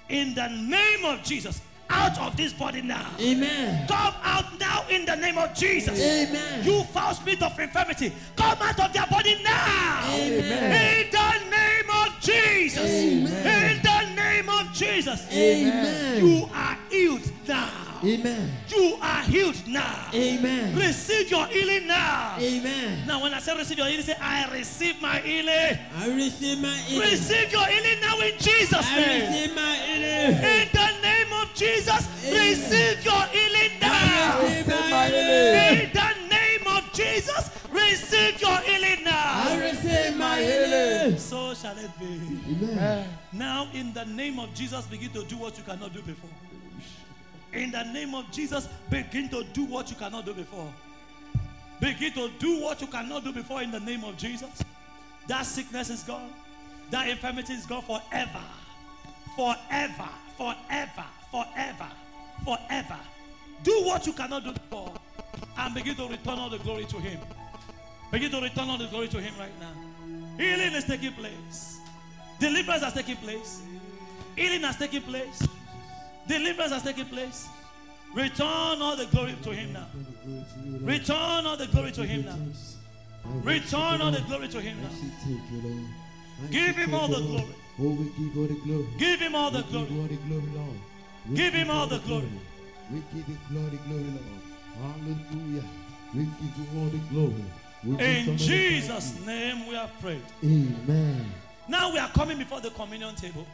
in 0.09 0.35
the 0.35 0.49
name 0.49 1.05
of 1.05 1.23
Jesus 1.23 1.61
out 1.91 2.19
of 2.19 2.37
this 2.37 2.53
body 2.53 2.83
now. 2.83 3.07
Amen. 3.21 3.87
Come 3.87 4.15
out 4.23 4.59
now 4.59 4.85
in 4.89 5.05
the 5.05 5.15
name 5.15 5.39
of 5.39 5.55
Jesus. 5.55 5.99
Amen. 6.01 6.65
You 6.65 6.83
foul 6.85 7.15
spirit 7.15 7.43
of 7.43 7.59
infirmity, 7.59 8.13
come 8.37 8.59
out 8.61 8.81
of 8.81 8.93
their 8.93 9.07
body 9.07 9.41
now. 9.43 10.03
Amen. 10.09 11.05
In 11.05 11.11
the 11.11 11.51
name 11.51 11.91
of 11.91 12.21
Jesus. 12.21 12.91
Amen. 12.91 13.77
In 13.77 13.83
the 13.83 14.15
name 14.15 14.49
of 14.49 14.73
Jesus. 14.73 15.27
Amen. 15.33 16.25
You 16.25 16.49
are 16.53 16.79
healed 16.91 17.31
now. 17.47 17.84
Amen. 18.05 18.51
You 18.69 18.99
are 19.01 19.23
healed 19.23 19.67
now. 19.67 20.09
Amen. 20.13 20.77
Receive 20.77 21.31
your 21.31 21.47
healing 21.47 21.87
now. 21.87 22.37
Amen. 22.39 23.07
Now, 23.07 23.23
when 23.23 23.33
I 23.33 23.39
say 23.41 23.57
receive 23.57 23.79
your 23.79 23.87
healing, 23.87 24.05
say, 24.05 24.15
I 24.21 24.51
receive 24.53 25.01
my 25.01 25.19
healing. 25.21 25.79
I 25.97 26.09
receive 26.15 26.59
my 26.61 26.77
healing. 26.77 27.11
Receive 27.11 27.51
your 27.53 27.65
healing 27.67 28.01
now 28.01 28.21
in 28.21 28.33
Jesus' 28.39 28.87
I 28.87 28.97
name. 29.01 29.33
receive 29.33 29.55
my 29.55 29.75
healing. 29.77 30.37
In 30.45 30.69
the 30.73 30.89
name 31.03 31.33
of 31.33 31.55
Jesus, 31.55 32.09
Amen. 32.27 32.51
receive 32.51 33.05
your 33.05 33.23
healing 33.33 33.81
now. 33.81 33.93
I 33.93 34.43
receive 34.43 34.67
Receive 34.67 34.81
my 34.81 34.91
my 34.91 35.07
healing. 35.09 35.81
In 35.81 35.93
the 35.93 36.29
name 36.29 36.67
of 36.77 36.93
Jesus, 36.93 37.51
receive 37.71 38.41
your 38.41 38.59
healing 38.59 39.05
now. 39.05 39.45
I 39.49 39.59
receive 39.71 40.17
my 40.17 40.41
healing. 40.43 41.19
So 41.19 41.55
shall 41.55 41.77
it 41.79 41.91
be. 41.99 42.21
Amen. 42.53 43.09
Now, 43.33 43.69
in 43.73 43.93
the 43.95 44.05
name 44.05 44.39
of 44.39 44.53
Jesus, 44.55 44.85
begin 44.87 45.11
to 45.11 45.25
do 45.25 45.37
what 45.39 45.57
you 45.57 45.65
cannot 45.65 45.93
do 45.93 46.03
before. 46.03 46.31
In 47.55 47.71
the 47.71 47.85
name 47.85 48.15
of 48.15 48.31
Jesus, 48.33 48.69
begin 48.91 49.29
to 49.29 49.45
do 49.53 49.65
what 49.65 49.91
you 49.91 49.97
cannot 49.97 50.27
do 50.27 50.35
before. 50.35 50.73
Begin 51.81 52.13
to 52.13 52.31
do 52.39 52.61
what 52.61 52.81
you 52.81 52.87
cannot 52.87 53.25
do 53.25 53.33
before 53.33 53.63
in 53.63 53.71
the 53.71 53.81
name 53.81 54.05
of 54.05 54.17
Jesus. 54.17 54.63
That 55.29 55.43
sickness 55.43 55.91
is 55.91 56.03
gone. 56.03 56.31
That 56.91 57.09
infirmity 57.09 57.55
is 57.55 57.67
gone 57.67 57.83
forever. 57.83 58.43
Forever. 59.37 60.09
Forever. 60.37 61.05
Forever. 61.31 61.89
Forever. 62.45 62.99
Do 63.63 63.83
what 63.85 64.07
you 64.07 64.13
cannot 64.13 64.45
do 64.45 64.53
before. 64.53 64.93
And 65.57 65.75
begin 65.75 65.95
to 65.97 66.09
return 66.09 66.39
all 66.39 66.51
the 66.51 66.59
glory 66.59 66.85
to 66.87 66.97
Him. 66.97 67.21
Begin 68.11 68.31
to 68.31 68.41
return 68.41 68.69
all 68.69 68.79
the 68.79 68.87
glory 68.87 69.09
to 69.09 69.21
Him 69.21 69.35
right 69.39 69.53
now. 69.61 69.73
Healing 70.37 70.73
is 70.75 70.85
taking 70.85 71.13
place. 71.13 71.79
Deliverance 72.39 72.83
has 72.83 72.93
taken 72.93 73.17
place. 73.17 73.63
Healing 74.37 74.63
has 74.63 74.77
taken 74.77 75.03
place. 75.03 75.47
Deliverance 76.29 76.73
has 76.73 76.83
taken 76.83 77.07
place. 77.07 77.49
Return 78.15 78.81
all 78.81 78.97
the 78.97 79.07
glory 79.07 79.37
to 79.43 79.51
Him 79.51 79.73
now. 79.73 79.87
Return 80.81 81.47
all 81.47 81.57
the 81.57 81.67
glory 81.67 81.93
to 81.93 82.05
Him 82.07 82.25
now. 82.25 82.39
Return 83.43 84.01
all 84.01 84.11
the 84.11 84.21
glory 84.23 84.49
to 84.49 84.61
Him 84.61 84.77
now. 84.83 84.91
Give 86.51 86.77
Him 86.77 86.95
all 86.95 87.09
the 87.09 87.21
glory. 87.21 87.55
Oh, 87.81 87.91
we 87.91 88.05
give 88.17 88.37
all 88.39 88.47
the 88.47 88.55
glory. 88.65 88.87
Give 88.99 89.21
Him 89.21 89.35
all 89.35 89.51
the 89.51 89.59
We 89.59 89.65
give 89.65 89.89
glory. 89.89 90.01
all 90.01 90.07
the 90.07 90.17
glory, 90.17 90.43
Lord. 90.55 90.77
We 91.29 91.37
Give 91.37 91.55
Him 91.55 91.71
all 91.71 91.87
the 91.87 91.99
glory. 92.01 92.29
We 92.93 93.03
give 93.13 93.29
you 93.29 93.39
glory, 93.51 93.79
glory, 93.89 94.05
Lord. 94.05 94.43
Hallelujah. 94.81 95.65
We 96.15 96.25
give 96.25 96.55
you 96.59 96.81
all 96.81 96.87
the 96.87 96.99
glory. 97.11 97.45
In 98.01 98.37
Jesus' 98.37 99.19
name 99.27 99.67
we 99.67 99.75
have 99.75 99.91
prayed. 100.01 100.23
Amen. 100.43 101.27
Now 101.69 101.93
we 101.93 101.99
are 101.99 102.09
coming 102.11 102.39
before 102.39 102.61
the 102.61 102.71
communion 102.71 103.15
table. 103.15 103.47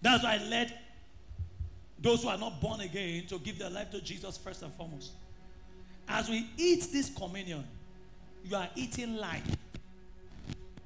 That's 0.00 0.22
why 0.22 0.34
I 0.34 0.48
led 0.48 0.72
those 2.00 2.22
who 2.22 2.28
are 2.28 2.38
not 2.38 2.60
born 2.60 2.80
again 2.80 3.26
to 3.26 3.38
give 3.38 3.58
their 3.58 3.70
life 3.70 3.90
to 3.90 4.00
Jesus 4.00 4.36
first 4.38 4.62
and 4.62 4.72
foremost. 4.74 5.12
As 6.08 6.28
we 6.28 6.48
eat 6.56 6.88
this 6.92 7.10
communion, 7.10 7.64
you 8.44 8.56
are 8.56 8.68
eating 8.76 9.16
life. 9.16 9.44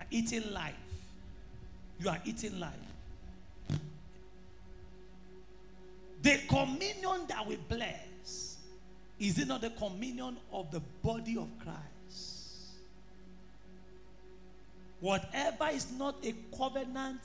Are 0.01 0.07
eating 0.11 0.53
life. 0.53 0.75
You 2.01 2.09
are 2.09 2.19
eating 2.25 2.59
life. 2.59 2.73
The 6.23 6.39
communion 6.49 7.27
that 7.29 7.47
we 7.47 7.57
bless 7.57 8.57
is 9.19 9.39
it 9.39 9.47
not 9.47 9.61
the 9.61 9.71
communion 9.71 10.37
of 10.53 10.71
the 10.71 10.81
body 11.03 11.37
of 11.37 11.49
Christ? 11.63 12.73
Whatever 15.01 15.69
is 15.73 15.93
not 15.93 16.17
a 16.25 16.35
covenant 16.57 17.21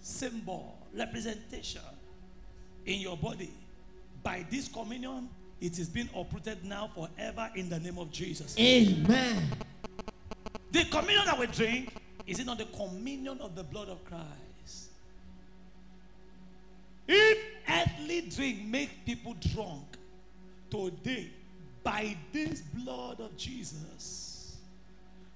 symbol, 0.00 0.76
representation 0.94 1.82
in 2.86 3.00
your 3.00 3.16
body, 3.16 3.52
by 4.22 4.44
this 4.50 4.68
communion, 4.68 5.28
it 5.60 5.78
is 5.78 5.88
being 5.88 6.08
uprooted 6.14 6.64
now 6.64 6.90
forever 6.94 7.50
in 7.54 7.68
the 7.68 7.78
name 7.78 7.98
of 7.98 8.10
Jesus. 8.10 8.58
Amen. 8.58 9.42
The 10.72 10.84
communion 10.86 11.24
that 11.26 11.38
we 11.38 11.46
drink, 11.46 11.94
is 12.26 12.38
it 12.38 12.46
not 12.46 12.58
the 12.58 12.66
communion 12.66 13.38
of 13.40 13.54
the 13.54 13.64
blood 13.64 13.88
of 13.88 14.04
Christ? 14.04 14.90
If 17.06 17.38
earthly 17.68 18.22
drink 18.22 18.64
make 18.64 19.04
people 19.04 19.34
drunk, 19.54 19.84
today, 20.70 21.28
by 21.82 22.16
this 22.32 22.60
blood 22.60 23.20
of 23.20 23.36
Jesus, 23.36 24.29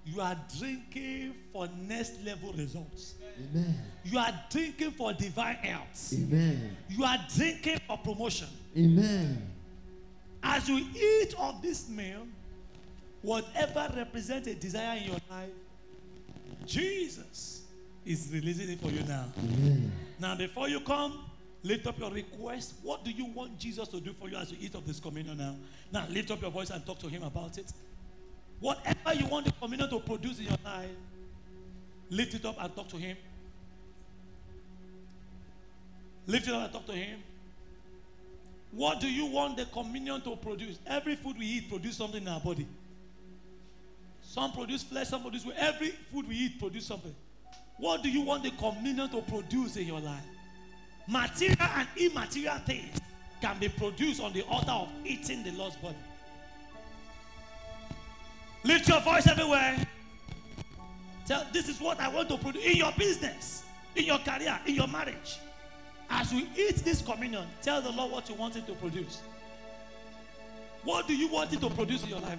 you 0.04 0.20
are 0.20 0.36
drinking 0.58 1.34
for 1.52 1.68
next 1.88 2.22
level 2.24 2.52
results. 2.52 3.14
Amen. 3.38 3.74
You 4.04 4.18
are 4.18 4.32
drinking 4.50 4.92
for 4.92 5.12
divine 5.12 5.56
health. 5.56 6.12
Amen. 6.12 6.76
You 6.88 7.04
are 7.04 7.18
drinking 7.34 7.80
for 7.86 7.98
promotion. 7.98 8.48
Amen. 8.76 9.50
As 10.42 10.68
you 10.68 10.76
eat 10.76 11.34
of 11.38 11.62
this 11.62 11.88
meal, 11.88 12.26
whatever 13.22 13.90
represents 13.96 14.46
a 14.46 14.54
desire 14.54 14.98
in 14.98 15.04
your 15.04 15.18
life, 15.30 15.50
Jesus 16.66 17.62
is 18.04 18.30
releasing 18.32 18.70
it 18.70 18.80
for 18.80 18.88
you 18.90 19.02
now. 19.04 19.32
Amen. 19.38 19.90
Now, 20.20 20.36
before 20.36 20.68
you 20.68 20.80
come, 20.80 21.24
lift 21.62 21.86
up 21.86 21.98
your 21.98 22.10
request. 22.10 22.74
What 22.82 23.04
do 23.04 23.10
you 23.10 23.24
want 23.24 23.58
Jesus 23.58 23.88
to 23.88 24.00
do 24.00 24.12
for 24.12 24.28
you 24.28 24.36
as 24.36 24.52
you 24.52 24.58
eat 24.60 24.74
of 24.74 24.86
this 24.86 25.00
communion 25.00 25.38
now? 25.38 25.56
Now, 25.90 26.06
lift 26.10 26.30
up 26.30 26.42
your 26.42 26.50
voice 26.50 26.68
and 26.68 26.84
talk 26.84 26.98
to 27.00 27.08
Him 27.08 27.22
about 27.22 27.56
it. 27.56 27.72
Whatever 28.60 29.14
you 29.14 29.26
want 29.26 29.46
the 29.46 29.52
communion 29.52 29.90
to 29.90 30.00
produce 30.00 30.38
in 30.38 30.44
your 30.44 30.58
life, 30.64 30.88
lift 32.10 32.34
it 32.34 32.44
up 32.44 32.56
and 32.58 32.74
talk 32.74 32.88
to 32.88 32.96
Him. 32.96 33.16
Lift 36.26 36.48
it 36.48 36.54
up 36.54 36.64
and 36.64 36.72
talk 36.72 36.86
to 36.86 36.92
Him. 36.92 37.20
What 38.72 39.00
do 39.00 39.08
you 39.08 39.26
want 39.26 39.56
the 39.56 39.66
communion 39.66 40.20
to 40.22 40.36
produce? 40.36 40.78
Every 40.86 41.14
food 41.14 41.38
we 41.38 41.46
eat 41.46 41.68
produce 41.68 41.96
something 41.96 42.22
in 42.22 42.28
our 42.28 42.40
body. 42.40 42.66
Some 44.22 44.52
produce 44.52 44.82
flesh, 44.82 45.08
some 45.08 45.22
produce. 45.22 45.46
Every 45.56 45.90
food 46.12 46.26
we 46.26 46.34
eat 46.34 46.58
produce 46.58 46.86
something. 46.86 47.14
What 47.78 48.02
do 48.02 48.10
you 48.10 48.22
want 48.22 48.42
the 48.42 48.50
communion 48.52 49.08
to 49.10 49.20
produce 49.22 49.76
in 49.76 49.86
your 49.86 50.00
life? 50.00 50.24
Material 51.06 51.56
and 51.60 51.88
immaterial 51.96 52.56
things 52.58 52.98
can 53.40 53.58
be 53.58 53.68
produced 53.68 54.22
on 54.22 54.32
the 54.32 54.42
altar 54.42 54.72
of 54.72 54.88
eating 55.04 55.42
the 55.42 55.52
Lord's 55.52 55.76
body. 55.76 55.96
Lift 58.64 58.88
your 58.88 59.00
voice 59.00 59.26
everywhere. 59.26 59.76
Tell 61.26 61.46
this 61.52 61.68
is 61.68 61.80
what 61.80 62.00
I 62.00 62.08
want 62.08 62.28
to 62.30 62.38
produce 62.38 62.64
in 62.64 62.76
your 62.76 62.92
business, 62.98 63.64
in 63.94 64.04
your 64.04 64.18
career, 64.18 64.58
in 64.66 64.74
your 64.74 64.88
marriage. 64.88 65.38
As 66.10 66.32
we 66.32 66.48
eat 66.56 66.76
this 66.76 67.02
communion, 67.02 67.46
tell 67.62 67.80
the 67.80 67.90
Lord 67.90 68.12
what 68.12 68.28
you 68.28 68.34
want 68.34 68.56
it 68.56 68.66
to 68.66 68.72
produce. 68.74 69.22
What 70.82 71.06
do 71.06 71.16
you 71.16 71.28
want 71.28 71.52
it 71.52 71.60
to 71.60 71.70
produce 71.70 72.02
in 72.02 72.10
your 72.10 72.20
life? 72.20 72.38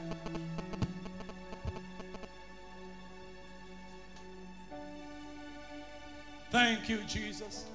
Thank 6.51 6.89
you, 6.89 6.99
Jesus. 7.07 7.65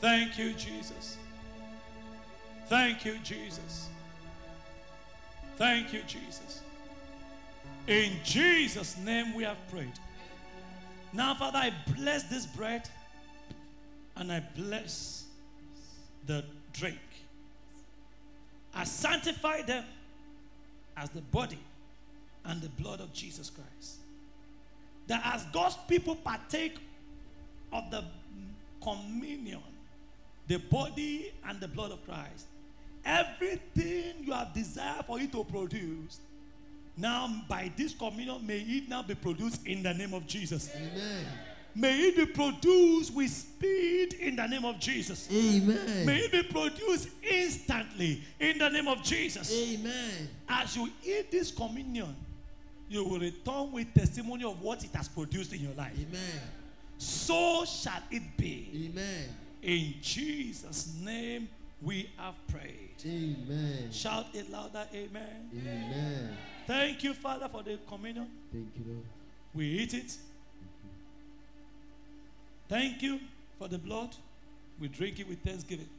Thank 0.00 0.36
you, 0.38 0.52
Jesus. 0.52 1.16
Thank 2.66 3.04
you, 3.04 3.16
Jesus. 3.22 3.88
Thank 5.56 5.92
you, 5.92 6.02
Jesus. 6.06 6.62
In 7.86 8.12
Jesus' 8.24 8.96
name 8.98 9.34
we 9.34 9.42
have 9.42 9.58
prayed. 9.70 9.92
Now, 11.12 11.34
Father, 11.34 11.58
I 11.58 11.72
bless 11.96 12.24
this 12.24 12.46
bread 12.46 12.88
and 14.16 14.32
I 14.32 14.42
bless 14.56 15.24
the 16.26 16.44
drink. 16.72 16.98
I 18.74 18.84
sanctify 18.84 19.62
them 19.62 19.84
as 20.96 21.10
the 21.10 21.20
body 21.20 21.58
and 22.44 22.60
the 22.60 22.68
blood 22.70 23.00
of 23.00 23.12
Jesus 23.12 23.50
Christ. 23.50 23.98
That 25.08 25.22
as 25.24 25.44
God's 25.52 25.76
people 25.88 26.14
partake 26.14 26.78
of 27.72 27.90
the 27.90 28.04
communion, 28.82 29.60
the 30.46 30.58
body 30.58 31.32
and 31.46 31.60
the 31.60 31.68
blood 31.68 31.90
of 31.90 32.04
Christ, 32.04 32.46
everything 33.04 34.24
you 34.24 34.32
have 34.32 34.54
desired 34.54 35.04
for 35.06 35.20
it 35.20 35.32
to 35.32 35.44
produce, 35.44 36.20
now 36.96 37.42
by 37.48 37.72
this 37.76 37.94
communion, 37.94 38.46
may 38.46 38.58
it 38.58 38.88
now 38.88 39.02
be 39.02 39.14
produced 39.14 39.66
in 39.66 39.82
the 39.82 39.94
name 39.94 40.14
of 40.14 40.26
Jesus. 40.26 40.70
Amen. 40.74 41.24
May 41.74 42.08
it 42.08 42.16
be 42.16 42.26
produced 42.26 43.14
with 43.14 43.30
speed 43.30 44.14
in 44.14 44.36
the 44.36 44.46
name 44.46 44.64
of 44.64 44.78
Jesus. 44.78 45.26
Amen. 45.32 46.04
May 46.04 46.18
it 46.18 46.32
be 46.32 46.42
produced 46.42 47.08
instantly 47.22 48.22
in 48.38 48.58
the 48.58 48.68
name 48.68 48.88
of 48.88 49.02
Jesus. 49.02 49.50
Amen. 49.52 50.28
As 50.48 50.76
you 50.76 50.90
eat 51.02 51.30
this 51.30 51.50
communion, 51.50 52.14
you 52.90 53.04
will 53.04 53.18
return 53.18 53.72
with 53.72 53.92
testimony 53.94 54.44
of 54.44 54.60
what 54.60 54.84
it 54.84 54.90
has 54.94 55.08
produced 55.08 55.54
in 55.54 55.60
your 55.60 55.72
life. 55.72 55.94
Amen. 55.94 56.40
So 56.98 57.64
shall 57.64 58.02
it 58.10 58.22
be. 58.36 58.90
Amen. 58.90 59.28
In 59.62 59.94
Jesus' 60.02 60.94
name 61.00 61.48
we 61.80 62.10
have 62.18 62.34
prayed. 62.48 62.90
Amen. 63.06 63.90
Shout 63.90 64.26
it 64.34 64.50
louder, 64.50 64.86
amen. 64.94 65.50
Amen. 65.54 66.36
Thank 66.72 67.04
you, 67.04 67.12
Father, 67.12 67.50
for 67.50 67.62
the 67.62 67.78
communion. 67.86 68.26
Thank 68.50 68.68
you, 68.74 68.84
Lord. 68.86 69.04
We 69.54 69.66
eat 69.66 69.92
it. 69.92 70.16
Thank 72.66 73.02
you 73.02 73.20
for 73.58 73.68
the 73.68 73.76
blood. 73.76 74.16
We 74.80 74.88
drink 74.88 75.20
it 75.20 75.28
with 75.28 75.42
thanksgiving. 75.42 75.90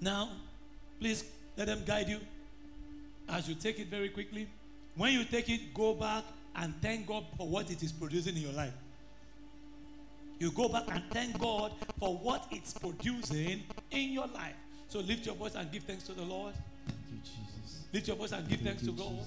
Now, 0.00 0.30
please 0.98 1.22
let 1.56 1.68
them 1.68 1.84
guide 1.86 2.08
you 2.08 2.18
as 3.28 3.48
you 3.48 3.54
take 3.54 3.78
it 3.78 3.86
very 3.86 4.08
quickly. 4.08 4.48
When 4.96 5.12
you 5.12 5.22
take 5.22 5.48
it, 5.48 5.72
go 5.72 5.94
back 5.94 6.24
and 6.56 6.74
thank 6.82 7.06
God 7.06 7.26
for 7.36 7.46
what 7.46 7.70
it 7.70 7.80
is 7.84 7.92
producing 7.92 8.34
in 8.34 8.42
your 8.42 8.52
life 8.52 8.74
you 10.44 10.50
go 10.50 10.68
back 10.68 10.84
and 10.90 11.02
thank 11.10 11.40
God 11.40 11.72
for 11.98 12.18
what 12.18 12.46
it's 12.50 12.74
producing 12.74 13.62
in 13.90 14.10
your 14.10 14.26
life. 14.26 14.54
So 14.88 14.98
lift 15.00 15.24
your 15.24 15.34
voice 15.34 15.54
and 15.54 15.72
give 15.72 15.84
thanks 15.84 16.04
to 16.04 16.12
the 16.12 16.22
Lord. 16.22 16.52
You, 17.10 17.18
lift 17.94 18.08
your 18.08 18.16
voice 18.16 18.32
and 18.32 18.46
give 18.46 18.60
thank 18.60 18.76
thanks 18.78 18.82
you, 18.82 18.92
to 18.92 18.98
God 18.98 19.24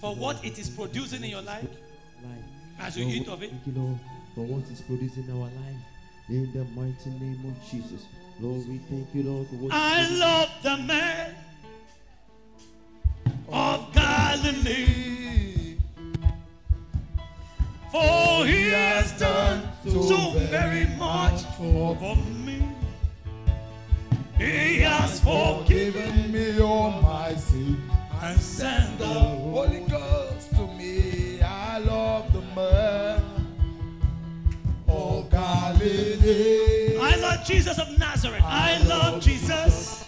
for 0.00 0.16
what 0.16 0.44
it 0.44 0.58
is 0.58 0.68
producing 0.68 1.22
in 1.22 1.30
your 1.30 1.42
life 1.42 1.68
as 2.80 2.98
you 2.98 3.06
eat 3.06 3.28
of 3.28 3.40
it. 3.44 3.50
Thank 3.50 3.66
you, 3.68 3.72
Lord, 3.80 4.00
for 4.34 4.40
what 4.46 4.64
it's 4.68 4.80
producing 4.80 5.24
in 5.24 5.30
our 5.30 5.44
life. 5.44 5.82
In 6.28 6.52
the 6.52 6.64
mighty 6.78 7.10
name 7.10 7.40
of 7.46 7.70
Jesus. 7.70 8.04
Lord, 8.40 8.68
we 8.68 8.78
thank 8.78 9.14
you, 9.14 9.22
Lord, 9.22 9.46
for 9.46 9.54
what 9.54 9.72
I 9.72 10.08
love 10.18 10.50
the 10.62 10.76
man 10.76 11.34
of 13.48 13.94
Galilee. 13.94 14.97
so, 19.90 20.30
very, 20.50 20.86
much 20.96 21.42
for, 21.56 21.96
me. 22.44 22.68
He 24.36 24.80
has 24.80 25.20
forgiven 25.20 26.30
me 26.30 26.60
all 26.60 27.00
my 27.02 27.34
sin 27.34 27.80
and 28.22 28.40
sent 28.40 28.98
the 28.98 29.06
Holy 29.06 29.80
Ghost 29.80 30.50
to 30.50 30.66
me. 30.66 31.40
I 31.42 31.78
love 31.78 32.32
the 32.32 32.42
man. 32.54 33.22
Oh, 34.86 35.22
Galilee. 35.30 36.98
I 37.00 37.16
love 37.16 37.44
Jesus 37.44 37.78
of 37.78 37.98
Nazareth. 37.98 38.42
I, 38.44 38.74
I 38.74 38.78
love, 38.86 39.14
love 39.14 39.22
Jesus, 39.22 39.48
Jesus 39.48 40.04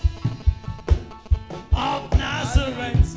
of 1.73 2.11
Nazareth. 2.19 3.17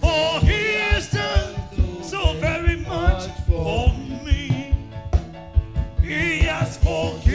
For 0.00 0.40
he 0.40 0.65
Oh. 6.88 7.25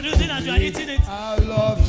producing 0.00 0.30
love 0.30 0.44
you 0.44 0.52
are 0.52 0.58
eating 0.58 0.88
it. 0.88 1.00
I 1.08 1.38
love 1.38 1.87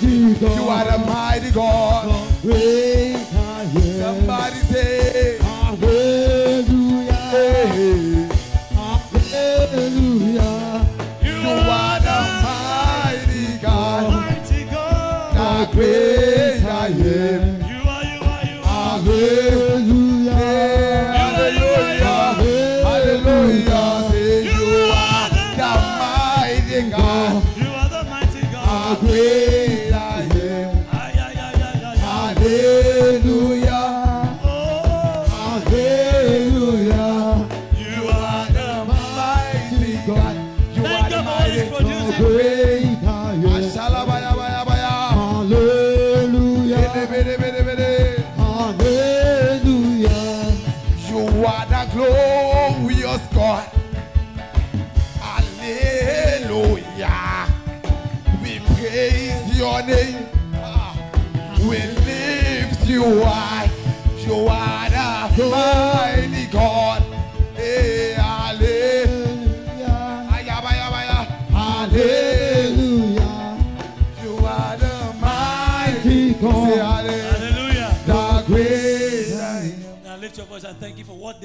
Jesus. 0.00 0.56
You 0.56 0.68
are 0.68 0.88
a 0.88 0.98
mighty 0.98 1.50
God. 1.50 2.30
Great 2.42 3.16
I 3.34 3.62
am. 3.62 4.00
Somebody 4.00 4.57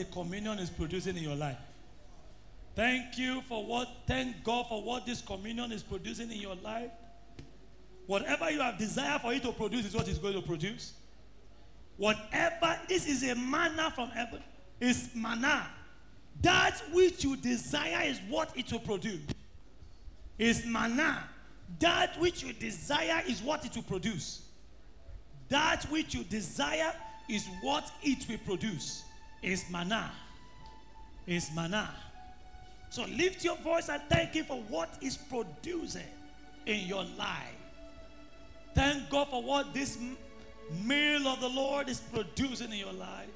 the 0.03 0.11
communion 0.11 0.59
is 0.59 0.69
producing 0.69 1.17
in 1.17 1.23
your 1.23 1.35
life. 1.35 1.57
Thank 2.75 3.17
you 3.17 3.41
for 3.41 3.63
what, 3.63 3.87
thank 4.07 4.43
God 4.43 4.67
for 4.67 4.81
what 4.81 5.05
this 5.05 5.21
communion 5.21 5.71
is 5.71 5.83
producing 5.83 6.31
in 6.31 6.37
your 6.39 6.55
life. 6.55 6.89
Whatever 8.07 8.49
you 8.51 8.59
have 8.59 8.77
desire 8.77 9.19
for 9.19 9.33
it 9.33 9.43
to 9.43 9.51
produce 9.51 9.85
is 9.85 9.95
what 9.95 10.07
it's 10.07 10.17
going 10.17 10.33
to 10.33 10.41
produce. 10.41 10.93
Whatever, 11.97 12.77
this 12.89 13.07
is 13.07 13.23
a 13.29 13.35
manna 13.35 13.91
from 13.95 14.09
heaven, 14.09 14.41
It's 14.81 15.13
manna. 15.15 15.67
That 16.41 16.81
which 16.91 17.23
you 17.23 17.37
desire 17.37 18.07
is 18.07 18.19
what 18.27 18.51
it 18.57 18.71
will 18.71 18.79
produce. 18.79 19.21
Is 20.39 20.65
manna. 20.65 21.23
That 21.79 22.19
which 22.19 22.43
you 22.43 22.51
desire 22.53 23.21
is 23.27 23.41
what 23.41 23.65
it 23.65 23.75
will 23.75 23.83
produce. 23.83 24.41
That 25.49 25.83
which 25.91 26.15
you 26.15 26.23
desire 26.23 26.93
is 27.29 27.47
what 27.61 27.89
it 28.01 28.27
will 28.27 28.39
produce. 28.39 29.02
It's 29.43 29.69
manna. 29.69 30.11
It's 31.27 31.53
manna. 31.53 31.89
So 32.89 33.05
lift 33.05 33.43
your 33.43 33.57
voice 33.57 33.89
and 33.89 34.01
thank 34.09 34.33
Him 34.33 34.45
for 34.45 34.57
what 34.69 34.89
is 35.01 35.17
producing 35.17 36.01
in 36.65 36.87
your 36.87 37.03
life. 37.17 37.57
Thank 38.73 39.09
God 39.09 39.27
for 39.29 39.43
what 39.43 39.73
this 39.73 39.97
meal 40.83 41.27
of 41.27 41.41
the 41.41 41.49
Lord 41.49 41.89
is 41.89 41.99
producing 41.99 42.71
in 42.71 42.77
your 42.77 42.93
life. 42.93 43.29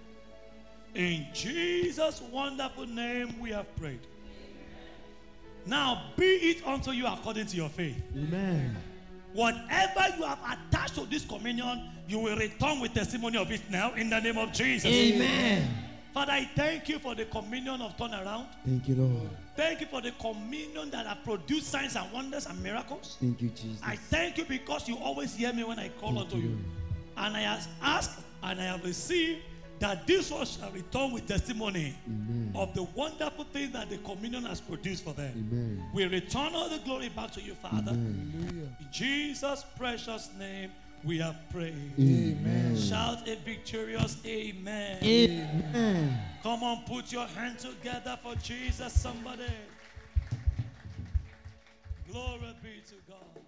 In 0.95 1.27
Jesus' 1.33 2.21
wonderful 2.31 2.87
name, 2.87 3.39
we 3.39 3.51
have 3.51 3.73
prayed. 3.75 3.99
Now, 5.65 6.11
be 6.15 6.25
it 6.25 6.65
unto 6.65 6.91
you 6.91 7.05
according 7.05 7.47
to 7.47 7.57
your 7.57 7.69
faith. 7.69 8.01
Amen. 8.15 8.75
Whatever 9.33 10.15
you 10.17 10.23
have 10.23 10.39
attached 10.39 10.95
to 10.95 11.05
this 11.05 11.25
communion, 11.25 11.89
you 12.07 12.19
will 12.19 12.37
return 12.37 12.79
with 12.79 12.93
testimony 12.93 13.37
of 13.37 13.51
it 13.51 13.61
now 13.69 13.93
in 13.93 14.09
the 14.09 14.19
name 14.19 14.37
of 14.37 14.53
Jesus. 14.53 14.85
Amen. 14.85 15.67
Father, 16.13 16.31
I 16.31 16.49
thank 16.55 16.89
you 16.89 16.99
for 16.99 17.15
the 17.15 17.25
communion 17.25 17.81
of 17.81 17.95
turnaround. 17.97 18.47
Thank 18.65 18.87
you, 18.87 18.95
Lord. 18.95 19.29
Thank 19.55 19.81
you 19.81 19.87
for 19.87 20.01
the 20.01 20.11
communion 20.11 20.89
that 20.91 21.05
have 21.05 21.23
produced 21.23 21.67
signs 21.67 21.95
and 21.95 22.11
wonders 22.11 22.45
and 22.45 22.61
miracles. 22.61 23.17
Thank 23.19 23.41
you, 23.41 23.49
Jesus. 23.49 23.79
I 23.83 23.95
thank 23.95 24.37
you 24.37 24.45
because 24.45 24.87
you 24.87 24.97
always 24.97 25.35
hear 25.35 25.53
me 25.53 25.63
when 25.63 25.79
I 25.79 25.89
call 25.89 26.13
Thank 26.13 26.25
unto 26.25 26.37
you. 26.37 26.49
you. 26.49 26.59
And 27.17 27.35
I 27.35 27.41
have 27.41 27.67
asked 27.81 28.19
and 28.43 28.59
I 28.61 28.65
have 28.65 28.83
received 28.83 29.41
that 29.79 30.07
this 30.07 30.31
one 30.31 30.45
shall 30.45 30.71
return 30.71 31.11
with 31.11 31.27
testimony 31.27 31.95
Amen. 32.07 32.51
of 32.55 32.73
the 32.73 32.83
wonderful 32.83 33.45
things 33.45 33.73
that 33.73 33.89
the 33.89 33.97
communion 33.99 34.43
has 34.45 34.59
produced 34.59 35.03
for 35.03 35.13
them. 35.13 35.31
Amen. 35.51 35.83
We 35.93 36.05
return 36.05 36.55
all 36.55 36.69
the 36.69 36.79
glory 36.79 37.09
back 37.09 37.31
to 37.33 37.41
you, 37.41 37.53
Father. 37.53 37.91
Amen. 37.91 38.75
In 38.79 38.87
Jesus' 38.91 39.65
precious 39.77 40.31
name, 40.39 40.71
we 41.03 41.17
have 41.19 41.37
prayed. 41.51 41.93
Amen. 41.99 42.77
Shout 42.77 43.27
a 43.27 43.35
victorious 43.37 44.17
amen. 44.25 45.03
Amen. 45.03 46.19
Come 46.43 46.63
on, 46.63 46.83
put 46.85 47.11
your 47.11 47.27
hand 47.27 47.59
together 47.59 48.17
for 48.21 48.35
Jesus, 48.35 48.93
somebody. 48.93 49.43
Glory 52.11 52.55
be 52.63 52.81
to 52.87 52.95
God. 53.07 53.43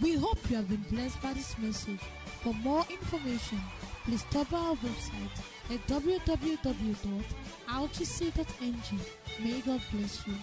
We 0.00 0.16
hope 0.16 0.38
you 0.50 0.56
have 0.56 0.68
been 0.68 0.84
blessed 0.90 1.20
by 1.22 1.32
this 1.34 1.56
message. 1.58 2.00
For 2.42 2.52
more 2.54 2.84
information, 2.90 3.60
please 4.04 4.22
stop 4.22 4.50
by 4.50 4.58
our 4.58 4.76
website 4.76 5.30
at 5.70 5.86
www.rgc.ng. 5.86 7.20
May 9.42 9.60
God 9.60 9.80
bless 9.92 10.26
you. 10.26 10.34